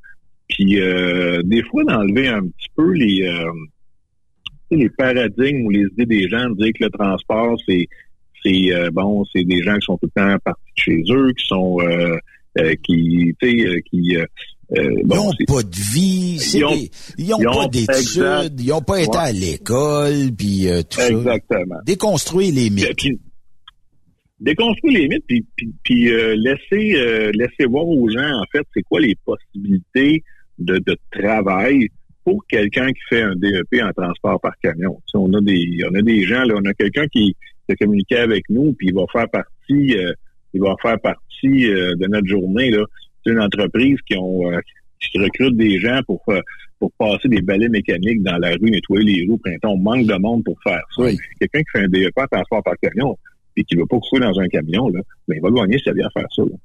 Puis 0.55 0.81
euh, 0.81 1.41
des 1.45 1.63
fois 1.65 1.83
d'enlever 1.85 2.29
un 2.29 2.43
petit 2.43 2.69
peu 2.77 2.93
les 2.93 3.23
euh, 3.27 3.51
les 4.71 4.89
paradigmes 4.91 5.67
ou 5.67 5.71
les 5.71 5.85
idées 5.93 6.07
des 6.07 6.29
gens 6.29 6.49
de 6.51 6.57
dire 6.63 6.73
que 6.79 6.85
le 6.85 6.91
transport 6.91 7.57
c'est 7.67 7.87
c'est 8.45 8.73
euh, 8.75 8.91
bon, 8.91 9.25
c'est 9.33 9.45
des 9.45 9.63
gens 9.63 9.75
qui 9.77 9.87
sont 9.87 9.99
tout 9.99 10.09
le 10.15 10.21
temps 10.21 10.37
partis 10.45 10.63
de 10.77 10.83
chez 10.83 11.03
eux, 11.13 11.33
qui 11.39 11.47
sont 11.47 11.79
euh, 11.81 12.17
euh, 12.59 12.75
qui 12.83 13.35
tu 13.41 13.49
sais 13.63 13.83
qui 13.91 14.17
euh, 14.17 14.25
Ils 14.75 15.07
n'ont 15.07 15.31
pas 15.47 15.63
de 15.63 15.77
vie, 15.95 16.39
Ils 16.55 16.65
ont- 16.65 16.71
des- 16.75 16.91
n'ont 17.29 17.39
ils 17.39 17.45
pas 17.45 17.51
ont- 17.65 17.69
d'études, 17.69 18.61
ils 18.61 18.69
n'ont 18.69 18.81
pas 18.81 19.01
été 19.03 19.11
Ouais. 19.11 19.25
à 19.25 19.33
l'école, 19.33 20.33
puis 20.37 20.69
euh, 20.69 20.83
tout 20.83 21.01
Exactement. 21.01 21.77
ça. 21.77 21.83
Déconstruire 21.87 22.55
les 22.55 22.71
mythes. 22.71 22.97
Puis, 22.97 23.19
déconstruire 24.41 24.99
les 24.99 25.09
mythes, 25.09 25.25
puis, 25.27 25.45
puis, 25.57 25.73
puis, 25.85 26.11
euh, 26.11 26.35
laisser, 26.37 26.95
laisser 27.35 27.67
voir 27.69 27.87
aux 27.87 28.09
gens, 28.09 28.41
en 28.41 28.45
fait, 28.51 28.67
c'est 28.75 28.83
quoi 28.83 29.01
les 29.01 29.15
possibilités 29.25 30.23
de, 30.59 30.79
de 30.79 30.97
travail 31.11 31.89
pour 32.25 32.45
quelqu'un 32.47 32.87
qui 32.89 33.01
fait 33.09 33.23
un 33.23 33.35
DEP 33.37 33.83
en 33.83 33.93
transport 33.93 34.41
par 34.41 34.53
camion. 34.63 34.95
Tu 35.07 35.13
sais, 35.13 35.19
on 35.19 35.33
a 35.35 35.41
des 35.41 35.79
on 35.91 35.95
a 35.95 36.03
des 36.03 36.23
gens 36.23 36.45
là, 36.45 36.55
on 36.57 36.65
a 36.65 36.75
quelqu'un 36.75 37.07
qui, 37.09 37.35
qui 37.67 37.73
a 37.73 37.77
communiqué 37.77 38.17
avec 38.17 38.45
nous 38.49 38.73
puis 38.75 38.89
il 38.89 38.95
va 38.95 39.05
faire 39.13 39.29
partie 39.29 39.97
euh, 39.97 40.13
il 40.55 40.61
va 40.61 40.75
faire 40.83 41.01
partie 41.01 41.67
euh, 41.73 41.95
de 41.97 42.07
notre 42.07 42.27
journée 42.29 42.71
là. 42.71 42.85
C'est 43.25 43.33
une 43.33 43.41
entreprise 43.41 43.99
qui 44.07 44.17
ont 44.17 44.51
euh, 44.53 44.59
qui 45.01 45.19
recrute 45.19 45.57
des 45.57 45.79
gens 45.81 46.01
pour 46.07 46.23
faire- 46.25 46.43
pour 46.79 46.91
passer 46.99 47.29
des 47.29 47.41
balais 47.43 47.69
mécaniques 47.69 48.23
dans 48.25 48.39
la 48.39 48.51
rue, 48.51 48.69
nettoyer 48.71 49.05
les 49.05 49.27
roues, 49.29 49.39
printemps. 49.39 49.71
On 49.75 49.79
manque 49.79 50.05
de 50.07 50.15
monde 50.19 50.43
pour 50.43 50.57
faire 50.65 50.83
ça. 50.97 51.03
Quelqu'un 51.39 51.61
qui 51.61 51.71
fait 51.73 51.85
un 51.85 51.89
DEP 51.89 52.13
en 52.19 52.27
transport 52.27 52.63
par 52.65 52.75
camion 52.83 53.17
et 53.57 53.63
qui 53.63 53.77
ne 53.77 53.81
veut 53.83 53.87
pas 53.87 53.99
courir 54.01 54.29
dans 54.33 54.41
un 54.41 54.49
camion, 54.49 54.89
là, 54.89 55.01
ben, 55.29 55.37
il 55.37 55.41
va 55.43 55.51
gagner 55.53 55.79
sa 55.85 55.93
vie 55.93 56.03
à 56.03 56.11
faire 56.11 56.27
ça. 56.35 56.43
là. 56.43 56.57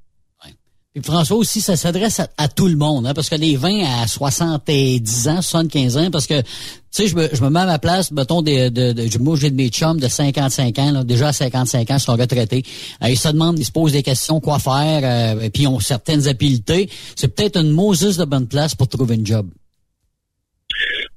François 1.02 1.36
aussi, 1.36 1.60
ça 1.60 1.76
s'adresse 1.76 2.20
à, 2.36 2.48
tout 2.48 2.66
le 2.68 2.76
monde, 2.76 3.06
hein, 3.06 3.14
parce 3.14 3.28
que 3.28 3.34
les 3.36 3.56
20 3.56 4.02
à 4.02 4.06
70 4.06 5.28
ans, 5.28 5.42
75 5.42 5.96
ans, 5.96 6.10
parce 6.10 6.26
que, 6.26 6.40
tu 6.40 6.46
sais, 6.90 7.06
je 7.06 7.16
me, 7.16 7.50
mets 7.50 7.60
à 7.60 7.66
ma 7.66 7.78
place, 7.78 8.10
mettons, 8.12 8.42
des, 8.42 8.70
de, 8.70 8.92
de- 8.92 9.06
j'ai 9.36 9.50
de 9.50 9.56
mes 9.56 9.68
chums 9.68 10.00
de 10.00 10.08
55 10.08 10.78
ans, 10.78 11.04
déjà 11.04 11.28
à 11.28 11.32
55 11.32 11.90
ans, 11.90 11.94
ils 11.96 12.00
sont 12.00 12.16
retraités. 12.16 12.62
Euh, 13.02 13.08
ils 13.08 13.18
se 13.18 13.28
demandent, 13.28 13.58
ils 13.58 13.64
se 13.64 13.72
posent 13.72 13.92
des 13.92 14.02
questions, 14.02 14.40
quoi 14.40 14.58
faire, 14.58 15.00
euh, 15.02 15.40
et 15.40 15.50
puis 15.50 15.64
ils 15.64 15.68
ont 15.68 15.80
certaines 15.80 16.26
habiletés. 16.28 16.88
C'est 17.16 17.34
peut-être 17.34 17.60
une 17.60 17.70
Moses 17.70 18.16
de 18.16 18.24
bonne 18.24 18.46
place 18.46 18.74
pour 18.74 18.88
trouver 18.88 19.16
une 19.16 19.26
job. 19.26 19.46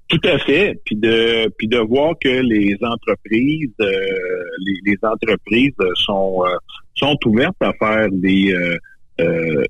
Tout 0.08 0.20
à 0.26 0.38
fait. 0.40 0.82
Puis 0.84 0.98
de 0.98 1.78
voir 1.88 2.16
que 2.22 2.28
les 2.28 2.78
entreprises 2.82 3.70
euh, 3.80 3.88
les, 4.86 4.98
entreprises 5.04 5.74
sont 6.06 6.44
sont 6.96 7.18
ouvertes 7.26 7.56
à 7.62 7.72
faire 7.74 8.08
des 8.12 8.54
euh, 9.22 9.64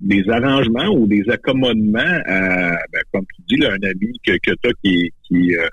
des 0.00 0.28
arrangements 0.28 0.88
ou 0.88 1.06
des 1.06 1.22
accommodements 1.28 2.20
à 2.26 2.70
ben, 2.92 3.02
comme 3.12 3.24
tu 3.36 3.42
dis 3.48 3.56
là, 3.62 3.72
un 3.72 3.88
ami 3.88 4.12
que, 4.24 4.32
tu 4.42 4.50
as 4.50 4.72
qui 4.82 5.10
qui, 5.24 5.56
euh, 5.56 5.68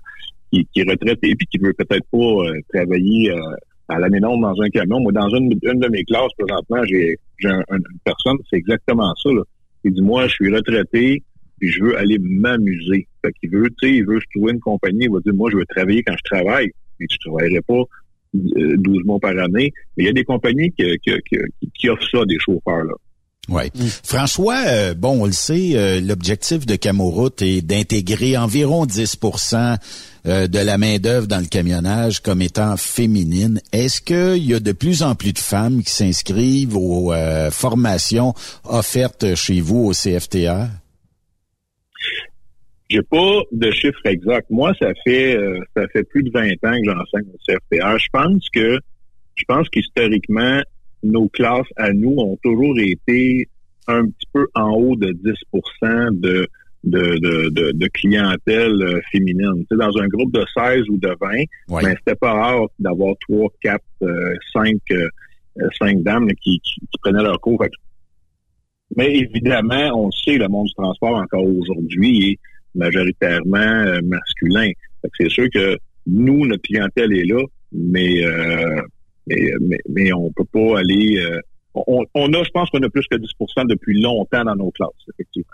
qui 0.52 0.68
qui 0.74 0.80
est 0.82 0.90
retraité 0.90 1.36
puis 1.36 1.48
qui 1.48 1.57
veut 1.57 1.74
peut-être 1.74 2.06
pas 2.12 2.18
euh, 2.18 2.60
travailler 2.74 3.32
euh, 3.32 3.40
à 3.88 3.99
l'année 3.99 4.20
longue 4.20 4.41
dans 4.41 4.60
un 4.62 4.70
camion. 4.70 4.99
Moi, 4.99 5.12
dans 5.12 5.30
une, 5.30 5.52
une 5.64 5.80
de 5.80 5.88
mes 5.90 6.03
classes 6.03 6.32
présentement, 6.38 6.84
j'ai 6.86 7.18
j'ai 7.40 7.49
un- 7.49 7.64
un- 7.70 7.78
une 7.78 7.99
personne, 8.03 8.38
c'est 8.49 8.57
exactement 8.57 9.14
ça. 9.22 9.30
Là. 9.30 9.41
Il 9.84 9.94
dit 9.94 10.02
moi, 10.02 10.28
je 10.28 10.34
suis 10.34 10.53
retraité, 10.53 11.22
puis 11.60 11.70
je 11.70 11.84
veux 11.84 11.98
aller 11.98 12.18
m'amuser. 12.20 13.07
Fait 13.24 13.32
qu'il 13.34 13.49
veut, 13.52 13.70
tu 13.82 13.88
sais, 13.88 13.95
il 13.95 14.06
veut 14.06 14.20
se 14.20 14.26
trouver 14.36 14.53
une 14.53 14.60
compagnie, 14.60 15.06
il 15.06 15.12
va 15.12 15.20
dire, 15.20 15.34
moi, 15.34 15.49
je 15.52 15.57
veux 15.57 15.66
travailler 15.66 16.03
quand 16.03 16.16
je 16.18 16.36
travaille. 16.36 16.72
Et 16.99 17.07
tu 17.07 17.18
travaillerais 17.20 17.62
pas 17.68 17.82
euh, 18.36 18.76
12 18.78 19.03
mois 19.06 19.20
par 19.20 19.38
année. 19.38 19.72
Mais 19.98 20.03
il 20.03 20.06
y 20.07 20.10
a 20.10 20.14
des 20.14 20.24
compagnies 20.24 20.72
qui, 20.72 20.86
qui, 21.03 21.12
qui, 21.74 21.90
offrent 21.90 22.10
ça 22.10 22.26
des 22.26 22.38
chauffeurs, 22.40 22.84
là. 22.84 22.94
Oui. 23.50 23.72
François, 24.04 24.64
euh, 24.68 24.94
bon, 24.96 25.22
on 25.22 25.26
le 25.26 25.32
sait, 25.32 25.74
euh, 25.76 26.02
l'objectif 26.02 26.66
de 26.66 26.76
Camoroute 26.76 27.42
est 27.42 27.62
d'intégrer 27.62 28.38
environ 28.38 28.86
10% 28.86 29.78
euh, 30.26 30.48
de 30.48 30.60
la 30.60 30.80
main-d'œuvre 30.80 31.28
dans 31.28 31.40
le 31.40 31.46
camionnage 31.46 32.22
comme 32.22 32.42
étant 32.42 32.76
féminine. 32.78 33.62
Est-ce 33.72 34.02
qu'il 34.02 34.44
y 34.44 34.56
a 34.56 34.60
de 34.60 34.72
plus 34.72 35.04
en 35.04 35.14
plus 35.14 35.34
de 35.34 35.40
femmes 35.40 35.84
qui 35.84 35.92
s'inscrivent 35.92 36.76
aux 36.76 37.14
euh, 37.14 37.52
formations 37.52 38.34
offertes 38.64 39.36
chez 39.36 39.62
vous 39.62 39.86
au 39.86 39.92
CFTR? 39.92 40.68
J'ai 42.90 43.02
pas 43.04 43.42
de 43.52 43.72
chiffre 43.72 44.06
exact. 44.06 44.48
Moi, 44.50 44.72
ça 44.80 44.90
fait 45.04 45.38
ça 45.76 45.88
fait 45.92 46.04
plus 46.04 46.22
de 46.22 46.30
20 46.32 46.52
ans 46.52 46.78
que 46.78 46.86
j'enseigne 46.86 47.30
au 47.34 47.38
CFTR. 47.48 47.98
Je 47.98 48.08
pense 48.12 48.50
que 48.54 48.80
je 49.36 49.44
pense 49.48 49.68
qu'historiquement, 49.70 50.62
nos 51.06 51.27
classes 51.30 51.68
à 51.77 51.91
nous 51.94 52.15
ont 52.18 52.38
toujours 52.44 52.77
été 52.80 53.48
un 53.88 54.06
petit 54.06 54.27
peu 54.34 54.48
en 54.56 54.72
haut 54.72 54.95
de 54.95 55.11
10 55.11 55.34
de 56.22 56.48
de, 56.84 57.18
de, 57.18 57.49
de, 57.49 57.72
de 57.72 57.88
clientèle 57.88 58.80
euh, 58.84 59.02
féminine. 59.11 59.56
Tu 59.61 59.65
sais, 59.72 59.76
dans 59.76 59.98
un 59.98 60.07
groupe 60.07 60.32
de 60.32 60.45
16 60.56 60.84
ou 60.90 60.98
de 60.98 61.15
20, 61.19 61.82
ben, 61.82 61.95
c'était 61.98 62.15
pas 62.15 62.34
rare 62.34 62.68
d'avoir 62.77 63.15
3, 63.27 63.49
4, 63.60 63.84
5, 64.53 64.76
5 65.80 66.03
dames 66.03 66.27
là, 66.27 66.34
qui, 66.44 66.60
qui, 66.60 66.80
qui 66.80 66.98
prenaient 67.02 67.23
leur 67.23 67.41
cours. 67.41 67.65
Mais 68.95 69.15
évidemment, 69.15 69.90
on 69.95 70.06
le 70.07 70.11
sait, 70.11 70.38
le 70.38 70.48
monde 70.48 70.68
du 70.68 70.73
transport 70.73 71.18
encore 71.18 71.44
aujourd'hui 71.44 72.32
est 72.32 72.40
majoritairement 72.76 73.57
euh, 73.57 73.99
masculin. 74.03 74.69
C'est 75.18 75.30
sûr 75.30 75.48
que 75.53 75.77
nous, 76.07 76.45
notre 76.45 76.61
clientèle 76.61 77.14
est 77.14 77.26
là, 77.26 77.41
mais 77.72 78.23
euh, 78.23 78.82
mais, 79.28 79.52
mais, 79.62 79.80
mais 79.90 80.14
on 80.14 80.32
peut 80.32 80.46
pas 80.46 80.80
aller. 80.80 81.18
euh, 81.18 81.40
on, 81.74 82.06
on 82.14 82.34
a, 82.34 82.44
je 82.44 82.50
pense 82.52 82.70
qu'on 82.70 82.82
a 82.82 82.90
plus 82.90 83.06
que 83.08 83.16
10% 83.16 83.68
depuis 83.68 84.02
longtemps 84.02 84.44
dans 84.44 84.56
nos 84.56 84.72
classes, 84.72 84.90
effectivement. 85.14 85.52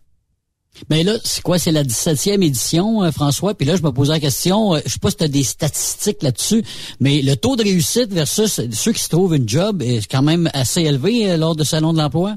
Mais 0.90 1.04
là, 1.04 1.14
c'est 1.24 1.42
quoi? 1.42 1.60
C'est 1.60 1.72
la 1.72 1.84
17e 1.84 2.42
édition, 2.42 3.04
euh, 3.04 3.12
François? 3.12 3.54
Puis 3.54 3.66
là, 3.66 3.76
je 3.76 3.84
me 3.84 3.92
posais 3.92 4.14
la 4.14 4.20
question, 4.20 4.76
euh, 4.76 4.80
je 4.86 4.92
sais 4.94 5.00
pas 5.00 5.10
si 5.10 5.18
tu 5.18 5.24
as 5.26 5.28
des 5.28 5.44
statistiques 5.44 6.24
là-dessus, 6.24 6.64
mais 7.00 7.22
le 7.22 7.36
taux 7.36 7.56
de 7.56 7.64
réussite 7.64 8.12
versus 8.14 8.62
ceux 8.72 8.94
qui 8.94 9.04
se 9.04 9.10
trouvent 9.10 9.36
une 9.36 9.48
job 9.48 9.82
est 9.82 10.10
quand 10.10 10.22
même 10.22 10.50
assez 10.54 10.82
élevé 10.82 11.30
euh, 11.30 11.38
lors 11.38 11.56
du 11.56 11.66
Salon 11.66 11.92
de 11.94 11.98
l'emploi? 11.98 12.36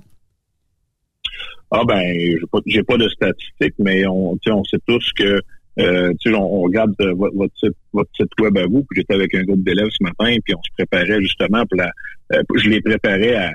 Ah 1.71 1.83
ben, 1.87 2.03
j'ai 2.03 2.47
pas, 2.51 2.59
j'ai 2.67 2.83
pas 2.83 2.97
de 2.97 3.09
statistiques, 3.09 3.75
mais 3.79 4.07
on, 4.07 4.37
tu 4.37 4.51
sais, 4.51 4.53
on 4.53 4.65
sait 4.65 4.79
tous 4.87 5.13
que 5.17 5.41
euh, 5.81 6.13
tu 6.21 6.31
sais, 6.31 6.37
on, 6.37 6.43
on 6.43 6.61
regarde 6.63 6.95
euh, 7.01 7.15
votre, 7.15 7.35
votre 7.37 7.57
site, 7.59 7.77
votre 7.93 8.11
site 8.17 8.31
web 8.41 8.57
à 8.59 8.67
vous. 8.67 8.85
Puis 8.85 9.01
j'étais 9.01 9.15
avec 9.15 9.35
un 9.35 9.43
groupe 9.43 9.63
d'élèves 9.65 9.89
ce 9.91 10.03
matin, 10.05 10.37
puis 10.45 10.55
on 10.55 10.63
se 10.63 10.71
préparait 10.77 11.21
justement 11.21 11.65
pour 11.67 11.79
la. 11.79 11.91
euh, 12.33 12.43
je 12.55 12.69
les 12.69 12.81
préparais 12.81 13.35
à, 13.35 13.53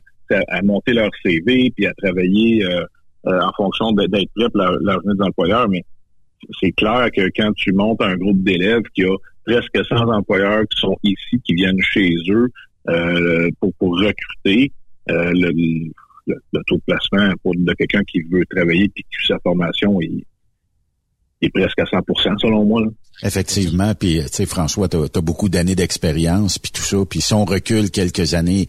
à, 0.50 0.62
monter 0.62 0.94
leur 0.94 1.10
CV, 1.24 1.72
puis 1.76 1.86
à 1.86 1.94
travailler 1.94 2.66
euh, 2.66 2.84
euh, 3.28 3.40
en 3.42 3.52
fonction 3.56 3.92
d'être 3.94 4.12
prêt 4.36 4.50
pour 4.50 4.62
leur, 4.62 4.78
leur 4.82 5.00
d'employeur. 5.16 5.70
Mais 5.70 5.84
c'est 6.62 6.72
clair 6.74 7.10
que 7.16 7.30
quand 7.36 7.54
tu 7.54 7.72
montes 7.74 8.02
un 8.02 8.16
groupe 8.16 8.44
d'élèves 8.44 8.84
qui 8.94 9.04
a 9.04 9.16
presque 9.46 9.86
100 9.88 9.96
employeurs 10.10 10.64
qui 10.70 10.80
sont 10.80 10.96
ici, 11.04 11.42
qui 11.44 11.54
viennent 11.54 11.82
chez 11.82 12.14
eux 12.30 12.50
pour, 13.60 13.74
pour 13.76 13.98
recruter, 14.00 14.72
le, 15.08 15.50
le, 15.52 16.36
le 16.54 16.62
taux 16.68 16.76
de 16.76 16.82
placement 16.86 17.34
pour, 17.44 17.56
de 17.56 17.74
quelqu'un 17.74 18.04
qui 18.04 18.22
veut 18.22 18.46
travailler 18.46 18.90
puis 18.90 19.04
qui 19.04 19.28
sa 19.28 19.40
formation 19.40 20.00
est, 20.02 20.24
est 21.42 21.50
presque 21.50 21.80
à 21.80 21.84
100% 21.84 22.40
selon 22.40 22.66
moi. 22.66 22.82
Effectivement, 23.22 23.94
puis 23.96 24.22
François, 24.46 24.88
tu 24.88 24.98
as, 24.98 25.22
beaucoup 25.22 25.50
d'années 25.50 25.76
d'expérience 25.76 26.58
puis 26.58 26.72
tout 26.72 26.82
ça, 26.82 26.98
puis 27.10 27.20
si 27.20 27.34
on 27.34 27.44
recule 27.44 27.92
quelques 27.92 28.34
années 28.34 28.68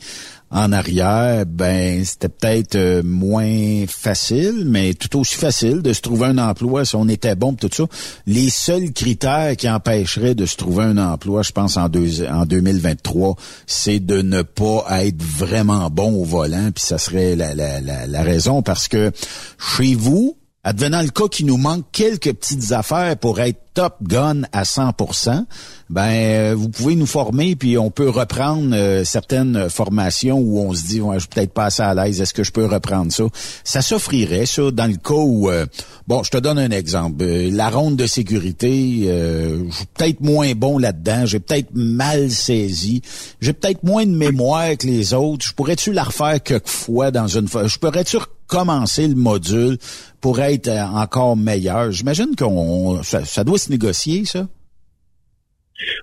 en 0.50 0.72
arrière, 0.72 1.46
ben 1.46 2.04
c'était 2.04 2.28
peut-être 2.28 2.74
euh, 2.74 3.02
moins 3.04 3.86
facile, 3.86 4.64
mais 4.66 4.94
tout 4.94 5.20
aussi 5.20 5.36
facile 5.36 5.80
de 5.80 5.92
se 5.92 6.00
trouver 6.00 6.26
un 6.26 6.38
emploi 6.38 6.84
si 6.84 6.96
on 6.96 7.06
était 7.06 7.36
bon 7.36 7.54
pis 7.54 7.68
tout 7.68 7.86
ça. 7.86 7.96
Les 8.26 8.50
seuls 8.50 8.90
critères 8.90 9.56
qui 9.56 9.70
empêcheraient 9.70 10.34
de 10.34 10.46
se 10.46 10.56
trouver 10.56 10.82
un 10.82 10.98
emploi, 10.98 11.42
je 11.42 11.52
pense 11.52 11.76
en, 11.76 11.88
deux, 11.88 12.26
en 12.26 12.46
2023, 12.46 13.36
c'est 13.68 14.00
de 14.00 14.22
ne 14.22 14.42
pas 14.42 14.84
être 15.04 15.22
vraiment 15.22 15.88
bon 15.88 16.20
au 16.20 16.24
volant, 16.24 16.72
puis 16.74 16.84
ça 16.84 16.98
serait 16.98 17.36
la, 17.36 17.54
la 17.54 18.22
raison 18.22 18.62
parce 18.62 18.88
que 18.88 19.12
chez 19.56 19.94
vous, 19.94 20.36
Advenant 20.62 21.00
le 21.00 21.08
cas 21.08 21.26
qu'il 21.26 21.46
nous 21.46 21.56
manque 21.56 21.86
quelques 21.90 22.34
petites 22.34 22.72
affaires 22.72 23.16
pour 23.16 23.40
être 23.40 23.58
top 23.72 23.96
gun 24.02 24.42
à 24.52 24.64
100%, 24.64 25.46
ben 25.88 26.02
euh, 26.02 26.54
vous 26.54 26.68
pouvez 26.68 26.96
nous 26.96 27.06
former 27.06 27.56
puis 27.56 27.78
on 27.78 27.90
peut 27.90 28.10
reprendre 28.10 28.74
euh, 28.74 29.02
certaines 29.04 29.70
formations 29.70 30.38
où 30.38 30.58
on 30.58 30.74
se 30.74 30.82
dit 30.82 31.00
ouais, 31.00 31.14
je 31.14 31.20
suis 31.20 31.28
peut-être 31.28 31.54
pas 31.54 31.66
assez 31.66 31.82
à 31.82 31.94
l'aise, 31.94 32.20
est-ce 32.20 32.34
que 32.34 32.44
je 32.44 32.52
peux 32.52 32.66
reprendre 32.66 33.10
ça? 33.10 33.24
Ça 33.64 33.80
s'offrirait 33.80 34.44
ça 34.44 34.70
dans 34.70 34.86
le 34.86 34.96
cas 34.96 35.14
où 35.14 35.48
euh, 35.48 35.64
bon, 36.06 36.22
je 36.24 36.30
te 36.30 36.36
donne 36.36 36.58
un 36.58 36.72
exemple, 36.72 37.24
la 37.24 37.70
ronde 37.70 37.96
de 37.96 38.06
sécurité, 38.06 39.04
je 39.06 39.70
suis 39.70 39.86
peut-être 39.94 40.20
moins 40.20 40.52
bon 40.52 40.76
là-dedans, 40.76 41.24
j'ai 41.24 41.40
peut-être 41.40 41.70
mal 41.72 42.30
saisi, 42.30 43.00
j'ai 43.40 43.54
peut-être 43.54 43.82
moins 43.82 44.04
de 44.04 44.14
mémoire 44.14 44.76
que 44.76 44.86
les 44.86 45.14
autres, 45.14 45.46
je 45.46 45.54
pourrais-tu 45.54 45.94
la 45.94 46.04
refaire 46.04 46.42
quelquefois 46.42 47.10
dans 47.10 47.28
une 47.28 47.48
fois, 47.48 47.66
je 47.66 47.78
pourrais-tu 47.78 48.18
commencer 48.50 49.06
le 49.06 49.14
module 49.14 49.78
pour 50.20 50.40
être 50.40 50.68
euh, 50.68 50.82
encore 50.82 51.36
meilleur. 51.36 51.90
J'imagine 51.90 52.36
qu'on 52.36 53.02
ça, 53.02 53.24
ça 53.24 53.44
doit 53.44 53.58
se 53.58 53.70
négocier, 53.70 54.24
ça. 54.24 54.46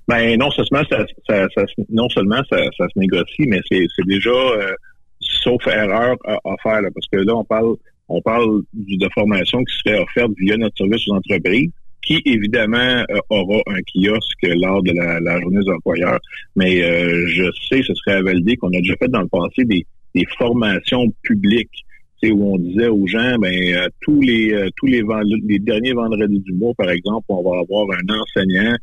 Ben 0.07 0.37
non 0.39 0.49
seulement 0.51 0.83
ça, 0.89 1.05
ça, 1.27 1.63
non 1.89 2.09
seulement 2.09 2.41
ça, 2.49 2.57
se 2.77 2.99
négocie, 2.99 3.45
mais 3.47 3.61
c'est 3.69 3.87
déjà 4.07 4.29
euh, 4.29 4.73
sauf 5.19 5.65
erreur 5.67 6.15
à, 6.25 6.33
à 6.33 6.55
faire 6.63 6.81
là, 6.81 6.89
parce 6.93 7.07
que 7.11 7.17
là 7.17 7.35
on 7.35 7.43
parle 7.43 7.75
on 8.09 8.21
parle 8.21 8.61
de 8.73 9.09
formation 9.13 9.63
qui 9.63 9.75
serait 9.77 9.99
offerte 9.99 10.31
via 10.37 10.57
notre 10.57 10.77
service 10.77 11.07
aux 11.07 11.15
entreprises, 11.15 11.71
qui 12.01 12.21
évidemment 12.25 12.77
euh, 13.09 13.19
aura 13.29 13.59
un 13.67 13.79
kiosque 13.81 14.43
lors 14.43 14.81
de 14.81 14.91
la, 14.93 15.19
la 15.19 15.41
journée 15.41 15.59
des 15.59 15.71
employeurs. 15.71 16.19
Mais 16.55 16.81
euh, 16.81 17.27
je 17.27 17.43
sais, 17.69 17.83
ce 17.83 17.93
serait 17.95 18.17
à 18.17 18.21
valider 18.21 18.55
qu'on 18.55 18.69
a 18.69 18.79
déjà 18.79 18.95
fait 18.97 19.09
dans 19.09 19.21
le 19.21 19.27
passé 19.27 19.65
des, 19.65 19.85
des 20.15 20.25
formations 20.37 21.11
publiques. 21.23 21.83
Où 22.23 22.55
on 22.55 22.57
disait 22.57 22.87
aux 22.87 23.05
gens, 23.05 23.37
ben 23.39 23.53
euh, 23.53 23.87
tous 24.01 24.21
les 24.21 24.51
euh, 24.51 24.69
tous 24.75 24.87
les, 24.87 25.03
derniers 25.59 25.93
vendredis 25.93 26.39
du 26.39 26.53
mois, 26.53 26.73
par 26.75 26.89
exemple, 26.89 27.25
on 27.29 27.43
va 27.43 27.59
avoir 27.59 27.85
un 27.91 28.19
enseignant 28.19 28.75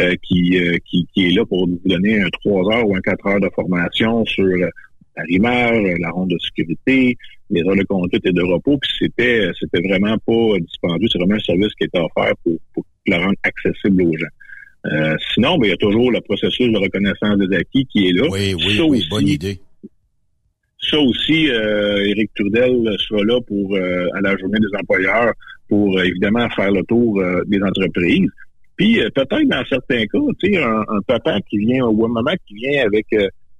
euh, 0.00 0.14
qui, 0.22 0.58
qui 0.84 1.06
qui 1.14 1.28
est 1.28 1.30
là 1.30 1.44
pour 1.46 1.66
nous 1.66 1.80
donner 1.86 2.20
un 2.20 2.28
trois 2.28 2.70
heures 2.70 2.86
ou 2.86 2.94
un 2.94 3.00
quatre 3.00 3.26
heures 3.26 3.40
de 3.40 3.48
formation 3.54 4.24
sur 4.26 4.44
euh, 4.44 4.68
arrimage, 5.16 5.94
la 6.00 6.10
ronde 6.10 6.30
de 6.30 6.38
sécurité, 6.38 7.16
les 7.48 7.62
heures 7.62 7.76
de 7.76 7.84
conduite 7.84 8.26
et 8.26 8.32
de 8.32 8.42
repos, 8.42 8.76
puis 8.76 8.90
c'était 8.98 9.50
c'était 9.58 9.80
vraiment 9.88 10.16
pas 10.26 10.58
dispendieux, 10.60 11.08
c'est 11.10 11.18
vraiment 11.18 11.36
un 11.36 11.40
service 11.40 11.74
qui 11.78 11.84
était 11.84 11.98
offert 11.98 12.34
pour, 12.44 12.58
pour 12.74 12.84
le 13.06 13.16
rendre 13.16 13.36
accessible 13.42 14.02
aux 14.02 14.16
gens. 14.16 15.16
Sinon, 15.32 15.56
ben, 15.58 15.66
il 15.66 15.70
y 15.70 15.74
a 15.74 15.76
toujours 15.76 16.10
le 16.10 16.20
processus 16.20 16.70
de 16.70 16.78
reconnaissance 16.78 17.38
des 17.38 17.56
acquis 17.56 17.86
qui 17.86 18.08
est 18.08 18.12
là. 18.12 18.26
Oui, 18.30 18.54
oui, 18.54 18.76
Ça 18.76 18.84
oui, 18.84 18.98
aussi, 18.98 19.08
bonne 19.08 19.28
idée. 19.28 19.60
Ça 20.82 20.98
aussi, 20.98 21.48
euh, 21.48 22.04
Éric 22.04 22.30
Trudel 22.34 22.96
sera 22.98 23.22
là 23.24 23.40
pour 23.46 23.74
euh, 23.74 24.08
à 24.14 24.20
la 24.20 24.36
journée 24.36 24.58
des 24.58 24.78
employeurs 24.78 25.32
pour 25.68 25.96
euh, 25.96 26.02
évidemment 26.02 26.48
faire 26.50 26.70
le 26.70 26.82
tour 26.84 27.20
euh, 27.20 27.42
des 27.46 27.62
entreprises. 27.62 28.28
Puis 28.76 29.00
euh, 29.00 29.08
peut-être 29.14 29.48
dans 29.48 29.64
certains 29.68 30.04
cas, 30.06 30.18
tu 30.40 30.52
sais, 30.52 30.62
un, 30.62 30.80
un 30.80 31.00
papa 31.06 31.40
qui 31.48 31.58
vient 31.58 31.86
ou 31.86 32.06
une 32.06 32.12
maman 32.12 32.32
qui 32.46 32.54
vient 32.54 32.84
avec 32.84 33.06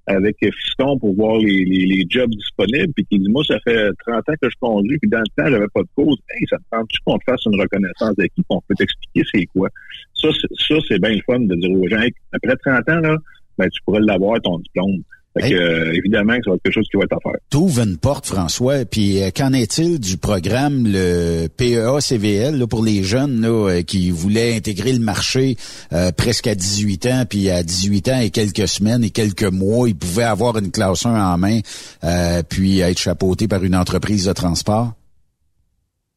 avec 0.05 0.35
fiston 0.41 0.99
pour 0.99 1.15
voir 1.15 1.37
les, 1.37 1.63
les, 1.63 1.85
les 1.85 2.05
jobs 2.09 2.29
disponibles, 2.29 2.91
puis 2.93 3.05
qui 3.05 3.19
dit 3.19 3.29
moi 3.29 3.41
ça 3.47 3.57
fait 3.65 3.89
30 4.05 4.17
ans 4.17 4.33
que 4.41 4.49
je 4.49 4.55
conduis, 4.59 4.97
puis 4.99 5.09
dans 5.09 5.19
le 5.19 5.43
temps 5.43 5.49
j'avais 5.49 5.67
pas 5.73 5.81
de 5.81 5.87
cause. 5.95 6.17
Hey, 6.29 6.45
ça 6.49 6.57
te 6.57 6.63
tente-tu 6.71 6.99
qu'on 7.05 7.17
te 7.17 7.23
fasse 7.23 7.45
une 7.45 7.59
reconnaissance 7.59 8.13
d'acquis, 8.17 8.43
qu'on 8.49 8.59
peut 8.67 8.75
t'expliquer 8.77 9.23
c'est 9.33 9.45
quoi? 9.45 9.69
Ça, 10.13 10.27
ça 10.31 10.75
c'est 10.89 10.99
bien 10.99 11.11
le 11.11 11.21
fun 11.25 11.39
de 11.39 11.55
dire 11.55 11.71
aux 11.71 11.87
gens, 11.87 12.05
après 12.33 12.55
30 12.57 12.89
ans 12.89 12.99
là, 12.99 13.17
ben 13.57 13.69
tu 13.69 13.81
pourrais 13.85 14.01
l'avoir 14.01 14.41
ton 14.41 14.59
diplôme. 14.59 15.03
Fait 15.35 15.49
que, 15.49 15.55
euh, 15.55 15.93
évidemment 15.93 16.37
que 16.37 16.43
ça 16.43 16.49
va 16.51 16.55
être 16.57 16.63
quelque 16.63 16.73
chose 16.73 16.87
qui 16.91 16.97
va 16.97 17.03
être 17.05 17.17
offert. 17.17 17.39
T'ouvres 17.49 17.81
une 17.81 17.97
porte, 17.97 18.27
François. 18.27 18.85
Puis 18.85 19.23
euh, 19.23 19.31
qu'en 19.35 19.51
est-il 19.53 19.99
du 19.99 20.17
programme, 20.17 20.85
le 20.85 21.47
PEA-CVL, 21.47 22.59
là, 22.59 22.67
pour 22.67 22.83
les 22.83 23.03
jeunes 23.03 23.41
là, 23.41 23.69
euh, 23.69 23.81
qui 23.81 24.11
voulaient 24.11 24.55
intégrer 24.55 24.93
le 24.93 24.99
marché 24.99 25.55
euh, 25.91 26.11
presque 26.11 26.45
à 26.45 26.53
18 26.53 27.05
ans, 27.07 27.23
puis 27.27 27.49
à 27.49 27.63
18 27.63 28.09
ans 28.09 28.19
et 28.19 28.29
quelques 28.29 28.67
semaines 28.67 29.03
et 29.03 29.09
quelques 29.09 29.51
mois, 29.51 29.89
ils 29.89 29.95
pouvaient 29.95 30.23
avoir 30.23 30.57
une 30.59 30.69
classe 30.69 31.05
1 31.05 31.33
en 31.33 31.37
main, 31.39 31.59
euh, 32.03 32.43
puis 32.47 32.81
être 32.81 32.99
chapeautés 32.99 33.47
par 33.47 33.63
une 33.63 33.75
entreprise 33.75 34.27
de 34.27 34.33
transport? 34.33 34.93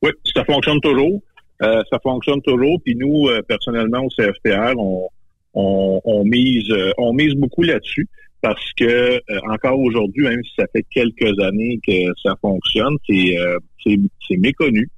Oui, 0.02 0.10
ça 0.34 0.44
fonctionne 0.44 0.80
toujours. 0.80 1.22
Euh, 1.62 1.82
ça 1.90 1.98
fonctionne 2.02 2.43
toujours. 2.43 2.78
Puis 2.84 2.94
nous, 2.97 3.28
euh, 3.28 3.40
personnellement, 3.43 4.05
au 4.05 4.09
CFTR, 4.10 4.74
on, 4.76 5.09
on, 5.55 6.01
on 6.05 6.24
mise, 6.24 6.70
euh, 6.70 6.93
on 6.98 7.14
mise 7.14 7.34
beaucoup 7.34 7.62
là-dessus 7.62 8.06
parce 8.42 8.72
que 8.76 8.84
euh, 8.84 9.40
encore 9.50 9.78
aujourd'hui, 9.80 10.24
même 10.24 10.42
si 10.44 10.52
ça 10.58 10.66
fait 10.72 10.84
quelques 10.90 11.38
années 11.40 11.78
que 11.86 11.92
ça 12.22 12.34
fonctionne, 12.40 12.96
c'est 13.08 13.38
euh, 13.38 13.58
c'est 13.84 14.36
méconnu. 14.36 14.88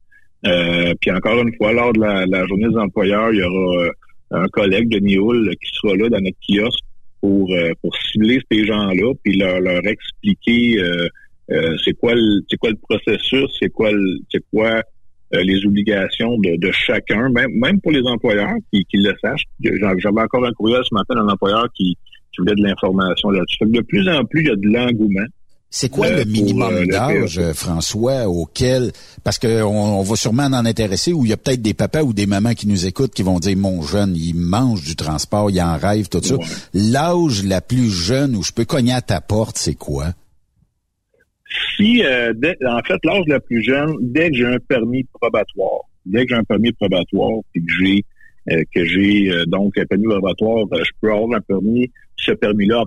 Euh, 0.46 0.94
puis 1.00 1.10
encore 1.10 1.40
une 1.42 1.54
fois, 1.56 1.72
lors 1.72 1.92
de 1.92 2.00
la, 2.00 2.24
la 2.26 2.46
journée 2.46 2.68
des 2.68 2.76
employeurs, 2.76 3.32
il 3.32 3.40
y 3.40 3.42
aura 3.42 3.84
euh, 3.84 3.90
un 4.30 4.46
collègue 4.48 4.88
de 4.88 4.98
Nioul 4.98 5.50
qui 5.62 5.70
sera 5.74 5.94
là 5.96 6.08
dans 6.08 6.20
notre 6.20 6.38
kiosque 6.48 6.84
pour 7.20 7.52
euh, 7.52 7.72
pour 7.82 7.96
cibler 7.96 8.40
ces 8.50 8.64
gens-là, 8.66 9.12
puis 9.22 9.36
leur 9.36 9.60
leur 9.60 9.84
expliquer 9.86 10.78
euh, 10.80 11.08
c'est 11.84 11.94
quoi 11.94 12.14
c'est 12.48 12.56
quoi 12.56 12.70
le 12.70 12.76
processus, 12.76 13.50
c'est 13.58 13.70
quoi 13.70 13.90
c'est 14.30 14.42
quoi 14.52 14.82
les 15.30 15.66
obligations 15.66 16.38
de, 16.38 16.56
de 16.56 16.72
chacun, 16.72 17.28
même, 17.28 17.50
même 17.52 17.78
pour 17.82 17.92
les 17.92 18.00
employeurs 18.02 18.54
qui, 18.72 18.82
qui 18.86 18.96
le 18.96 19.12
sachent. 19.22 19.44
J'avais 19.62 20.22
encore 20.22 20.46
un 20.46 20.52
courriel 20.52 20.80
ce 20.84 20.94
matin 20.94 21.16
d'un 21.16 21.28
employeur 21.28 21.66
qui, 21.74 21.98
qui 22.38 22.42
voulait 22.42 22.54
de 22.54 22.66
l'information 22.66 23.30
là-dessus. 23.30 23.56
Fait 23.58 23.64
que 23.66 23.70
De 23.72 23.80
plus 23.82 24.08
en 24.08 24.24
plus, 24.24 24.42
il 24.42 24.46
y 24.46 24.50
a 24.50 24.56
de 24.56 24.66
l'engouement. 24.68 25.26
C'est 25.70 25.90
quoi 25.90 26.06
Euh, 26.06 26.20
le 26.20 26.24
minimum 26.24 26.72
euh, 26.72 26.80
le 26.80 26.86
d'âge, 26.86 27.38
euh, 27.38 27.52
François, 27.52 28.26
auquel 28.26 28.90
parce 29.22 29.38
que 29.38 29.62
on, 29.62 29.98
on 29.98 30.02
va 30.02 30.16
sûrement 30.16 30.44
en 30.44 30.64
intéresser 30.64 31.12
où 31.12 31.26
il 31.26 31.28
y 31.28 31.32
a 31.34 31.36
peut-être 31.36 31.60
des 31.60 31.74
papas 31.74 32.02
ou 32.04 32.14
des 32.14 32.24
mamans 32.24 32.54
qui 32.54 32.66
nous 32.66 32.86
écoutent 32.86 33.12
qui 33.12 33.22
vont 33.22 33.38
dire 33.38 33.54
mon 33.58 33.82
jeune, 33.82 34.16
il 34.16 34.34
mange 34.34 34.82
du 34.82 34.96
transport, 34.96 35.50
il 35.50 35.60
en 35.60 35.76
rêve, 35.76 36.08
tout 36.08 36.22
ça. 36.22 36.36
L'âge 36.72 37.44
la 37.44 37.60
plus 37.60 37.90
jeune 37.90 38.34
où 38.34 38.42
je 38.42 38.52
peux 38.52 38.64
cogner 38.64 38.94
à 38.94 39.02
ta 39.02 39.20
porte, 39.20 39.58
c'est 39.58 39.74
quoi? 39.74 40.06
Si, 41.76 42.02
euh, 42.04 42.32
dès- 42.36 42.56
en 42.66 42.80
fait, 42.86 42.98
l'âge 43.04 43.24
la 43.26 43.40
plus 43.40 43.62
jeune, 43.62 43.94
dès 44.00 44.30
que 44.30 44.36
j'ai 44.36 44.46
un 44.46 44.58
permis 44.58 45.04
probatoire, 45.12 45.82
dès 46.06 46.24
que 46.24 46.30
j'ai 46.30 46.40
un 46.40 46.44
permis 46.44 46.72
probatoire, 46.72 47.40
puis 47.52 47.62
que 47.64 47.72
j'ai 47.80 48.04
que 48.74 48.84
j'ai 48.84 49.30
euh, 49.30 49.44
donc 49.46 49.76
un 49.78 49.84
permis 49.84 50.06
probatoire, 50.06 50.64
euh, 50.72 50.82
je 50.84 50.90
peux 51.00 51.12
avoir 51.12 51.36
un 51.36 51.40
permis, 51.40 51.90
ce 52.16 52.32
permis-là, 52.32 52.84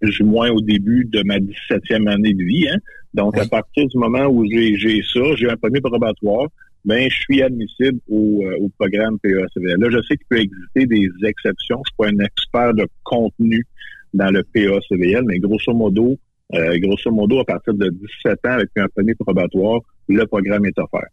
plus 0.00 0.20
ou 0.20 0.26
moins 0.26 0.50
au 0.50 0.60
début 0.60 1.04
de 1.04 1.22
ma 1.24 1.38
17e 1.38 2.08
année 2.08 2.34
de 2.34 2.44
vie. 2.44 2.68
Hein. 2.68 2.78
Donc, 3.14 3.36
à 3.38 3.46
partir 3.46 3.86
du 3.86 3.98
moment 3.98 4.26
où 4.26 4.44
j'ai 4.50 4.76
j'ai 4.76 5.02
ça, 5.02 5.20
j'ai 5.36 5.50
un 5.50 5.56
permis 5.56 5.80
probatoire, 5.80 6.48
ben, 6.84 7.10
je 7.10 7.16
suis 7.16 7.42
admissible 7.42 7.98
au, 8.08 8.42
euh, 8.44 8.56
au 8.60 8.68
programme 8.78 9.18
PEACVL. 9.18 9.80
Là, 9.80 9.88
je 9.90 9.98
sais 10.02 10.16
qu'il 10.16 10.26
peut 10.28 10.38
exister 10.38 10.86
des 10.86 11.08
exceptions. 11.24 11.82
Je 11.84 11.90
suis 11.90 11.96
pas 11.96 12.08
un 12.08 12.24
expert 12.24 12.74
de 12.74 12.86
contenu 13.02 13.66
dans 14.14 14.30
le 14.30 14.42
PEACVL, 14.42 15.24
mais 15.26 15.38
grosso 15.38 15.74
modo, 15.74 16.16
euh, 16.54 16.78
grosso 16.78 17.10
modo, 17.10 17.40
à 17.40 17.44
partir 17.44 17.74
de 17.74 17.90
17 18.24 18.38
ans, 18.46 18.52
avec 18.52 18.70
un 18.76 18.86
permis 18.94 19.14
probatoire, 19.14 19.80
le 20.08 20.24
programme 20.26 20.66
est 20.66 20.78
offert. 20.78 21.08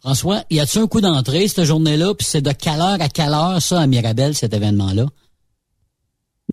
François, 0.00 0.42
y 0.50 0.60
a-tu 0.60 0.78
un 0.78 0.86
coup 0.86 1.00
d'entrée 1.00 1.46
cette 1.46 1.64
journée-là? 1.64 2.14
Puis 2.14 2.26
c'est 2.26 2.40
de 2.40 2.52
quelle 2.52 2.80
heure 2.80 3.00
à 3.00 3.08
quelle 3.08 3.34
heure, 3.34 3.60
ça, 3.60 3.80
à 3.80 3.86
Mirabel, 3.86 4.34
cet 4.34 4.54
événement-là? 4.54 5.06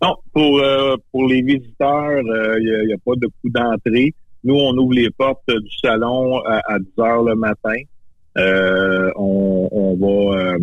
Non, 0.01 0.15
pour 0.33 0.59
euh, 0.59 0.95
pour 1.11 1.27
les 1.27 1.41
visiteurs, 1.41 2.19
il 2.59 2.85
n'y 2.87 2.93
a, 2.93 2.97
pas 3.03 3.13
de 3.15 3.27
coût 3.27 3.49
d'entrée. 3.49 4.13
Nous, 4.43 4.53
on 4.53 4.77
ouvre 4.77 4.93
les 4.93 5.09
portes 5.09 5.49
du 5.49 5.77
salon 5.81 6.39
à, 6.45 6.61
à 6.67 6.79
10 6.79 6.85
heures 6.99 7.23
le 7.23 7.35
matin. 7.35 7.77
Euh, 8.37 9.09
on, 9.15 9.67
on 9.71 9.97
va 9.97 10.39
euh, 10.39 10.59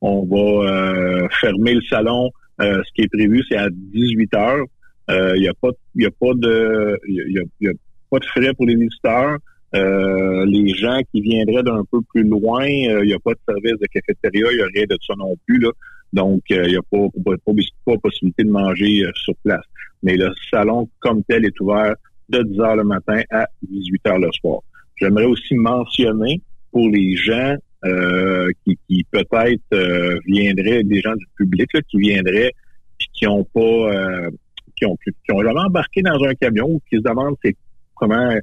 on 0.00 0.24
va 0.26 0.70
euh, 0.70 1.28
fermer 1.40 1.74
le 1.74 1.82
salon. 1.82 2.30
Euh, 2.60 2.82
ce 2.84 2.92
qui 2.94 3.02
est 3.02 3.08
prévu, 3.12 3.44
c'est 3.48 3.56
à 3.56 3.68
18 3.70 4.34
heures. 4.34 4.64
Il 5.10 5.40
n'y 5.40 5.48
a 5.48 5.54
pas 5.54 5.68
il 5.94 6.02
y 6.02 6.06
a 6.06 6.10
pas 6.10 6.34
de 6.34 6.98
y 7.06 7.38
a, 7.38 7.42
y 7.60 7.68
a 7.68 7.72
pas 8.10 8.18
de 8.18 8.24
frais 8.26 8.52
pour 8.54 8.66
les 8.66 8.74
visiteurs. 8.74 9.38
Euh, 9.74 10.46
les 10.46 10.74
gens 10.74 11.00
qui 11.12 11.20
viendraient 11.20 11.62
d'un 11.62 11.84
peu 11.90 12.00
plus 12.12 12.24
loin, 12.24 12.64
il 12.66 13.04
n'y 13.04 13.12
a 13.12 13.18
pas 13.18 13.32
de 13.32 13.40
service 13.46 13.78
de 13.80 13.86
cafétéria, 13.86 14.46
il 14.50 14.56
n'y 14.56 14.62
a 14.62 14.68
rien 14.74 14.84
de 14.88 14.96
ça 15.06 15.14
non 15.16 15.34
plus. 15.46 15.58
Là. 15.58 15.70
Donc, 16.12 16.42
il 16.48 16.62
n'y 16.62 16.76
a 16.76 16.82
pas, 16.90 17.06
pas, 17.24 17.32
pas, 17.44 17.52
pas 17.84 17.98
possibilité 17.98 18.44
de 18.44 18.50
manger 18.50 19.04
euh, 19.04 19.10
sur 19.14 19.34
place. 19.44 19.64
Mais 20.02 20.16
le 20.16 20.32
salon 20.50 20.88
comme 21.00 21.22
tel 21.24 21.44
est 21.44 21.60
ouvert 21.60 21.94
de 22.28 22.42
10 22.42 22.60
heures 22.60 22.76
le 22.76 22.84
matin 22.84 23.20
à 23.30 23.46
18 23.62 24.06
heures 24.06 24.18
le 24.18 24.30
soir. 24.32 24.60
J'aimerais 24.96 25.24
aussi 25.24 25.54
mentionner 25.54 26.40
pour 26.72 26.88
les 26.88 27.16
gens 27.16 27.56
euh, 27.84 28.50
qui, 28.64 28.78
qui 28.88 29.04
peut-être 29.10 29.62
euh, 29.72 30.18
viendraient, 30.26 30.82
des 30.82 31.00
gens 31.00 31.14
du 31.14 31.26
public 31.36 31.68
là, 31.72 31.80
qui 31.88 31.98
viendraient 31.98 32.52
puis 32.98 33.08
qui 33.12 33.26
ont 33.26 33.44
pas 33.44 33.60
euh, 33.60 34.30
qui 34.76 34.84
ont 34.84 34.96
qui 34.96 35.32
ont 35.32 35.38
embarqué 35.38 36.02
dans 36.02 36.22
un 36.24 36.34
camion 36.34 36.66
ou 36.68 36.82
qui 36.90 36.96
se 36.96 37.02
demandent 37.02 37.36
c'est 37.44 37.56
comment 37.94 38.30
euh, 38.30 38.40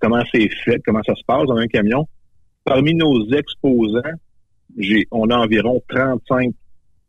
comment 0.00 0.22
c'est 0.32 0.48
fait, 0.64 0.80
comment 0.84 1.02
ça 1.04 1.14
se 1.14 1.22
passe 1.26 1.46
dans 1.46 1.56
un 1.56 1.66
camion. 1.66 2.06
Parmi 2.64 2.94
nos 2.94 3.28
exposants, 3.30 4.00
on 5.10 5.30
a 5.30 5.36
environ 5.36 5.82
35 5.88 6.50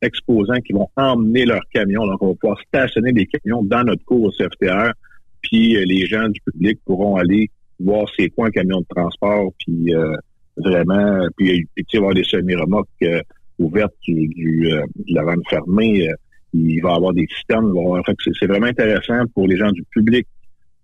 exposants 0.02 0.60
qui 0.66 0.74
vont 0.74 0.90
emmener 0.96 1.46
leur 1.46 1.62
camion. 1.74 2.06
Donc, 2.08 2.22
on 2.24 2.30
va 2.30 2.34
pouvoir 2.36 2.60
stationner 2.68 3.12
des 3.12 3.26
camions 3.28 3.64
dans 3.64 3.84
notre 3.84 4.04
cours 4.06 4.24
au 4.24 4.32
CFTR, 4.32 4.94
puis 5.42 5.76
euh, 5.78 5.84
les 5.86 6.06
gens 6.08 6.28
du 6.30 6.40
public 6.42 6.80
pourront 6.86 7.18
aller 7.18 7.50
voir 7.80 8.06
c'est 8.18 8.30
quoi 8.30 8.48
un 8.48 8.52
camion 8.52 8.80
de 8.80 8.86
transport, 8.90 9.52
puis 9.60 9.94
euh, 9.94 10.16
vraiment, 10.58 11.28
puis, 11.38 11.66
puis 11.76 11.86
tu 11.86 11.92
sais, 11.92 11.98
avoir 11.98 12.14
des 12.14 12.24
semi-remorques 12.24 12.88
euh, 13.04 13.22
ouvertes 13.60 13.94
du, 14.04 14.28
du, 14.30 14.72
euh, 14.74 14.82
de 14.96 15.14
la 15.16 15.24
vanne 15.24 15.42
fermée. 15.50 16.08
euh, 16.10 16.14
il 16.54 16.82
va 16.82 16.92
y 16.92 16.96
avoir 16.96 17.14
des 17.14 17.28
systèmes. 17.34 17.66
avoir- 17.70 18.04
c'est 18.40 18.46
vraiment 18.48 18.68
intéressant 18.68 19.24
pour 19.34 19.48
les 19.48 19.56
gens 19.58 19.72
du 19.72 19.84
public 19.92 20.28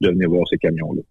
de 0.02 0.10
venir 0.10 0.30
voir 0.30 0.48
ces 0.50 0.58
camions-là. 0.58 1.02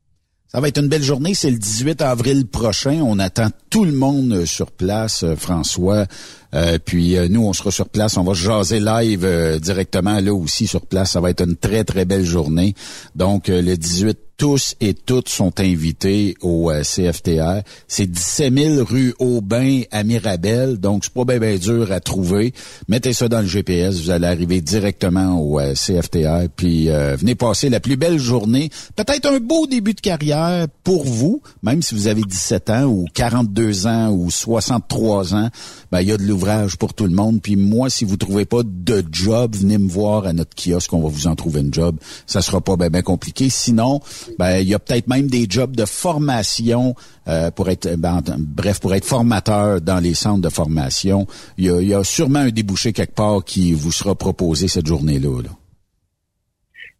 Ça 0.49 0.61
va 0.61 0.69
être 0.69 0.79
une 0.79 0.89
belle 0.89 1.03
journée. 1.03 1.35
C'est 1.35 1.51
le 1.51 1.59
18 1.59 2.03
avril 2.03 2.47
prochain. 2.47 3.01
On 3.03 3.19
attend 3.19 3.49
tout 3.69 3.85
le 3.85 3.93
monde 3.93 4.33
euh, 4.33 4.47
sur 4.47 4.71
place, 4.71 5.25
euh, 5.25 5.35
François. 5.35 6.07
Euh, 6.55 6.79
puis 6.83 7.17
nous, 7.29 7.45
on 7.45 7.53
sera 7.53 7.73
sur 7.73 7.89
place. 7.89 8.17
On 8.17 8.23
va 8.23 8.33
jaser 8.33 8.79
live 8.79 9.27
directement 9.61 10.21
là 10.21 10.33
aussi 10.33 10.67
sur 10.67 10.87
place. 10.87 11.13
Ça 11.13 11.21
va 11.21 11.31
être 11.31 11.43
une 11.43 11.57
très, 11.57 11.83
très 11.85 12.05
belle 12.05 12.25
journée. 12.25 12.75
Donc, 13.17 13.49
le 13.49 13.75
18, 13.75 14.19
tous 14.37 14.75
et 14.81 14.95
toutes 14.95 15.29
sont 15.29 15.61
invités 15.61 16.37
au 16.43 16.71
euh, 16.71 16.83
CFTR. 16.83 17.63
C'est 17.89 18.07
17 18.07 18.55
000 18.55 18.85
rue 18.85 19.15
Aubin 19.19 19.83
à 19.91 20.05
Mirabel. 20.05 20.79
Donc, 20.79 21.05
c'est 21.05 21.13
pas 21.13 21.25
bien 21.25 21.39
bien 21.39 21.57
dur 21.57 21.91
à 21.91 22.01
trouver. 22.01 22.53
Mettez 22.89 23.13
ça 23.13 23.29
dans 23.29 23.41
le 23.41 23.47
GPS. 23.47 24.01
Vous 24.01 24.11
allez 24.11 24.27
arriver 24.27 24.61
directement 24.61 25.41
au 25.41 25.59
euh, 25.59 25.75
CFTR. 25.75 26.49
Puis, 26.55 26.91
euh, 26.91 27.17
venez 27.17 27.35
passer 27.35 27.71
la 27.71 27.81
plus 27.81 27.97
belle 27.97 28.19
journée. 28.19 28.71
Peut-être 28.95 29.27
un 29.27 29.41
beau 29.41 29.67
début 29.67 29.95
de 29.95 30.01
carrière 30.01 30.67
pour 30.85 31.05
vous, 31.05 31.41
même 31.63 31.81
si 31.83 31.95
vous 31.95 32.07
avez 32.07 32.23
17 32.23 32.71
ans 32.71 32.85
ou 32.85 33.07
42 33.15 33.87
ans 33.87 34.11
ou 34.11 34.31
63 34.31 35.35
ans. 35.35 35.51
Ben, 35.93 36.01
il 36.03 36.09
y 36.09 36.13
a 36.13 36.17
de 36.17 36.25
l'ouvrage 36.25 36.77
pour 36.77 36.95
tout 36.95 37.05
le 37.05 37.15
monde. 37.15 37.41
Puis 37.41 37.57
moi, 37.57 37.89
si 37.89 38.05
vous 38.05 38.17
trouvez 38.17 38.45
pas 38.45 38.63
de 38.65 39.05
job, 39.11 39.57
venez 39.57 39.79
me 39.79 39.89
voir 39.89 40.27
à 40.27 40.33
notre 40.33 40.55
kiosque. 40.55 40.93
On 40.93 41.01
va 41.01 41.09
vous 41.09 41.27
en 41.27 41.37
trouver 41.37 41.61
une 41.61 41.73
job. 41.73 41.97
Ça 42.27 42.43
sera 42.43 42.61
pas 42.61 42.77
bien 42.77 43.03
compliqué. 43.03 43.49
Sinon, 43.49 44.01
ben, 44.39 44.59
il 44.59 44.69
y 44.69 44.75
a 44.75 44.79
peut-être 44.79 45.07
même 45.09 45.27
des 45.29 45.47
jobs 45.49 45.75
de 45.77 45.85
formation 45.85 46.95
euh, 47.29 47.51
pour 47.51 47.69
être, 47.69 47.97
ben, 47.97 48.19
en- 48.19 48.37
bref, 48.39 48.81
pour 48.81 48.95
être 48.95 49.05
formateur 49.05 49.81
dans 49.81 49.99
les 49.99 50.15
centres 50.15 50.43
de 50.43 50.49
formation. 50.49 51.27
Il 51.59 51.65
y 51.67 51.71
a, 51.71 51.81
il 51.81 51.89
y 51.89 51.95
a 51.95 52.05
sûrement 52.05 52.41
un 52.41 52.51
débouché 52.51 52.93
quelque 52.93 53.15
part 53.15 53.45
qui 53.45 53.73
vous 53.73 53.93
sera 53.93 54.15
proposé 54.15 54.69
cette 54.69 54.87
journée-là. 54.87 55.43
là. 55.43 55.51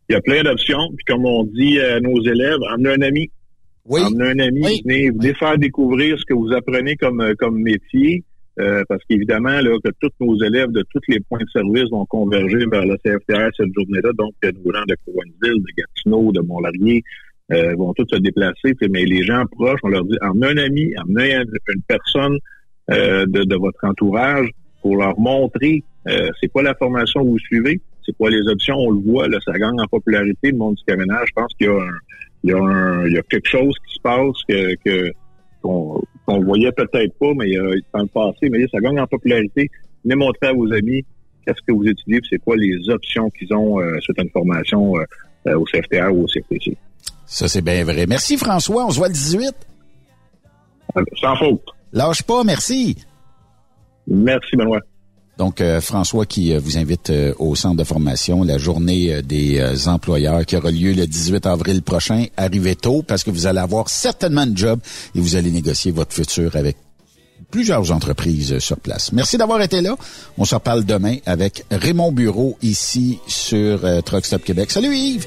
il 0.09 0.13
y 0.13 0.17
a 0.17 0.21
plein 0.21 0.43
d'options. 0.43 0.89
Puis 0.97 1.05
comme 1.07 1.25
on 1.27 1.45
dit 1.45 1.79
à 1.81 2.01
nos 2.01 2.21
élèves, 2.23 2.59
emmenez 2.75 2.95
un 2.95 3.03
ami. 3.03 3.31
Oui. 3.89 4.01
Emmenez 4.03 4.25
un 4.43 4.47
ami, 4.49 4.83
venez, 4.85 5.11
venez 5.11 5.35
faire 5.35 5.59
découvrir 5.59 6.19
ce 6.19 6.25
que 6.25 6.35
vous 6.35 6.53
apprenez 6.53 6.97
comme, 6.97 7.21
euh, 7.21 7.35
comme 7.39 7.61
métier. 7.63 8.25
Euh, 8.59 8.83
parce 8.89 9.03
qu'évidemment, 9.09 9.61
là, 9.61 9.77
que 9.85 9.91
tous 10.01 10.11
nos 10.21 10.43
élèves 10.43 10.71
de 10.71 10.83
tous 10.93 11.01
les 11.09 11.21
points 11.21 11.41
de 11.41 11.51
service 11.51 11.91
vont 11.91 12.07
converger 12.07 12.65
vers 12.73 12.87
le 12.87 12.97
CFTR 13.05 13.49
cette 13.57 13.73
journée-là. 13.75 14.11
Donc, 14.19 14.33
nos 14.43 14.73
gens 14.73 14.85
de 14.89 14.97
Cowansville, 15.05 15.63
de 15.63 15.73
Gatineau, 15.77 16.33
de 16.33 16.41
Mont-Laurier 16.41 17.03
euh, 17.53 17.75
vont 17.77 17.93
tous 17.93 18.07
se 18.11 18.17
déplacer. 18.19 18.75
Mais 18.91 19.05
les 19.05 19.23
gens 19.25 19.45
proches, 19.51 19.81
on 19.83 19.89
leur 19.89 20.05
dit, 20.05 20.17
emmenez 20.23 20.61
un 20.63 20.65
ami, 20.65 20.95
emmenez 20.99 21.35
un- 21.35 21.45
une 21.75 21.83
personne 21.87 22.39
euh, 22.91 23.27
de, 23.27 23.45
de 23.45 23.57
votre 23.57 23.85
entourage 23.85 24.49
pour 24.81 24.97
leur 24.97 25.19
montrer 25.19 25.83
euh, 26.09 26.31
c'est 26.41 26.47
quoi 26.49 26.63
la 26.63 26.75
formation 26.77 27.21
que 27.25 27.29
vous 27.31 27.39
suivez, 27.41 27.81
c'est 28.05 28.17
quoi 28.17 28.31
les 28.31 28.47
options. 28.49 28.77
On 28.77 28.91
le 28.93 29.01
voit, 29.01 29.27
là, 29.27 29.39
ça 29.45 29.53
gagne 29.55 29.81
en 29.81 29.87
popularité, 29.89 30.53
le 30.53 30.57
monde 30.57 30.77
du 30.77 30.85
camionnage. 30.85 31.27
Je 31.29 31.33
pense 31.35 31.53
qu'il 31.59 31.67
y 31.67 31.71
a 31.71 31.75
un, 31.75 31.99
il 32.45 32.51
y 32.51 32.53
a 32.53 32.59
un, 32.59 33.07
il 33.09 33.13
y 33.15 33.19
a 33.19 33.23
quelque 33.23 33.49
chose 33.49 33.75
qui 33.87 33.95
se 33.97 34.01
passe 34.01 34.37
que, 34.49 34.75
que 34.85 35.11
qu'on 35.63 36.01
qu'on 36.27 36.43
voyait 36.43 36.73
peut-être 36.73 37.17
pas, 37.19 37.33
mais 37.35 37.57
euh, 37.57 37.79
dans 37.95 38.01
le 38.03 38.09
passé, 38.09 38.49
mais 38.51 38.67
ça 38.69 38.79
gagne 38.81 39.01
en 39.01 39.07
popularité. 39.07 39.71
Venez 40.05 40.17
montrer 40.17 40.49
à 40.49 40.53
vos 40.53 40.73
amis 40.73 41.05
qu'est-ce 41.47 41.63
que 41.67 41.73
vous 41.73 41.85
étudiez, 41.85 42.21
puis 42.21 42.29
c'est 42.31 42.39
quoi 42.39 42.57
les 42.57 42.89
options 42.89 43.31
qu'ils 43.31 43.53
ont 43.55 43.81
euh, 43.81 43.97
à 43.97 44.23
une 44.23 44.31
formation 44.31 44.97
euh, 44.97 45.05
euh, 45.47 45.59
au 45.59 45.65
CFTA 45.65 46.11
ou 46.11 46.25
au 46.25 46.27
CFTC. 46.27 46.77
Ça, 47.25 47.49
c'est 47.49 47.63
bien 47.63 47.85
vrai. 47.85 48.07
Merci, 48.07 48.37
François. 48.37 48.87
On 48.87 48.91
se 48.91 48.99
voit 48.99 49.09
le 49.09 49.15
18. 49.15 49.55
Euh, 50.97 51.05
Sans 51.21 51.37
faute. 51.37 51.63
Lâche 51.93 52.23
pas, 52.23 52.45
merci. 52.45 52.97
Merci, 54.07 54.57
Benoît. 54.57 54.81
Donc, 55.37 55.61
euh, 55.61 55.81
François 55.81 56.25
qui 56.25 56.55
euh, 56.55 56.59
vous 56.59 56.79
invite 56.79 57.11
euh, 57.11 57.35
au 57.39 57.55
centre 57.55 57.77
de 57.77 57.85
formation, 57.85 58.43
la 58.43 58.59
journée 58.59 59.23
des 59.23 59.89
employeurs 59.89 60.47
qui 60.47 60.57
aura 60.57 60.71
lieu 60.71 60.93
le 60.93 61.07
18 61.07 61.47
avril 61.47 61.83
prochain. 61.83 62.27
Arrivez 62.37 62.75
tôt 62.75 63.03
parce 63.03 63.23
que 63.23 63.31
vous 63.31 63.47
allez 63.47 63.59
avoir 63.59 63.89
certainement 63.89 64.43
un 64.43 64.55
job 64.55 64.81
et 65.15 65.21
vous 65.21 65.37
allez 65.37 65.51
négocier 65.51 65.93
votre 65.93 66.13
futur 66.13 66.57
avec 66.57 66.77
plusieurs 67.51 67.93
entreprises 67.93 68.59
sur 68.59 68.79
place. 68.79 69.13
Merci 69.13 69.37
d'avoir 69.37 69.61
été 69.61 69.81
là. 69.83 69.97
On 70.39 70.45
se 70.45 70.55
reparle 70.55 70.85
demain 70.85 71.17
avec 71.27 71.65
Raymond 71.71 72.13
Bureau 72.13 72.57
ici 72.63 73.19
sur 73.27 73.81
Truck 74.05 74.25
Stop 74.25 74.43
Québec. 74.43 74.71
Salut 74.71 74.95
Yves! 74.95 75.27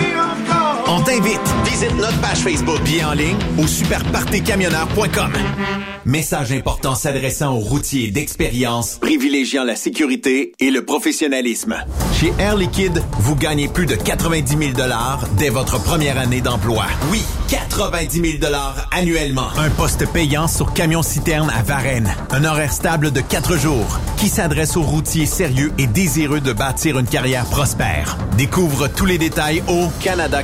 On 1.01 1.03
t'invite. 1.03 1.41
Visite 1.65 1.95
notre 1.95 2.19
page 2.21 2.37
Facebook. 2.39 2.79
Bien 2.83 3.09
en 3.09 3.13
ligne 3.13 3.37
au 3.57 3.65
superpartycamionneur.com. 3.65 5.33
Message 6.05 6.51
important 6.51 6.95
s'adressant 6.95 7.55
aux 7.55 7.59
routiers 7.59 8.09
d'expérience, 8.09 8.97
privilégiant 8.99 9.63
la 9.63 9.75
sécurité 9.75 10.53
et 10.59 10.71
le 10.71 10.83
professionnalisme. 10.83 11.75
Chez 12.19 12.33
Air 12.39 12.55
Liquide, 12.55 13.03
vous 13.19 13.35
gagnez 13.35 13.67
plus 13.67 13.85
de 13.85 13.95
90 13.95 14.57
000 14.73 14.87
dès 15.37 15.49
votre 15.49 15.81
première 15.81 16.17
année 16.17 16.41
d'emploi. 16.41 16.85
Oui, 17.11 17.21
90 17.49 18.39
000 18.39 18.53
annuellement. 18.91 19.47
Un 19.57 19.69
poste 19.69 20.07
payant 20.11 20.47
sur 20.47 20.73
camion-citerne 20.73 21.51
à 21.51 21.61
Varennes. 21.61 22.13
Un 22.31 22.45
horaire 22.45 22.73
stable 22.73 23.11
de 23.11 23.21
4 23.21 23.57
jours 23.57 23.99
qui 24.17 24.27
s'adresse 24.27 24.77
aux 24.77 24.83
routiers 24.83 25.25
sérieux 25.25 25.71
et 25.77 25.87
désireux 25.87 26.41
de 26.41 26.53
bâtir 26.53 26.97
une 26.99 27.07
carrière 27.07 27.45
prospère. 27.45 28.17
Découvre 28.37 28.87
tous 28.87 29.05
les 29.05 29.17
détails 29.17 29.63
au 29.67 29.87
Canada 30.01 30.43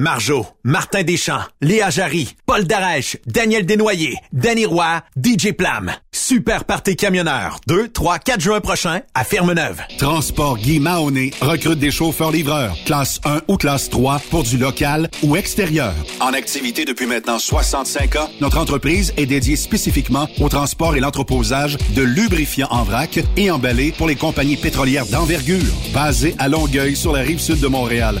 Marjo, 0.00 0.46
Martin 0.64 1.02
Deschamps, 1.02 1.44
Léa 1.60 1.90
Jarry, 1.90 2.34
Paul 2.46 2.64
Darèche, 2.64 3.18
Daniel 3.26 3.66
Desnoyers, 3.66 4.16
Danny 4.32 4.64
Roy, 4.64 5.02
DJ 5.14 5.52
Plam. 5.52 5.92
Super 6.10 6.64
Party 6.64 6.96
Camionneur. 6.96 7.58
2, 7.66 7.88
3, 7.88 8.18
4 8.18 8.40
juin 8.40 8.60
prochain 8.60 9.00
à 9.14 9.24
Ferme-Neuve. 9.24 9.82
Transport 9.98 10.58
Guy 10.58 10.80
Mahoney 10.80 11.32
recrute 11.40 11.78
des 11.78 11.90
chauffeurs-livreurs, 11.90 12.76
classe 12.86 13.20
1 13.24 13.42
ou 13.48 13.56
classe 13.56 13.90
3 13.90 14.20
pour 14.30 14.44
du 14.44 14.56
local 14.56 15.10
ou 15.22 15.36
extérieur. 15.36 15.92
En 16.20 16.32
activité 16.32 16.84
depuis 16.84 17.06
maintenant 17.06 17.38
65 17.38 18.16
ans, 18.16 18.30
notre 18.40 18.58
entreprise 18.58 19.12
est 19.16 19.26
dédiée 19.26 19.56
spécifiquement 19.56 20.28
au 20.40 20.48
transport 20.48 20.96
et 20.96 21.00
l'entreposage 21.00 21.76
de 21.94 22.02
lubrifiants 22.02 22.68
en 22.70 22.84
vrac 22.84 23.18
et 23.36 23.50
emballés 23.50 23.92
pour 23.92 24.08
les 24.08 24.16
compagnies 24.16 24.56
pétrolières 24.56 25.06
d'envergure. 25.06 25.74
Basée 25.92 26.34
à 26.38 26.48
Longueuil 26.48 26.96
sur 26.96 27.12
la 27.12 27.20
rive 27.20 27.40
sud 27.40 27.60
de 27.60 27.66
Montréal, 27.66 28.20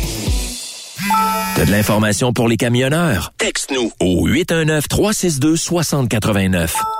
T'as 1.56 1.64
de 1.64 1.70
l'information 1.70 2.32
pour 2.32 2.48
les 2.48 2.56
camionneurs? 2.56 3.32
Texte-nous 3.38 3.92
au 4.00 4.28
819-362-6089. 4.28 6.70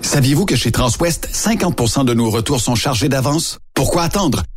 Saviez-vous 0.00 0.46
que 0.46 0.56
chez 0.56 0.72
Transwest, 0.72 1.28
50% 1.32 2.04
de 2.04 2.12
nos 2.12 2.28
retours 2.28 2.60
sont 2.60 2.74
chargés 2.74 3.08
d'avance? 3.08 3.58
Pourquoi 3.72 4.02
attendre? 4.02 4.42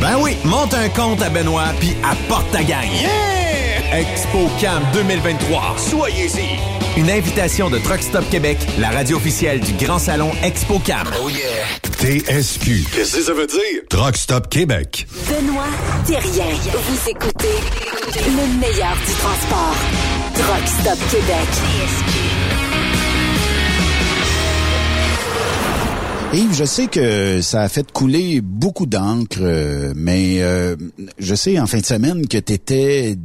Ben 0.00 0.16
oui, 0.20 0.36
monte 0.44 0.74
un 0.74 0.88
compte 0.88 1.22
à 1.22 1.30
Benoît 1.30 1.72
puis 1.80 1.96
apporte 2.02 2.50
ta 2.50 2.62
gagne. 2.62 2.92
Yeah! 2.92 4.00
ExpoCam 4.00 4.82
2023. 4.92 5.76
Soyez-y. 5.78 7.00
Une 7.00 7.10
invitation 7.10 7.70
de 7.70 7.78
Truck 7.78 8.02
Stop 8.02 8.28
Québec, 8.30 8.58
la 8.78 8.90
radio 8.90 9.16
officielle 9.16 9.60
du 9.60 9.72
Grand 9.74 9.98
Salon 9.98 10.32
ExpoCam. 10.42 11.08
Oh 11.22 11.28
yeah. 11.28 11.40
TSQ. 12.00 12.84
Qu'est-ce 12.92 13.16
que 13.16 13.22
ça 13.22 13.32
veut 13.32 13.46
dire? 13.46 13.82
Truck 13.88 14.16
Stop 14.16 14.48
Québec. 14.48 15.06
Benoît 15.28 15.64
Thérien. 16.06 16.54
Vous 16.72 17.10
écoutez 17.10 17.56
le 18.14 18.58
meilleur 18.60 18.96
du 18.96 19.12
transport. 19.14 19.76
Truck 20.34 20.66
Stop 20.66 20.98
Québec. 21.10 22.45
Yves, 26.32 26.54
je 26.54 26.64
sais 26.64 26.86
que 26.88 27.40
ça 27.40 27.62
a 27.62 27.68
fait 27.68 27.90
couler 27.92 28.40
beaucoup 28.42 28.84
d'encre, 28.86 29.38
euh, 29.40 29.92
mais 29.96 30.42
euh, 30.42 30.76
je 31.18 31.34
sais 31.34 31.58
en 31.58 31.66
fin 31.66 31.78
de 31.78 31.86
semaine 31.86 32.26
que 32.26 32.36
tu 32.38 32.52
étais 32.52 33.16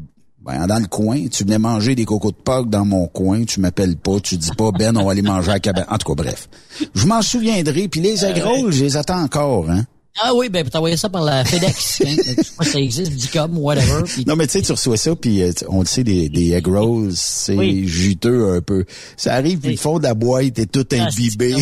dans 0.45 0.79
le 0.81 0.87
coin, 0.87 1.27
tu 1.27 1.43
venais 1.43 1.59
manger 1.59 1.93
des 1.95 2.05
cocos 2.05 2.31
de 2.31 2.37
Pâques 2.37 2.69
dans 2.69 2.85
mon 2.85 3.07
coin, 3.07 3.43
tu 3.43 3.59
m'appelles 3.59 3.97
pas, 3.97 4.19
tu 4.21 4.37
dis 4.37 4.49
pas 4.57 4.71
Ben, 4.71 4.95
on 4.97 5.05
va 5.05 5.11
aller 5.11 5.21
manger 5.21 5.51
à 5.51 5.59
cabane. 5.59 5.85
En 5.89 5.97
tout 5.97 6.07
cas, 6.15 6.23
bref. 6.23 6.47
Je 6.95 7.05
m'en 7.05 7.21
souviendrai, 7.21 7.87
puis 7.89 7.99
les 8.01 8.23
agroles, 8.23 8.71
je 8.71 8.83
les 8.83 8.97
attends 8.97 9.21
encore, 9.23 9.69
hein. 9.69 9.83
Ah 10.21 10.33
oui, 10.35 10.49
ben, 10.49 10.67
t'envoyer 10.67 10.97
ça 10.97 11.09
par 11.09 11.23
la 11.23 11.45
FedEx. 11.45 12.01
hein. 12.05 12.15
Je 12.17 12.43
sais 12.43 12.51
pas 12.57 12.63
si 12.65 12.71
ça 12.71 12.79
existe, 12.79 13.11
Dicom, 13.13 13.57
whatever. 13.57 14.03
Non, 14.27 14.35
mais 14.35 14.45
tu 14.45 14.53
sais, 14.53 14.61
tu 14.61 14.71
reçois 14.73 14.97
ça, 14.97 15.15
puis 15.15 15.41
euh, 15.41 15.51
on 15.69 15.81
le 15.81 15.85
sait, 15.85 16.03
des, 16.03 16.27
des 16.29 16.51
egg 16.53 16.67
rolls, 16.67 17.11
c'est 17.15 17.55
Oui. 17.55 17.87
juteux 17.87 18.53
un 18.55 18.61
peu. 18.61 18.83
Ça 19.17 19.33
arrive, 19.35 19.59
puis 19.59 19.71
le 19.71 19.77
fond 19.77 19.99
de 19.99 20.03
la 20.03 20.13
boîte 20.13 20.59
est 20.59 20.69
tout 20.71 20.85
Ah, 20.93 21.03
imbibé. 21.07 21.55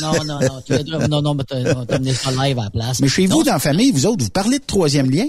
Non, 0.00 0.12
non, 0.26 0.38
non. 0.40 0.62
Tu 0.66 0.72
l'as- 0.84 1.08
non, 1.08 1.22
non, 1.22 1.34
mais 1.34 1.44
t'as 1.44 1.56
amené 1.94 2.14
ça 2.14 2.30
live 2.30 2.58
à 2.58 2.64
la 2.64 2.70
place. 2.70 3.00
Mais 3.00 3.08
chez 3.08 3.26
Non, 3.28 3.36
vous, 3.36 3.44
dans 3.44 3.52
la 3.52 3.58
famille, 3.58 3.90
vous 3.92 4.06
autres, 4.06 4.24
vous 4.24 4.30
parlez 4.30 4.58
de 4.58 4.64
troisième 4.64 5.10
lien? 5.10 5.26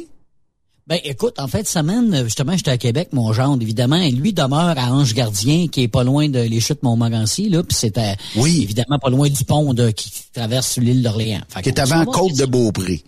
Ben 0.88 1.00
écoute, 1.04 1.40
en 1.40 1.48
fait, 1.48 1.68
semaine, 1.68 2.24
justement, 2.26 2.56
j'étais 2.56 2.70
à 2.70 2.78
Québec, 2.78 3.10
mon 3.12 3.34
gendre, 3.34 3.64
évidemment, 3.64 3.96
et 3.96 4.12
lui 4.12 4.34
demeure 4.34 4.76
à 4.78 4.92
Ange 4.94 5.16
Gardien, 5.16 5.68
qui 5.68 5.82
est 5.82 5.88
pas 5.88 6.04
loin 6.04 6.30
de 6.30 6.40
les 6.40 6.60
chutes 6.60 6.84
Montmorency, 6.84 7.50
là, 7.50 7.64
puis 7.64 7.76
c'était 7.76 8.16
évidemment 8.36 9.00
pas 9.00 9.10
loin 9.10 9.28
du 9.28 9.44
pont 9.46 9.74
de, 9.74 9.90
qui 9.90 10.12
traverse 10.32 10.78
l'île 10.78 11.02
d'Orléans. 11.02 11.42
Qui 11.64 11.70
est 11.70 11.80
avant 11.80 12.06
Côte 12.06 12.36
de 12.38 12.46
Beaupré. 12.46 13.04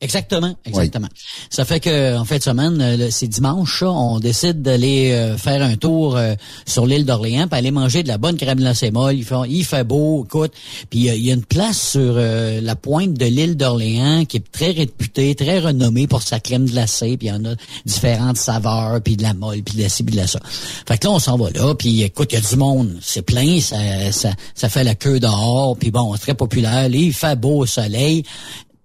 Exactement, 0.00 0.54
exactement. 0.64 1.08
Ça 1.50 1.64
fait 1.64 1.80
que 1.80 2.16
en 2.16 2.24
fin 2.24 2.36
de 2.36 2.42
semaine, 2.42 2.80
euh, 2.80 3.08
c'est 3.10 3.26
dimanche, 3.26 3.82
on 3.82 4.20
décide 4.20 4.62
d'aller 4.62 5.10
euh, 5.10 5.36
faire 5.36 5.60
un 5.60 5.74
tour 5.74 6.16
euh, 6.16 6.34
sur 6.66 6.86
l'île 6.86 7.04
d'Orléans, 7.04 7.48
puis 7.48 7.58
aller 7.58 7.72
manger 7.72 8.04
de 8.04 8.08
la 8.08 8.16
bonne 8.16 8.36
crème 8.36 8.58
glacée 8.58 8.92
molle. 8.92 9.16
Il 9.16 9.24
fait, 9.24 9.34
il 9.48 9.64
fait 9.64 9.82
beau, 9.82 10.24
écoute. 10.24 10.52
Puis 10.88 11.08
il 11.08 11.26
y 11.26 11.30
a 11.32 11.34
une 11.34 11.44
place 11.44 11.90
sur 11.90 12.14
la 12.14 12.76
pointe 12.76 13.14
de 13.14 13.26
l'île 13.26 13.56
d'Orléans 13.56 14.24
qui 14.24 14.36
est 14.36 14.52
très 14.52 14.70
réputée, 14.70 15.34
très 15.34 15.58
renommée 15.58 16.06
pour 16.06 16.22
sa 16.22 16.38
crème 16.38 16.66
glacée. 16.66 17.16
Puis 17.16 17.26
il 17.26 17.30
y 17.30 17.32
en 17.32 17.44
a 17.44 17.54
différentes 17.84 18.36
saveurs, 18.36 19.00
puis 19.02 19.16
de 19.16 19.24
la 19.24 19.34
molle, 19.34 19.62
puis 19.62 19.76
de 19.76 19.82
la 19.82 19.88
ci, 19.88 20.04
puis 20.04 20.14
de 20.14 20.20
la 20.20 20.28
ça. 20.28 20.38
Fait 20.86 20.96
que 20.96 21.08
là, 21.08 21.12
on 21.12 21.18
s'en 21.18 21.36
va 21.36 21.50
là, 21.50 21.74
puis 21.74 22.02
écoute, 22.02 22.32
il 22.32 22.36
y 22.36 22.38
a 22.38 22.48
du 22.48 22.56
monde, 22.56 22.96
c'est 23.02 23.22
plein, 23.22 23.60
ça, 23.60 23.76
ça, 24.12 24.30
ça 24.54 24.68
fait 24.68 24.84
la 24.84 24.94
queue 24.94 25.18
dehors, 25.18 25.76
puis 25.76 25.90
bon, 25.90 26.14
c'est 26.14 26.20
très 26.20 26.34
populaire. 26.34 26.88
Là, 26.88 26.96
il 26.96 27.12
fait 27.12 27.38
beau 27.38 27.58
au 27.58 27.66
soleil. 27.66 28.22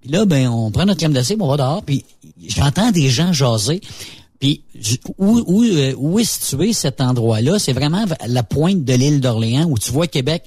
Puis 0.04 0.12
là, 0.12 0.26
ben, 0.26 0.50
on 0.50 0.70
prend 0.70 0.86
notre 0.86 1.00
crème 1.00 1.14
glacée, 1.14 1.36
puis 1.36 1.44
on 1.44 1.48
va 1.48 1.56
dehors, 1.56 1.82
puis 1.82 2.04
j'entends 2.46 2.92
des 2.92 3.10
gens 3.10 3.32
jaser. 3.32 3.80
Puis 4.38 4.62
où, 5.18 5.42
où, 5.48 5.64
euh, 5.64 5.94
où 5.98 6.20
est 6.20 6.26
situé 6.26 6.74
cet 6.74 7.00
endroit-là? 7.00 7.58
C'est 7.58 7.72
vraiment 7.72 8.04
la 8.28 8.44
pointe 8.44 8.84
de 8.84 8.94
l'île 8.94 9.22
d'Orléans 9.22 9.66
où 9.70 9.78
tu 9.78 9.92
vois 9.92 10.08
Québec, 10.08 10.44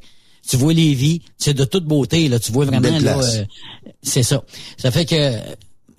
tu 0.46 0.58
vois 0.58 0.74
Lévis, 0.74 1.22
c'est 1.38 1.54
de 1.54 1.64
toute 1.64 1.86
beauté, 1.86 2.28
là. 2.28 2.38
Tu 2.38 2.52
vois 2.52 2.66
vraiment 2.66 2.98
là. 2.98 3.18
euh, 3.18 3.44
c'est 4.02 4.22
ça. 4.22 4.42
Ça 4.76 4.90
fait 4.90 5.06
que 5.06 5.32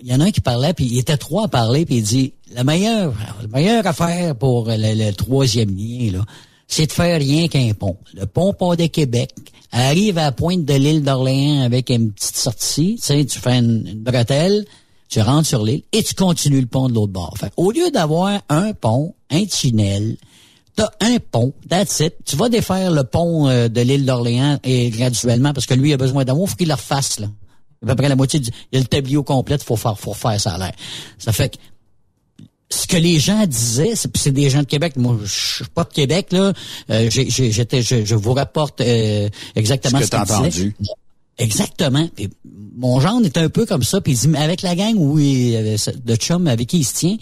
il 0.00 0.06
y 0.06 0.14
en 0.14 0.20
a 0.20 0.26
un 0.26 0.30
qui 0.30 0.40
parlait, 0.40 0.72
puis 0.74 0.84
il 0.84 0.98
était 0.98 1.16
trois 1.16 1.46
à 1.46 1.48
parler, 1.48 1.84
puis 1.84 1.96
il 1.96 2.02
dit 2.04 2.32
la 2.54 2.62
meilleure, 2.62 3.12
la 3.42 3.48
meilleure 3.48 3.84
affaire 3.84 4.36
pour 4.36 4.66
le, 4.68 4.76
le 4.76 5.12
troisième 5.12 5.76
lien, 5.76 6.12
là, 6.12 6.24
c'est 6.68 6.86
de 6.86 6.92
faire 6.92 7.18
rien 7.18 7.48
qu'un 7.48 7.72
pont. 7.72 7.96
Le 8.14 8.26
pont 8.26 8.52
port 8.52 8.76
de 8.76 8.86
Québec 8.86 9.30
arrive 9.72 10.18
à 10.18 10.24
la 10.24 10.32
pointe 10.32 10.64
de 10.64 10.74
l'île 10.74 11.02
d'Orléans 11.02 11.62
avec 11.62 11.90
une 11.90 12.12
petite 12.12 12.36
sortie. 12.36 12.96
Tu 13.00 13.06
sais, 13.06 13.24
tu 13.24 13.38
fais 13.38 13.58
une, 13.58 13.82
bretelle, 13.94 14.64
tu 15.08 15.20
rentres 15.20 15.48
sur 15.48 15.64
l'île 15.64 15.82
et 15.92 16.02
tu 16.02 16.14
continues 16.14 16.60
le 16.60 16.66
pont 16.66 16.88
de 16.88 16.94
l'autre 16.94 17.12
bord. 17.12 17.34
Fait, 17.38 17.52
au 17.56 17.72
lieu 17.72 17.90
d'avoir 17.90 18.42
un 18.48 18.72
pont, 18.74 19.14
un 19.30 19.44
tunnel, 19.46 20.16
T'as 20.76 20.90
un 21.00 21.16
pont, 21.18 21.52
that's 21.68 21.98
it. 21.98 22.14
Tu 22.24 22.36
vas 22.36 22.48
défaire 22.48 22.92
le 22.92 23.02
pont 23.02 23.48
euh, 23.48 23.66
de 23.66 23.80
l'île 23.80 24.06
d'Orléans 24.06 24.60
et 24.62 24.90
graduellement, 24.90 25.52
parce 25.52 25.66
que 25.66 25.74
lui 25.74 25.90
il 25.90 25.94
a 25.94 25.96
besoin 25.96 26.24
d'amour, 26.24 26.48
faut 26.48 26.54
qu'il 26.54 26.68
le 26.68 26.74
refasse, 26.74 27.18
là. 27.18 27.26
À 27.82 27.86
peu 27.86 27.96
près 27.96 28.08
la 28.08 28.14
moitié 28.14 28.38
du, 28.38 28.48
il 28.70 28.76
y 28.76 28.78
a 28.78 28.80
le 28.82 28.86
tablier 28.86 29.20
complet, 29.24 29.58
faut 29.58 29.74
faire, 29.74 29.98
faut 29.98 30.10
refaire 30.10 30.40
ça 30.40 30.52
à 30.52 30.58
l'air. 30.58 30.72
Ça 31.18 31.32
fait 31.32 31.48
que, 31.48 31.56
ce 32.70 32.86
que 32.86 32.96
les 32.96 33.18
gens 33.18 33.46
disaient, 33.46 33.94
c'est, 33.94 34.14
c'est 34.16 34.30
des 34.32 34.50
gens 34.50 34.60
de 34.60 34.66
Québec. 34.66 34.94
Moi, 34.96 35.16
je 35.24 35.32
suis 35.56 35.64
pas 35.74 35.84
de 35.84 35.92
Québec 35.92 36.28
là. 36.32 36.52
Euh, 36.90 37.08
j'ai- 37.10 37.30
j'ai- 37.30 37.50
j'étais, 37.50 37.82
je, 37.82 38.04
je 38.04 38.14
vous 38.14 38.34
rapporte 38.34 38.80
euh, 38.80 39.28
exactement 39.56 40.00
Ce 40.00 40.06
que 40.06 40.10
qu'ils 40.16 40.24
disaient. 40.24 40.34
entendu. 40.34 40.74
Exactement. 41.38 42.08
Puis 42.14 42.28
mon 42.76 43.00
genre 43.00 43.20
est 43.24 43.36
un 43.38 43.48
peu 43.48 43.64
comme 43.64 43.82
ça. 43.84 44.00
Puis 44.00 44.12
il 44.12 44.18
dit, 44.18 44.28
mais 44.28 44.38
avec 44.38 44.62
la 44.62 44.74
gang 44.74 44.94
où 44.96 45.18
il, 45.18 45.54
euh, 45.54 45.76
de 46.04 46.16
chum 46.16 46.46
avec 46.48 46.68
qui 46.68 46.78
il 46.78 46.84
se 46.84 46.94
tient, 46.94 47.16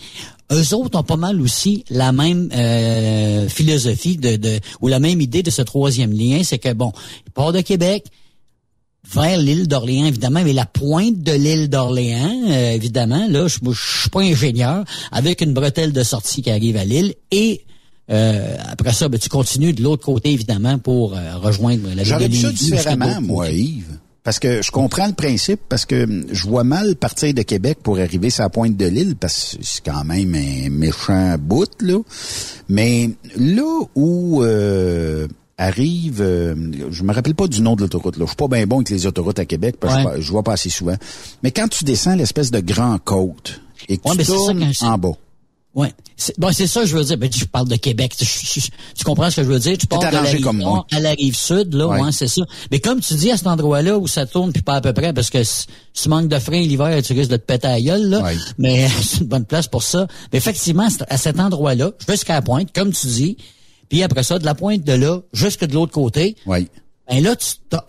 eux 0.52 0.74
autres 0.74 0.98
ont 0.98 1.02
pas 1.02 1.16
mal 1.16 1.40
aussi 1.40 1.84
la 1.90 2.12
même 2.12 2.48
euh, 2.54 3.48
philosophie 3.48 4.16
de, 4.16 4.36
de 4.36 4.58
ou 4.80 4.88
la 4.88 5.00
même 5.00 5.20
idée 5.20 5.42
de 5.42 5.50
ce 5.50 5.62
troisième 5.62 6.12
lien, 6.12 6.42
c'est 6.44 6.58
que 6.58 6.72
bon, 6.72 6.92
il 7.26 7.32
part 7.32 7.52
de 7.52 7.60
Québec 7.60 8.04
vers 9.12 9.38
l'île 9.38 9.68
d'Orléans, 9.68 10.06
évidemment, 10.06 10.42
mais 10.44 10.52
la 10.52 10.66
pointe 10.66 11.22
de 11.22 11.32
l'île 11.32 11.68
d'Orléans, 11.68 12.42
euh, 12.48 12.72
évidemment, 12.72 13.26
là, 13.28 13.46
je, 13.48 13.58
je 13.62 14.00
suis 14.00 14.10
pas 14.10 14.20
ingénieur, 14.20 14.84
avec 15.12 15.40
une 15.40 15.52
bretelle 15.52 15.92
de 15.92 16.02
sortie 16.02 16.42
qui 16.42 16.50
arrive 16.50 16.76
à 16.76 16.84
l'île 16.84 17.14
et 17.30 17.62
euh, 18.10 18.56
après 18.68 18.92
ça, 18.92 19.08
ben, 19.08 19.18
tu 19.18 19.28
continues 19.28 19.72
de 19.72 19.82
l'autre 19.82 20.04
côté, 20.04 20.32
évidemment, 20.32 20.78
pour 20.78 21.14
euh, 21.14 21.36
rejoindre 21.38 21.88
la 21.88 21.94
ville 21.94 22.04
J'aurais 22.04 22.28
vu 22.28 22.36
ça 22.36 22.52
différemment, 22.52 23.20
moi. 23.20 23.50
Yves. 23.50 23.98
Parce 24.22 24.40
que 24.40 24.60
je 24.60 24.72
comprends 24.72 25.06
le 25.06 25.12
principe, 25.12 25.60
parce 25.68 25.86
que 25.86 26.04
hum, 26.04 26.26
je 26.32 26.46
vois 26.46 26.64
mal 26.64 26.96
partir 26.96 27.32
de 27.32 27.42
Québec 27.42 27.78
pour 27.82 27.98
arriver 27.98 28.30
sur 28.30 28.42
la 28.42 28.50
pointe 28.50 28.76
de 28.76 28.86
l'île, 28.86 29.16
parce 29.16 29.56
que 29.56 29.64
c'est 29.64 29.84
quand 29.84 30.04
même 30.04 30.34
un 30.34 30.70
méchant 30.70 31.36
bout, 31.38 31.70
là. 31.80 31.98
Mais 32.68 33.10
là 33.36 33.80
où 33.94 34.42
euh, 34.42 35.26
arrive, 35.58 36.20
euh, 36.20 36.54
je 36.90 37.02
me 37.02 37.12
rappelle 37.12 37.34
pas 37.34 37.46
du 37.46 37.62
nom 37.62 37.76
de 37.76 37.82
l'autoroute, 37.82 38.16
là. 38.16 38.24
Je 38.24 38.30
suis 38.30 38.36
pas 38.36 38.48
bien 38.48 38.66
bon 38.66 38.76
avec 38.76 38.90
les 38.90 39.06
autoroutes 39.06 39.38
à 39.38 39.44
Québec, 39.44 39.76
parce 39.80 40.02
que 40.02 40.08
Ouais. 40.08 40.20
je, 40.20 40.30
vois 40.30 40.42
pas 40.42 40.52
assez 40.52 40.70
souvent. 40.70 40.96
Mais 41.42 41.50
quand 41.50 41.68
tu 41.68 41.84
descends 41.84 42.14
l'espèce 42.14 42.50
de 42.50 42.60
grand 42.60 42.98
côte 42.98 43.60
et 43.88 43.96
que 43.96 44.08
Ouais, 44.08 44.16
tu 44.16 44.24
ça 44.24 44.32
tournes 44.34 44.72
en 44.82 44.98
bas, 44.98 45.12
Ouais. 45.74 45.92
C'est 46.16 46.38
bon, 46.40 46.50
c'est 46.52 46.66
ça 46.66 46.80
que 46.80 46.86
je 46.86 46.96
veux 46.96 47.04
dire. 47.04 47.18
Ben, 47.18 47.30
je 47.30 47.44
parle 47.44 47.68
de 47.68 47.76
Québec. 47.76 48.16
Tu, 48.16 49.04
comprends 49.04 49.28
ce 49.28 49.36
que 49.36 49.42
je 49.44 49.48
veux 49.48 49.58
dire? 49.58 49.76
Tu 49.76 49.86
pars 49.86 49.98
de 49.98 50.06
la 50.06 50.22
rive 50.22 50.40
comme 50.40 50.56
nord 50.56 50.70
moi. 50.70 50.86
à 50.90 51.00
la 51.00 51.10
rive 51.10 51.36
sud, 51.36 51.74
là, 51.74 51.86
Ouais. 51.86 52.00
ouais, 52.00 52.12
c'est 52.12 52.28
ça. 52.28 52.46
Mais 52.72 52.80
comme 52.80 53.00
tu 53.00 53.12
dis, 53.12 53.30
à 53.30 53.36
cet 53.36 53.46
endroit-là 53.46 53.98
où 53.98 54.06
ça 54.06 54.24
tourne, 54.24 54.54
puis 54.54 54.62
pas 54.62 54.76
à 54.76 54.80
peu 54.80 54.94
près, 54.94 55.12
parce 55.12 55.28
que 55.28 55.44
si, 55.44 55.66
tu 55.92 56.08
manques 56.08 56.28
de 56.28 56.38
frein 56.38 56.60
l'hiver, 56.62 57.02
tu 57.02 57.12
risques 57.12 57.30
de 57.30 57.36
te 57.36 57.44
péter 57.44 57.66
à 57.66 57.72
la 57.72 57.82
gueule, 57.82 58.08
là. 58.08 58.32
Mais 58.56 58.88
c'est 59.02 59.20
une 59.20 59.26
bonne 59.26 59.44
place 59.44 59.68
pour 59.68 59.82
ça. 59.82 60.06
Mais 60.32 60.38
effectivement, 60.38 60.88
à 61.10 61.18
cet 61.18 61.38
endroit-là, 61.38 61.90
jusqu'à 62.08 62.32
la 62.32 62.42
pointe, 62.42 62.72
comme 62.74 62.92
tu 62.92 63.06
dis, 63.08 63.36
puis 63.88 64.02
après 64.02 64.22
ça, 64.22 64.38
de 64.38 64.44
la 64.44 64.54
pointe 64.54 64.84
de 64.84 64.92
là, 64.92 65.20
jusque 65.32 65.64
de 65.64 65.74
l'autre 65.74 65.92
côté, 65.92 66.36
oui. 66.46 66.68
ben 67.08 67.22
là, 67.22 67.36
tu 67.36 67.46
t'as, 67.68 67.84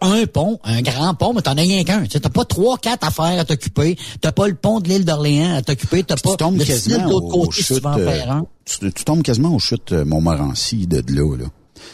un 0.00 0.26
pont, 0.26 0.58
un 0.64 0.82
grand 0.82 1.14
pont, 1.14 1.32
mais 1.32 1.42
t'en 1.42 1.56
as 1.56 1.62
rien 1.62 1.84
qu'un. 1.84 2.04
T'as 2.04 2.28
pas 2.28 2.44
trois, 2.44 2.78
quatre 2.78 3.06
affaires 3.06 3.38
à 3.38 3.44
t'occuper. 3.44 3.96
T'as 4.20 4.32
pas 4.32 4.48
le 4.48 4.54
pont 4.54 4.80
de 4.80 4.88
l'île 4.88 5.04
d'Orléans 5.04 5.56
à 5.56 5.62
t'occuper. 5.62 6.02
T'as 6.02 6.16
pas 6.16 6.32
tu 6.32 6.36
tombes 6.36 6.58
le 6.58 6.64
quasiment 6.64 7.06
de 7.06 7.10
l'autre 7.10 7.28
côté 7.28 7.62
si 7.62 7.74
tu 7.74 7.80
vas 7.80 7.90
en 7.90 7.98
euh, 7.98 8.04
faire 8.04 8.42
tu, 8.64 8.92
tu 8.92 9.04
tombes 9.04 9.22
quasiment 9.22 9.54
aux 9.54 9.58
chutes 9.58 9.92
euh, 9.92 10.04
Montmorency 10.04 10.86
de, 10.86 11.00
de 11.00 11.14
là, 11.14 11.36
là. 11.36 11.44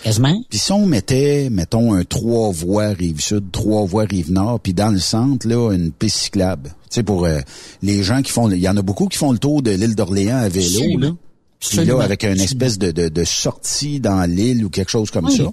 Quasiment. 0.02 0.42
Puis 0.48 0.58
si 0.58 0.72
on 0.72 0.86
mettait, 0.86 1.48
mettons, 1.50 1.94
un 1.94 2.04
trois 2.04 2.50
voies 2.50 2.88
rive 2.88 3.20
sud, 3.20 3.50
trois 3.52 3.84
voies 3.84 4.04
rive 4.04 4.32
nord, 4.32 4.60
puis 4.60 4.74
dans 4.74 4.88
le 4.88 4.98
centre, 4.98 5.46
là, 5.46 5.72
une 5.72 5.92
piste 5.92 6.16
cyclable. 6.16 6.70
Tu 6.90 6.96
sais, 6.96 7.02
pour 7.02 7.26
euh, 7.26 7.40
les 7.82 8.02
gens 8.02 8.22
qui 8.22 8.32
font, 8.32 8.50
il 8.50 8.58
y 8.58 8.68
en 8.68 8.76
a 8.76 8.82
beaucoup 8.82 9.06
qui 9.06 9.18
font 9.18 9.32
le 9.32 9.38
tour 9.38 9.62
de 9.62 9.70
l'île 9.70 9.94
d'Orléans 9.94 10.38
à 10.38 10.48
vélo, 10.48 10.98
là. 10.98 11.10
Puis 11.60 11.84
là, 11.86 11.98
avec 12.02 12.24
une 12.24 12.40
espèce 12.40 12.78
de, 12.78 12.90
de, 12.90 13.08
de 13.08 13.24
sortie 13.24 13.98
dans 13.98 14.28
l'île 14.30 14.64
ou 14.66 14.68
quelque 14.70 14.90
chose 14.90 15.10
comme 15.10 15.26
Oui. 15.26 15.36
ça. 15.36 15.44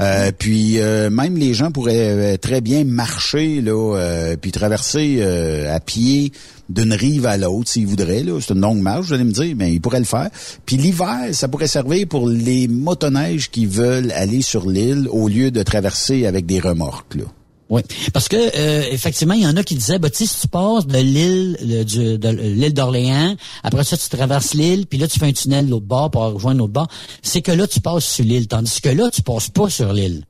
Euh, 0.00 0.30
puis 0.38 0.78
euh, 0.78 1.10
même 1.10 1.36
les 1.36 1.52
gens 1.52 1.72
pourraient 1.72 2.34
euh, 2.34 2.36
très 2.36 2.60
bien 2.60 2.84
marcher 2.84 3.60
là, 3.60 3.96
euh, 3.96 4.36
puis 4.40 4.52
traverser 4.52 5.16
euh, 5.18 5.74
à 5.74 5.80
pied 5.80 6.30
d'une 6.68 6.92
rive 6.92 7.26
à 7.26 7.36
l'autre 7.36 7.70
s'ils 7.70 7.86
voudraient. 7.88 8.22
Là, 8.22 8.38
c'est 8.40 8.52
une 8.54 8.60
longue 8.60 8.80
marche, 8.80 9.06
vous 9.06 9.14
allez 9.14 9.24
me 9.24 9.32
dire, 9.32 9.54
mais 9.56 9.72
ils 9.72 9.80
pourraient 9.80 9.98
le 9.98 10.04
faire. 10.04 10.30
Puis 10.64 10.76
l'hiver, 10.76 11.30
ça 11.32 11.48
pourrait 11.48 11.66
servir 11.66 12.06
pour 12.06 12.28
les 12.28 12.68
motoneiges 12.68 13.50
qui 13.50 13.66
veulent 13.66 14.12
aller 14.12 14.42
sur 14.42 14.68
l'île 14.68 15.08
au 15.10 15.28
lieu 15.28 15.50
de 15.50 15.62
traverser 15.64 16.26
avec 16.26 16.46
des 16.46 16.60
remorques. 16.60 17.16
Là. 17.16 17.24
Oui, 17.70 17.82
parce 18.14 18.28
que 18.28 18.36
euh, 18.36 18.82
effectivement, 18.90 19.34
il 19.34 19.42
y 19.42 19.46
en 19.46 19.56
a 19.56 19.62
qui 19.62 19.74
disaient, 19.74 19.98
bah, 19.98 20.08
si 20.10 20.26
tu 20.26 20.48
passes 20.48 20.86
de 20.86 20.98
l'île 20.98 21.56
de 21.60 22.28
l'île 22.28 22.72
d'Orléans, 22.72 23.36
après 23.62 23.84
ça, 23.84 23.96
tu 23.96 24.08
traverses 24.08 24.54
l'île, 24.54 24.86
puis 24.86 24.98
là, 24.98 25.06
tu 25.06 25.18
fais 25.18 25.26
un 25.26 25.32
tunnel 25.32 25.68
l'autre 25.68 25.84
bord 25.84 26.10
pour 26.10 26.22
rejoindre 26.22 26.60
l'autre 26.60 26.72
bord, 26.72 26.88
c'est 27.22 27.42
que 27.42 27.52
là, 27.52 27.66
tu 27.66 27.80
passes 27.80 28.06
sur 28.06 28.24
l'île, 28.24 28.48
tandis 28.48 28.80
que 28.80 28.88
là, 28.88 29.10
tu 29.10 29.20
passes 29.22 29.50
pas 29.50 29.68
sur 29.68 29.92
l'île. 29.92 30.24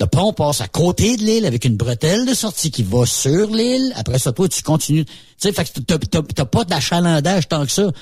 Le 0.00 0.06
pont 0.06 0.32
passe 0.32 0.62
à 0.62 0.66
côté 0.66 1.16
de 1.18 1.22
l'île 1.22 1.44
avec 1.44 1.66
une 1.66 1.76
bretelle 1.76 2.26
de 2.26 2.32
sortie 2.32 2.70
qui 2.70 2.82
va 2.82 3.04
sur 3.04 3.50
l'île. 3.50 3.92
Après 3.96 4.18
ça, 4.18 4.32
toi, 4.32 4.48
tu 4.48 4.62
continues. 4.62 5.04
Tu 5.04 5.12
sais, 5.36 5.52
fait 5.52 5.70
que 5.70 5.80
t'as 5.80 6.44
pas 6.46 6.64
d'achalandage 6.64 7.48
tant 7.48 7.66
que 7.66 7.70
ça. 7.70 7.92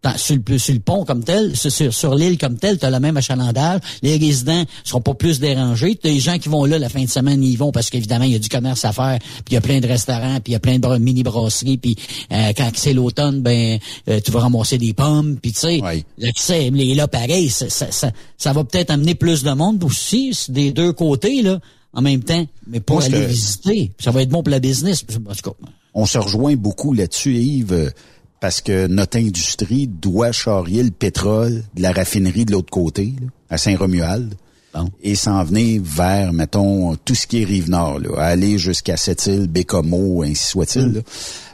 Dans- 0.00 0.16
sur, 0.16 0.36
le, 0.48 0.58
sur 0.58 0.74
le 0.74 0.78
pont 0.80 1.04
comme 1.04 1.24
tel, 1.24 1.56
sur, 1.56 1.92
sur, 1.92 2.14
l'île 2.14 2.38
comme 2.38 2.56
tel, 2.56 2.78
tu 2.78 2.86
as 2.86 2.90
le 2.90 3.00
même 3.00 3.16
achalandage. 3.16 3.80
Les 4.02 4.16
résidents 4.16 4.64
seront 4.84 5.00
pas 5.00 5.14
plus 5.14 5.40
dérangés. 5.40 5.96
T'as 5.96 6.08
les 6.08 6.20
gens 6.20 6.38
qui 6.38 6.48
vont 6.48 6.64
là 6.66 6.78
la 6.78 6.88
fin 6.88 7.02
de 7.02 7.08
semaine, 7.08 7.42
ils 7.42 7.56
vont 7.56 7.72
parce 7.72 7.90
qu'évidemment, 7.90 8.24
il 8.24 8.30
y 8.30 8.36
a 8.36 8.38
du 8.38 8.48
commerce 8.48 8.84
à 8.84 8.92
faire, 8.92 9.18
puis 9.18 9.42
il 9.50 9.54
y 9.54 9.56
a 9.56 9.60
plein 9.60 9.80
de 9.80 9.88
restaurants, 9.88 10.36
puis 10.36 10.50
il 10.50 10.52
y 10.52 10.54
a 10.56 10.60
plein 10.60 10.74
de 10.76 10.78
bra- 10.82 11.00
mini-brasseries, 11.00 11.78
puis 11.78 11.96
euh, 12.30 12.52
quand 12.56 12.70
c'est 12.76 12.92
l'automne, 12.92 13.40
ben 13.40 13.80
euh, 14.08 14.20
tu 14.24 14.30
vas 14.30 14.38
ramasser 14.38 14.78
des 14.78 14.92
pommes, 14.92 15.36
puis 15.42 15.50
tu 15.52 15.58
sais, 15.58 15.80
l'accès, 16.16 16.70
les 16.70 16.94
là, 16.94 17.08
pareil, 17.08 17.50
ça, 17.50 17.68
ça, 17.68 17.90
ça, 17.90 18.12
ça 18.36 18.52
va 18.52 18.62
peut-être 18.62 18.92
amener 18.92 19.16
plus 19.16 19.42
de 19.42 19.50
monde 19.50 19.82
aussi, 19.82 20.32
des 20.48 20.70
deux 20.70 20.92
côtés, 20.92 21.42
là, 21.42 21.58
en 21.92 22.02
même 22.02 22.22
temps, 22.22 22.46
mais 22.68 22.78
pour 22.78 22.98
aller 23.02 23.18
que- 23.22 23.26
visiter. 23.26 23.90
Ça 23.98 24.12
va 24.12 24.22
être 24.22 24.28
bon 24.28 24.44
pour 24.44 24.50
la 24.52 24.60
business. 24.60 25.04
En 25.28 25.34
tout 25.34 25.50
cas, 25.50 25.56
On 25.94 26.06
se 26.06 26.18
rejoint 26.18 26.54
beaucoup 26.54 26.92
là-dessus, 26.92 27.34
Yves, 27.34 27.92
parce 28.40 28.60
que 28.60 28.86
notre 28.86 29.18
industrie 29.18 29.86
doit 29.86 30.32
charrier 30.32 30.82
le 30.82 30.90
pétrole 30.90 31.64
de 31.74 31.82
la 31.82 31.92
raffinerie 31.92 32.44
de 32.44 32.52
l'autre 32.52 32.70
côté, 32.70 33.14
là, 33.20 33.26
à 33.50 33.58
Saint-Romuald. 33.58 34.34
et 35.02 35.16
s'en 35.16 35.42
venir 35.42 35.80
vers, 35.84 36.32
mettons, 36.32 36.94
tout 37.04 37.14
ce 37.16 37.26
qui 37.26 37.42
est 37.42 37.44
Rive-Nord, 37.44 37.98
là, 38.00 38.10
aller 38.22 38.58
jusqu'à 38.58 38.96
Sept-Îles, 38.96 39.48
Bécomo, 39.48 40.22
ainsi 40.22 40.44
soit-il. 40.46 40.86
Mm. 40.88 40.94
là. 40.94 41.00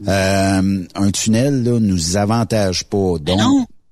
Euh, 0.09 0.85
un 0.95 1.11
tunnel 1.11 1.63
là, 1.63 1.79
nous 1.81 2.17
avantage 2.19 2.85
pas. 2.85 3.19
Donc, 3.21 3.39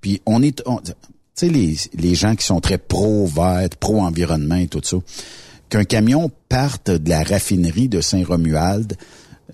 puis 0.02 0.20
on 0.27 0.43
est... 0.43 0.62
on- 0.66 0.78
tu 0.78 0.93
sais, 1.35 1.48
les, 1.48 1.77
les 1.94 2.14
gens 2.14 2.35
qui 2.36 2.44
sont 2.44 2.60
très 2.60 2.77
pro-vert, 2.77 3.66
pro-environnement 3.81 4.56
et 4.56 4.69
tout 4.69 4.82
ça, 4.85 4.98
qu'un 5.70 5.85
camion 5.85 6.31
parte 6.51 6.90
de 6.90 7.09
la 7.09 7.23
raffinerie 7.23 7.89
de 7.89 8.02
Saint-Romuald, 8.02 8.97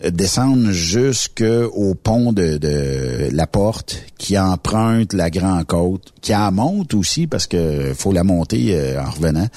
euh, 0.04 0.10
descende 0.10 0.70
jusqu'au 0.70 1.94
pont 1.94 2.32
de, 2.32 2.56
de 2.58 3.28
la 3.32 3.46
porte, 3.46 4.04
qui 4.16 4.38
emprunte 4.38 5.12
la 5.12 5.30
Grand 5.30 5.62
Côte, 5.64 6.12
qui 6.20 6.34
en 6.34 6.52
monte 6.52 6.94
aussi 6.94 7.26
parce 7.26 7.46
que 7.46 7.92
faut 7.94 8.12
la 8.12 8.24
monter 8.24 8.68
euh, 8.70 9.02
en 9.02 9.10
revenant, 9.10 9.48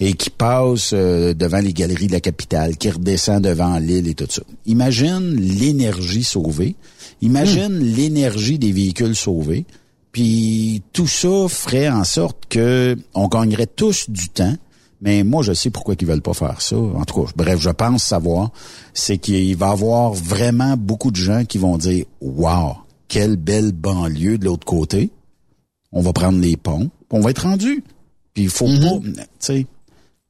et 0.00 0.12
qui 0.12 0.30
passe 0.30 0.90
euh, 0.92 1.32
devant 1.34 1.60
les 1.60 1.72
galeries 1.72 2.08
de 2.08 2.12
la 2.12 2.20
capitale, 2.20 2.76
qui 2.76 2.90
redescend 2.90 3.42
devant 3.42 3.78
l'île 3.78 4.08
et 4.08 4.14
tout 4.14 4.26
ça. 4.28 4.42
Imagine 4.66 5.34
l'énergie 5.34 6.24
sauvée. 6.24 6.76
Imagine 7.22 7.78
l'énergie 7.78 8.58
des 8.58 8.72
véhicules 8.72 9.16
sauvés. 9.16 9.64
Puis 10.12 10.82
tout 10.92 11.06
ça 11.06 11.46
ferait 11.48 11.88
en 11.88 12.04
sorte 12.04 12.44
que 12.48 12.96
on 13.14 13.28
gagnerait 13.28 13.66
tous 13.66 14.10
du 14.10 14.28
temps. 14.28 14.56
Mais 15.00 15.24
moi, 15.24 15.42
je 15.42 15.52
sais 15.52 15.70
pourquoi 15.70 15.94
ils 16.00 16.06
veulent 16.06 16.22
pas 16.22 16.32
faire 16.32 16.60
ça. 16.62 16.76
En 16.76 17.04
tout 17.04 17.22
cas, 17.22 17.30
bref, 17.36 17.60
je 17.60 17.70
pense 17.70 18.02
savoir, 18.02 18.50
c'est 18.94 19.18
qu'il 19.18 19.56
va 19.56 19.68
y 19.68 19.70
avoir 19.70 20.12
vraiment 20.12 20.76
beaucoup 20.76 21.10
de 21.10 21.16
gens 21.16 21.44
qui 21.44 21.58
vont 21.58 21.76
dire, 21.76 22.06
wow, 22.20 22.76
quelle 23.08 23.36
belle 23.36 23.72
banlieue 23.72 24.38
de 24.38 24.46
l'autre 24.46 24.64
côté. 24.64 25.10
On 25.92 26.00
va 26.00 26.12
prendre 26.12 26.38
les 26.38 26.56
ponts, 26.56 26.90
on 27.10 27.20
va 27.20 27.30
être 27.30 27.42
rendu. 27.42 27.84
Puis 28.34 28.44
il 28.44 28.50
faut 28.50 28.66
pas, 28.66 28.98
tu 29.02 29.22
sais, 29.38 29.66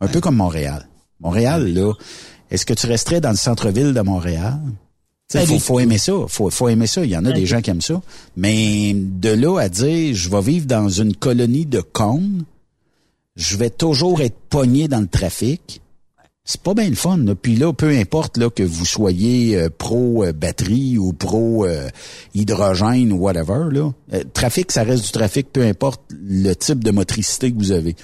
un 0.00 0.08
peu 0.08 0.20
comme 0.20 0.36
Montréal. 0.36 0.88
Montréal, 1.20 1.72
là, 1.72 1.92
est-ce 2.50 2.66
que 2.66 2.74
tu 2.74 2.86
resterais 2.86 3.20
dans 3.20 3.30
le 3.30 3.36
centre-ville 3.36 3.94
de 3.94 4.00
Montréal? 4.00 4.60
Il 5.34 5.46
faut, 5.46 5.58
faut 5.58 5.80
aimer 5.80 5.98
ça. 5.98 6.12
Faut, 6.28 6.50
faut 6.50 6.68
aimer 6.68 6.86
ça. 6.86 7.04
Il 7.04 7.10
y 7.10 7.16
en 7.16 7.24
a 7.24 7.32
des 7.32 7.46
gens 7.46 7.60
qui 7.60 7.70
aiment 7.70 7.80
ça. 7.80 8.00
Mais 8.36 8.94
de 8.94 9.30
là 9.30 9.58
à 9.58 9.68
dire, 9.68 10.14
je 10.14 10.30
vais 10.30 10.40
vivre 10.40 10.66
dans 10.66 10.88
une 10.88 11.16
colonie 11.16 11.66
de 11.66 11.80
cônes, 11.80 12.44
je 13.36 13.56
vais 13.56 13.70
toujours 13.70 14.22
être 14.22 14.36
pogné 14.48 14.88
dans 14.88 15.00
le 15.00 15.06
trafic. 15.06 15.80
C'est 16.44 16.60
pas 16.60 16.74
bien 16.74 16.88
le 16.88 16.94
fun. 16.94 17.18
Là. 17.18 17.34
Puis 17.34 17.56
là, 17.56 17.72
peu 17.72 17.90
importe 17.90 18.36
là, 18.36 18.48
que 18.50 18.62
vous 18.62 18.86
soyez 18.86 19.56
euh, 19.56 19.68
pro 19.68 20.24
euh, 20.24 20.32
batterie 20.32 20.96
ou 20.96 21.12
pro 21.12 21.66
euh, 21.66 21.88
hydrogène 22.34 23.12
ou 23.12 23.16
whatever, 23.16 23.64
là, 23.72 23.90
trafic, 24.32 24.70
ça 24.70 24.84
reste 24.84 25.04
du 25.06 25.10
trafic, 25.10 25.52
peu 25.52 25.62
importe 25.62 26.00
le 26.12 26.54
type 26.54 26.84
de 26.84 26.92
motricité 26.92 27.50
que 27.50 27.58
vous 27.58 27.72
avez. 27.72 27.96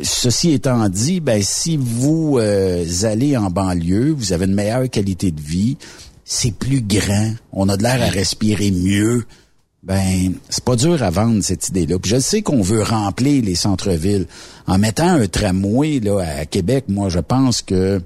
Ceci 0.00 0.52
étant 0.52 0.88
dit, 0.88 1.20
ben 1.20 1.42
si 1.42 1.78
vous 1.78 2.38
allez 3.02 3.34
en 3.34 3.48
banlieue, 3.48 4.10
vous 4.10 4.34
avez 4.34 4.44
une 4.44 4.54
meilleure 4.54 4.90
qualité 4.90 5.30
de 5.30 5.40
vie, 5.40 5.78
c'est 6.22 6.52
plus 6.52 6.82
grand, 6.82 7.32
on 7.50 7.68
a 7.70 7.78
de 7.78 7.82
l'air 7.82 8.02
à 8.02 8.10
respirer 8.10 8.70
mieux. 8.70 9.24
Ben, 9.86 10.34
c'est 10.48 10.64
pas 10.64 10.74
dur 10.74 11.00
à 11.00 11.10
vendre 11.10 11.42
cette 11.44 11.68
idée-là. 11.68 12.00
Puis 12.00 12.10
je 12.10 12.18
sais 12.18 12.42
qu'on 12.42 12.60
veut 12.60 12.82
remplir 12.82 13.44
les 13.44 13.54
centres-villes 13.54 14.26
en 14.66 14.78
mettant 14.78 15.08
un 15.08 15.28
tramway 15.28 16.00
là 16.00 16.18
à 16.40 16.44
Québec. 16.44 16.86
Moi, 16.88 17.08
je 17.08 17.20
pense 17.20 17.62
que, 17.62 18.02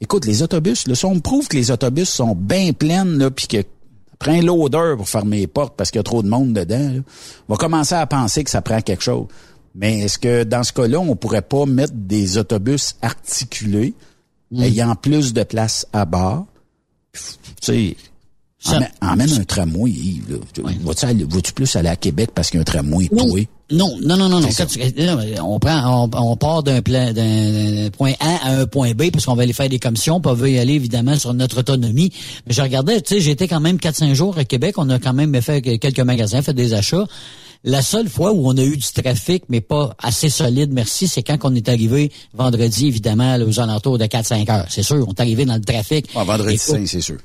écoute, 0.00 0.24
les 0.24 0.42
autobus, 0.42 0.86
là, 0.88 0.94
si 0.94 1.04
on 1.04 1.16
me 1.16 1.20
prouve 1.20 1.46
que 1.46 1.56
les 1.56 1.70
autobus 1.70 2.08
sont 2.08 2.34
bien 2.34 2.72
pleines 2.72 3.18
là, 3.18 3.30
puis 3.30 3.46
que 3.46 3.58
prend 4.18 4.40
l'odeur 4.40 4.96
pour 4.96 5.06
fermer 5.06 5.40
les 5.40 5.46
portes 5.46 5.76
parce 5.76 5.90
qu'il 5.90 5.98
y 5.98 6.00
a 6.00 6.04
trop 6.04 6.22
de 6.22 6.28
monde 6.28 6.54
dedans, 6.54 6.92
là, 6.94 7.00
on 7.46 7.52
va 7.52 7.58
commencer 7.58 7.94
à 7.94 8.06
penser 8.06 8.42
que 8.42 8.50
ça 8.50 8.62
prend 8.62 8.80
quelque 8.80 9.04
chose. 9.04 9.26
Mais 9.74 10.00
est-ce 10.00 10.18
que 10.18 10.44
dans 10.44 10.62
ce 10.62 10.72
cas-là, 10.72 10.98
on 10.98 11.14
pourrait 11.14 11.42
pas 11.42 11.66
mettre 11.66 11.92
des 11.94 12.38
autobus 12.38 12.96
articulés 13.02 13.92
ayant 14.58 14.94
plus 14.94 15.34
de 15.34 15.42
place 15.42 15.86
à 15.92 16.06
bord? 16.06 16.46
Tu 17.12 17.20
sais, 17.60 17.96
emmène, 18.66 18.88
emmène 19.00 19.32
un 19.32 19.44
tramway, 19.44 19.90
Yves. 19.90 20.30
là. 20.30 20.36
Vas-tu 20.84 21.04
aller- 21.06 21.24
vas-tu 21.28 21.52
plus 21.52 21.76
aller 21.76 21.88
à 21.88 21.96
Québec 21.96 22.30
parce 22.34 22.50
qu'il 22.50 22.58
y 22.58 22.58
a 22.58 22.62
un 22.62 22.64
tramway, 22.64 23.08
Non. 23.12 23.26
toi? 23.28 23.40
Non, 23.70 23.98
non, 24.02 24.16
non, 24.16 24.28
non, 24.30 24.40
non. 24.40 24.48
Quand 24.56 24.66
tu- 24.66 24.80
on 25.42 25.58
prend, 25.60 26.08
on, 26.10 26.10
on 26.16 26.36
part 26.36 26.62
d'un 26.62 26.80
plan, 26.80 27.12
d'un 27.12 27.90
point 27.96 28.12
A 28.18 28.48
à 28.48 28.60
un 28.60 28.66
point 28.66 28.92
B 28.94 29.10
parce 29.12 29.26
qu'on 29.26 29.34
va 29.34 29.42
aller 29.42 29.52
faire 29.52 29.68
des 29.68 29.78
commissions, 29.78 30.20
puis 30.20 30.30
on 30.32 30.34
veut 30.34 30.50
y 30.50 30.58
aller 30.58 30.72
évidemment 30.72 31.16
sur 31.18 31.34
notre 31.34 31.58
autonomie. 31.60 32.10
Mais 32.46 32.54
je 32.54 32.62
regardais, 32.62 33.00
tu 33.02 33.14
sais, 33.16 33.20
j'étais 33.20 33.46
quand 33.46 33.60
même 33.60 33.76
4-5 33.78 34.14
jours 34.14 34.38
à 34.38 34.44
Québec. 34.44 34.76
On 34.78 34.88
a 34.88 34.98
quand 34.98 35.12
même 35.12 35.40
fait 35.42 35.60
quelques 35.78 36.00
magasins, 36.00 36.40
fait 36.40 36.54
des 36.54 36.72
achats. 36.72 37.04
La 37.64 37.82
seule 37.82 38.08
fois 38.08 38.32
où 38.32 38.48
on 38.48 38.56
a 38.56 38.62
eu 38.62 38.76
du 38.76 38.86
trafic, 38.86 39.42
mais 39.48 39.60
pas 39.60 39.94
assez 40.02 40.30
solide, 40.30 40.72
merci, 40.72 41.06
c'est 41.08 41.22
quand 41.22 41.36
on 41.42 41.54
est 41.54 41.68
arrivé 41.68 42.10
vendredi, 42.32 42.86
évidemment, 42.86 43.36
là, 43.36 43.44
aux 43.44 43.60
alentours 43.60 43.98
de 43.98 44.06
4-5 44.06 44.48
heures. 44.48 44.66
C'est 44.70 44.82
sûr, 44.84 45.04
on 45.06 45.12
est 45.12 45.20
arrivé 45.20 45.44
dans 45.44 45.56
le 45.56 45.60
trafic. 45.60 46.06
Ah, 46.14 46.24
vendredi 46.24 46.56
saint, 46.56 46.86
c'est 46.86 47.00
sûr. 47.02 47.18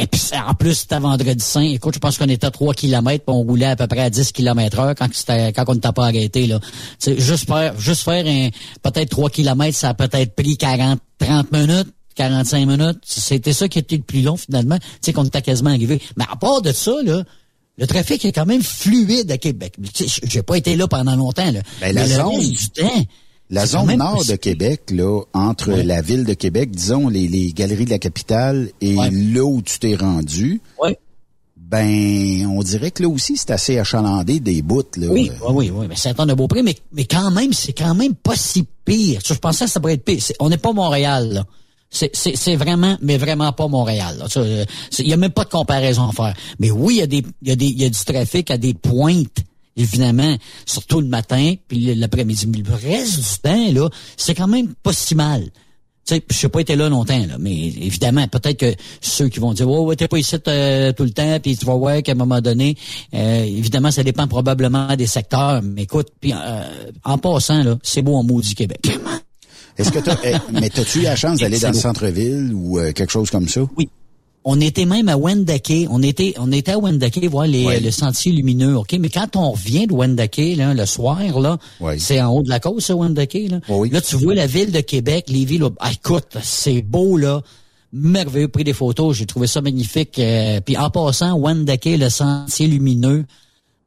Et 0.00 0.06
puis 0.06 0.20
en 0.46 0.54
plus, 0.54 0.74
c'était 0.74 0.98
vendredi 0.98 1.44
saint. 1.44 1.60
Écoute, 1.60 1.94
je 1.94 1.98
pense 1.98 2.18
qu'on 2.18 2.28
était 2.28 2.46
à 2.46 2.50
3 2.50 2.74
km, 2.74 3.24
puis 3.24 3.34
on 3.34 3.42
roulait 3.42 3.66
à 3.66 3.76
peu 3.76 3.86
près 3.86 4.00
à 4.00 4.10
10 4.10 4.32
km 4.32 4.78
heure 4.80 4.94
quand 4.94 5.08
c'était 5.12 5.52
quand 5.52 5.64
on 5.68 5.74
n'était 5.74 5.92
pas 5.92 6.04
arrêté. 6.06 6.46
Là. 6.46 6.60
Juste 7.06 7.46
faire 7.46 7.78
juste 7.80 8.02
faire 8.02 8.26
un 8.26 8.48
peut-être 8.82 9.10
3 9.10 9.30
km, 9.30 9.76
ça 9.76 9.90
a 9.90 9.94
peut-être 9.94 10.34
pris 10.34 10.56
40, 10.56 10.98
30 11.18 11.52
minutes. 11.52 11.88
45 12.14 12.66
minutes, 12.66 12.98
c'était 13.04 13.52
ça 13.52 13.68
qui 13.68 13.78
était 13.78 13.96
le 13.98 14.02
plus 14.02 14.22
long 14.22 14.38
finalement, 14.38 14.78
tu 14.78 14.86
sais 15.02 15.12
qu'on 15.12 15.24
était 15.26 15.42
quasiment 15.42 15.68
arrivé. 15.68 16.00
Mais 16.16 16.24
à 16.32 16.36
part 16.36 16.62
de 16.62 16.72
ça 16.72 16.92
là, 17.04 17.22
le 17.76 17.86
trafic 17.86 18.24
est 18.24 18.32
quand 18.32 18.46
même 18.46 18.62
fluide 18.62 19.30
à 19.30 19.36
Québec. 19.36 19.74
J'ai 20.24 20.42
pas 20.42 20.56
été 20.56 20.76
là 20.76 20.88
pendant 20.88 21.14
longtemps 21.14 21.50
là. 21.50 21.60
Ben, 21.82 21.94
la 21.94 22.06
le 22.06 22.14
zone- 22.14 22.36
reste 22.36 22.50
du 22.52 22.68
temps, 22.70 23.04
La 23.50 23.66
zone 23.66 23.96
nord 23.96 24.24
de. 24.24 24.34
Québec, 24.34 24.90
là, 24.90 25.22
entre 25.32 25.70
la 25.70 26.02
ville 26.02 26.24
de 26.24 26.34
Québec, 26.34 26.70
disons 26.70 27.08
les, 27.08 27.28
les 27.28 27.52
galeries 27.52 27.84
de 27.84 27.90
la 27.90 27.98
capitale 27.98 28.70
et 28.80 28.94
là 28.94 29.44
où 29.44 29.62
tu 29.62 29.78
t'es 29.78 29.94
rendu, 29.94 30.60
ben 31.56 32.46
on 32.46 32.62
dirait 32.62 32.92
que 32.92 33.02
là 33.02 33.08
aussi 33.08 33.36
c'est 33.36 33.50
assez 33.50 33.78
achalandé 33.78 34.38
des 34.40 34.62
bouts. 34.62 34.82
Là. 34.96 35.08
Oui, 35.08 35.30
oui, 35.48 35.52
oui, 35.52 35.70
oui, 35.70 35.86
mais 35.88 35.96
c'est 35.96 36.10
un 36.10 36.14
temps 36.14 36.26
de 36.26 36.34
beau 36.34 36.46
prix, 36.46 36.62
mais, 36.62 36.76
mais 36.92 37.04
quand 37.04 37.30
même, 37.30 37.52
c'est 37.52 37.72
quand 37.72 37.94
même 37.94 38.14
pas 38.14 38.36
si 38.36 38.64
pire. 38.84 39.20
Je 39.24 39.34
pensais 39.34 39.64
que 39.64 39.70
ça 39.70 39.80
pourrait 39.80 39.94
être 39.94 40.04
pire. 40.04 40.22
On 40.38 40.48
n'est 40.48 40.58
pas 40.58 40.72
Montréal, 40.72 41.32
là. 41.32 41.44
C'est, 41.88 42.10
c'est, 42.14 42.36
c'est 42.36 42.56
vraiment, 42.56 42.98
mais 43.00 43.16
vraiment 43.16 43.52
pas 43.52 43.68
Montréal. 43.68 44.16
là. 44.18 44.28
Ça, 44.28 44.40
euh, 44.40 44.64
Il 44.98 45.12
a 45.12 45.16
même 45.16 45.30
pas 45.30 45.44
de 45.44 45.50
comparaison 45.50 46.08
à 46.08 46.12
faire. 46.12 46.34
Mais 46.58 46.70
oui, 46.70 46.96
il 46.96 46.98
y 46.98 47.02
a 47.02 47.06
des, 47.06 47.24
il 47.42 47.48
y 47.48 47.52
a 47.52 47.56
des, 47.56 47.66
il 47.66 47.80
y 47.80 47.84
a 47.84 47.88
du 47.88 48.04
trafic 48.04 48.50
à 48.50 48.58
des 48.58 48.74
pointes, 48.74 49.38
évidemment, 49.76 50.36
surtout 50.64 51.00
le 51.00 51.08
matin, 51.08 51.54
puis 51.68 51.94
l'après-midi. 51.94 52.46
Mais 52.46 52.58
le 52.58 52.74
reste 52.74 53.18
du 53.18 53.38
temps, 53.42 53.72
là, 53.72 53.88
c'est 54.16 54.34
quand 54.34 54.48
même 54.48 54.74
pas 54.82 54.92
si 54.92 55.14
mal. 55.14 55.44
Tu 56.06 56.14
sais, 56.14 56.22
je 56.30 56.46
n'ai 56.46 56.50
pas 56.50 56.60
été 56.60 56.76
là 56.76 56.88
longtemps, 56.88 57.18
là, 57.26 57.36
mais 57.40 57.52
évidemment, 57.52 58.28
peut-être 58.28 58.58
que 58.58 58.74
ceux 59.00 59.28
qui 59.28 59.40
vont 59.40 59.52
dire, 59.52 59.68
ouais, 59.68 59.80
ouais, 59.80 59.96
t'es 59.96 60.06
pas 60.06 60.18
ici 60.18 60.36
euh, 60.46 60.92
tout 60.92 61.02
le 61.02 61.10
temps, 61.10 61.40
puis 61.40 61.56
tu 61.56 61.66
vas 61.66 61.74
voir 61.74 62.00
qu'à 62.00 62.12
un 62.12 62.14
moment 62.14 62.40
donné, 62.40 62.76
euh, 63.12 63.42
évidemment, 63.42 63.90
ça 63.90 64.04
dépend 64.04 64.28
probablement 64.28 64.94
des 64.94 65.08
secteurs. 65.08 65.62
Mais 65.64 65.82
écoute, 65.82 66.08
puis 66.20 66.32
euh, 66.32 66.62
en 67.02 67.18
passant, 67.18 67.64
là, 67.64 67.76
c'est 67.82 68.02
beau 68.02 68.14
en 68.14 68.22
maudit 68.22 68.54
Québec. 68.54 68.88
Est-ce 69.78 69.90
que 69.90 69.98
t'as, 69.98 70.16
eh, 70.24 70.36
mais 70.52 70.70
t'as-tu 70.70 71.00
eu 71.00 71.02
la 71.02 71.16
chance 71.16 71.40
d'aller 71.40 71.58
dans 71.58 71.68
le 71.68 71.74
centre-ville 71.74 72.52
ou 72.54 72.78
euh, 72.78 72.92
quelque 72.92 73.10
chose 73.10 73.30
comme 73.30 73.48
ça? 73.48 73.62
Oui. 73.76 73.88
On 74.48 74.60
était 74.60 74.84
même 74.86 75.08
à 75.08 75.16
Wendake. 75.16 75.88
On 75.90 76.00
était, 76.04 76.34
on 76.38 76.52
était 76.52 76.70
à 76.70 76.78
Wendake 76.78 77.18
voir 77.24 77.48
les, 77.48 77.80
le 77.80 77.90
sentier 77.90 78.30
lumineux, 78.30 78.76
OK? 78.76 78.96
Mais 79.00 79.08
quand 79.08 79.34
on 79.34 79.50
revient 79.50 79.88
de 79.88 79.92
Wendake, 79.92 80.40
là, 80.56 80.72
le 80.72 80.86
soir, 80.86 81.18
là, 81.40 81.58
c'est 81.98 82.20
en 82.20 82.32
haut 82.32 82.42
de 82.44 82.48
la 82.48 82.60
côte, 82.60 82.80
ça, 82.80 82.94
Wendake, 82.94 83.38
là. 83.50 83.58
Là, 83.90 84.00
tu 84.00 84.14
vois 84.16 84.36
la 84.36 84.46
ville 84.46 84.70
de 84.70 84.80
Québec, 84.80 85.24
les 85.28 85.44
villes, 85.44 85.64
ah, 85.80 85.90
écoute, 85.90 86.36
c'est 86.42 86.80
beau, 86.80 87.16
là. 87.16 87.42
Merveilleux, 87.92 88.46
pris 88.46 88.62
des 88.62 88.72
photos, 88.72 89.16
j'ai 89.16 89.26
trouvé 89.26 89.48
ça 89.48 89.60
magnifique. 89.60 90.16
Euh, 90.20 90.60
puis 90.60 90.76
en 90.76 90.90
passant, 90.90 91.36
Wendake, 91.36 91.86
le 91.86 92.08
sentier 92.08 92.68
lumineux, 92.68 93.24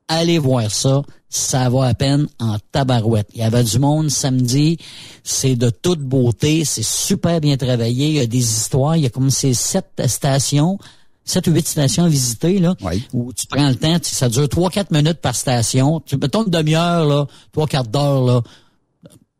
allez 0.09 0.39
voir 0.39 0.69
ça. 0.69 1.03
Ça 1.29 1.69
va 1.69 1.85
à 1.85 1.93
peine 1.93 2.27
en 2.39 2.57
tabarouette. 2.71 3.29
Il 3.35 3.39
y 3.39 3.43
avait 3.43 3.63
du 3.63 3.77
monde 3.77 4.09
samedi. 4.09 4.77
C'est 5.23 5.55
de 5.55 5.69
toute 5.69 5.99
beauté. 6.01 6.65
C'est 6.65 6.83
super 6.83 7.39
bien 7.39 7.55
travaillé. 7.55 8.07
Il 8.07 8.13
y 8.15 8.19
a 8.19 8.25
des 8.25 8.39
histoires. 8.39 8.95
Il 8.97 9.03
y 9.03 9.05
a 9.05 9.09
comme 9.09 9.29
ces 9.29 9.53
sept 9.53 10.01
stations, 10.07 10.79
sept 11.25 11.45
ou 11.47 11.51
huit 11.51 11.67
stations 11.67 12.05
à 12.05 12.09
visiter, 12.09 12.57
là. 12.57 12.75
Où 13.13 13.31
tu 13.33 13.45
prends 13.45 13.69
le 13.69 13.75
temps. 13.75 13.99
tu- 13.99 14.15
Ça 14.15 14.27
dure 14.27 14.49
trois, 14.49 14.71
quatre 14.71 14.89
minutes 14.91 15.21
par 15.21 15.35
station. 15.35 15.99
Tu 16.03 16.17
mettons 16.17 16.45
une 16.45 16.49
demi-heure, 16.51 17.05
là, 17.05 17.27
trois 17.51 17.67
quarts 17.67 17.85
d'heure, 17.87 18.23
là. 18.25 18.41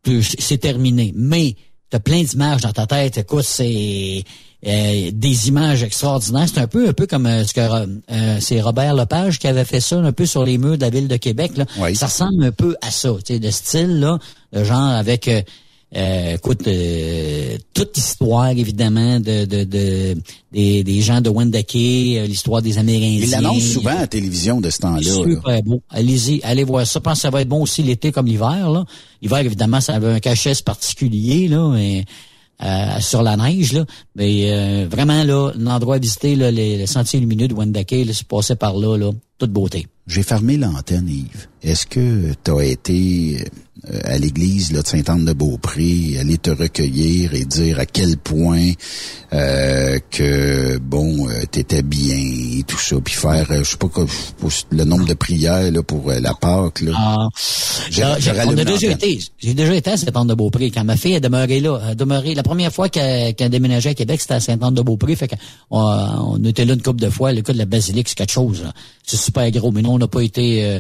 puis 0.04 0.24
C'est 0.38 0.60
terminé. 0.60 1.12
Mais 1.16 1.56
t'as 1.90 2.00
plein 2.00 2.22
d'images 2.22 2.62
dans 2.62 2.72
ta 2.72 2.86
tête. 2.86 3.18
Écoute, 3.18 3.46
c'est 3.46 4.24
euh, 4.68 5.12
des 5.14 5.48
images 5.48 5.84
extraordinaires. 5.84 6.48
C'est 6.54 6.60
un 6.60 6.68
peu 6.68 6.90
un 6.90 6.94
peu 6.94 7.08
comme 7.08 7.26
euh, 7.26 7.46
ce 7.46 7.54
que 7.54 7.62
euh, 7.62 8.38
c'est 8.40 8.62
Robert 8.62 8.94
Lepage 8.94 9.40
qui 9.40 9.48
avait 9.48 9.66
fait 9.66 9.80
ça 9.80 9.98
un 9.98 10.12
peu 10.12 10.26
sur 10.26 10.44
les 10.44 10.58
murs 10.58 10.78
de 10.78 10.82
la 10.82 10.90
ville 10.90 11.08
de 11.08 11.18
Québec. 11.18 11.54
Là. 11.56 11.66
Ça 11.94 12.08
ressemble 12.08 12.44
un 12.44 12.52
peu 12.52 12.76
à 12.82 12.92
ça, 12.92 13.10
tu 13.26 13.34
sais, 13.34 13.40
de 13.40 13.50
style 13.52 14.00
là, 14.00 14.20
de 14.54 14.64
genre 14.64 14.92
avec 14.92 15.30
euh, 15.96 16.00
Euh, 16.00 16.36
écoute, 16.36 16.68
euh, 16.68 17.58
toute 17.74 17.96
l'histoire, 17.98 18.50
évidemment, 18.50 19.20
de, 19.20 19.46
de, 19.46 19.64
de 19.64 20.16
des, 20.52 20.84
des 20.84 21.02
gens 21.02 21.20
de 21.22 21.30
Wendake, 21.32 21.76
euh, 21.76 22.28
l'histoire 22.28 22.62
des 22.62 22.78
Amérindiens. 22.78 23.26
Il 23.26 23.32
l'annonce 23.32 23.64
souvent 23.64 23.92
à 23.92 24.02
la 24.02 24.08
télévision 24.08 24.62
de 24.62 24.70
ce 24.70 24.78
temps-là. 24.80 25.02
là. 25.02 25.12
Super 25.36 25.64
beau. 25.64 25.82
Allez-y, 25.90 26.42
allez 26.44 26.64
voir 26.64 26.86
ça. 26.86 27.00
Je 27.00 27.04
pense 27.04 27.16
que 27.16 27.22
ça 27.22 27.30
va 27.32 27.42
être 27.42 27.48
bon 27.50 27.62
aussi 27.64 27.82
l'été 27.82 28.12
comme 28.12 28.28
l'hiver. 28.28 28.70
là. 28.70 28.86
L'hiver, 29.22 29.40
évidemment, 29.40 29.82
ça 29.82 29.96
avait 29.96 30.12
un 30.12 30.20
cachet 30.20 30.54
particulier, 30.64 31.48
là, 31.48 31.72
mais 31.74 32.06
euh, 32.64 33.00
sur 33.00 33.24
la 33.24 33.36
neige, 33.38 33.74
là. 33.74 33.86
Mais 34.16 34.52
euh, 34.52 34.88
vraiment, 34.90 35.24
là, 35.24 35.52
l'endroit 35.58 35.96
à 35.96 36.00
visiter, 36.00 36.36
là, 36.36 36.52
les, 36.52 36.78
le 36.78 36.86
sentier 36.86 37.20
lumineux 37.20 37.48
de 37.48 37.54
Wendake, 37.56 37.92
là, 38.06 38.14
se 38.14 38.24
passer 38.24 38.56
par 38.56 38.78
là, 38.78 38.96
là, 38.98 39.12
toute 39.40 39.52
beauté. 39.52 39.88
J'ai 40.08 40.24
fermé 40.24 40.58
l'antenne, 40.58 41.08
Yves. 41.08 41.48
Est-ce 41.64 41.86
que 41.88 42.34
tu 42.44 42.52
as 42.52 42.64
été 42.64 43.38
euh, 43.40 43.44
à 44.04 44.18
l'église 44.18 44.72
là, 44.72 44.82
de 44.82 44.88
Sainte-Anne-de-Beaupré, 44.88 46.18
aller 46.20 46.38
te 46.38 46.50
recueillir 46.50 47.34
et 47.34 47.46
dire 47.46 47.80
à 47.80 47.86
quel 47.86 48.18
point 48.18 48.72
euh, 49.34 50.00
que 50.12 50.78
bon, 50.80 51.30
euh, 51.30 51.44
t'étais 51.50 51.82
bien 51.84 52.16
et 52.16 52.64
tout 52.68 52.78
ça, 52.80 52.98
puis 53.04 53.14
faire, 53.14 53.48
euh, 53.52 53.64
je 53.64 53.72
sais 53.72 53.78
pas 53.78 53.88
quoi, 53.88 54.06
le 54.72 54.84
nombre 54.84 55.06
de 55.06 55.14
prières 55.14 55.72
là 55.72 55.84
pour 55.84 56.10
euh, 56.10 56.20
la 56.20 56.34
Pâque 56.34 56.82
là. 56.82 56.92
Ah. 56.96 57.28
J'ai- 57.90 58.04
a 58.04 58.66
déjà 58.66 58.92
été. 58.92 59.20
J'ai 59.38 59.54
déjà 59.54 59.76
été 59.76 59.92
à 59.92 59.98
Saint-Anne-de-Beaupré. 59.98 60.72
Quand 60.72 60.84
ma 60.84 60.98
fille 60.98 61.16
a 61.16 61.20
demeuré 61.20 61.60
là, 61.60 61.78
a 61.78 61.96
demeuré, 61.96 62.36
la 62.36 62.44
première 62.44 62.72
fois 62.74 62.90
qu'elle 62.90 63.34
qu'elle 63.36 63.50
déménageait 63.50 63.90
à 63.92 63.94
Québec, 63.94 64.20
c'était 64.22 64.36
à 64.36 64.40
Saint-Anne-de-Beaupré. 64.40 65.16
Fait 65.16 65.28
qu'on 65.28 65.38
on 65.80 66.44
était 66.44 66.66
là 66.66 66.74
une 66.74 66.82
couple 66.82 67.02
de 67.02 67.10
fois. 67.10 67.32
Le 67.32 67.42
cas 67.42 67.54
de 67.54 67.58
la 67.58 67.66
basilique, 67.66 68.10
c'est 68.10 68.16
quelque 68.16 68.32
chose. 68.32 68.64
là. 68.64 68.74
C'est 69.06 69.18
super 69.18 69.50
gros. 69.52 69.72
Mais 69.72 69.82
nous, 69.82 69.92
on 69.92 69.98
n'a 70.00 70.08
pas 70.08 70.22
été... 70.22 70.66
euh, 70.66 70.80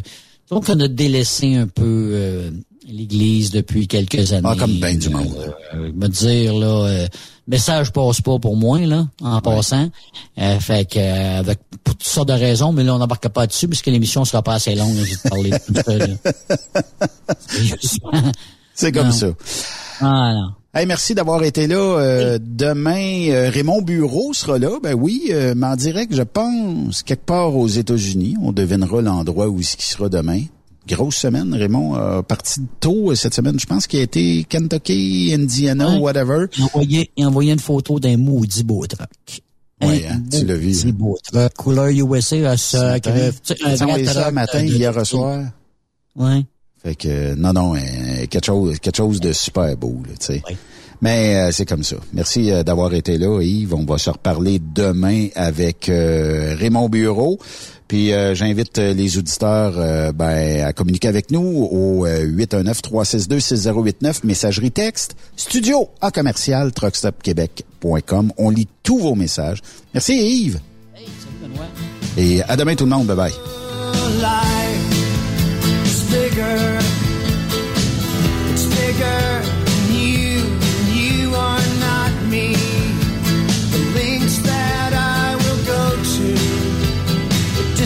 donc, 0.49 0.65
on 0.67 0.79
a 0.79 0.87
délaissé 0.87 1.55
un 1.55 1.67
peu 1.67 1.83
euh, 2.13 2.51
l'église 2.89 3.51
depuis 3.51 3.87
quelques 3.87 4.33
années. 4.33 4.47
Ah, 4.49 4.55
comme 4.57 4.79
ben 4.79 4.97
du 4.97 5.09
monde. 5.09 5.53
Euh, 5.73 5.91
me 5.93 6.07
dire, 6.07 6.53
là... 6.55 6.67
euh, 6.87 7.07
message 7.47 7.91
passe 7.91 8.21
pas 8.21 8.37
pour 8.39 8.55
moi, 8.57 8.79
là, 8.79 9.07
en 9.21 9.41
passant. 9.41 9.89
Euh, 10.37 10.59
fait 10.59 10.89
que, 10.89 10.99
euh, 10.99 11.39
avec 11.39 11.59
pour 11.83 11.95
toutes 11.95 12.07
sortes 12.07 12.27
de 12.29 12.33
raisons, 12.33 12.71
mais 12.73 12.83
là, 12.83 12.95
on 12.95 12.99
n'embarque 12.99 13.27
pas 13.29 13.47
dessus 13.47 13.67
parce 13.67 13.81
que 13.81 13.89
l'émission 13.89 14.23
sera 14.25 14.41
pas 14.43 14.53
assez 14.53 14.75
longue, 14.75 14.95
j'ai 15.03 15.29
parlé 15.29 15.49
de 15.51 15.57
tout 15.57 15.73
ça. 15.73 15.93
C'est 18.73 18.91
comme 18.91 19.07
Non. 19.07 19.11
ça. 19.11 19.27
Ah, 20.01 20.33
non. 20.33 20.49
Hey, 20.73 20.85
merci 20.85 21.15
d'avoir 21.15 21.43
été 21.43 21.65
là. 21.67 21.75
Euh, 21.75 22.37
Demain, 22.41 23.29
euh, 23.29 23.49
Raymond 23.49 23.81
Bureau 23.81 24.33
sera 24.33 24.59
là. 24.59 24.69
Ben 24.81 24.93
oui, 24.93 25.23
euh, 25.31 25.53
mais 25.57 25.65
en 25.67 25.75
direct, 25.75 26.13
je 26.15 26.21
pense, 26.21 27.01
quelque 27.01 27.25
part 27.25 27.55
aux 27.55 27.67
États-Unis. 27.67 28.35
On 28.41 28.51
devinera 28.51 29.01
l'endroit 29.01 29.47
où 29.47 29.59
il 29.59 29.65
sera 29.65 30.07
demain. 30.09 30.41
Grosse 30.89 31.17
semaine, 31.17 31.53
Raymond 31.53 31.93
a 31.93 32.23
parti 32.23 32.61
tôt 32.79 33.11
euh, 33.11 33.15
cette 33.15 33.35
semaine. 33.35 33.59
Je 33.59 33.65
pense 33.67 33.85
qu'il 33.85 33.99
a 33.99 34.03
été 34.03 34.43
Kentucky, 34.49 35.31
Indiana, 35.35 35.91
Ouais. 35.91 35.99
whatever. 35.99 36.45
Il 36.57 36.63
a 36.63 36.65
envoyé, 36.65 37.11
il 37.15 37.23
a 37.23 37.27
envoyé 37.27 37.53
une 37.53 37.59
photo 37.59 37.99
d'un 37.99 38.17
maudit 38.17 38.63
beau 38.63 38.85
truck. 38.87 39.07
Oui, 39.81 40.01
hein, 40.09 40.21
tu 40.31 40.45
l'as 40.45 40.55
vu. 40.55 40.67
Maudit 40.69 40.91
beau 40.91 41.17
truck. 41.23 41.53
Couleur 41.53 41.87
USA 41.89 42.51
à 42.51 42.57
sais, 42.57 42.77
un 43.63 43.75
vrai 43.75 43.81
envoyé 43.83 44.05
ça 44.05 44.31
matin, 44.31 44.61
de- 44.63 44.67
hier 44.67 45.05
soir. 45.05 45.43
Ouais. 46.15 46.43
Fait 46.83 46.95
que 46.95 47.07
euh, 47.07 47.35
non, 47.37 47.53
non, 47.53 47.75
euh, 47.75 47.79
quelque 48.29 48.45
chose, 48.45 48.79
quelque 48.79 48.97
chose 48.97 49.19
de 49.19 49.31
super 49.31 49.75
beau, 49.77 50.01
tu 50.19 50.25
sais. 50.25 50.41
Mais 51.01 51.35
euh, 51.35 51.51
c'est 51.51 51.65
comme 51.65 51.83
ça. 51.83 51.95
Merci 52.13 52.51
euh, 52.51 52.63
d'avoir 52.63 52.93
été 52.93 53.17
là, 53.17 53.41
Yves. 53.41 53.73
On 53.73 53.85
va 53.85 53.97
se 53.97 54.09
reparler 54.09 54.59
demain 54.59 55.27
avec 55.35 55.87
euh, 55.87 56.55
Raymond 56.57 56.89
Bureau. 56.89 57.37
Puis 57.89 58.13
euh, 58.13 58.35
j'invite 58.35 58.77
euh, 58.77 58.93
les 58.93 59.17
auditeurs 59.17 59.73
euh, 59.77 60.11
ben, 60.11 60.63
à 60.63 60.73
communiquer 60.73 61.07
avec 61.07 61.31
nous 61.31 61.41
au 61.41 62.05
euh, 62.05 62.23
819-362-6089, 62.27 64.19
messagerie 64.25 64.69
texte, 64.69 65.15
studio 65.35 65.89
à 65.99 66.11
commercial 66.11 66.71
truckstopquebec.com. 66.71 68.31
On 68.37 68.51
lit 68.51 68.67
tous 68.83 68.99
vos 68.99 69.15
messages. 69.15 69.63
Merci 69.95 70.13
Yves. 70.13 70.59
Et 72.15 72.43
à 72.43 72.55
demain 72.55 72.75
tout 72.75 72.85
le 72.85 72.91
monde. 72.91 73.07
Bye 73.07 73.15
bye. 73.17 74.58
The 87.79 87.85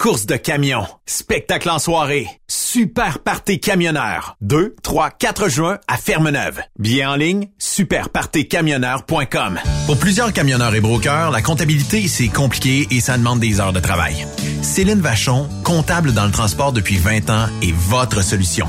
Course 0.00 0.24
de 0.24 0.36
camion, 0.36 0.86
spectacle 1.04 1.68
en 1.68 1.78
soirée, 1.78 2.26
super 2.48 3.18
party 3.18 3.60
camionneur. 3.60 4.34
2, 4.40 4.76
3, 4.82 5.10
4 5.10 5.50
juin 5.50 5.78
à 5.88 5.98
Fermeneuve. 5.98 6.58
Bien 6.78 7.10
en 7.10 7.16
ligne, 7.16 7.50
superpartycamionneur.com. 7.58 9.58
Pour 9.84 9.98
plusieurs 9.98 10.32
camionneurs 10.32 10.74
et 10.74 10.80
brokers, 10.80 11.30
la 11.30 11.42
comptabilité, 11.42 12.08
c'est 12.08 12.28
compliqué 12.28 12.88
et 12.90 13.00
ça 13.00 13.18
demande 13.18 13.40
des 13.40 13.60
heures 13.60 13.74
de 13.74 13.80
travail. 13.80 14.26
Céline 14.62 15.02
Vachon, 15.02 15.46
comptable 15.64 16.14
dans 16.14 16.24
le 16.24 16.32
transport 16.32 16.72
depuis 16.72 16.96
20 16.96 17.28
ans, 17.28 17.48
est 17.60 17.74
votre 17.74 18.24
solution. 18.24 18.68